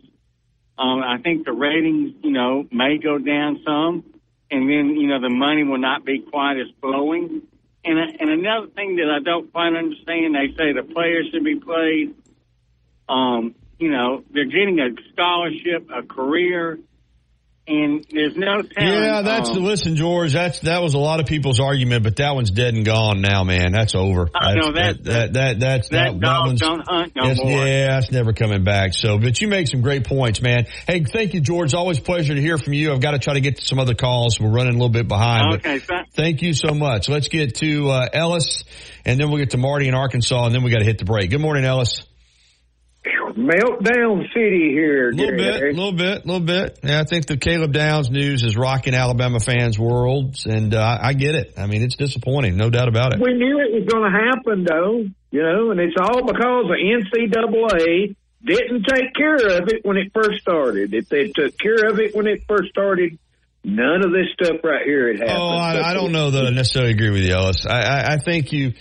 Um, 0.78 1.04
I 1.04 1.18
think 1.22 1.46
the 1.46 1.52
ratings, 1.52 2.14
you 2.24 2.32
know, 2.32 2.66
may 2.72 3.00
go 3.00 3.18
down 3.18 3.60
some, 3.66 4.06
and 4.50 4.70
then 4.70 4.96
you 4.96 5.08
know 5.08 5.20
the 5.20 5.30
money 5.30 5.64
will 5.64 5.78
not 5.78 6.06
be 6.06 6.20
quite 6.20 6.58
as 6.58 6.68
flowing. 6.80 7.42
And 7.86 8.00
and 8.20 8.30
another 8.30 8.68
thing 8.68 8.96
that 8.96 9.10
I 9.10 9.20
don't 9.24 9.52
quite 9.52 9.76
understand, 9.76 10.36
they 10.36 10.56
say 10.58 10.74
the 10.74 10.84
players 10.84 11.28
should 11.32 11.44
be 11.44 11.60
played. 11.60 12.16
Um, 13.08 13.54
you 13.78 13.92
know, 13.92 14.24
they're 14.32 14.46
getting 14.46 14.80
a 14.80 14.90
scholarship, 15.14 15.90
a 15.94 16.02
career, 16.02 16.80
and 17.68 18.06
there's 18.12 18.36
no. 18.36 18.62
Yeah, 18.78 19.22
that's 19.22 19.50
um, 19.50 19.56
the 19.56 19.62
listen, 19.62 19.96
George. 19.96 20.34
That's 20.34 20.60
that 20.62 20.82
was 20.82 20.94
a 20.94 21.00
lot 21.00 21.20
of 21.20 21.26
people's 21.26 21.60
argument, 21.60 22.04
but 22.04 22.18
that 22.18 22.36
one's 22.36 22.52
dead 22.52 22.74
and 22.76 22.86
gone 22.86 23.22
now, 23.22 23.44
man. 23.44 23.72
That's 23.72 23.96
over. 23.96 24.30
I 24.36 24.54
That's, 24.54 24.66
know 24.66 24.72
that- 24.74 25.04
that, 25.06 25.34
that 25.34 25.60
that's 25.60 25.90
that 25.90 26.14
that, 26.14 26.20
dog 26.20 26.48
one's 26.48 26.60
don't 26.60 26.88
hunt 26.88 27.16
no 27.16 27.24
more. 27.36 27.66
Yeah, 27.66 27.88
that's 27.88 28.12
never 28.12 28.34
coming 28.34 28.64
back. 28.64 28.94
So, 28.94 29.18
but 29.18 29.42
you 29.42 29.48
make 29.48 29.68
some 29.68 29.82
great 29.82 30.06
points, 30.06 30.42
man. 30.42 30.66
Hey, 30.88 31.04
thank 31.04 31.34
you, 31.34 31.42
George. 31.42 31.74
Always 31.74 31.98
a 31.98 32.02
pleasure 32.02 32.36
to 32.36 32.42
hear 32.42 32.58
from 32.58 32.74
you. 32.74 32.94
I've 32.94 33.02
got 33.02 33.12
to 33.12 33.20
try 33.20 33.34
to 33.34 33.42
get 33.42 33.58
to 33.58 33.66
some 33.66 33.80
other 33.80 33.96
calls. 33.96 34.40
We're 34.40 34.50
running 34.50 34.74
a 34.74 34.78
little 34.78 34.90
bit 34.90 35.08
behind. 35.08 35.56
Okay, 35.56 35.80
th- 35.80 36.08
Thank 36.14 36.42
you 36.42 36.54
so 36.54 36.74
much. 36.74 37.10
Let's 37.10 37.28
get 37.30 37.56
to 37.56 37.90
uh, 37.90 38.08
Ellis, 38.14 38.64
and 39.06 39.20
then 39.20 39.30
we'll 39.30 39.40
get 39.40 39.52
to 39.52 39.58
Marty 39.58 39.88
in 39.88 39.94
Arkansas, 39.96 40.46
and 40.46 40.54
then 40.54 40.64
we 40.64 40.72
got 40.72 40.80
to 40.80 40.86
hit 40.86 41.00
the 41.00 41.06
break. 41.06 41.30
Good 41.32 41.42
morning, 41.42 41.66
Ellis. 41.66 42.04
Meltdown 43.38 44.24
City 44.34 44.70
here. 44.72 45.10
A 45.10 45.14
little 45.14 45.38
bit, 45.38 45.64
a 45.64 45.68
little 45.68 45.92
bit, 45.92 46.24
a 46.24 46.28
little 46.28 46.40
bit. 46.40 46.80
Yeah, 46.84 47.02
I 47.02 47.04
think 47.04 47.26
the 47.26 47.38
Caleb 47.38 47.74
Downs 47.74 48.10
news 48.10 48.44
is 48.44 48.56
rocking 48.58 48.94
Alabama 48.94 49.40
fans' 49.40 49.78
worlds, 49.78 50.46
and 50.46 50.74
uh, 50.74 51.00
I 51.02 51.14
get 51.14 51.36
it. 51.36 51.54
I 51.58 51.68
mean, 51.68 51.84
it's 51.84 51.96
disappointing, 51.96 52.58
no 52.58 52.70
doubt 52.70 52.88
about 52.88 53.14
it. 53.14 53.22
We 53.22 53.34
knew 53.34 53.60
it 53.60 53.74
was 53.74 53.86
going 53.88 54.12
to 54.12 54.18
happen, 54.18 54.64
though, 54.64 55.06
you 55.32 55.44
know, 55.44 55.72
and 55.72 55.80
it's 55.80 55.96
all 56.00 56.26
because 56.26 56.66
the 56.68 56.78
NCAA 56.80 58.16
didn't 58.44 58.86
take 58.88 59.14
care 59.16 59.58
of 59.58 59.68
it 59.70 59.84
when 59.84 59.98
it 59.98 60.12
first 60.14 60.42
started. 60.42 60.94
If 60.94 61.10
they 61.10 61.28
took 61.28 61.58
care 61.58 61.90
of 61.90 62.00
it 62.00 62.16
when 62.16 62.28
it 62.28 62.44
first 62.48 62.70
started, 62.70 63.18
none 63.64 64.06
of 64.06 64.12
this 64.12 64.28
stuff 64.34 64.58
right 64.64 64.86
here 64.86 65.12
had 65.12 65.20
happened. 65.20 65.38
Oh, 65.38 65.58
I, 65.58 65.92
I 65.92 65.94
don't 65.94 66.12
know 66.12 66.32
that 66.32 66.46
I 66.46 66.50
necessarily 66.52 66.92
agree 66.92 67.10
with 67.10 67.24
you, 67.24 67.34
Ellis. 67.34 67.66
I, 67.66 67.82
I, 67.82 68.14
I 68.14 68.18
think 68.18 68.52
you 68.52 68.74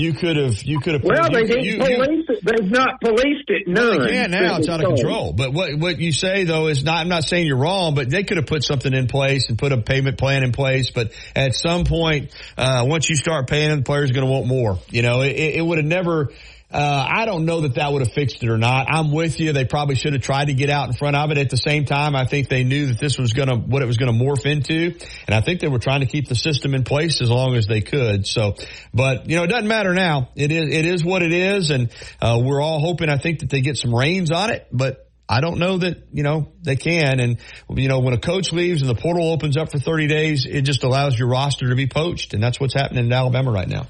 you 0.00 0.12
could 0.14 0.36
have 0.36 0.62
you 0.62 0.80
could 0.80 0.94
have. 0.94 1.04
Well, 1.04 1.30
you, 1.30 1.36
they 1.36 1.44
didn't 1.44 1.64
you- 1.64 1.72
you- 1.72 1.78
police 2.04 2.26
it. 2.28 2.38
They've 2.44 2.70
not 2.70 3.00
policed 3.00 3.48
it. 3.48 3.68
No, 3.68 3.90
Well, 3.90 4.00
they 4.00 4.12
can 4.12 4.30
now. 4.30 4.54
since 4.54 4.58
It's 4.60 4.68
out 4.68 4.82
of 4.82 4.96
control. 4.96 5.32
But 5.32 5.52
what 5.52 5.78
what 5.78 5.98
you 6.00 6.12
say 6.12 6.44
though 6.44 6.68
is 6.68 6.82
not. 6.84 6.98
I'm 6.98 7.08
not 7.08 7.24
saying 7.24 7.46
you're 7.46 7.56
wrong, 7.58 7.94
but 7.94 8.08
they 8.10 8.24
could 8.24 8.36
have 8.38 8.46
put 8.46 8.64
something 8.64 8.92
in 8.92 9.06
place 9.06 9.48
and 9.48 9.58
put 9.58 9.72
a 9.72 9.78
payment 9.78 10.18
plan 10.18 10.42
in 10.42 10.52
place. 10.52 10.90
But 10.90 11.12
at 11.36 11.54
some 11.54 11.84
point, 11.84 12.30
uh, 12.56 12.84
once 12.86 13.08
you 13.08 13.16
start 13.16 13.48
paying, 13.48 13.76
the 13.76 13.82
players 13.82 14.10
going 14.12 14.26
to 14.26 14.32
want 14.32 14.46
more. 14.46 14.78
You 14.90 15.02
know, 15.02 15.20
it, 15.22 15.36
it 15.36 15.64
would 15.64 15.78
have 15.78 15.86
never. 15.86 16.30
Uh, 16.72 17.04
I 17.08 17.24
don't 17.24 17.46
know 17.46 17.62
that 17.62 17.74
that 17.74 17.92
would 17.92 18.02
have 18.02 18.12
fixed 18.12 18.44
it 18.44 18.48
or 18.48 18.56
not. 18.56 18.86
I'm 18.88 19.10
with 19.10 19.40
you. 19.40 19.52
They 19.52 19.64
probably 19.64 19.96
should 19.96 20.12
have 20.12 20.22
tried 20.22 20.46
to 20.46 20.54
get 20.54 20.70
out 20.70 20.88
in 20.88 20.94
front 20.94 21.16
of 21.16 21.30
it. 21.32 21.38
At 21.38 21.50
the 21.50 21.56
same 21.56 21.84
time, 21.84 22.14
I 22.14 22.26
think 22.26 22.48
they 22.48 22.62
knew 22.62 22.86
that 22.86 23.00
this 23.00 23.18
was 23.18 23.32
going 23.32 23.48
to, 23.48 23.56
what 23.56 23.82
it 23.82 23.86
was 23.86 23.96
going 23.96 24.16
to 24.16 24.24
morph 24.24 24.46
into. 24.46 24.96
And 25.26 25.34
I 25.34 25.40
think 25.40 25.60
they 25.60 25.66
were 25.66 25.80
trying 25.80 26.00
to 26.00 26.06
keep 26.06 26.28
the 26.28 26.36
system 26.36 26.74
in 26.74 26.84
place 26.84 27.20
as 27.20 27.28
long 27.28 27.56
as 27.56 27.66
they 27.66 27.80
could. 27.80 28.24
So, 28.26 28.54
but 28.94 29.28
you 29.28 29.36
know, 29.36 29.42
it 29.42 29.48
doesn't 29.48 29.66
matter 29.66 29.94
now. 29.94 30.28
It 30.36 30.52
is, 30.52 30.72
it 30.72 30.86
is 30.86 31.04
what 31.04 31.22
it 31.22 31.32
is. 31.32 31.70
And, 31.70 31.92
uh, 32.22 32.40
we're 32.42 32.60
all 32.60 32.78
hoping, 32.78 33.08
I 33.08 33.18
think 33.18 33.40
that 33.40 33.50
they 33.50 33.62
get 33.62 33.76
some 33.76 33.92
reins 33.92 34.30
on 34.30 34.50
it, 34.50 34.68
but 34.70 35.10
I 35.28 35.40
don't 35.40 35.58
know 35.58 35.78
that, 35.78 36.08
you 36.12 36.22
know, 36.22 36.52
they 36.62 36.76
can. 36.76 37.18
And, 37.18 37.38
you 37.68 37.88
know, 37.88 37.98
when 37.98 38.14
a 38.14 38.18
coach 38.18 38.52
leaves 38.52 38.82
and 38.82 38.88
the 38.88 39.00
portal 39.00 39.32
opens 39.32 39.56
up 39.56 39.72
for 39.72 39.78
30 39.80 40.06
days, 40.06 40.46
it 40.46 40.62
just 40.62 40.84
allows 40.84 41.18
your 41.18 41.28
roster 41.28 41.68
to 41.68 41.74
be 41.74 41.88
poached. 41.88 42.32
And 42.34 42.42
that's 42.42 42.60
what's 42.60 42.74
happening 42.74 43.06
in 43.06 43.12
Alabama 43.12 43.50
right 43.50 43.68
now. 43.68 43.86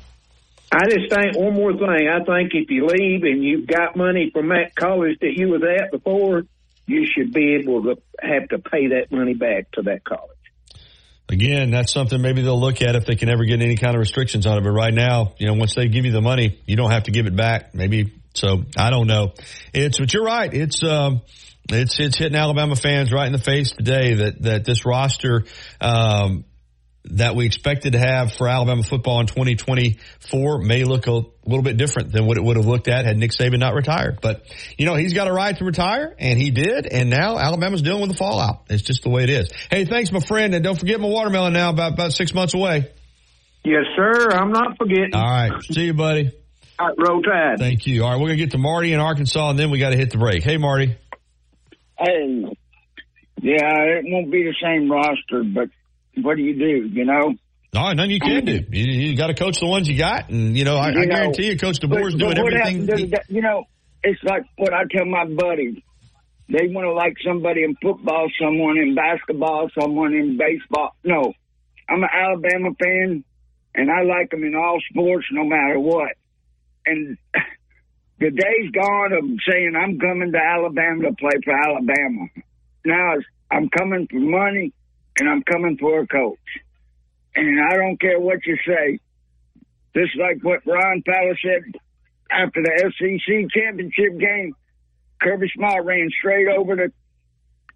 I 0.72 0.84
just 0.88 1.12
think 1.12 1.36
one 1.36 1.54
more 1.54 1.72
thing. 1.72 2.08
I 2.08 2.22
think 2.24 2.52
if 2.54 2.70
you 2.70 2.86
leave 2.86 3.24
and 3.24 3.42
you've 3.42 3.66
got 3.66 3.96
money 3.96 4.30
from 4.32 4.48
that 4.50 4.74
college 4.76 5.18
that 5.20 5.32
you 5.34 5.48
was 5.48 5.62
at 5.62 5.90
before, 5.90 6.44
you 6.86 7.06
should 7.06 7.32
be 7.32 7.56
able 7.60 7.82
to 7.84 7.96
have 8.20 8.48
to 8.50 8.58
pay 8.58 8.88
that 8.88 9.06
money 9.10 9.34
back 9.34 9.70
to 9.72 9.82
that 9.82 10.04
college. 10.04 10.36
Again, 11.28 11.70
that's 11.70 11.92
something 11.92 12.20
maybe 12.20 12.42
they'll 12.42 12.60
look 12.60 12.82
at 12.82 12.96
if 12.96 13.06
they 13.06 13.14
can 13.14 13.28
ever 13.28 13.44
get 13.44 13.62
any 13.62 13.76
kind 13.76 13.94
of 13.94 14.00
restrictions 14.00 14.46
on 14.46 14.58
it. 14.58 14.64
But 14.64 14.70
right 14.70 14.92
now, 14.92 15.34
you 15.38 15.46
know, 15.46 15.54
once 15.54 15.74
they 15.74 15.88
give 15.88 16.04
you 16.04 16.12
the 16.12 16.20
money, 16.20 16.60
you 16.66 16.76
don't 16.76 16.90
have 16.90 17.04
to 17.04 17.12
give 17.12 17.26
it 17.26 17.36
back. 17.36 17.72
Maybe 17.72 18.12
so. 18.34 18.64
I 18.76 18.90
don't 18.90 19.06
know. 19.06 19.34
It's 19.72 19.98
but 19.98 20.12
you're 20.12 20.24
right. 20.24 20.52
It's 20.52 20.82
um, 20.82 21.22
it's 21.68 22.00
it's 22.00 22.18
hitting 22.18 22.36
Alabama 22.36 22.74
fans 22.74 23.12
right 23.12 23.26
in 23.26 23.32
the 23.32 23.38
face 23.38 23.72
today 23.72 24.14
that 24.14 24.42
that 24.42 24.64
this 24.64 24.84
roster 24.84 25.44
um, 25.80 26.44
that 27.04 27.34
we 27.34 27.46
expected 27.46 27.92
to 27.92 27.98
have 27.98 28.32
for 28.32 28.46
Alabama 28.46 28.82
football 28.82 29.20
in 29.20 29.26
2024 29.26 30.58
may 30.58 30.84
look 30.84 31.06
a 31.06 31.12
little 31.12 31.62
bit 31.62 31.76
different 31.76 32.12
than 32.12 32.26
what 32.26 32.36
it 32.36 32.42
would 32.42 32.56
have 32.56 32.66
looked 32.66 32.88
at 32.88 33.06
had 33.06 33.16
Nick 33.16 33.30
Saban 33.30 33.58
not 33.58 33.74
retired. 33.74 34.18
But, 34.20 34.44
you 34.76 34.86
know, 34.86 34.94
he's 34.94 35.14
got 35.14 35.26
a 35.26 35.32
right 35.32 35.56
to 35.56 35.64
retire 35.64 36.14
and 36.18 36.38
he 36.38 36.50
did. 36.50 36.86
And 36.86 37.08
now 37.08 37.38
Alabama's 37.38 37.82
dealing 37.82 38.02
with 38.02 38.10
the 38.10 38.16
fallout. 38.16 38.64
It's 38.68 38.82
just 38.82 39.02
the 39.02 39.08
way 39.08 39.24
it 39.24 39.30
is. 39.30 39.50
Hey, 39.70 39.86
thanks, 39.86 40.12
my 40.12 40.20
friend. 40.20 40.54
And 40.54 40.62
don't 40.62 40.78
forget 40.78 41.00
my 41.00 41.08
watermelon 41.08 41.54
now 41.54 41.70
about, 41.70 41.94
about 41.94 42.12
six 42.12 42.34
months 42.34 42.54
away. 42.54 42.90
Yes, 43.64 43.84
sir. 43.96 44.30
I'm 44.32 44.52
not 44.52 44.76
forgetting. 44.78 45.14
All 45.14 45.22
right. 45.22 45.62
See 45.62 45.86
you, 45.86 45.94
buddy. 45.94 46.32
All 46.78 46.88
right, 46.88 46.96
roll 46.98 47.22
tide. 47.22 47.58
Thank 47.58 47.86
you. 47.86 48.04
All 48.04 48.10
right. 48.10 48.16
We're 48.16 48.28
going 48.28 48.38
to 48.38 48.44
get 48.44 48.50
to 48.52 48.58
Marty 48.58 48.92
in 48.92 49.00
Arkansas 49.00 49.50
and 49.50 49.58
then 49.58 49.70
we 49.70 49.78
got 49.78 49.90
to 49.90 49.96
hit 49.96 50.10
the 50.10 50.18
break. 50.18 50.42
Hey, 50.42 50.56
Marty. 50.56 50.96
Hey, 51.98 52.44
yeah, 53.42 53.98
it 53.98 54.04
won't 54.06 54.30
be 54.30 54.44
the 54.44 54.54
same 54.62 54.90
roster, 54.90 55.44
but 55.44 55.68
what 56.16 56.36
do 56.36 56.42
you 56.42 56.54
do? 56.58 56.88
You 56.88 57.04
know, 57.04 57.34
No, 57.72 57.92
nothing 57.92 58.10
you 58.10 58.20
can 58.20 58.44
do. 58.44 58.58
Um, 58.58 58.66
you, 58.72 58.84
you 58.84 59.16
got 59.16 59.28
to 59.28 59.34
coach 59.34 59.60
the 59.60 59.66
ones 59.66 59.88
you 59.88 59.96
got. 59.98 60.28
And, 60.30 60.56
you 60.56 60.64
know, 60.64 60.76
I, 60.76 60.90
You 60.90 61.00
I 61.02 61.04
know, 61.04 61.14
guarantee 61.14 61.46
you, 61.46 61.58
Coach 61.58 61.78
DeBoer's 61.80 62.14
doing 62.14 62.36
everything. 62.38 62.86
to 62.86 63.22
you 63.28 63.42
know, 63.42 63.64
it's 64.02 64.22
like 64.24 64.42
what 64.56 64.72
I 64.72 64.82
tell 64.90 65.04
my 65.06 65.24
buddies. 65.24 65.78
They 66.48 66.66
want 66.66 66.84
to 66.86 66.92
like 66.92 67.14
somebody 67.24 67.62
in 67.62 67.76
football, 67.80 68.26
someone 68.42 68.76
in 68.76 68.94
basketball, 68.96 69.68
someone 69.78 70.14
in 70.14 70.36
baseball. 70.36 70.90
No, 71.04 71.32
I'm 71.88 72.02
an 72.02 72.08
Alabama 72.12 72.70
fan, 72.82 73.24
and 73.74 73.90
I 73.90 74.02
like 74.02 74.30
them 74.30 74.42
in 74.42 74.56
all 74.56 74.78
sports, 74.90 75.26
no 75.30 75.44
matter 75.44 75.78
what. 75.78 76.10
And 76.86 77.16
the 78.18 78.30
day's 78.30 78.70
gone 78.72 79.12
of 79.12 79.24
saying 79.48 79.74
I'm 79.76 79.98
coming 80.00 80.32
to 80.32 80.38
Alabama 80.38 81.04
to 81.04 81.14
play 81.14 81.38
for 81.44 81.54
Alabama. 81.54 82.26
Now 82.84 83.14
I'm 83.50 83.68
coming 83.68 84.08
for 84.10 84.18
money, 84.18 84.72
and 85.18 85.28
I'm 85.28 85.42
coming 85.42 85.76
for 85.78 86.00
a 86.00 86.06
coach. 86.06 86.38
And 87.34 87.60
I 87.60 87.76
don't 87.76 88.00
care 88.00 88.18
what 88.18 88.44
you 88.46 88.56
say. 88.66 88.98
Just 89.94 90.16
like 90.18 90.42
what 90.42 90.66
Ron 90.66 91.02
Fowler 91.04 91.36
said 91.42 91.62
after 92.30 92.62
the 92.62 92.92
SEC 92.98 93.50
championship 93.50 94.18
game, 94.18 94.54
Kirby 95.20 95.50
Smart 95.54 95.84
ran 95.84 96.10
straight 96.18 96.48
over 96.48 96.76
to 96.76 96.92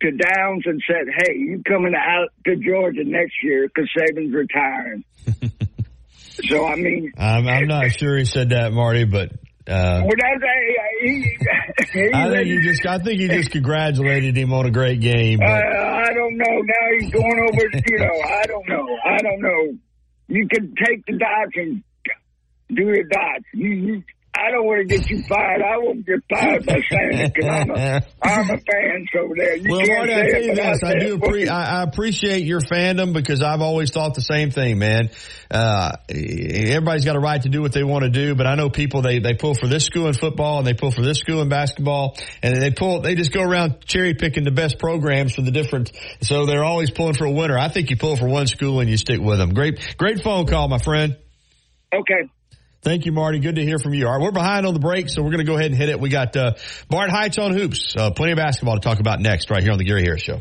to 0.01 0.11
Downs 0.11 0.65
and 0.67 0.83
said, 0.87 1.07
"Hey, 1.09 1.35
you 1.37 1.63
coming 1.67 1.95
out 1.97 2.29
to 2.47 2.57
Georgia 2.57 3.05
next 3.05 3.35
year 3.43 3.69
because 3.69 3.91
Saban's 3.97 4.35
retiring." 4.35 5.05
so 6.49 6.67
I 6.67 6.77
mean, 6.77 7.13
I'm, 7.17 7.47
I'm 7.47 7.67
not 7.67 7.93
sure 7.93 8.17
he 8.17 8.25
said 8.25 8.51
that, 8.51 8.73
Marty, 8.73 9.05
but 9.05 9.33
uh, 9.67 10.03
well, 10.05 10.11
that's, 10.21 10.45
he, 11.01 12.11
I 12.13 12.31
think 12.31 12.47
he 12.47 12.61
just 12.61 12.87
I 12.87 12.99
think 12.99 13.21
he 13.21 13.29
just 13.29 13.51
congratulated 13.51 14.37
him 14.37 14.53
on 14.53 14.67
a 14.67 14.71
great 14.71 15.01
game. 15.01 15.41
Uh, 15.41 15.47
I 15.47 16.13
don't 16.13 16.37
know. 16.37 16.61
Now 16.61 16.99
he's 16.99 17.11
going 17.11 17.49
over. 17.49 17.71
You 17.89 17.99
know, 17.99 18.21
I 18.29 18.47
don't 18.47 18.69
know. 18.69 18.99
I 19.07 19.19
don't 19.23 19.41
know. 19.41 19.79
You 20.29 20.49
can 20.49 20.75
take 20.75 21.07
the 21.07 21.17
dots 21.19 21.53
and 21.57 21.83
do 22.69 22.85
the 22.93 23.05
dots. 23.11 23.45
You, 23.55 23.71
you, 23.71 24.03
I 24.37 24.51
don't 24.51 24.67
want 24.67 24.81
to 24.81 24.85
get 24.85 25.09
you 25.09 25.23
fired. 25.23 25.63
I 25.63 25.79
won't 25.79 26.05
get 26.05 26.21
fired 26.29 26.67
by 26.67 26.81
saying 26.91 27.13
it 27.13 27.35
because 27.35 27.51
I'm 27.51 27.71
a, 27.71 28.03
I'm 28.23 28.51
a 28.51 28.59
fan 28.59 29.07
over 29.17 29.35
there. 29.37 29.57
You 29.57 29.71
well, 29.71 29.87
Marty, 29.87 30.13
I 30.13 30.29
tell 30.29 30.43
you 30.43 30.55
this, 30.57 30.83
I 30.83 30.93
say 30.93 30.99
do 30.99 31.19
appre- 31.19 31.49
I, 31.49 31.79
I 31.79 31.83
appreciate 31.85 32.45
your 32.45 32.61
fandom 32.61 33.13
because 33.13 33.43
I've 33.43 33.61
always 33.61 33.93
thought 33.93 34.15
the 34.15 34.21
same 34.21 34.51
thing, 34.51 34.79
man. 34.79 35.11
Uh, 35.51 35.93
everybody's 36.09 37.05
got 37.05 37.15
a 37.15 37.21
right 37.21 37.41
to 37.43 37.49
do 37.49 37.63
what 37.63 37.73
they 37.73 37.85
want 37.85 38.03
to 38.05 38.11
do, 38.11 38.35
but 38.35 38.49
I 38.49 38.57
know 38.57 38.71
people 38.71 39.03
they 39.03 39.21
they 39.21 39.35
pull 39.35 39.55
for 39.55 39.69
this 39.69 39.85
school 39.85 40.09
in 40.09 40.15
football 40.15 40.59
and 40.59 40.67
they 40.67 40.75
pull 40.75 40.91
for 40.91 41.03
this 41.03 41.19
school 41.19 41.41
in 41.41 41.49
basketball, 41.49 42.17
and 42.43 42.61
they 42.61 42.73
pull 42.73 43.03
they 43.03 43.15
just 43.15 43.33
go 43.33 43.41
around 43.41 43.87
cherry 43.87 44.15
picking 44.15 44.43
the 44.43 44.51
best 44.51 44.81
programs 44.81 45.35
for 45.35 45.43
the 45.43 45.53
different. 45.53 45.93
So 46.23 46.45
they're 46.45 46.65
always 46.65 46.91
pulling 46.91 47.15
for 47.15 47.25
a 47.25 47.31
winner. 47.31 47.57
I 47.57 47.69
think 47.69 47.91
you 47.91 47.97
pull 47.97 48.17
for 48.17 48.27
one 48.27 48.49
school 48.49 48.81
and 48.81 48.91
you 48.91 48.97
stick 48.97 49.21
with 49.21 49.39
them. 49.39 49.55
Great, 49.55 49.97
great 49.97 50.23
phone 50.23 50.47
call, 50.47 50.67
my 50.67 50.79
friend. 50.79 51.17
Okay. 51.95 52.29
Thank 52.85 53.07
you, 53.07 53.13
Marty. 53.13 53.39
Good 53.39 53.55
to 53.57 53.65
hear 53.65 53.79
from 53.79 53.95
you. 53.95 54.07
All 54.07 54.13
right, 54.13 54.23
we're 54.23 54.31
behind 54.31 54.67
on 54.67 54.75
the 54.75 54.79
break, 54.79 55.09
so 55.09 55.23
we're 55.23 55.31
going 55.31 55.39
to 55.39 55.51
go 55.51 55.57
ahead 55.57 55.71
and 55.71 55.75
hit 55.75 55.89
it. 55.89 55.99
We 55.99 56.11
got 56.11 56.37
uh, 56.37 56.53
Bart 56.91 57.09
Heights 57.09 57.39
on 57.39 57.55
hoops. 57.55 57.97
Uh, 57.97 58.11
plenty 58.11 58.33
of 58.33 58.37
basketball 58.37 58.75
to 58.75 58.81
talk 58.81 59.01
about 59.01 59.21
next, 59.21 59.51
right 59.51 59.63
here 59.63 59.73
on 59.73 59.79
the 59.79 59.85
Gary 59.85 60.03
Harris 60.03 60.21
Show. 60.21 60.41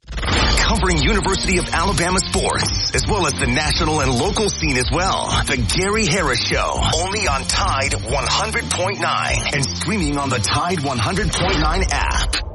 covering 0.57 0.97
University 0.97 1.57
of 1.57 1.69
Alabama 1.69 2.19
sports, 2.19 2.93
as 2.93 3.07
well 3.07 3.25
as 3.27 3.33
the 3.33 3.47
national 3.47 4.01
and 4.01 4.13
local 4.13 4.49
scene 4.49 4.77
as 4.77 4.89
well. 4.91 5.29
The 5.45 5.57
Gary 5.57 6.05
Harris 6.05 6.41
Show, 6.43 6.79
only 6.95 7.27
on 7.27 7.43
Tide 7.43 7.91
100.9 7.91 9.53
and 9.53 9.65
streaming 9.65 10.17
on 10.17 10.29
the 10.29 10.39
Tide 10.39 10.79
100.9 10.79 11.87
app. 11.91 12.50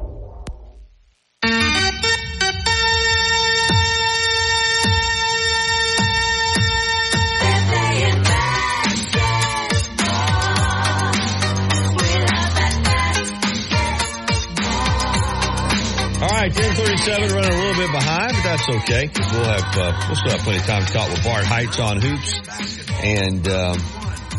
1037 17.07 17.37
running 17.37 17.53
a 17.53 17.63
little 17.63 17.83
bit 17.83 17.93
behind, 17.93 18.33
but 18.33 18.43
that's 18.43 18.69
okay. 18.83 19.11
We'll 19.31 19.45
have, 19.45 19.79
uh, 19.79 20.07
we'll 20.09 20.17
still 20.17 20.33
have 20.33 20.41
plenty 20.41 20.59
of 20.59 20.67
time 20.67 20.85
to 20.85 20.93
talk 20.93 21.09
with 21.09 21.23
Bart 21.23 21.45
Heights 21.45 21.79
on 21.79 22.01
hoops 22.01 22.41
and, 23.01 23.47
um, 23.47 23.79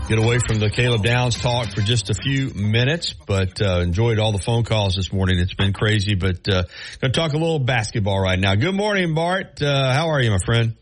get 0.09 0.19
away 0.19 0.39
from 0.39 0.59
the 0.59 0.69
Caleb 0.69 1.03
Downs 1.03 1.35
talk 1.35 1.69
for 1.69 1.79
just 1.79 2.09
a 2.09 2.13
few 2.13 2.49
minutes, 2.53 3.13
but, 3.13 3.61
uh, 3.61 3.79
enjoyed 3.79 4.19
all 4.19 4.33
the 4.33 4.43
phone 4.43 4.65
calls 4.65 4.95
this 4.95 5.13
morning. 5.13 5.39
It's 5.39 5.53
been 5.53 5.71
crazy, 5.71 6.15
but, 6.15 6.47
uh, 6.49 6.63
gonna 6.99 7.13
talk 7.13 7.31
a 7.31 7.37
little 7.37 7.59
basketball 7.59 8.19
right 8.19 8.37
now. 8.39 8.55
Good 8.55 8.75
morning, 8.75 9.13
Bart. 9.13 9.61
Uh, 9.61 9.93
how 9.93 10.09
are 10.09 10.21
you, 10.21 10.31
my 10.31 10.39
friend? 10.45 10.73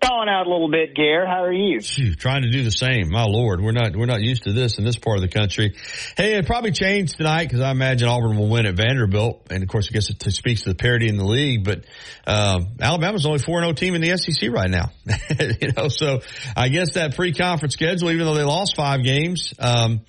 Thawing 0.00 0.28
out 0.28 0.46
a 0.46 0.50
little 0.50 0.70
bit, 0.70 0.94
Gare. 0.94 1.26
How 1.26 1.44
are 1.44 1.52
you? 1.52 1.80
Phew, 1.80 2.14
trying 2.14 2.42
to 2.42 2.50
do 2.50 2.62
the 2.62 2.70
same. 2.70 3.10
My 3.10 3.24
lord, 3.24 3.60
we're 3.60 3.72
not 3.72 3.96
we're 3.96 4.06
not 4.06 4.20
used 4.20 4.44
to 4.44 4.52
this 4.52 4.78
in 4.78 4.84
this 4.84 4.96
part 4.96 5.16
of 5.16 5.22
the 5.22 5.28
country. 5.28 5.74
Hey, 6.16 6.34
it 6.34 6.46
probably 6.46 6.72
changed 6.72 7.16
tonight 7.16 7.44
because 7.44 7.60
I 7.60 7.70
imagine 7.70 8.08
Auburn 8.08 8.36
will 8.36 8.48
win 8.48 8.66
at 8.66 8.74
Vanderbilt, 8.74 9.46
and 9.50 9.62
of 9.62 9.68
course, 9.68 9.88
I 9.90 9.92
guess 9.92 10.10
it 10.10 10.22
speaks 10.32 10.62
to 10.62 10.70
the 10.70 10.74
parity 10.74 11.08
in 11.08 11.16
the 11.16 11.24
league. 11.24 11.64
But 11.64 11.84
um, 12.26 12.68
Alabama's 12.80 13.26
only 13.26 13.38
four 13.38 13.60
zero 13.60 13.72
team 13.72 13.94
in 13.94 14.00
the 14.00 14.16
SEC 14.16 14.50
right 14.50 14.70
now. 14.70 14.92
you 15.60 15.72
know, 15.76 15.88
so 15.88 16.20
I 16.56 16.68
guess 16.68 16.94
that 16.94 17.16
pre-conference 17.16 17.74
schedule, 17.74 18.10
even 18.10 18.26
though 18.26 18.34
they 18.34 18.44
lost 18.44 18.76
five 18.76 19.02
games. 19.02 19.54
Um, 19.58 20.02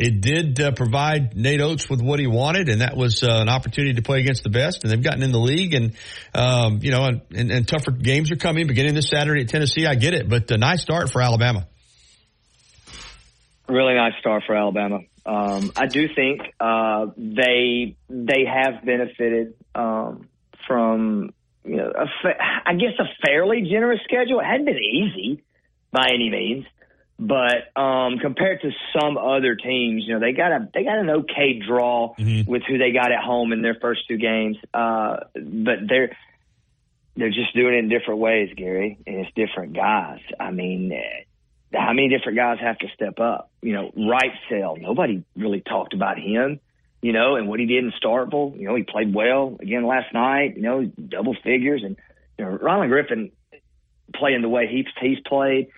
it 0.00 0.20
did 0.22 0.58
uh, 0.60 0.72
provide 0.72 1.36
Nate 1.36 1.60
Oats 1.60 1.88
with 1.88 2.00
what 2.00 2.18
he 2.18 2.26
wanted, 2.26 2.70
and 2.70 2.80
that 2.80 2.96
was 2.96 3.22
uh, 3.22 3.28
an 3.30 3.50
opportunity 3.50 3.94
to 3.94 4.02
play 4.02 4.20
against 4.20 4.42
the 4.42 4.48
best. 4.50 4.82
And 4.82 4.90
they've 4.90 5.02
gotten 5.02 5.22
in 5.22 5.30
the 5.30 5.38
league, 5.38 5.74
and 5.74 5.94
um, 6.34 6.80
you 6.82 6.90
know, 6.90 7.04
and, 7.04 7.50
and, 7.50 7.68
tougher 7.68 7.90
games 7.90 8.32
are 8.32 8.36
coming, 8.36 8.66
beginning 8.66 8.94
this 8.94 9.08
Saturday 9.08 9.42
at 9.42 9.48
Tennessee. 9.48 9.86
I 9.86 9.94
get 9.94 10.14
it, 10.14 10.28
but 10.28 10.50
a 10.50 10.56
nice 10.56 10.80
start 10.80 11.10
for 11.10 11.20
Alabama. 11.20 11.66
Really 13.68 13.94
nice 13.94 14.14
start 14.18 14.44
for 14.46 14.56
Alabama. 14.56 15.00
Um, 15.26 15.70
I 15.76 15.86
do 15.86 16.08
think 16.14 16.40
uh, 16.58 17.06
they 17.16 17.96
they 18.08 18.44
have 18.46 18.84
benefited 18.84 19.54
um, 19.74 20.28
from 20.66 21.30
you 21.64 21.76
know, 21.76 21.92
fa- 22.22 22.38
I 22.66 22.72
guess 22.72 22.98
a 22.98 23.04
fairly 23.24 23.62
generous 23.70 24.00
schedule. 24.04 24.40
It 24.40 24.44
hadn't 24.44 24.64
been 24.64 24.78
easy 24.78 25.42
by 25.92 26.08
any 26.08 26.30
means. 26.30 26.64
But 27.22 27.78
um, 27.78 28.18
compared 28.18 28.62
to 28.62 28.70
some 28.98 29.18
other 29.18 29.54
teams, 29.54 30.04
you 30.06 30.14
know, 30.14 30.20
they 30.20 30.32
got 30.32 30.52
a 30.52 30.68
they 30.72 30.84
got 30.84 30.98
an 30.98 31.10
okay 31.10 31.60
draw 31.64 32.14
mm-hmm. 32.18 32.50
with 32.50 32.62
who 32.66 32.78
they 32.78 32.92
got 32.92 33.12
at 33.12 33.22
home 33.22 33.52
in 33.52 33.60
their 33.60 33.76
first 33.78 34.08
two 34.08 34.16
games. 34.16 34.56
Uh, 34.72 35.16
but 35.34 35.80
they're 35.86 36.16
they're 37.16 37.28
just 37.28 37.54
doing 37.54 37.74
it 37.74 37.78
in 37.80 37.88
different 37.90 38.20
ways, 38.20 38.48
Gary, 38.56 38.98
and 39.06 39.16
it's 39.16 39.30
different 39.34 39.74
guys. 39.74 40.20
I 40.40 40.50
mean, 40.50 40.98
how 41.74 41.92
many 41.92 42.08
different 42.08 42.38
guys 42.38 42.56
have 42.62 42.78
to 42.78 42.86
step 42.94 43.20
up? 43.20 43.50
You 43.60 43.74
know, 43.74 43.92
right 43.94 44.32
sale. 44.48 44.78
Nobody 44.80 45.22
really 45.36 45.60
talked 45.60 45.92
about 45.92 46.18
him. 46.18 46.58
You 47.02 47.12
know, 47.12 47.36
and 47.36 47.48
what 47.48 47.60
he 47.60 47.66
did 47.66 47.84
in 47.84 47.92
Starkville. 48.02 48.58
You 48.58 48.66
know, 48.66 48.76
he 48.76 48.82
played 48.82 49.14
well 49.14 49.58
again 49.60 49.86
last 49.86 50.14
night. 50.14 50.56
You 50.56 50.62
know, 50.62 50.84
double 50.84 51.36
figures, 51.44 51.82
and 51.84 51.98
you 52.38 52.46
know, 52.46 52.56
Rylan 52.56 52.88
Griffin 52.88 53.32
playing 54.14 54.40
the 54.40 54.48
way 54.48 54.68
he's 54.70 54.86
he's 55.02 55.20
played 55.26 55.68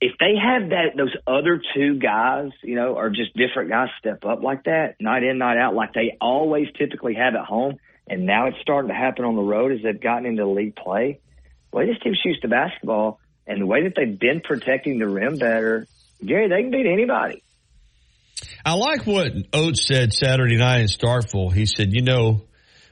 if 0.00 0.12
they 0.18 0.34
have 0.36 0.70
that, 0.70 0.96
those 0.96 1.14
other 1.26 1.60
two 1.74 1.98
guys, 1.98 2.50
you 2.62 2.74
know, 2.74 2.96
are 2.96 3.10
just 3.10 3.34
different 3.36 3.70
guys 3.70 3.88
step 3.98 4.24
up 4.24 4.42
like 4.42 4.64
that, 4.64 4.96
night 5.00 5.22
in, 5.22 5.38
night 5.38 5.58
out, 5.58 5.74
like 5.74 5.92
they 5.92 6.16
always 6.20 6.68
typically 6.78 7.14
have 7.14 7.34
at 7.34 7.44
home, 7.44 7.76
and 8.06 8.26
now 8.26 8.46
it's 8.46 8.58
starting 8.60 8.88
to 8.88 8.94
happen 8.94 9.24
on 9.24 9.36
the 9.36 9.42
road 9.42 9.72
as 9.72 9.82
they've 9.82 10.00
gotten 10.00 10.26
into 10.26 10.46
league 10.46 10.76
play. 10.76 11.20
The 11.70 11.76
way 11.76 11.86
this 11.86 11.98
team 12.02 12.14
shoots 12.22 12.40
the 12.42 12.48
basketball 12.48 13.20
and 13.46 13.60
the 13.60 13.66
way 13.66 13.84
that 13.84 13.94
they've 13.96 14.18
been 14.18 14.40
protecting 14.40 14.98
the 14.98 15.08
rim 15.08 15.38
better, 15.38 15.86
Gary, 16.24 16.48
they 16.48 16.62
can 16.62 16.70
beat 16.70 16.86
anybody. 16.86 17.42
I 18.64 18.74
like 18.74 19.06
what 19.06 19.32
Oats 19.52 19.84
said 19.84 20.12
Saturday 20.12 20.56
night 20.56 20.80
in 20.80 20.86
Starkville. 20.86 21.52
He 21.52 21.66
said, 21.66 21.92
you 21.92 22.02
know, 22.02 22.42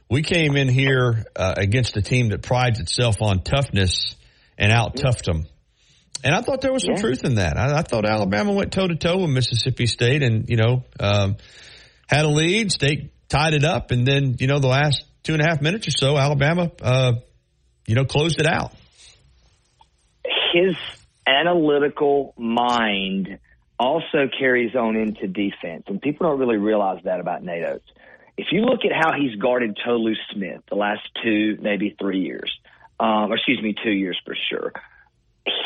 we 0.08 0.22
came 0.22 0.56
in 0.56 0.68
here 0.68 1.24
uh, 1.36 1.54
against 1.56 1.96
a 1.96 2.02
team 2.02 2.30
that 2.30 2.42
prides 2.42 2.80
itself 2.80 3.22
on 3.22 3.42
toughness 3.42 4.16
and 4.58 4.72
out 4.72 4.96
toughed 4.96 5.24
them. 5.24 5.46
And 6.22 6.34
I 6.34 6.42
thought 6.42 6.60
there 6.60 6.72
was 6.72 6.84
some 6.84 6.94
yeah. 6.94 7.00
truth 7.00 7.24
in 7.24 7.36
that. 7.36 7.56
I, 7.56 7.78
I, 7.78 7.82
thought 7.82 8.04
Alabama 8.04 8.52
went 8.52 8.72
toe 8.72 8.86
to 8.86 8.96
toe 8.96 9.18
with 9.18 9.30
Mississippi 9.30 9.86
State 9.86 10.22
and, 10.22 10.48
you 10.48 10.56
know, 10.56 10.84
um, 10.98 11.36
had 12.06 12.24
a 12.24 12.28
lead. 12.28 12.70
State 12.72 13.12
tied 13.28 13.54
it 13.54 13.64
up. 13.64 13.90
And 13.90 14.06
then, 14.06 14.36
you 14.38 14.46
know, 14.46 14.58
the 14.58 14.68
last 14.68 15.04
two 15.22 15.32
and 15.32 15.42
a 15.42 15.46
half 15.46 15.62
minutes 15.62 15.88
or 15.88 15.92
so, 15.92 16.18
Alabama, 16.18 16.70
uh, 16.82 17.12
you 17.86 17.94
know, 17.94 18.04
closed 18.04 18.40
it 18.40 18.46
out. 18.46 18.72
His 20.52 20.76
analytical 21.26 22.34
mind 22.36 23.38
also 23.78 24.28
carries 24.38 24.74
on 24.74 24.96
into 24.96 25.26
defense. 25.26 25.84
And 25.86 26.02
people 26.02 26.28
don't 26.28 26.38
really 26.38 26.58
realize 26.58 27.02
that 27.04 27.20
about 27.20 27.42
Nate 27.42 27.64
Oats. 27.64 27.88
If 28.36 28.48
you 28.52 28.62
look 28.62 28.80
at 28.84 28.92
how 28.92 29.12
he's 29.18 29.38
guarded 29.40 29.78
Tolu 29.84 30.14
Smith 30.32 30.62
the 30.68 30.74
last 30.74 31.02
two, 31.22 31.58
maybe 31.60 31.94
three 31.98 32.20
years, 32.20 32.50
um, 32.98 33.32
or 33.32 33.36
excuse 33.36 33.62
me, 33.62 33.74
two 33.82 33.90
years 33.90 34.20
for 34.24 34.34
sure 34.50 34.72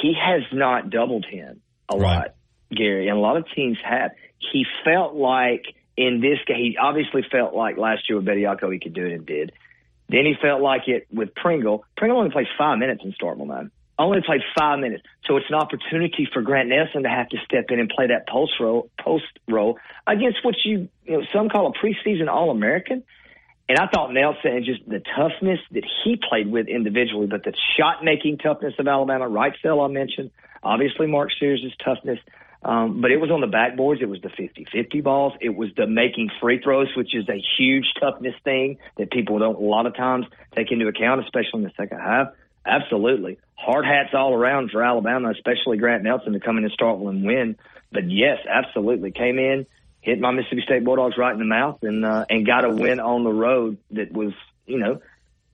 he 0.03 0.15
has 0.15 0.43
not 0.53 0.91
doubled 0.91 1.25
him 1.25 1.61
a 1.89 1.97
right. 1.97 2.17
lot, 2.17 2.35
Gary, 2.71 3.09
and 3.09 3.17
a 3.17 3.21
lot 3.21 3.37
of 3.37 3.47
teams 3.55 3.79
have. 3.85 4.13
He 4.53 4.67
felt 4.85 5.15
like 5.15 5.65
in 5.97 6.21
this 6.21 6.39
game, 6.47 6.57
he 6.57 6.77
obviously 6.81 7.23
felt 7.31 7.55
like 7.55 7.77
last 7.77 8.09
year 8.09 8.19
with 8.19 8.27
Bediako 8.27 8.73
he 8.73 8.79
could 8.79 8.95
do 8.95 9.07
it 9.07 9.13
and 9.13 9.27
did. 9.27 9.53
Then 10.09 10.27
he 10.27 10.35
felt 10.41 10.61
like 10.61 10.83
it 10.87 11.07
with 11.13 11.35
Pringle. 11.35 11.85
Pringle 11.97 12.19
only 12.19 12.31
played 12.31 12.47
five 12.59 12.79
minutes 12.79 13.03
in 13.05 13.13
Starkville, 13.13 13.47
man. 13.47 13.71
Only 13.99 14.21
played 14.27 14.41
five 14.59 14.81
minutes. 14.81 15.05
So 15.27 15.37
it's 15.37 15.47
an 15.49 15.55
opportunity 15.55 16.29
for 16.33 16.43
Grant 16.43 16.69
Nelson 16.69 17.05
to 17.05 17.09
have 17.09 17.29
to 17.29 17.39
step 17.45 17.67
in 17.71 17.79
and 17.79 17.89
play 17.89 18.09
that 18.09 18.29
post 18.29 18.55
role, 18.61 18.91
post 19.01 19.25
role 19.49 19.79
against 20.07 20.45
what 20.45 20.57
you, 20.65 20.89
you 21.05 21.19
know, 21.19 21.23
some 21.33 21.49
call 21.49 21.69
a 21.69 21.73
preseason 21.73 22.29
All 22.29 22.51
American. 22.51 23.05
And 23.69 23.79
I 23.79 23.87
thought 23.87 24.13
Nelson 24.13 24.57
and 24.57 24.65
just 24.65 24.87
the 24.87 25.01
toughness 25.17 25.59
that 25.71 25.85
he 26.05 26.17
played 26.17 26.51
with 26.51 26.69
individually, 26.69 27.27
but 27.27 27.45
the 27.45 27.55
shot 27.79 28.05
making 28.05 28.39
toughness 28.39 28.75
of 28.79 28.87
Alabama, 28.87 29.25
Wrightsell 29.27 29.83
I 29.83 29.89
mentioned, 29.89 30.31
obviously 30.63 31.07
Mark 31.07 31.31
Sears' 31.39 31.63
toughness. 31.83 32.19
Um, 32.63 33.03
but 33.03 33.11
it 33.11 33.19
was 33.19 33.31
on 33.31 33.43
the 33.43 33.47
backboards. 33.47 34.01
It 34.01 34.09
was 34.09 34.23
the 34.23 34.29
50-50 34.29 35.03
balls. 35.03 35.35
It 35.41 35.55
was 35.55 35.69
the 35.77 35.87
making 35.87 36.31
free 36.41 36.61
throws, 36.63 36.89
which 36.97 37.15
is 37.15 37.29
a 37.29 37.43
huge 37.59 37.85
toughness 38.01 38.35
thing 38.43 38.79
that 38.97 39.11
people 39.11 39.39
don't 39.39 39.57
a 39.57 39.65
lot 39.65 39.87
of 39.87 39.95
times 39.95 40.27
take 40.55 40.73
into 40.73 40.87
account, 40.87 41.23
especially 41.23 41.61
in 41.61 41.63
the 41.65 41.73
second 41.77 42.01
half. 42.01 42.29
Absolutely. 42.65 43.39
Hard 43.57 43.85
hats 43.85 44.15
all 44.15 44.33
around 44.33 44.71
for 44.71 44.83
Alabama, 44.83 45.31
especially 45.31 45.77
Grant 45.77 46.03
Nelson 46.03 46.33
to 46.33 46.41
come 46.41 46.57
in 46.57 46.65
and 46.65 46.73
start 46.73 46.99
and 46.99 47.25
win. 47.25 47.57
But 47.93 48.11
yes, 48.11 48.39
absolutely. 48.49 49.13
Came 49.13 49.39
in, 49.39 49.67
hit 50.05 50.21
my 50.21 50.31
Mississippi 50.31 50.63
State 50.65 50.85
Bulldogs 50.85 51.17
right 51.17 51.33
in 51.33 51.39
the 51.39 51.47
mouth 51.47 51.79
and 51.83 52.05
uh, 52.05 52.27
and 52.29 52.47
got 52.47 52.65
a 52.65 52.71
win 52.71 53.01
on 53.01 53.25
the 53.25 53.33
road 53.33 53.79
that 53.93 54.13
was 54.13 54.33
you 54.67 54.79
know 54.79 55.01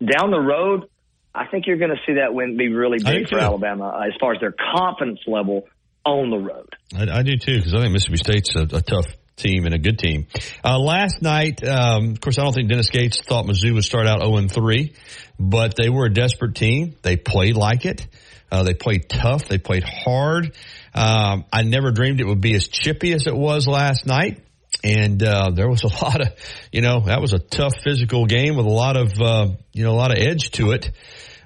down 0.05 0.31
the 0.31 0.41
road. 0.41 0.89
I 1.33 1.47
think 1.47 1.69
you're 1.69 1.79
going 1.79 1.93
to 1.93 2.01
see 2.07 2.15
that 2.15 2.35
win 2.35 2.57
be 2.57 2.69
really 2.69 2.99
big 2.99 3.29
for 3.29 3.39
Alabama 3.39 3.89
uh, 3.89 4.07
as 4.07 4.15
far 4.19 4.35
as 4.35 4.41
their 4.41 4.53
confidence 4.75 5.21
level 5.29 5.69
on 6.05 6.31
the 6.31 6.39
road. 6.39 6.75
I, 6.97 7.19
I 7.19 7.23
do 7.23 7.37
too 7.37 7.59
because 7.59 7.73
I 7.73 7.81
think 7.81 7.93
Mississippi 7.93 8.17
State's 8.17 8.57
a, 8.57 8.63
a, 8.77 8.83
tough 8.83 9.07
team 9.37 9.65
and 9.65 9.75
a 9.75 9.79
good 9.79 9.99
team. 10.01 10.27
Uh, 10.65 10.79
last 10.79 11.23
night, 11.23 11.63
um, 11.67 12.11
of 12.11 12.21
course, 12.21 12.39
I 12.39 12.43
don't 12.43 12.53
think 12.53 12.69
Dennis 12.69 12.91
Gates 12.91 13.21
thought 13.21 13.47
Mizzou 13.47 13.75
would 13.75 13.85
start 13.85 14.09
out 14.09 14.21
0 14.21 14.49
3, 14.49 14.93
but 15.39 15.77
they 15.77 15.89
were 15.89 16.07
a 16.07 16.13
desperate 16.13 16.57
team. 16.57 16.97
They 17.03 17.17
played 17.17 17.57
like 17.57 17.85
it. 17.85 18.09
Uh, 18.51 18.63
they 18.63 18.75
played 18.75 19.09
tough. 19.09 19.47
They 19.47 19.59
played 19.59 19.85
hard. 19.85 20.55
Um, 20.95 21.45
I 21.53 21.63
never 21.63 21.93
dreamed 21.93 22.21
it 22.21 22.27
would 22.27 22.41
be 22.41 22.55
as 22.55 22.69
chippy 22.69 23.13
as 23.13 23.27
it 23.27 23.35
was 23.35 23.67
last 23.67 24.07
night. 24.07 24.43
and 24.83 25.23
uh, 25.23 25.51
there 25.51 25.69
was 25.69 25.85
a 25.85 25.89
lot 26.05 26.21
of, 26.21 26.29
you 26.73 26.81
know, 26.81 27.01
that 27.07 27.21
was 27.21 27.33
a 27.33 27.39
tough 27.39 27.75
physical 27.85 28.27
game 28.27 28.57
with 28.57 28.67
a 28.67 28.71
lot 28.71 28.97
of, 28.97 29.13
uh, 29.21 29.49
you 29.73 29.85
know, 29.85 29.93
a 29.93 29.99
lot 29.99 30.11
of 30.11 30.19
edge 30.19 30.51
to 30.53 30.73
it. 30.73 30.91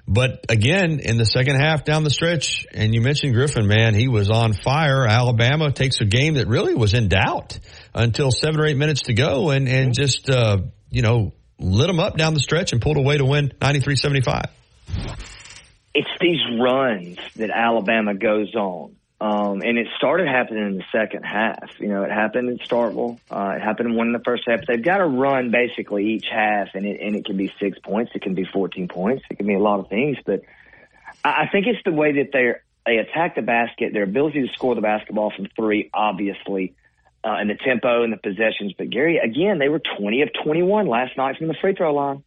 But 0.07 0.45
again, 0.49 0.99
in 0.99 1.17
the 1.17 1.25
second 1.25 1.55
half 1.55 1.83
down 1.83 2.03
the 2.03 2.11
stretch, 2.11 2.67
and 2.71 2.93
you 2.93 3.01
mentioned 3.01 3.33
Griffin, 3.33 3.65
man, 3.65 3.95
he 3.95 4.07
was 4.07 4.29
on 4.29 4.53
fire. 4.53 5.07
Alabama 5.07 5.71
takes 5.71 5.99
a 5.99 6.05
game 6.05 6.35
that 6.35 6.47
really 6.47 6.75
was 6.75 6.93
in 6.93 7.07
doubt 7.07 7.57
until 7.93 8.29
seven 8.29 8.59
or 8.59 8.65
eight 8.65 8.77
minutes 8.77 9.01
to 9.03 9.13
go 9.13 9.49
and, 9.49 9.67
and 9.67 9.95
just, 9.95 10.29
uh, 10.29 10.57
you 10.91 11.01
know, 11.01 11.33
lit 11.57 11.87
them 11.87 11.99
up 11.99 12.17
down 12.17 12.35
the 12.35 12.39
stretch 12.39 12.71
and 12.71 12.81
pulled 12.81 12.97
away 12.97 13.17
to 13.17 13.25
win 13.25 13.51
93-75. 13.59 14.45
It's 15.95 16.09
these 16.19 16.41
runs 16.59 17.17
that 17.37 17.49
Alabama 17.49 18.13
goes 18.13 18.53
on. 18.53 18.95
Um, 19.21 19.61
and 19.61 19.77
it 19.77 19.87
started 19.95 20.27
happening 20.27 20.67
in 20.67 20.77
the 20.77 20.83
second 20.91 21.23
half. 21.23 21.69
You 21.79 21.87
know, 21.87 22.03
it 22.03 22.11
happened 22.11 22.49
in 22.49 22.57
Starkville. 22.59 23.17
Uh, 23.31 23.53
it 23.55 23.61
happened 23.61 23.89
in 23.89 23.95
one 23.95 24.07
in 24.07 24.13
the 24.13 24.19
first 24.19 24.43
half. 24.45 24.59
They've 24.67 24.83
got 24.83 24.97
to 24.97 25.05
run 25.05 25.51
basically 25.51 26.05
each 26.13 26.27
half, 26.29 26.69
and 26.75 26.85
it, 26.85 26.99
and 26.99 27.15
it 27.15 27.25
can 27.25 27.37
be 27.37 27.51
six 27.59 27.79
points. 27.79 28.11
It 28.13 28.21
can 28.21 28.35
be 28.35 28.43
14 28.43 28.89
points. 28.89 29.23
It 29.29 29.37
can 29.37 29.47
be 29.47 29.53
a 29.53 29.59
lot 29.59 29.79
of 29.79 29.87
things. 29.87 30.17
But 30.25 30.41
I, 31.23 31.43
I 31.43 31.47
think 31.47 31.65
it's 31.67 31.81
the 31.85 31.93
way 31.93 32.23
that 32.23 32.31
they 32.33 32.55
they 32.85 32.97
attack 32.97 33.35
the 33.35 33.41
basket, 33.41 33.93
their 33.93 34.03
ability 34.03 34.45
to 34.45 34.53
score 34.53 34.75
the 34.75 34.81
basketball 34.81 35.31
from 35.35 35.47
three, 35.55 35.89
obviously, 35.93 36.75
uh, 37.23 37.37
and 37.39 37.49
the 37.49 37.55
tempo 37.55 38.03
and 38.03 38.13
the 38.13 38.17
possessions. 38.17 38.73
But 38.77 38.89
Gary, 38.89 39.17
again, 39.17 39.57
they 39.57 39.69
were 39.69 39.81
20 39.97 40.21
of 40.21 40.29
21 40.43 40.87
last 40.87 41.17
night 41.17 41.37
from 41.37 41.47
the 41.47 41.55
free 41.55 41.73
throw 41.73 41.93
line. 41.93 42.23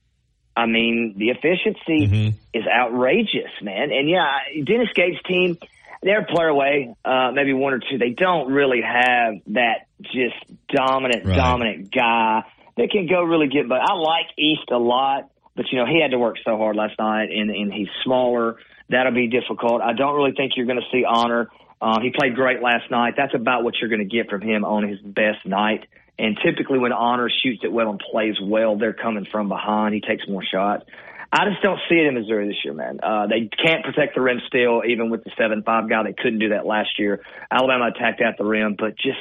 I 0.58 0.66
mean, 0.66 1.14
the 1.16 1.30
efficiency 1.30 2.06
mm-hmm. 2.06 2.36
is 2.52 2.64
outrageous, 2.66 3.50
man. 3.62 3.90
And 3.92 4.08
yeah, 4.08 4.26
Dennis 4.64 4.88
Gates' 4.94 5.22
team– 5.26 5.58
they're 6.02 6.20
a 6.20 6.26
player 6.26 6.48
away, 6.48 6.94
uh, 7.04 7.30
maybe 7.32 7.52
one 7.52 7.74
or 7.74 7.80
two. 7.80 7.98
They 7.98 8.10
don't 8.10 8.52
really 8.52 8.80
have 8.82 9.34
that 9.48 9.86
just 10.02 10.36
dominant, 10.68 11.24
right. 11.24 11.36
dominant 11.36 11.92
guy 11.92 12.44
that 12.76 12.90
can 12.90 13.06
go 13.08 13.22
really 13.22 13.48
get. 13.48 13.68
But 13.68 13.80
I 13.80 13.94
like 13.94 14.26
East 14.38 14.70
a 14.70 14.78
lot, 14.78 15.30
but 15.56 15.66
you 15.72 15.78
know 15.78 15.86
he 15.86 16.00
had 16.00 16.12
to 16.12 16.18
work 16.18 16.36
so 16.44 16.56
hard 16.56 16.76
last 16.76 16.98
night, 16.98 17.30
and 17.30 17.50
and 17.50 17.72
he's 17.72 17.88
smaller. 18.04 18.56
That'll 18.88 19.12
be 19.12 19.28
difficult. 19.28 19.82
I 19.82 19.92
don't 19.92 20.14
really 20.14 20.32
think 20.32 20.52
you're 20.56 20.66
going 20.66 20.80
to 20.80 20.86
see 20.90 21.04
Honor. 21.04 21.50
Uh, 21.80 22.00
he 22.00 22.10
played 22.10 22.34
great 22.34 22.62
last 22.62 22.90
night. 22.90 23.14
That's 23.16 23.34
about 23.34 23.62
what 23.62 23.74
you're 23.80 23.90
going 23.90 24.08
to 24.08 24.16
get 24.16 24.30
from 24.30 24.40
him 24.40 24.64
on 24.64 24.88
his 24.88 24.98
best 25.00 25.44
night. 25.44 25.86
And 26.18 26.36
typically, 26.44 26.78
when 26.78 26.92
Honor 26.92 27.30
shoots 27.30 27.60
it 27.62 27.72
well 27.72 27.90
and 27.90 28.00
plays 28.00 28.34
well, 28.42 28.76
they're 28.76 28.92
coming 28.92 29.24
from 29.24 29.48
behind. 29.48 29.94
He 29.94 30.00
takes 30.00 30.26
more 30.28 30.42
shots. 30.42 30.84
I 31.30 31.44
just 31.48 31.62
don't 31.62 31.78
see 31.88 31.96
it 31.96 32.06
in 32.06 32.14
Missouri 32.14 32.48
this 32.48 32.56
year, 32.64 32.72
man. 32.72 33.00
Uh, 33.02 33.26
they 33.26 33.50
can't 33.62 33.84
protect 33.84 34.14
the 34.14 34.22
rim 34.22 34.40
still, 34.48 34.82
even 34.86 35.10
with 35.10 35.24
the 35.24 35.30
seven-five 35.36 35.88
guy. 35.88 36.02
They 36.02 36.14
couldn't 36.14 36.38
do 36.38 36.48
that 36.50 36.66
last 36.66 36.98
year. 36.98 37.20
Alabama 37.50 37.90
attacked 37.94 38.22
at 38.22 38.38
the 38.38 38.44
rim, 38.44 38.76
but 38.78 38.96
just 38.96 39.18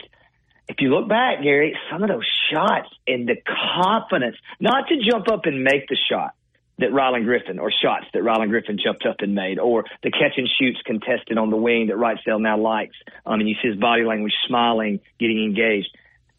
if 0.70 0.78
you 0.80 0.90
look 0.90 1.08
back, 1.10 1.44
Gary, 1.44 1.78
some 1.92 2.04
of 2.04 2.10
those 2.10 2.26
shots 2.52 2.90
and 3.06 3.28
the 3.28 3.36
confidence, 3.76 4.38
not 4.60 4.88
to 4.88 4.96
jump 4.98 5.30
up 5.30 5.46
and 5.46 5.64
make 5.64 5.88
the 5.88 5.98
shot 6.10 6.34
that 6.80 6.92
Rylan 6.92 7.26
Griffin, 7.26 7.60
or 7.60 7.72
shots 7.72 8.06
that 8.14 8.22
Rylan 8.22 8.50
Griffin 8.50 8.78
jumped 8.82 9.06
up 9.06 9.18
and 9.20 9.34
made, 9.34 9.60
or 9.60 9.84
the 10.04 10.12
catch 10.12 10.38
and 10.38 10.48
shoots 10.60 10.80
contested 10.86 11.38
on 11.38 11.50
the 11.50 11.58
wing 11.58 11.88
that 11.88 11.98
Wrightsell 11.98 12.40
now 12.40 12.58
likes. 12.58 12.96
Um, 13.26 13.40
and 13.40 13.50
you 13.50 13.56
see 13.62 13.70
his 13.70 13.78
body 13.78 14.04
language 14.04 14.34
smiling, 14.48 15.00
getting 15.20 15.44
engaged 15.44 15.90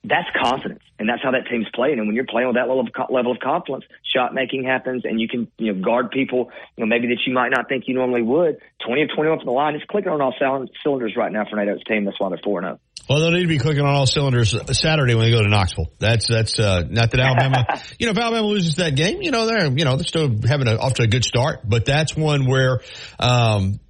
that's 0.05 0.29
confidence, 0.41 0.83
and 0.99 1.09
that's 1.09 1.23
how 1.23 1.33
that 1.33 1.49
team's 1.51 1.67
playing. 1.75 1.99
And 1.99 2.07
when 2.07 2.15
you're 2.15 2.27
playing 2.27 2.49
with 2.49 2.57
that 2.57 2.69
level 2.69 2.81
of 2.81 3.11
level 3.11 3.33
of 3.33 3.41
confidence, 3.41 3.85
shot 4.15 4.33
making 4.33 4.65
happens, 4.65 5.03
and 5.05 5.21
you 5.21 5.29
can 5.29 5.49
you 5.59 5.73
know 5.73 5.83
guard 5.83 6.11
people, 6.11 6.51
you 6.77 6.85
know 6.85 6.89
maybe 6.89 7.09
that 7.09 7.19
you 7.27 7.35
might 7.35 7.51
not 7.51 7.69
think 7.69 7.85
you 7.87 7.95
normally 7.95 8.23
would. 8.23 8.59
Twenty 8.85 9.03
of 9.03 9.11
twenty 9.15 9.31
one 9.31 9.39
from 9.39 9.47
the 9.47 9.53
line, 9.53 9.75
it's 9.75 9.85
clicking 9.91 10.11
on 10.11 10.21
all 10.21 10.35
cylinders 10.39 11.15
right 11.17 11.33
now 11.33 11.45
for 11.51 11.57
Nate's 11.57 11.85
team. 11.85 12.05
That's 12.05 12.19
why 12.21 12.29
they're 12.29 12.41
four 12.43 12.63
zero. 12.63 12.79
Oh. 12.79 12.89
Well, 13.09 13.21
they'll 13.21 13.31
need 13.31 13.43
to 13.43 13.49
be 13.49 13.59
clicking 13.59 13.83
on 13.83 13.95
all 13.95 14.07
cylinders 14.07 14.55
Saturday 14.79 15.15
when 15.15 15.25
they 15.25 15.31
go 15.31 15.43
to 15.43 15.49
Knoxville. 15.49 15.91
That's 15.99 16.29
that's 16.29 16.59
uh, 16.59 16.83
not 16.89 17.11
that 17.11 17.21
Alabama. 17.21 17.65
you 17.99 18.07
know, 18.07 18.13
if 18.13 18.19
Alabama 18.19 18.47
loses 18.47 18.77
that 18.77 18.95
game, 18.95 19.23
you 19.23 19.31
know 19.31 19.47
they're 19.47 19.67
you 19.67 19.85
know 19.85 19.97
they're 19.97 20.05
still 20.05 20.29
having 20.47 20.69
a, 20.69 20.77
off 20.77 20.95
to 20.95 21.05
a 21.05 21.07
good 21.07 21.25
start, 21.25 21.61
but 21.69 21.85
that's 21.85 22.17
one 22.17 22.47
where. 22.47 22.81
Um, 23.19 23.81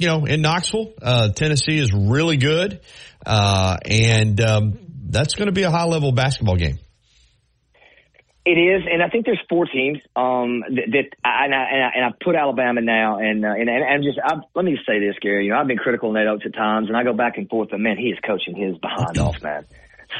you 0.00 0.06
know, 0.06 0.26
in 0.26 0.42
Knoxville, 0.42 0.92
uh, 1.02 1.30
Tennessee 1.30 1.76
is 1.76 1.92
really 1.92 2.36
good, 2.36 2.80
uh, 3.26 3.78
and 3.84 4.40
um, 4.40 4.78
that's 5.08 5.34
going 5.34 5.46
to 5.46 5.52
be 5.52 5.62
a 5.62 5.70
high 5.70 5.84
level 5.84 6.12
basketball 6.12 6.56
game. 6.56 6.78
It 8.44 8.56
is, 8.56 8.82
and 8.90 9.02
I 9.02 9.10
think 9.10 9.26
there's 9.26 9.40
four 9.46 9.66
teams 9.66 9.98
um, 10.16 10.64
that, 10.70 10.88
that 10.88 11.06
and, 11.22 11.54
I, 11.54 11.64
and, 11.68 11.84
I, 11.84 11.90
and 11.96 12.04
I 12.06 12.08
put 12.24 12.34
Alabama 12.34 12.80
now, 12.80 13.18
and 13.18 13.44
uh, 13.44 13.48
and, 13.48 13.68
and 13.68 14.02
just 14.02 14.18
I, 14.24 14.36
let 14.54 14.64
me 14.64 14.78
say 14.86 15.00
this, 15.00 15.16
Gary. 15.20 15.44
You 15.44 15.52
know, 15.52 15.58
I've 15.58 15.66
been 15.66 15.76
critical 15.76 16.08
of 16.08 16.14
Nate 16.14 16.28
Oats 16.28 16.44
at 16.46 16.54
times, 16.54 16.88
and 16.88 16.96
I 16.96 17.04
go 17.04 17.12
back 17.12 17.36
and 17.36 17.46
forth, 17.46 17.68
but 17.70 17.78
man, 17.78 17.98
he 17.98 18.08
is 18.08 18.18
coaching 18.24 18.56
his 18.56 18.78
behind 18.78 19.18
off, 19.18 19.42
man. 19.42 19.66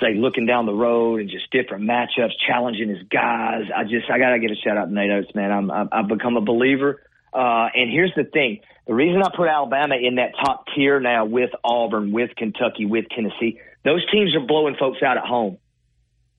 Say 0.02 0.12
looking 0.14 0.44
down 0.44 0.66
the 0.66 0.74
road 0.74 1.20
and 1.20 1.30
just 1.30 1.50
different 1.50 1.84
matchups, 1.88 2.36
challenging 2.46 2.90
his 2.90 3.08
guys. 3.08 3.64
I 3.74 3.84
just 3.84 4.10
I 4.12 4.18
gotta 4.18 4.38
give 4.38 4.50
a 4.50 4.60
shout 4.60 4.76
out 4.76 4.88
to 4.88 4.92
Nate 4.92 5.10
Oats, 5.10 5.34
man. 5.34 5.50
I'm 5.50 5.70
I've 5.70 6.08
become 6.08 6.36
a 6.36 6.42
believer. 6.42 7.00
Uh, 7.32 7.68
and 7.72 7.90
here's 7.90 8.12
the 8.14 8.24
thing: 8.24 8.60
the 8.86 8.94
reason 8.94 9.22
I 9.22 9.30
put 9.34 9.48
Alabama 9.48 9.94
in 9.96 10.16
that 10.16 10.32
top 10.44 10.64
tier 10.76 11.00
now 11.00 11.24
with 11.24 11.50
Auburn, 11.64 12.12
with 12.12 12.36
Kentucky, 12.36 12.84
with 12.84 13.06
Tennessee, 13.08 13.58
those 13.84 14.04
teams 14.10 14.34
are 14.34 14.46
blowing 14.46 14.76
folks 14.78 14.98
out 15.02 15.16
at 15.16 15.24
home. 15.24 15.58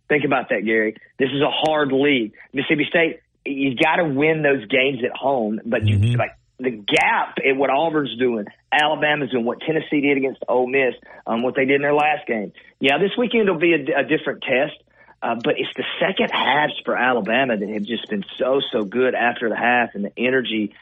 Think 0.08 0.26
about 0.26 0.50
that, 0.50 0.66
Gary. 0.66 0.96
This 1.18 1.30
is 1.30 1.42
a 1.42 1.52
hard 1.52 1.92
league. 1.92 2.34
Mississippi 2.52 2.86
State, 2.90 3.20
you 3.46 3.76
got 3.76 3.98
to 3.98 4.06
win 4.06 4.42
those 4.42 4.66
games 4.66 5.00
at 5.04 5.16
home, 5.16 5.60
but 5.66 5.86
you 5.86 5.98
mm-hmm. 5.98 6.20
like 6.20 6.36
the 6.60 6.72
gap 6.72 7.38
in 7.44 7.58
what 7.58 7.70
Auburn's 7.70 8.18
doing, 8.18 8.46
Alabama's 8.72 9.32
doing, 9.32 9.46
what 9.46 9.62
Tennessee 9.62 10.02
did 10.02 10.18
against 10.18 10.44
Ole 10.48 10.68
Miss, 10.68 10.94
um, 11.26 11.42
what 11.42 11.56
they 11.56 11.66
did 11.66 11.76
in 11.76 11.82
their 11.82 11.94
last 11.94 12.28
game. 12.28 12.52
Yeah, 12.80 12.98
this 12.98 13.12
weekend 13.18 13.48
will 13.50 13.60
be 13.60 13.74
a, 13.74 14.00
a 14.00 14.04
different 14.04 14.44
test, 14.44 14.76
uh, 15.22 15.36
but 15.42 15.56
it's 15.58 15.74
the 15.76 15.86
second 16.00 16.32
halves 16.32 16.74
for 16.84 16.98
Alabama 16.98 17.56
that 17.56 17.70
have 17.70 17.84
just 17.84 18.10
been 18.10 18.26
so 18.38 18.62
so 18.72 18.84
good 18.84 19.16
after 19.16 19.48
the 19.48 19.56
half 19.56 19.96
and 19.96 20.06
the 20.06 20.12
energy. 20.18 20.74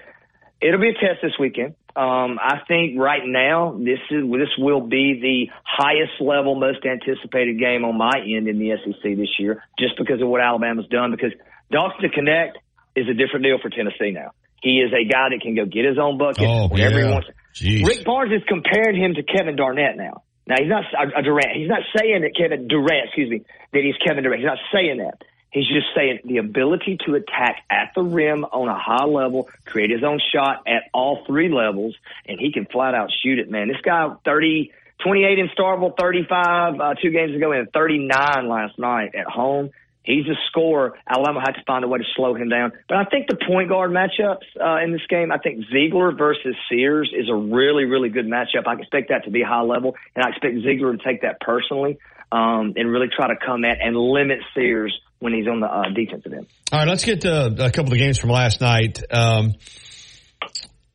It'll 0.62 0.82
be 0.82 0.90
a 0.90 0.94
test 0.94 1.22
this 1.22 1.34
weekend. 1.40 1.76
Um, 1.96 2.38
I 2.38 2.62
think 2.68 3.00
right 3.00 3.26
now 3.26 3.74
this 3.78 4.00
is 4.12 4.24
this 4.30 4.54
will 4.58 4.82
be 4.82 5.18
the 5.22 5.54
highest 5.64 6.22
level, 6.22 6.56
most 6.56 6.86
anticipated 6.86 7.60
game 7.60 7.86
on 7.86 7.98
my 7.98 8.22
end 8.22 8.48
in 8.48 8.60
the 8.60 8.78
SEC 8.78 9.02
this 9.18 9.34
year, 9.40 9.64
just 9.80 9.98
because 9.98 10.22
of 10.22 10.28
what 10.28 10.42
Alabama's 10.42 10.88
done. 10.88 11.12
Because 11.12 11.34
Dalton 11.72 12.10
Knecht 12.10 12.58
is 12.96 13.10
a 13.10 13.14
different 13.14 13.46
deal 13.46 13.58
for 13.62 13.70
Tennessee 13.70 14.12
now. 14.12 14.32
He 14.62 14.82
is 14.82 14.92
a 14.94 15.06
guy 15.06 15.30
that 15.30 15.42
can 15.42 15.56
go 15.56 15.66
get 15.66 15.86
his 15.86 15.98
own 15.98 16.18
bucket 16.18 16.46
oh, 16.46 16.68
whenever 16.70 17.00
yeah. 17.00 17.06
he 17.06 17.12
wants. 17.12 17.28
Jeez. 17.54 17.86
Rick 17.86 18.06
Barnes 18.06 18.32
has 18.34 18.44
compared 18.48 18.96
him 18.96 19.14
to 19.16 19.24
Kevin 19.24 19.56
Garnett 19.56 19.98
now. 19.98 20.22
Now 20.48 20.56
he's 20.58 20.70
not 20.70 20.86
a, 20.94 21.20
a 21.20 21.22
Durant. 21.22 21.58
He's 21.58 21.70
not 21.70 21.82
saying 21.98 22.22
that 22.22 22.34
Kevin 22.38 22.68
Durant, 22.68 23.10
excuse 23.10 23.30
me, 23.30 23.42
that 23.74 23.82
he's 23.84 23.98
Kevin 24.06 24.24
Durant. 24.24 24.42
He's 24.42 24.50
not 24.50 24.62
saying 24.74 24.98
that. 24.98 25.22
He's 25.52 25.68
just 25.68 25.88
saying 25.96 26.20
the 26.26 26.38
ability 26.38 26.98
to 27.06 27.16
attack 27.16 27.64
at 27.70 27.92
the 27.96 28.04
rim 28.04 28.44
on 28.44 28.68
a 28.68 28.78
high 28.78 29.06
level, 29.06 29.50
create 29.66 29.90
his 29.90 30.04
own 30.04 30.20
shot 30.34 30.64
at 30.68 30.84
all 30.94 31.24
three 31.26 31.50
levels, 31.50 31.96
and 32.26 32.40
he 32.40 32.52
can 32.52 32.66
flat 32.66 32.94
out 32.94 33.12
shoot 33.24 33.40
it, 33.40 33.50
man. 33.50 33.70
This 33.70 33.82
guy, 33.82 34.10
30, 34.26 34.72
28 35.04 35.40
in 35.40 35.50
Starkville, 35.58 35.98
35 35.98 36.80
uh, 36.80 36.94
two 37.02 37.12
games 37.12 37.36
ago, 37.36 37.54
and 37.54 37.72
39 37.72 38.50
last 38.50 38.78
night 38.78 39.16
at 39.16 39.26
home. 39.26 39.72
He's 40.04 40.26
a 40.26 40.36
scorer. 40.48 40.98
Alabama 41.06 41.42
had 41.42 41.56
to 41.56 41.64
find 41.66 41.84
a 41.84 41.88
way 41.88 42.00
to 42.00 42.06
slow 42.16 42.34
him 42.34 42.48
down. 42.48 42.72
But 42.88 42.98
I 42.98 43.04
think 43.04 43.28
the 43.28 43.36
point 43.36 43.68
guard 43.68 43.92
matchups 43.92 44.46
uh, 44.60 44.82
in 44.82 44.94
this 44.94 45.06
game, 45.10 45.34
I 45.34 45.38
think 45.38 45.66
Zeigler 45.66 46.18
versus 46.18 46.56
Sears 46.70 47.12
is 47.14 47.30
a 47.30 47.36
really, 47.36 47.84
really 47.84 48.08
good 48.08 48.26
matchup. 48.26 48.68
I 48.68 48.76
expect 48.80 49.10
that 49.10 49.26
to 49.26 49.32
be 49.32 49.44
high 49.44 49.64
level, 49.64 49.96
and 50.16 50.24
I 50.24 50.30
expect 50.30 50.56
Zeigler 50.56 50.98
to 50.98 51.04
take 51.04 51.24
that 51.24 51.42
personally 51.42 52.00
um, 52.32 52.74
and 52.78 52.90
really 52.90 53.10
try 53.10 53.28
to 53.28 53.36
come 53.36 53.66
at 53.66 53.80
and 53.82 53.98
limit 53.98 54.40
Sears 54.56 54.98
when 55.20 55.34
he's 55.34 55.48
on 55.48 55.60
the 55.60 55.68
uh, 55.68 55.90
defensive 55.96 56.32
end. 56.34 56.48
All 56.72 56.80
right, 56.80 56.88
let's 56.88 57.06
get 57.06 57.22
to 57.22 57.46
a 57.60 57.72
couple 57.72 57.92
of 57.92 57.98
games 57.98 58.18
from 58.18 58.30
last 58.30 58.62
night. 58.62 59.02
Um, 59.12 59.54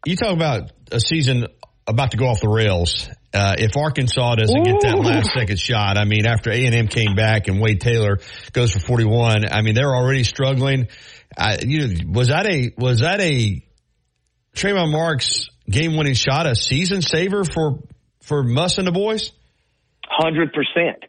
you 0.06 0.16
talk 0.16 0.32
about 0.32 0.72
a 0.90 1.00
season 1.00 1.46
about 1.86 2.12
to 2.12 2.16
go 2.16 2.26
off 2.26 2.40
the 2.40 2.48
rails. 2.48 3.08
Uh, 3.34 3.54
if 3.58 3.76
Arkansas 3.76 4.34
doesn't 4.36 4.60
Ooh. 4.60 4.64
get 4.64 4.80
that 4.82 4.98
last 4.98 5.30
second 5.34 5.58
shot, 5.58 5.96
I 5.96 6.04
mean, 6.04 6.26
after 6.26 6.50
A 6.50 6.66
and 6.66 6.74
M 6.74 6.86
came 6.86 7.14
back 7.14 7.48
and 7.48 7.60
Wade 7.60 7.80
Taylor 7.80 8.18
goes 8.52 8.72
for 8.72 8.80
forty 8.80 9.04
one, 9.04 9.50
I 9.50 9.62
mean, 9.62 9.74
they're 9.74 9.94
already 9.94 10.22
struggling. 10.22 10.88
I, 11.36 11.58
you 11.60 11.88
know, 11.88 11.94
was 12.12 12.28
that 12.28 12.46
a 12.46 12.72
was 12.76 13.00
that 13.00 13.20
a 13.20 13.64
Tramon 14.54 14.92
Mark's 14.92 15.48
game 15.68 15.96
winning 15.96 16.14
shot 16.14 16.46
a 16.46 16.54
season 16.54 17.00
saver 17.00 17.44
for 17.44 17.78
for 18.20 18.42
Muss 18.42 18.76
and 18.76 18.86
the 18.86 18.92
boys? 18.92 19.32
Hundred 20.06 20.52
percent, 20.52 21.04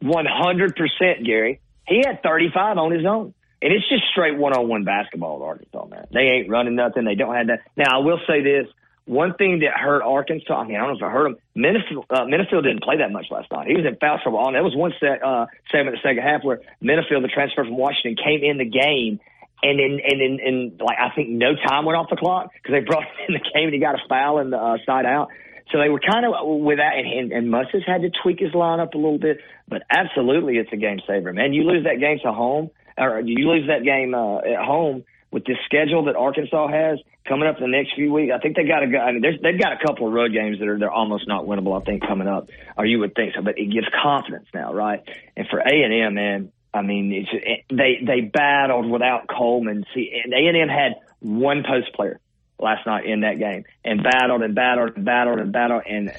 one 0.00 0.24
hundred 0.26 0.76
percent, 0.76 1.26
Gary. 1.26 1.60
He 1.88 2.02
had 2.04 2.22
35 2.22 2.78
on 2.78 2.92
his 2.92 3.04
own. 3.04 3.34
And 3.62 3.72
it's 3.72 3.88
just 3.88 4.04
straight 4.12 4.36
one 4.36 4.52
on 4.52 4.68
one 4.68 4.84
basketball 4.84 5.36
at 5.36 5.46
Arkansas, 5.46 5.86
man. 5.86 6.06
They 6.12 6.20
ain't 6.20 6.50
running 6.50 6.76
nothing. 6.76 7.04
They 7.04 7.14
don't 7.14 7.34
have 7.34 7.46
that. 7.46 7.60
Now, 7.76 7.98
I 8.00 8.04
will 8.04 8.20
say 8.26 8.42
this. 8.42 8.66
One 9.06 9.34
thing 9.34 9.60
that 9.60 9.72
hurt 9.72 10.02
Arkansas, 10.02 10.52
I 10.52 10.66
mean, 10.66 10.76
I 10.76 10.80
don't 10.80 10.90
know 10.90 10.96
if 10.96 11.02
I 11.02 11.12
hurt 11.12 11.26
him, 11.26 11.36
Menifield, 11.56 12.04
uh, 12.10 12.60
didn't 12.60 12.82
play 12.82 12.98
that 12.98 13.12
much 13.12 13.26
last 13.30 13.50
night. 13.52 13.68
He 13.68 13.76
was 13.76 13.86
in 13.86 13.96
foul 13.96 14.18
trouble. 14.20 14.44
And 14.44 14.56
there 14.56 14.64
was 14.64 14.74
one 14.74 14.92
set, 14.98 15.22
uh, 15.22 15.46
segment 15.70 15.94
in 15.94 16.02
the 16.02 16.08
second 16.08 16.22
half 16.24 16.42
where 16.42 16.60
Menifield, 16.82 17.22
the 17.22 17.30
transfer 17.32 17.64
from 17.64 17.76
Washington, 17.76 18.16
came 18.22 18.42
in 18.42 18.58
the 18.58 18.66
game 18.66 19.20
and 19.62 19.78
then 19.78 20.00
and 20.04 20.20
then 20.20 20.38
and 20.44 20.80
like 20.80 20.98
I 20.98 21.14
think 21.14 21.30
no 21.30 21.54
time 21.54 21.84
went 21.84 21.96
off 21.96 22.10
the 22.10 22.16
clock 22.16 22.50
because 22.52 22.72
they 22.72 22.80
brought 22.86 23.04
him 23.04 23.10
in 23.28 23.34
the 23.34 23.40
game 23.40 23.64
and 23.64 23.74
he 23.74 23.80
got 23.80 23.94
a 23.94 24.08
foul 24.08 24.38
in 24.40 24.50
the 24.50 24.58
uh, 24.58 24.76
side 24.84 25.06
out. 25.06 25.28
So 25.72 25.78
they 25.78 25.88
were 25.88 26.00
kind 26.00 26.24
of 26.24 26.32
with 26.46 26.78
that, 26.78 26.94
and, 26.96 27.32
and, 27.32 27.54
and 27.54 27.66
has 27.72 27.82
had 27.86 28.02
to 28.02 28.10
tweak 28.22 28.38
his 28.38 28.52
lineup 28.52 28.94
a 28.94 28.98
little 28.98 29.18
bit, 29.18 29.38
but 29.66 29.82
absolutely 29.90 30.58
it's 30.58 30.72
a 30.72 30.76
game 30.76 31.00
saver, 31.06 31.32
man. 31.32 31.52
You 31.52 31.64
lose 31.64 31.84
that 31.84 31.98
game 31.98 32.18
to 32.22 32.32
home, 32.32 32.70
or 32.96 33.20
you 33.20 33.48
lose 33.48 33.66
that 33.68 33.82
game 33.82 34.14
uh, 34.14 34.38
at 34.38 34.64
home 34.64 35.04
with 35.32 35.44
this 35.44 35.56
schedule 35.66 36.04
that 36.04 36.16
Arkansas 36.16 36.68
has 36.68 36.98
coming 37.28 37.48
up 37.48 37.56
in 37.56 37.62
the 37.62 37.76
next 37.76 37.94
few 37.94 38.12
weeks. 38.12 38.32
I 38.34 38.38
think 38.38 38.56
they 38.56 38.64
got 38.64 38.84
a, 38.84 38.98
I 38.98 39.12
mean, 39.12 39.22
they've 39.22 39.60
got 39.60 39.72
a 39.72 39.84
couple 39.84 40.06
of 40.06 40.12
road 40.12 40.32
games 40.32 40.60
that 40.60 40.68
are 40.68 40.78
they're 40.78 40.90
almost 40.90 41.26
not 41.26 41.44
winnable. 41.44 41.78
I 41.78 41.84
think 41.84 42.06
coming 42.06 42.28
up, 42.28 42.48
or 42.76 42.86
you 42.86 43.00
would 43.00 43.14
think 43.14 43.34
so, 43.34 43.42
but 43.42 43.58
it 43.58 43.66
gives 43.66 43.88
confidence 44.02 44.46
now, 44.54 44.72
right? 44.72 45.02
And 45.36 45.48
for 45.48 45.58
A 45.58 45.82
and 45.82 45.92
M, 45.92 46.14
man, 46.14 46.52
I 46.72 46.82
mean, 46.82 47.12
it's, 47.12 47.28
it, 47.32 47.64
they 47.70 48.04
they 48.06 48.20
battled 48.20 48.88
without 48.88 49.26
Coleman. 49.28 49.84
See, 49.94 50.12
and 50.22 50.32
A 50.32 50.36
and 50.36 50.56
M 50.56 50.68
had 50.68 50.94
one 51.20 51.64
post 51.68 51.92
player 51.94 52.20
last 52.58 52.86
night 52.86 53.06
in 53.06 53.20
that 53.20 53.38
game, 53.38 53.64
and 53.84 54.02
battled 54.02 54.42
and 54.42 54.54
battled 54.54 54.96
and 54.96 55.04
battled 55.04 55.38
and 55.38 55.52
battled, 55.52 55.82
and 55.88 56.12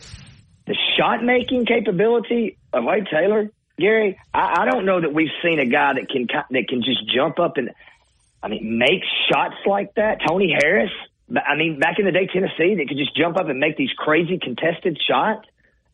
the 0.66 0.76
shot 0.98 1.24
making 1.24 1.66
capability 1.66 2.58
of 2.74 2.84
Wade 2.84 3.08
Taylor, 3.12 3.50
Gary, 3.80 4.20
I, 4.34 4.62
I 4.64 4.66
don't 4.66 4.86
know 4.86 5.02
that 5.02 5.14
we've 5.14 5.32
seen 5.44 5.60
a 5.60 5.66
guy 5.66 5.94
that 5.94 6.10
can 6.10 6.28
that 6.52 6.68
can 6.68 6.84
just 6.84 7.08
jump 7.14 7.40
up 7.40 7.58
and, 7.58 7.72
I 8.44 8.48
mean, 8.50 8.78
make 8.78 9.02
shots 9.32 9.56
like 9.66 9.94
that. 9.96 10.20
Tony 10.28 10.56
Harris, 10.62 10.92
I 11.36 11.56
mean, 11.56 11.80
back 11.80 12.00
in 12.00 12.06
the 12.06 12.12
day, 12.12 12.28
Tennessee, 12.32 12.76
they 12.76 12.86
could 12.86 12.98
just 12.98 13.16
jump 13.16 13.38
up 13.38 13.50
and 13.50 13.60
make 13.60 13.78
these 13.78 13.92
crazy 13.98 14.40
contested 14.42 15.00
shots. 15.08 15.48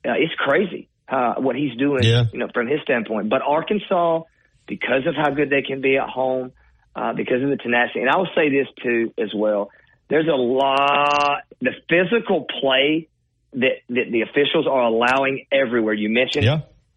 Uh, 0.05 0.13
it's 0.13 0.33
crazy 0.35 0.89
uh, 1.07 1.35
what 1.35 1.55
he's 1.55 1.75
doing, 1.77 2.03
Yeah. 2.03 2.23
you 2.33 2.39
know, 2.39 2.47
from 2.53 2.67
his 2.67 2.81
standpoint. 2.81 3.29
But 3.29 3.41
Arkansas, 3.41 4.23
because 4.67 5.05
of 5.07 5.15
how 5.15 5.29
good 5.31 5.49
they 5.49 5.61
can 5.61 5.81
be 5.81 5.97
at 5.97 6.09
home, 6.09 6.51
uh, 6.95 7.13
because 7.13 7.41
of 7.41 7.49
the 7.49 7.57
tenacity, 7.57 8.01
and 8.01 8.09
I 8.09 8.17
will 8.17 8.29
say 8.35 8.49
this 8.49 8.67
too 8.81 9.13
as 9.17 9.33
well. 9.33 9.71
There's 10.13 10.27
a 10.27 10.35
lot 10.35 11.41
the 11.59 11.71
physical 11.89 12.45
play 12.61 13.07
that, 13.53 13.81
that 13.89 14.11
the 14.11 14.21
officials 14.21 14.67
are 14.67 14.83
allowing 14.83 15.47
everywhere. 15.51 15.95
You 15.95 16.09
mentioned 16.09 16.45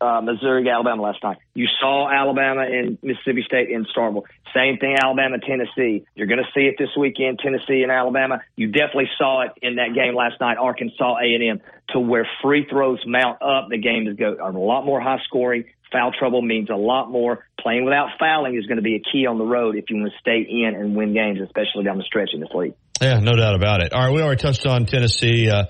uh, 0.02 0.20
Missouri, 0.20 0.68
Alabama 0.68 1.00
last 1.00 1.22
night. 1.22 1.38
You 1.54 1.66
saw 1.80 2.10
Alabama 2.10 2.66
and 2.70 2.98
Mississippi 3.02 3.42
State 3.46 3.70
in 3.70 3.86
Starkville. 3.86 4.24
Same 4.54 4.76
thing, 4.76 4.96
Alabama, 5.00 5.38
Tennessee. 5.38 6.04
You're 6.14 6.26
going 6.26 6.44
to 6.44 6.50
see 6.54 6.66
it 6.66 6.74
this 6.78 6.90
weekend, 6.94 7.38
Tennessee 7.38 7.82
and 7.82 7.90
Alabama. 7.90 8.42
You 8.54 8.66
definitely 8.66 9.08
saw 9.16 9.44
it 9.44 9.52
in 9.62 9.76
that 9.76 9.94
game 9.94 10.14
last 10.14 10.38
night, 10.38 10.58
Arkansas 10.58 11.16
A&M, 11.16 11.62
to 11.94 12.00
where 12.00 12.28
free 12.42 12.66
throws 12.68 13.00
mount 13.06 13.40
up. 13.40 13.70
The 13.70 13.78
game 13.78 14.06
is 14.08 14.18
go 14.18 14.36
a 14.38 14.52
lot 14.52 14.84
more 14.84 15.00
high 15.00 15.22
scoring. 15.24 15.64
Foul 15.90 16.12
trouble 16.12 16.42
means 16.42 16.68
a 16.68 16.76
lot 16.76 17.10
more. 17.10 17.46
Playing 17.58 17.84
without 17.84 18.10
fouling 18.18 18.56
is 18.56 18.66
going 18.66 18.76
to 18.76 18.82
be 18.82 18.96
a 18.96 19.00
key 19.00 19.24
on 19.24 19.38
the 19.38 19.44
road 19.44 19.76
if 19.76 19.88
you 19.88 19.96
want 19.96 20.12
to 20.12 20.18
stay 20.18 20.40
in 20.40 20.74
and 20.74 20.94
win 20.94 21.14
games, 21.14 21.40
especially 21.40 21.84
down 21.84 21.96
the 21.96 22.04
stretch 22.04 22.30
in 22.34 22.40
this 22.40 22.50
league. 22.52 22.74
Yeah, 23.00 23.18
no 23.20 23.32
doubt 23.36 23.54
about 23.54 23.82
it. 23.82 23.92
All 23.92 24.00
right, 24.06 24.14
we 24.14 24.22
already 24.22 24.40
touched 24.40 24.66
on 24.66 24.86
Tennessee. 24.86 25.50
Uh, 25.50 25.64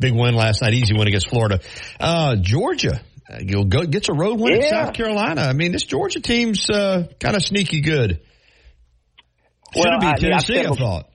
big 0.00 0.14
win 0.14 0.34
last 0.34 0.62
night, 0.62 0.74
easy 0.74 0.94
win 0.94 1.06
against 1.06 1.28
Florida. 1.28 1.60
Uh, 2.00 2.34
Georgia, 2.40 3.00
uh, 3.30 3.38
you'll 3.40 3.66
go 3.66 3.84
gets 3.86 4.08
a 4.08 4.12
road 4.12 4.40
win 4.40 4.54
at 4.54 4.62
Yeah. 4.62 4.70
South 4.70 4.94
Carolina. 4.94 5.42
I 5.42 5.52
mean, 5.52 5.70
this 5.72 5.84
Georgia 5.84 6.20
team's 6.20 6.68
uh, 6.68 7.06
kind 7.20 7.36
of 7.36 7.42
sneaky 7.44 7.82
good. 7.82 8.20
Should 9.74 9.84
Well, 9.84 9.92
have 9.92 10.00
beat 10.00 10.06
I- 10.08 10.12
I 10.12 10.40
Tennessee, 10.40 10.58
I, 10.60 10.74
thought. 10.74 11.08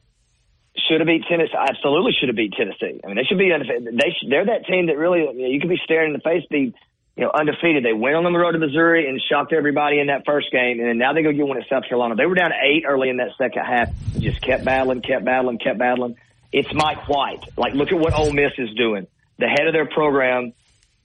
Should 0.88 1.02
have 1.02 1.08
beat 1.08 1.24
Tennessee. 1.30 1.52
Absolutely 1.60 2.14
should 2.18 2.30
have 2.30 2.38
beat 2.38 2.54
Tennessee. 2.58 3.02
I 3.04 3.08
mean, 3.08 3.18
they 3.18 3.24
should 3.28 3.38
be. 3.38 3.50
They 3.52 4.12
should, 4.18 4.32
they're 4.32 4.46
that 4.46 4.66
team 4.72 4.88
that 4.88 4.96
really 4.98 5.20
you, 5.20 5.34
know, 5.34 5.48
you 5.50 5.60
could 5.60 5.70
be 5.70 5.80
staring 5.84 6.14
in 6.14 6.14
the 6.14 6.24
face, 6.24 6.44
be 6.50 6.74
you 7.18 7.24
know 7.24 7.32
undefeated. 7.34 7.84
They 7.84 7.94
went 7.94 8.16
on 8.16 8.24
the 8.24 8.32
road 8.32 8.52
to 8.52 8.60
Missouri 8.60 9.10
and 9.10 9.22
shocked 9.22 9.52
everybody 9.52 10.00
in 10.00 10.08
that 10.08 10.24
first 10.26 10.52
game, 10.52 10.80
and 10.80 10.88
then 10.88 10.98
now 10.98 11.14
they 11.14 11.24
go 11.24 11.32
get 11.32 11.46
one 11.46 11.58
at 11.58 11.68
South 11.68 11.84
Carolina. 11.84 12.16
They 12.16 12.26
were 12.26 12.36
down 12.36 12.52
eight 12.54 12.84
early 12.88 13.10
in 13.10 13.18
that 13.18 13.32
second 13.38 13.64
half. 13.66 13.90
Just 14.18 14.42
kept 14.42 14.64
battling, 14.64 15.02
kept 15.02 15.26
battling, 15.26 15.58
kept 15.58 15.80
battling. 15.80 16.16
It's 16.52 16.74
Mike 16.74 17.10
White. 17.10 17.44
Like, 17.58 17.74
look 17.74 17.92
at 17.92 18.00
what 18.00 18.14
Ole 18.14 18.32
Miss 18.32 18.54
is 18.58 18.74
doing. 18.76 19.08
The 19.38 19.48
head 19.48 19.68
of 19.68 19.74
their 19.74 19.86
program 19.86 20.54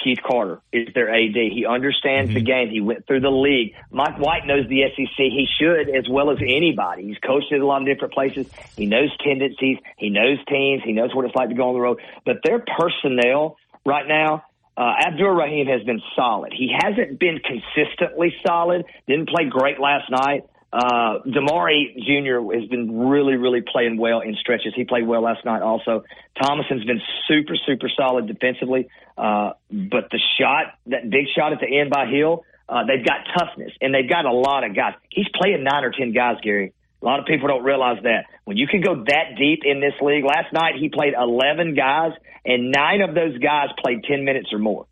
Keith 0.02 0.18
Carter 0.26 0.60
is 0.72 0.88
their 0.94 1.10
AD. 1.10 1.34
He 1.34 1.64
understands 1.68 2.32
the 2.32 2.40
mm-hmm. 2.40 2.46
game. 2.46 2.70
He 2.70 2.80
went 2.80 3.06
through 3.06 3.20
the 3.20 3.30
league. 3.30 3.74
Mike 3.90 4.18
White 4.18 4.46
knows 4.46 4.68
the 4.68 4.82
SEC. 4.94 5.16
He 5.16 5.46
should 5.58 5.94
as 5.94 6.08
well 6.08 6.30
as 6.30 6.38
anybody. 6.40 7.04
He's 7.04 7.18
coached 7.18 7.52
at 7.52 7.60
a 7.60 7.66
lot 7.66 7.82
of 7.82 7.86
different 7.86 8.12
places. 8.12 8.46
He 8.76 8.86
knows 8.86 9.10
tendencies. 9.18 9.78
He 9.96 10.10
knows 10.10 10.38
teams. 10.48 10.82
He 10.84 10.92
knows 10.92 11.14
what 11.14 11.24
it's 11.24 11.34
like 11.34 11.50
to 11.50 11.54
go 11.54 11.68
on 11.68 11.74
the 11.74 11.80
road. 11.80 12.00
But 12.24 12.38
their 12.44 12.58
personnel 12.58 13.56
right 13.84 14.06
now, 14.06 14.44
uh, 14.76 14.92
Abdur-Rahim 15.06 15.66
has 15.66 15.82
been 15.84 16.00
solid. 16.16 16.52
He 16.56 16.74
hasn't 16.76 17.18
been 17.18 17.40
consistently 17.40 18.34
solid. 18.46 18.84
Didn't 19.06 19.28
play 19.28 19.44
great 19.48 19.78
last 19.78 20.10
night. 20.10 20.44
Uh, 20.72 21.18
Demary 21.26 21.94
Jr. 21.96 22.50
has 22.58 22.66
been 22.70 22.98
really, 23.06 23.36
really 23.36 23.60
playing 23.60 23.98
well 23.98 24.20
in 24.20 24.34
stretches. 24.36 24.72
He 24.74 24.84
played 24.84 25.06
well 25.06 25.22
last 25.22 25.44
night 25.44 25.60
also. 25.60 26.04
Thomasson's 26.40 26.84
been 26.84 27.02
super, 27.28 27.54
super 27.66 27.90
solid 27.94 28.26
defensively. 28.26 28.88
Uh, 29.18 29.52
but 29.70 30.08
the 30.10 30.20
shot, 30.38 30.78
that 30.86 31.10
big 31.10 31.26
shot 31.36 31.52
at 31.52 31.60
the 31.60 31.78
end 31.78 31.90
by 31.90 32.06
Hill, 32.06 32.44
uh, 32.70 32.84
they've 32.86 33.04
got 33.04 33.26
toughness 33.36 33.72
and 33.82 33.94
they've 33.94 34.08
got 34.08 34.24
a 34.24 34.32
lot 34.32 34.64
of 34.64 34.74
guys. 34.74 34.94
He's 35.10 35.28
playing 35.34 35.62
nine 35.62 35.84
or 35.84 35.90
10 35.90 36.12
guys, 36.12 36.36
Gary. 36.42 36.72
A 37.02 37.04
lot 37.04 37.18
of 37.18 37.26
people 37.26 37.48
don't 37.48 37.64
realize 37.64 38.02
that. 38.04 38.26
When 38.44 38.56
you 38.56 38.68
can 38.68 38.80
go 38.80 38.94
that 38.94 39.36
deep 39.36 39.60
in 39.64 39.80
this 39.80 39.94
league, 40.00 40.24
last 40.24 40.52
night 40.52 40.74
he 40.78 40.88
played 40.88 41.14
11 41.18 41.74
guys 41.74 42.12
and 42.44 42.70
nine 42.70 43.00
of 43.02 43.14
those 43.14 43.36
guys 43.38 43.68
played 43.82 44.04
10 44.04 44.24
minutes 44.24 44.52
or 44.52 44.58
more. 44.58 44.86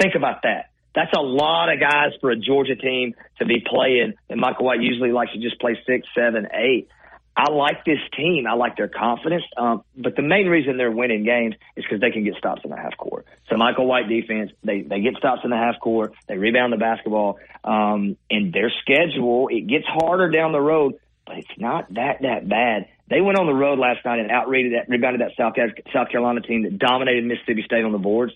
Think 0.00 0.14
about 0.16 0.42
that. 0.42 0.70
That's 0.94 1.12
a 1.14 1.20
lot 1.20 1.72
of 1.72 1.78
guys 1.78 2.12
for 2.20 2.30
a 2.30 2.36
Georgia 2.36 2.74
team 2.74 3.14
to 3.38 3.44
be 3.44 3.62
playing. 3.64 4.14
And 4.28 4.40
Michael 4.40 4.64
White 4.64 4.80
usually 4.80 5.12
likes 5.12 5.32
to 5.32 5.38
just 5.38 5.60
play 5.60 5.78
six, 5.86 6.08
seven, 6.14 6.48
eight. 6.52 6.88
I 7.36 7.50
like 7.52 7.84
this 7.84 7.98
team. 8.16 8.46
I 8.46 8.54
like 8.54 8.78
their 8.78 8.88
confidence. 8.88 9.44
Um, 9.58 9.84
but 9.94 10.16
the 10.16 10.22
main 10.22 10.46
reason 10.46 10.78
they're 10.78 10.90
winning 10.90 11.22
games 11.22 11.54
is 11.76 11.84
because 11.84 12.00
they 12.00 12.10
can 12.10 12.24
get 12.24 12.34
stops 12.36 12.62
in 12.64 12.70
the 12.70 12.78
half 12.78 12.96
court. 12.96 13.26
So 13.50 13.58
Michael 13.58 13.86
White 13.86 14.08
defense, 14.08 14.52
they, 14.64 14.80
they 14.80 15.00
get 15.00 15.16
stops 15.16 15.42
in 15.44 15.50
the 15.50 15.56
half 15.56 15.78
court. 15.80 16.14
They 16.28 16.38
rebound 16.38 16.72
the 16.72 16.78
basketball. 16.78 17.38
Um, 17.62 18.16
and 18.30 18.54
their 18.54 18.72
schedule, 18.80 19.48
it 19.50 19.66
gets 19.66 19.84
harder 19.86 20.30
down 20.30 20.52
the 20.52 20.62
road, 20.62 20.94
but 21.26 21.38
it's 21.38 21.58
not 21.58 21.92
that, 21.94 22.22
that 22.22 22.48
bad. 22.48 22.88
They 23.08 23.20
went 23.20 23.38
on 23.38 23.46
the 23.46 23.54
road 23.54 23.78
last 23.78 24.04
night 24.04 24.20
and 24.20 24.30
outrated 24.30 24.72
that, 24.74 24.88
rebounded 24.88 25.20
that 25.20 25.32
South, 25.36 25.54
South 25.92 26.08
Carolina 26.10 26.40
team 26.40 26.62
that 26.62 26.78
dominated 26.78 27.24
Mississippi 27.24 27.62
State 27.62 27.84
on 27.84 27.92
the 27.92 27.98
boards. 27.98 28.32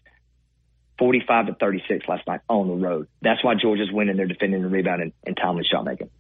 45 0.99 1.47
to 1.47 1.55
36 1.55 2.07
last 2.09 2.27
night 2.27 2.41
on 2.47 2.69
the 2.69 2.75
road. 2.75 3.09
That's 3.23 3.43
why 3.43 3.55
Georgia's 3.55 3.91
winning. 3.91 4.19
They're 4.19 4.27
defending 4.27 4.63
and 4.63 4.71
rebounding 4.71 5.15
and 5.27 5.35
timely 5.35 5.65
shot 5.65 5.87
making. 5.87 6.11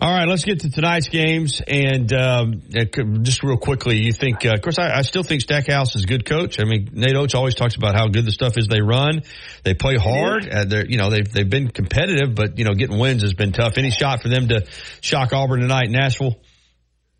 All 0.00 0.12
right, 0.12 0.28
let's 0.28 0.44
get 0.44 0.60
to 0.60 0.70
tonight's 0.70 1.08
games. 1.08 1.62
And 1.66 2.12
um, 2.12 2.62
uh, 2.76 2.84
just 3.22 3.42
real 3.42 3.56
quickly, 3.56 3.98
you 3.98 4.12
think, 4.12 4.44
uh, 4.44 4.54
of 4.54 4.62
course, 4.62 4.78
I, 4.78 4.98
I 4.98 5.02
still 5.02 5.22
think 5.22 5.40
Stackhouse 5.40 5.96
is 5.96 6.04
a 6.04 6.06
good 6.06 6.24
coach. 6.24 6.60
I 6.60 6.64
mean, 6.64 6.90
Nate 6.92 7.16
Oats 7.16 7.34
always 7.34 7.54
talks 7.54 7.76
about 7.76 7.94
how 7.94 8.08
good 8.08 8.24
the 8.24 8.32
stuff 8.32 8.58
is 8.58 8.68
they 8.68 8.80
run. 8.80 9.22
They 9.64 9.74
play 9.74 9.96
hard. 9.96 10.48
Uh, 10.48 10.64
they're, 10.64 10.86
you 10.86 10.98
know, 10.98 11.10
they've, 11.10 11.30
they've 11.30 11.48
been 11.48 11.68
competitive, 11.68 12.34
but, 12.34 12.58
you 12.58 12.64
know, 12.64 12.74
getting 12.74 12.98
wins 12.98 13.22
has 13.22 13.34
been 13.34 13.52
tough. 13.52 13.78
Any 13.78 13.90
shot 13.90 14.22
for 14.22 14.28
them 14.28 14.48
to 14.48 14.66
shock 15.00 15.32
Auburn 15.32 15.60
tonight 15.60 15.86
in 15.86 15.92
Nashville? 15.92 16.36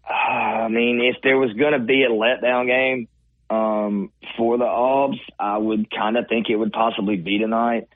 I 0.08 0.68
mean, 0.68 1.00
if 1.00 1.22
there 1.22 1.38
was 1.38 1.52
going 1.52 1.72
to 1.72 1.78
be 1.78 2.04
a 2.04 2.10
letdown 2.10 2.66
game 2.66 3.08
um, 3.48 4.12
for 4.36 4.58
the 4.58 4.64
Aubs, 4.64 5.18
I 5.38 5.56
would 5.58 5.88
kind 5.90 6.16
of 6.16 6.26
think 6.28 6.46
it 6.50 6.56
would 6.56 6.72
possibly 6.72 7.16
be 7.16 7.38
tonight. 7.38 7.88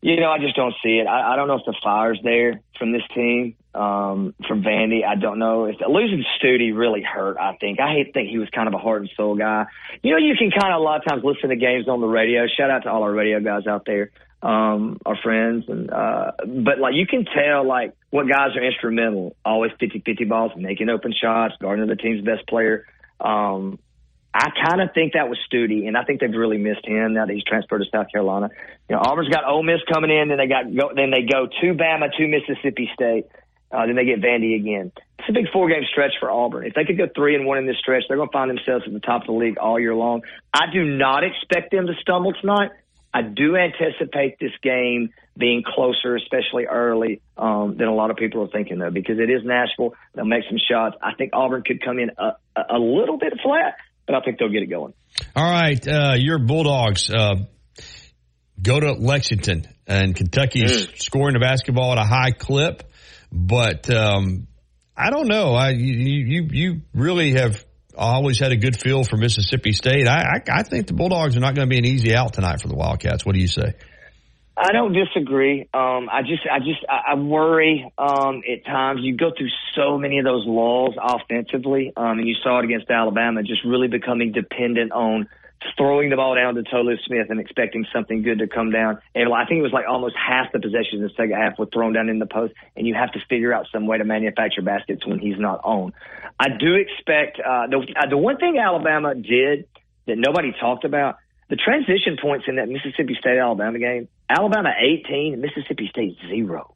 You 0.00 0.20
know, 0.20 0.30
I 0.30 0.38
just 0.38 0.54
don't 0.54 0.74
see 0.82 1.00
it. 1.00 1.06
I, 1.06 1.32
I 1.32 1.36
don't 1.36 1.48
know 1.48 1.56
if 1.56 1.64
the 1.66 1.74
fire's 1.82 2.20
there 2.22 2.60
from 2.78 2.92
this 2.92 3.02
team, 3.14 3.56
um, 3.74 4.34
from 4.46 4.62
Vandy. 4.62 5.04
I 5.04 5.14
don't 5.14 5.38
know 5.38 5.66
if 5.66 5.76
losing 5.86 6.24
Studi 6.40 6.76
really 6.76 7.02
hurt. 7.02 7.36
I 7.38 7.56
think 7.56 7.80
I 7.80 8.04
think 8.12 8.30
he 8.30 8.38
was 8.38 8.48
kind 8.50 8.68
of 8.68 8.74
a 8.74 8.78
heart 8.78 9.02
and 9.02 9.10
soul 9.16 9.36
guy. 9.36 9.66
You 10.02 10.12
know, 10.12 10.18
you 10.18 10.34
can 10.36 10.50
kind 10.50 10.72
of 10.72 10.80
a 10.80 10.82
lot 10.82 10.98
of 10.98 11.04
times 11.08 11.22
listen 11.24 11.50
to 11.50 11.56
games 11.56 11.88
on 11.88 12.00
the 12.00 12.06
radio. 12.06 12.46
Shout 12.46 12.70
out 12.70 12.84
to 12.84 12.90
all 12.90 13.02
our 13.02 13.12
radio 13.12 13.40
guys 13.40 13.66
out 13.66 13.84
there, 13.86 14.10
um, 14.42 14.98
our 15.04 15.16
friends, 15.16 15.64
and 15.68 15.90
uh, 15.90 16.32
but 16.46 16.78
like 16.78 16.94
you 16.94 17.06
can 17.06 17.24
tell 17.24 17.66
like 17.66 17.94
what 18.10 18.28
guys 18.28 18.56
are 18.56 18.64
instrumental. 18.64 19.36
Always 19.44 19.72
50-50 19.80 20.28
balls, 20.28 20.52
making 20.56 20.88
open 20.88 21.12
shots, 21.12 21.54
guarding 21.60 21.86
the 21.86 21.96
team's 21.96 22.24
best 22.24 22.46
player. 22.48 22.86
Um, 23.20 23.78
I 24.32 24.50
kind 24.50 24.82
of 24.82 24.92
think 24.94 25.14
that 25.14 25.28
was 25.28 25.38
Studi, 25.50 25.88
and 25.88 25.96
I 25.96 26.04
think 26.04 26.20
they've 26.20 26.30
really 26.30 26.58
missed 26.58 26.86
him 26.86 27.14
now 27.14 27.26
that 27.26 27.32
he's 27.32 27.44
transferred 27.44 27.78
to 27.78 27.86
South 27.90 28.06
Carolina. 28.12 28.50
You 28.88 28.96
know, 28.96 29.02
Auburn's 29.02 29.30
got 29.30 29.44
Ole 29.48 29.62
Miss 29.62 29.80
coming 29.90 30.10
in, 30.10 30.28
then 30.28 30.36
they 30.38 30.46
got 30.46 30.72
go, 30.74 30.90
then 30.94 31.10
they 31.10 31.22
go 31.22 31.46
to 31.46 31.74
Bama, 31.74 32.14
to 32.14 32.28
Mississippi 32.28 32.90
State, 32.94 33.26
uh, 33.70 33.86
then 33.86 33.96
they 33.96 34.04
get 34.04 34.20
Vandy 34.20 34.56
again. 34.56 34.92
It's 35.18 35.28
a 35.28 35.32
big 35.32 35.50
four 35.52 35.68
game 35.68 35.82
stretch 35.90 36.12
for 36.20 36.30
Auburn. 36.30 36.66
If 36.66 36.74
they 36.74 36.84
could 36.84 36.96
go 36.96 37.06
three 37.14 37.34
and 37.34 37.46
one 37.46 37.58
in 37.58 37.66
this 37.66 37.76
stretch, 37.78 38.04
they're 38.08 38.16
going 38.16 38.28
to 38.28 38.32
find 38.32 38.50
themselves 38.50 38.84
at 38.86 38.92
the 38.92 39.00
top 39.00 39.22
of 39.22 39.26
the 39.26 39.32
league 39.34 39.58
all 39.58 39.78
year 39.78 39.94
long. 39.94 40.22
I 40.54 40.66
do 40.72 40.84
not 40.84 41.22
expect 41.24 41.70
them 41.70 41.86
to 41.86 41.92
stumble 42.00 42.32
tonight. 42.40 42.70
I 43.12 43.22
do 43.22 43.56
anticipate 43.56 44.38
this 44.38 44.52
game 44.62 45.10
being 45.36 45.62
closer, 45.64 46.16
especially 46.16 46.66
early, 46.66 47.22
um, 47.36 47.76
than 47.78 47.88
a 47.88 47.94
lot 47.94 48.10
of 48.10 48.16
people 48.16 48.42
are 48.42 48.48
thinking, 48.48 48.78
though, 48.78 48.90
because 48.90 49.18
it 49.18 49.30
is 49.30 49.42
Nashville. 49.44 49.94
They'll 50.14 50.24
make 50.24 50.44
some 50.48 50.58
shots. 50.70 50.96
I 51.02 51.14
think 51.14 51.30
Auburn 51.32 51.62
could 51.64 51.82
come 51.82 51.98
in 51.98 52.10
a, 52.18 52.32
a, 52.56 52.78
little 52.78 53.18
bit 53.18 53.34
flat, 53.42 53.76
but 54.06 54.14
I 54.14 54.20
think 54.20 54.38
they'll 54.38 54.50
get 54.50 54.62
it 54.62 54.70
going. 54.70 54.92
All 55.34 55.50
right, 55.50 55.88
uh, 55.88 56.14
your 56.16 56.38
Bulldogs 56.38 57.10
uh, 57.10 57.36
go 58.60 58.78
to 58.78 58.92
Lexington, 58.92 59.66
and 59.86 60.14
Kentucky's 60.14 60.88
scoring 60.96 61.34
the 61.34 61.40
basketball 61.40 61.92
at 61.92 61.98
a 61.98 62.04
high 62.04 62.32
clip, 62.32 62.82
but 63.32 63.90
um, 63.90 64.46
I 64.96 65.10
don't 65.10 65.28
know. 65.28 65.54
I 65.54 65.70
you 65.70 65.94
you 65.94 66.48
you 66.50 66.80
really 66.94 67.32
have 67.34 67.64
always 67.96 68.38
had 68.38 68.52
a 68.52 68.56
good 68.56 68.80
feel 68.80 69.04
for 69.04 69.16
Mississippi 69.16 69.72
State. 69.72 70.06
I, 70.06 70.22
I, 70.22 70.42
I 70.60 70.62
think 70.62 70.86
the 70.86 70.94
Bulldogs 70.94 71.36
are 71.36 71.40
not 71.40 71.54
going 71.54 71.68
to 71.68 71.70
be 71.70 71.78
an 71.78 71.84
easy 71.84 72.14
out 72.14 72.32
tonight 72.32 72.60
for 72.60 72.68
the 72.68 72.76
Wildcats. 72.76 73.26
What 73.26 73.34
do 73.34 73.40
you 73.40 73.48
say? 73.48 73.74
I 74.56 74.72
don't 74.72 74.92
disagree. 74.92 75.68
Um, 75.72 76.08
I 76.10 76.22
just, 76.22 76.42
I 76.50 76.58
just, 76.58 76.84
I, 76.88 77.12
I 77.12 77.14
worry 77.14 77.92
um, 77.96 78.42
at 78.50 78.64
times. 78.64 79.00
You 79.02 79.16
go 79.16 79.30
through 79.36 79.50
so 79.76 79.98
many 79.98 80.18
of 80.18 80.24
those 80.24 80.44
lulls 80.46 80.96
offensively, 81.00 81.92
um, 81.96 82.18
and 82.18 82.26
you 82.26 82.34
saw 82.42 82.58
it 82.58 82.64
against 82.64 82.90
Alabama, 82.90 83.42
just 83.44 83.64
really 83.64 83.86
becoming 83.86 84.32
dependent 84.32 84.90
on 84.90 85.28
throwing 85.76 86.10
the 86.10 86.16
ball 86.16 86.34
down 86.34 86.54
to 86.54 86.62
Tolu 86.62 86.96
Smith 87.06 87.30
and 87.30 87.40
expecting 87.40 87.86
something 87.92 88.22
good 88.22 88.38
to 88.38 88.46
come 88.46 88.70
down. 88.70 88.98
And 89.14 89.32
I 89.32 89.44
think 89.44 89.58
it 89.58 89.62
was 89.62 89.72
like 89.72 89.86
almost 89.88 90.14
half 90.16 90.52
the 90.52 90.60
possessions 90.60 90.94
in 90.94 91.02
the 91.02 91.10
second 91.10 91.32
half 91.32 91.58
were 91.58 91.66
thrown 91.66 91.92
down 91.92 92.08
in 92.08 92.18
the 92.18 92.26
post, 92.26 92.54
and 92.76 92.86
you 92.86 92.94
have 92.94 93.12
to 93.12 93.20
figure 93.28 93.52
out 93.52 93.66
some 93.72 93.86
way 93.86 93.98
to 93.98 94.04
manufacture 94.04 94.62
baskets 94.62 95.06
when 95.06 95.18
he's 95.18 95.38
not 95.38 95.60
on. 95.64 95.92
I 96.38 96.48
do 96.58 96.74
expect 96.74 97.40
uh, 97.40 97.66
the 97.66 97.78
uh, 97.96 98.08
the 98.08 98.16
one 98.16 98.36
thing 98.36 98.58
Alabama 98.58 99.14
did 99.14 99.66
that 100.06 100.16
nobody 100.16 100.52
talked 100.58 100.84
about 100.84 101.16
the 101.48 101.56
transition 101.56 102.16
points 102.20 102.46
in 102.46 102.56
that 102.56 102.68
Mississippi 102.68 103.16
State 103.18 103.38
Alabama 103.38 103.78
game, 103.78 104.08
Alabama 104.28 104.70
18, 104.78 105.40
Mississippi 105.40 105.88
State 105.90 106.16
zero. 106.28 106.74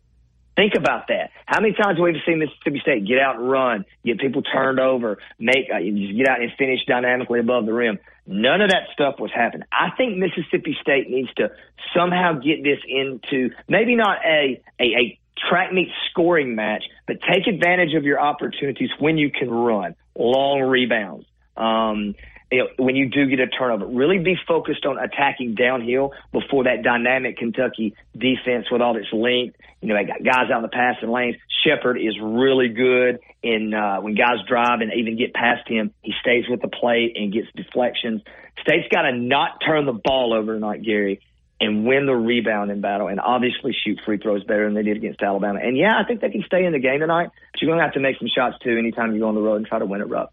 Think 0.56 0.74
about 0.76 1.08
that. 1.08 1.30
How 1.46 1.60
many 1.60 1.72
times 1.72 1.96
have 1.96 2.04
we've 2.04 2.16
seen 2.26 2.38
Mississippi 2.38 2.80
State 2.80 3.06
get 3.06 3.18
out 3.18 3.36
and 3.36 3.50
run, 3.50 3.84
get 4.04 4.18
people 4.18 4.42
turned 4.42 4.80
over, 4.80 5.18
make 5.38 5.68
uh, 5.72 5.78
get 5.78 6.28
out 6.28 6.42
and 6.42 6.52
finish 6.58 6.80
dynamically 6.86 7.40
above 7.40 7.64
the 7.64 7.72
rim. 7.72 7.98
None 8.26 8.60
of 8.60 8.70
that 8.70 8.84
stuff 8.92 9.16
was 9.18 9.30
happening. 9.34 9.66
I 9.72 9.90
think 9.96 10.16
Mississippi 10.16 10.76
State 10.80 11.10
needs 11.10 11.32
to 11.34 11.50
somehow 11.96 12.34
get 12.34 12.62
this 12.62 12.78
into 12.88 13.50
maybe 13.68 13.96
not 13.96 14.18
a 14.24 14.62
a, 14.78 14.84
a 14.84 15.18
track 15.48 15.72
meet 15.72 15.88
scoring 16.10 16.54
match, 16.54 16.84
but 17.06 17.16
take 17.20 17.46
advantage 17.46 17.94
of 17.94 18.04
your 18.04 18.20
opportunities 18.20 18.90
when 18.98 19.18
you 19.18 19.30
can 19.30 19.50
run 19.50 19.96
long 20.16 20.60
rebounds. 20.60 21.26
Um, 21.56 22.14
you 22.52 22.58
know, 22.58 22.68
when 22.76 22.96
you 22.96 23.08
do 23.08 23.26
get 23.26 23.40
a 23.40 23.46
turnover, 23.46 23.86
really 23.86 24.18
be 24.18 24.36
focused 24.46 24.84
on 24.84 24.98
attacking 24.98 25.54
downhill 25.54 26.12
before 26.32 26.64
that 26.64 26.82
dynamic 26.82 27.38
Kentucky 27.38 27.96
defense 28.12 28.66
with 28.70 28.82
all 28.82 28.96
its 28.96 29.08
length. 29.10 29.56
You 29.80 29.88
know, 29.88 29.96
they 29.96 30.04
got 30.04 30.22
guys 30.22 30.50
out 30.52 30.58
in 30.58 30.62
the 30.62 30.68
passing 30.68 31.08
lanes. 31.08 31.36
Sheppard 31.64 31.96
is 31.98 32.14
really 32.20 32.68
good 32.68 33.20
in 33.42 33.72
uh, 33.72 34.00
when 34.02 34.14
guys 34.14 34.44
drive 34.46 34.82
and 34.82 34.92
even 34.94 35.16
get 35.16 35.32
past 35.32 35.66
him. 35.66 35.94
He 36.02 36.12
stays 36.20 36.44
with 36.48 36.60
the 36.60 36.68
plate 36.68 37.16
and 37.16 37.32
gets 37.32 37.48
deflections. 37.56 38.20
State's 38.60 38.88
got 38.92 39.02
to 39.02 39.16
not 39.16 39.62
turn 39.66 39.86
the 39.86 39.92
ball 39.92 40.34
over 40.34 40.52
tonight, 40.52 40.82
Gary, 40.84 41.20
and 41.58 41.86
win 41.86 42.04
the 42.04 42.14
rebound 42.14 42.70
in 42.70 42.82
battle, 42.82 43.08
and 43.08 43.18
obviously 43.18 43.72
shoot 43.72 43.98
free 44.04 44.18
throws 44.18 44.44
better 44.44 44.66
than 44.66 44.74
they 44.74 44.82
did 44.82 44.98
against 44.98 45.22
Alabama. 45.22 45.58
And 45.62 45.76
yeah, 45.76 45.98
I 45.98 46.06
think 46.06 46.20
they 46.20 46.30
can 46.30 46.42
stay 46.46 46.64
in 46.66 46.72
the 46.72 46.78
game 46.78 47.00
tonight, 47.00 47.30
but 47.52 47.62
you're 47.62 47.70
going 47.70 47.78
to 47.78 47.84
have 47.84 47.94
to 47.94 48.00
make 48.00 48.18
some 48.18 48.28
shots 48.28 48.56
too 48.62 48.76
anytime 48.76 49.14
you 49.14 49.20
go 49.20 49.28
on 49.28 49.34
the 49.34 49.40
road 49.40 49.56
and 49.56 49.66
try 49.66 49.78
to 49.78 49.86
win 49.86 50.02
it 50.02 50.08
rough. 50.08 50.30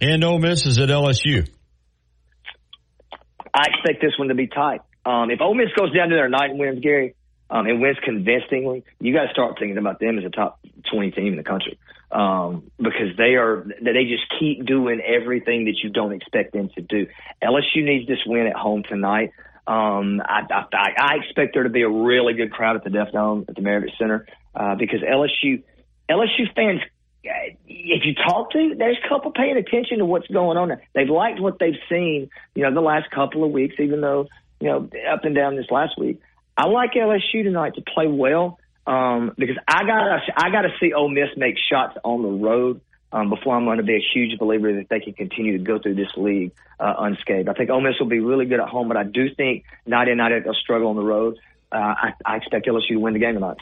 And 0.00 0.24
Ole 0.24 0.38
Miss 0.38 0.66
is 0.66 0.78
at 0.78 0.88
LSU. 0.88 1.46
I 3.54 3.68
expect 3.68 4.00
this 4.00 4.18
one 4.18 4.28
to 4.28 4.34
be 4.34 4.46
tight. 4.46 4.80
Um, 5.04 5.30
if 5.30 5.40
Ole 5.40 5.54
Miss 5.54 5.72
goes 5.76 5.94
down 5.94 6.08
to 6.10 6.14
their 6.14 6.28
night 6.28 6.50
and 6.50 6.58
wins, 6.58 6.80
Gary, 6.80 7.14
um, 7.48 7.66
and 7.66 7.80
wins 7.80 7.98
convincingly, 8.04 8.84
you 9.00 9.12
got 9.12 9.24
to 9.24 9.32
start 9.32 9.58
thinking 9.58 9.78
about 9.78 9.98
them 9.98 10.18
as 10.18 10.24
a 10.24 10.30
top 10.30 10.60
20 10.90 11.10
team 11.12 11.28
in 11.28 11.36
the 11.36 11.42
country. 11.42 11.78
Um, 12.12 12.70
because 12.78 13.16
they 13.16 13.36
are, 13.36 13.64
they 13.80 14.04
just 14.04 14.24
keep 14.38 14.66
doing 14.66 15.00
everything 15.00 15.66
that 15.66 15.76
you 15.82 15.90
don't 15.90 16.12
expect 16.12 16.52
them 16.52 16.68
to 16.74 16.82
do. 16.82 17.06
LSU 17.42 17.84
needs 17.84 18.08
this 18.08 18.18
win 18.26 18.46
at 18.46 18.56
home 18.56 18.82
tonight. 18.88 19.30
Um, 19.66 20.20
I, 20.24 20.42
I, 20.50 20.90
I 20.98 21.14
expect 21.22 21.54
there 21.54 21.62
to 21.62 21.68
be 21.68 21.82
a 21.82 21.88
really 21.88 22.34
good 22.34 22.50
crowd 22.50 22.76
at 22.76 22.84
the 22.84 22.90
Deaf 22.90 23.12
Dome 23.12 23.44
at 23.48 23.54
the 23.54 23.60
Maravich 23.60 23.96
Center, 23.98 24.26
uh, 24.54 24.74
because 24.74 25.00
LSU, 25.00 25.62
LSU 26.10 26.52
fans 26.54 26.80
if 27.22 28.04
you 28.04 28.14
talk 28.14 28.52
to, 28.52 28.74
there's 28.76 28.98
a 29.04 29.08
couple 29.08 29.30
paying 29.32 29.56
attention 29.56 29.98
to 29.98 30.04
what's 30.04 30.26
going 30.28 30.56
on. 30.56 30.72
They've 30.94 31.08
liked 31.08 31.40
what 31.40 31.58
they've 31.58 31.78
seen, 31.88 32.30
you 32.54 32.62
know, 32.62 32.72
the 32.72 32.80
last 32.80 33.10
couple 33.10 33.44
of 33.44 33.50
weeks, 33.50 33.76
even 33.78 34.00
though, 34.00 34.26
you 34.60 34.68
know, 34.68 34.88
up 35.10 35.24
and 35.24 35.34
down 35.34 35.56
this 35.56 35.70
last 35.70 35.98
week. 35.98 36.20
I 36.56 36.66
like 36.66 36.92
LSU 36.92 37.42
tonight 37.42 37.74
to 37.74 37.82
play 37.82 38.06
well, 38.06 38.58
um, 38.86 39.32
because 39.36 39.56
I 39.66 39.82
gotta, 39.84 40.20
I 40.36 40.50
gotta 40.50 40.70
see 40.80 40.92
Ole 40.92 41.08
Miss 41.08 41.28
make 41.36 41.56
shots 41.70 41.96
on 42.04 42.22
the 42.22 42.28
road, 42.28 42.80
um, 43.12 43.28
before 43.28 43.56
I'm 43.56 43.64
going 43.64 43.78
to 43.78 43.84
be 43.84 43.96
a 43.96 44.04
huge 44.14 44.38
believer 44.38 44.72
that 44.74 44.88
they 44.88 45.00
can 45.00 45.14
continue 45.14 45.58
to 45.58 45.64
go 45.64 45.78
through 45.78 45.96
this 45.96 46.10
league, 46.16 46.52
uh, 46.78 46.94
unscathed. 46.98 47.48
I 47.48 47.54
think 47.54 47.70
Ole 47.70 47.80
Miss 47.80 47.94
will 47.98 48.08
be 48.08 48.20
really 48.20 48.46
good 48.46 48.60
at 48.60 48.68
home, 48.68 48.88
but 48.88 48.96
I 48.96 49.04
do 49.04 49.34
think 49.34 49.64
night 49.86 50.08
in, 50.08 50.18
night 50.18 50.32
out, 50.32 50.44
they'll 50.44 50.54
struggle 50.54 50.88
on 50.88 50.96
the 50.96 51.02
road. 51.02 51.38
Uh, 51.72 51.76
I, 51.76 52.12
I 52.24 52.36
expect 52.36 52.66
LSU 52.66 52.88
to 52.90 52.96
win 52.96 53.14
the 53.14 53.20
game 53.20 53.34
tonight. 53.34 53.58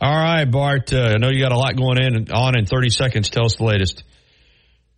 All 0.00 0.14
right, 0.14 0.44
Bart. 0.44 0.92
Uh, 0.92 1.14
I 1.14 1.16
know 1.18 1.28
you 1.28 1.42
got 1.42 1.52
a 1.52 1.58
lot 1.58 1.76
going 1.76 2.00
in 2.00 2.30
on 2.30 2.56
in 2.56 2.66
30 2.66 2.90
seconds. 2.90 3.30
Tell 3.30 3.46
us 3.46 3.56
the 3.56 3.64
latest. 3.64 4.04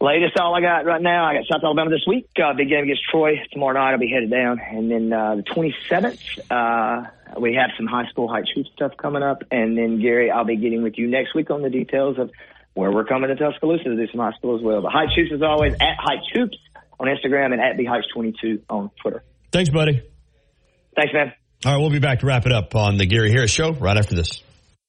Latest, 0.03 0.39
all 0.41 0.55
I 0.55 0.63
got 0.63 0.87
right 0.87 1.01
now, 1.01 1.27
I 1.27 1.35
got 1.35 1.45
South 1.51 1.63
Alabama 1.63 1.91
this 1.91 2.05
week. 2.07 2.31
Uh, 2.43 2.55
big 2.57 2.71
game 2.71 2.85
against 2.85 3.03
Troy 3.11 3.33
tomorrow 3.53 3.75
night. 3.75 3.93
I'll 3.93 3.99
be 3.99 4.09
headed 4.09 4.31
down, 4.31 4.59
and 4.59 4.91
then 4.91 5.13
uh, 5.13 5.37
the 5.37 5.43
27th, 5.43 6.39
uh, 6.51 7.39
we 7.39 7.55
have 7.55 7.71
some 7.77 7.87
high 7.87 8.09
school 8.09 8.27
high 8.27 8.45
shoot 8.55 8.67
stuff 8.75 8.93
coming 8.97 9.23
up, 9.23 9.43
and 9.51 9.77
then 9.77 10.01
Gary, 10.01 10.31
I'll 10.31 10.47
be 10.47 10.57
getting 10.57 10.83
with 10.83 10.97
you 10.97 11.07
next 11.07 11.35
week 11.35 11.51
on 11.51 11.61
the 11.61 11.69
details 11.69 12.19
of 12.19 12.31
where 12.73 12.91
we're 12.91 13.05
coming 13.05 13.29
to 13.29 13.37
Tuscaloosa 13.37 13.85
to 13.85 13.97
do 13.97 14.07
some 14.11 14.21
high 14.21 14.33
school 14.39 14.57
as 14.57 14.63
well. 14.63 14.81
But 14.81 14.93
high 14.93 15.15
shoots 15.15 15.33
is 15.33 15.43
always 15.43 15.75
at 15.75 15.97
high 15.99 16.23
shoots 16.35 16.57
on 16.99 17.07
Instagram 17.07 17.53
and 17.53 17.61
at 17.61 17.77
the 17.77 17.85
heights 17.85 18.07
22 18.15 18.63
on 18.71 18.91
Twitter. 19.03 19.23
Thanks, 19.53 19.69
buddy. 19.69 20.03
Thanks, 20.97 21.13
man. 21.13 21.35
All 21.67 21.73
right, 21.73 21.79
we'll 21.79 21.91
be 21.91 21.99
back 21.99 22.21
to 22.21 22.27
wrap 22.27 22.47
it 22.47 22.53
up 22.53 22.75
on 22.75 22.97
the 22.97 23.05
Gary 23.05 23.31
Harris 23.31 23.51
Show 23.51 23.73
right 23.73 23.99
after 23.99 24.15
this. 24.15 24.43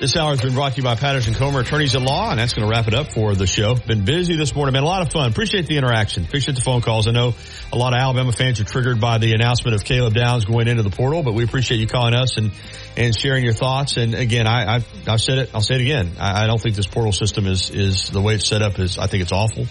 This 0.04 0.18
hour 0.18 0.32
has 0.32 0.42
been 0.42 0.54
brought 0.54 0.74
to 0.74 0.78
you 0.80 0.84
by 0.84 0.96
Patterson 0.96 1.34
Comer, 1.34 1.62
attorneys 1.62 1.96
at 1.96 2.02
law, 2.02 2.30
and 2.30 2.38
that's 2.38 2.52
going 2.52 2.68
to 2.68 2.70
wrap 2.70 2.90
it 2.90 2.94
up 2.94 3.14
for 3.14 3.36
the 3.36 3.48
show. 3.48 3.76
Been 3.76 4.04
busy 4.04 4.36
this 4.36 4.54
morning, 4.54 4.74
been 4.74 4.84
a 4.84 4.86
lot 4.86 5.02
of 5.02 5.14
fun. 5.14 5.32
Appreciate 5.32 5.66
the 5.68 5.78
interaction. 5.78 6.26
Appreciate 6.26 6.56
the 6.56 6.62
phone 6.62 6.82
calls. 6.82 7.08
I 7.08 7.12
know 7.12 7.34
a 7.72 7.78
lot 7.78 7.94
of 7.94 8.00
Alabama 8.00 8.34
fans 8.34 8.60
are 8.60 8.66
triggered 8.66 9.00
by 9.00 9.18
the 9.18 9.32
announcement 9.32 9.76
of 9.76 9.86
Caleb 9.86 10.14
Downs 10.14 10.44
going 10.44 10.68
into 10.68 10.84
the 10.84 10.90
portal, 10.90 11.24
but 11.24 11.34
we 11.34 11.46
appreciate 11.46 11.80
you 11.80 11.88
calling 11.88 12.14
us 12.16 12.36
and, 12.36 12.52
and 12.98 13.16
sharing 13.16 13.46
your 13.46 13.54
thoughts. 13.54 13.96
And 13.96 14.14
again, 14.14 14.46
I, 14.46 14.76
I, 14.76 14.84
I've 15.08 15.22
said 15.22 15.38
it, 15.38 15.52
I'll 15.54 15.62
say 15.62 15.76
it 15.76 15.82
again. 15.82 16.12
I, 16.20 16.44
I 16.44 16.48
don't 16.48 16.60
think 16.60 16.76
this 16.76 16.86
portal 16.86 17.14
system 17.14 17.48
is, 17.48 17.70
is 17.70 18.10
the 18.10 18.20
way 18.20 18.36
it's 18.36 18.46
set 18.46 18.62
up 18.62 18.80
is, 18.80 18.98
I 18.98 19.08
think 19.08 19.24
it's 19.24 19.32
awful. 19.32 19.68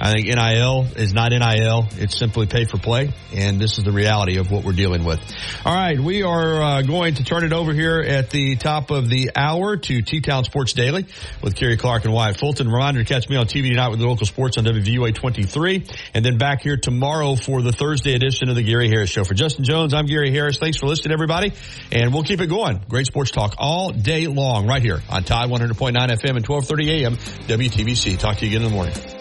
I 0.00 0.12
think 0.12 0.26
NIL 0.26 0.86
is 0.96 1.12
not 1.12 1.32
NIL. 1.32 1.88
It's 1.96 2.16
simply 2.16 2.46
pay 2.46 2.64
for 2.64 2.78
play. 2.78 3.12
And 3.34 3.60
this 3.60 3.78
is 3.78 3.84
the 3.84 3.92
reality 3.92 4.38
of 4.38 4.50
what 4.50 4.64
we're 4.64 4.72
dealing 4.72 5.04
with. 5.04 5.20
All 5.64 5.74
right. 5.74 5.98
We 5.98 6.22
are 6.22 6.62
uh, 6.62 6.82
going 6.82 7.14
to 7.14 7.24
turn 7.24 7.44
it 7.44 7.52
over 7.52 7.72
here 7.72 8.00
at 8.00 8.30
the 8.30 8.56
top 8.56 8.90
of 8.90 9.08
the 9.08 9.32
hour 9.34 9.76
to 9.76 10.02
T-Town 10.02 10.44
Sports 10.44 10.72
Daily 10.72 11.06
with 11.42 11.56
Kerry 11.56 11.76
Clark 11.76 12.04
and 12.04 12.14
Wyatt 12.14 12.38
Fulton. 12.38 12.68
Reminder 12.68 13.02
to 13.02 13.12
catch 13.12 13.28
me 13.28 13.36
on 13.36 13.46
TV 13.46 13.70
tonight 13.70 13.88
with 13.88 13.98
the 13.98 14.06
local 14.06 14.26
sports 14.26 14.56
on 14.56 14.64
WVUA 14.64 15.14
23 15.14 15.84
and 16.14 16.24
then 16.24 16.38
back 16.38 16.62
here 16.62 16.76
tomorrow 16.76 17.34
for 17.34 17.62
the 17.62 17.72
Thursday 17.72 18.14
edition 18.14 18.48
of 18.48 18.54
the 18.54 18.62
Gary 18.62 18.88
Harris 18.88 19.10
Show. 19.10 19.24
For 19.24 19.34
Justin 19.34 19.64
Jones, 19.64 19.94
I'm 19.94 20.06
Gary 20.06 20.30
Harris. 20.30 20.58
Thanks 20.58 20.78
for 20.78 20.86
listening, 20.86 21.12
everybody. 21.12 21.52
And 21.90 22.12
we'll 22.12 22.22
keep 22.24 22.40
it 22.40 22.46
going. 22.46 22.80
Great 22.88 23.06
sports 23.06 23.30
talk 23.30 23.54
all 23.58 23.90
day 23.90 24.26
long 24.26 24.66
right 24.66 24.82
here 24.82 25.00
on 25.10 25.24
Tide 25.24 25.50
100.9 25.50 25.92
FM 25.92 26.36
and 26.36 26.46
1230 26.46 27.04
AM 27.04 27.16
WTBC. 27.16 28.18
Talk 28.18 28.36
to 28.36 28.46
you 28.46 28.56
again 28.56 28.64
in 28.64 28.70
the 28.70 28.74
morning. 28.74 29.17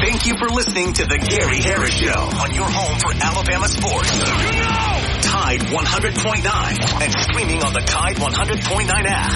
Thank 0.00 0.26
you 0.26 0.36
for 0.38 0.48
listening 0.48 0.94
to 0.94 1.04
the 1.04 1.18
Gary 1.18 1.60
Harris 1.60 1.92
Show 1.92 2.08
on 2.40 2.54
your 2.54 2.68
home 2.68 2.98
for 2.98 3.12
Alabama 3.20 3.68
sports. 3.68 4.08
Tide 5.22 5.60
100.9 5.60 7.02
and 7.02 7.12
streaming 7.12 7.62
on 7.62 7.72
the 7.74 7.80
Tide 7.80 8.16
100.9 8.16 8.88
app. 9.06 9.30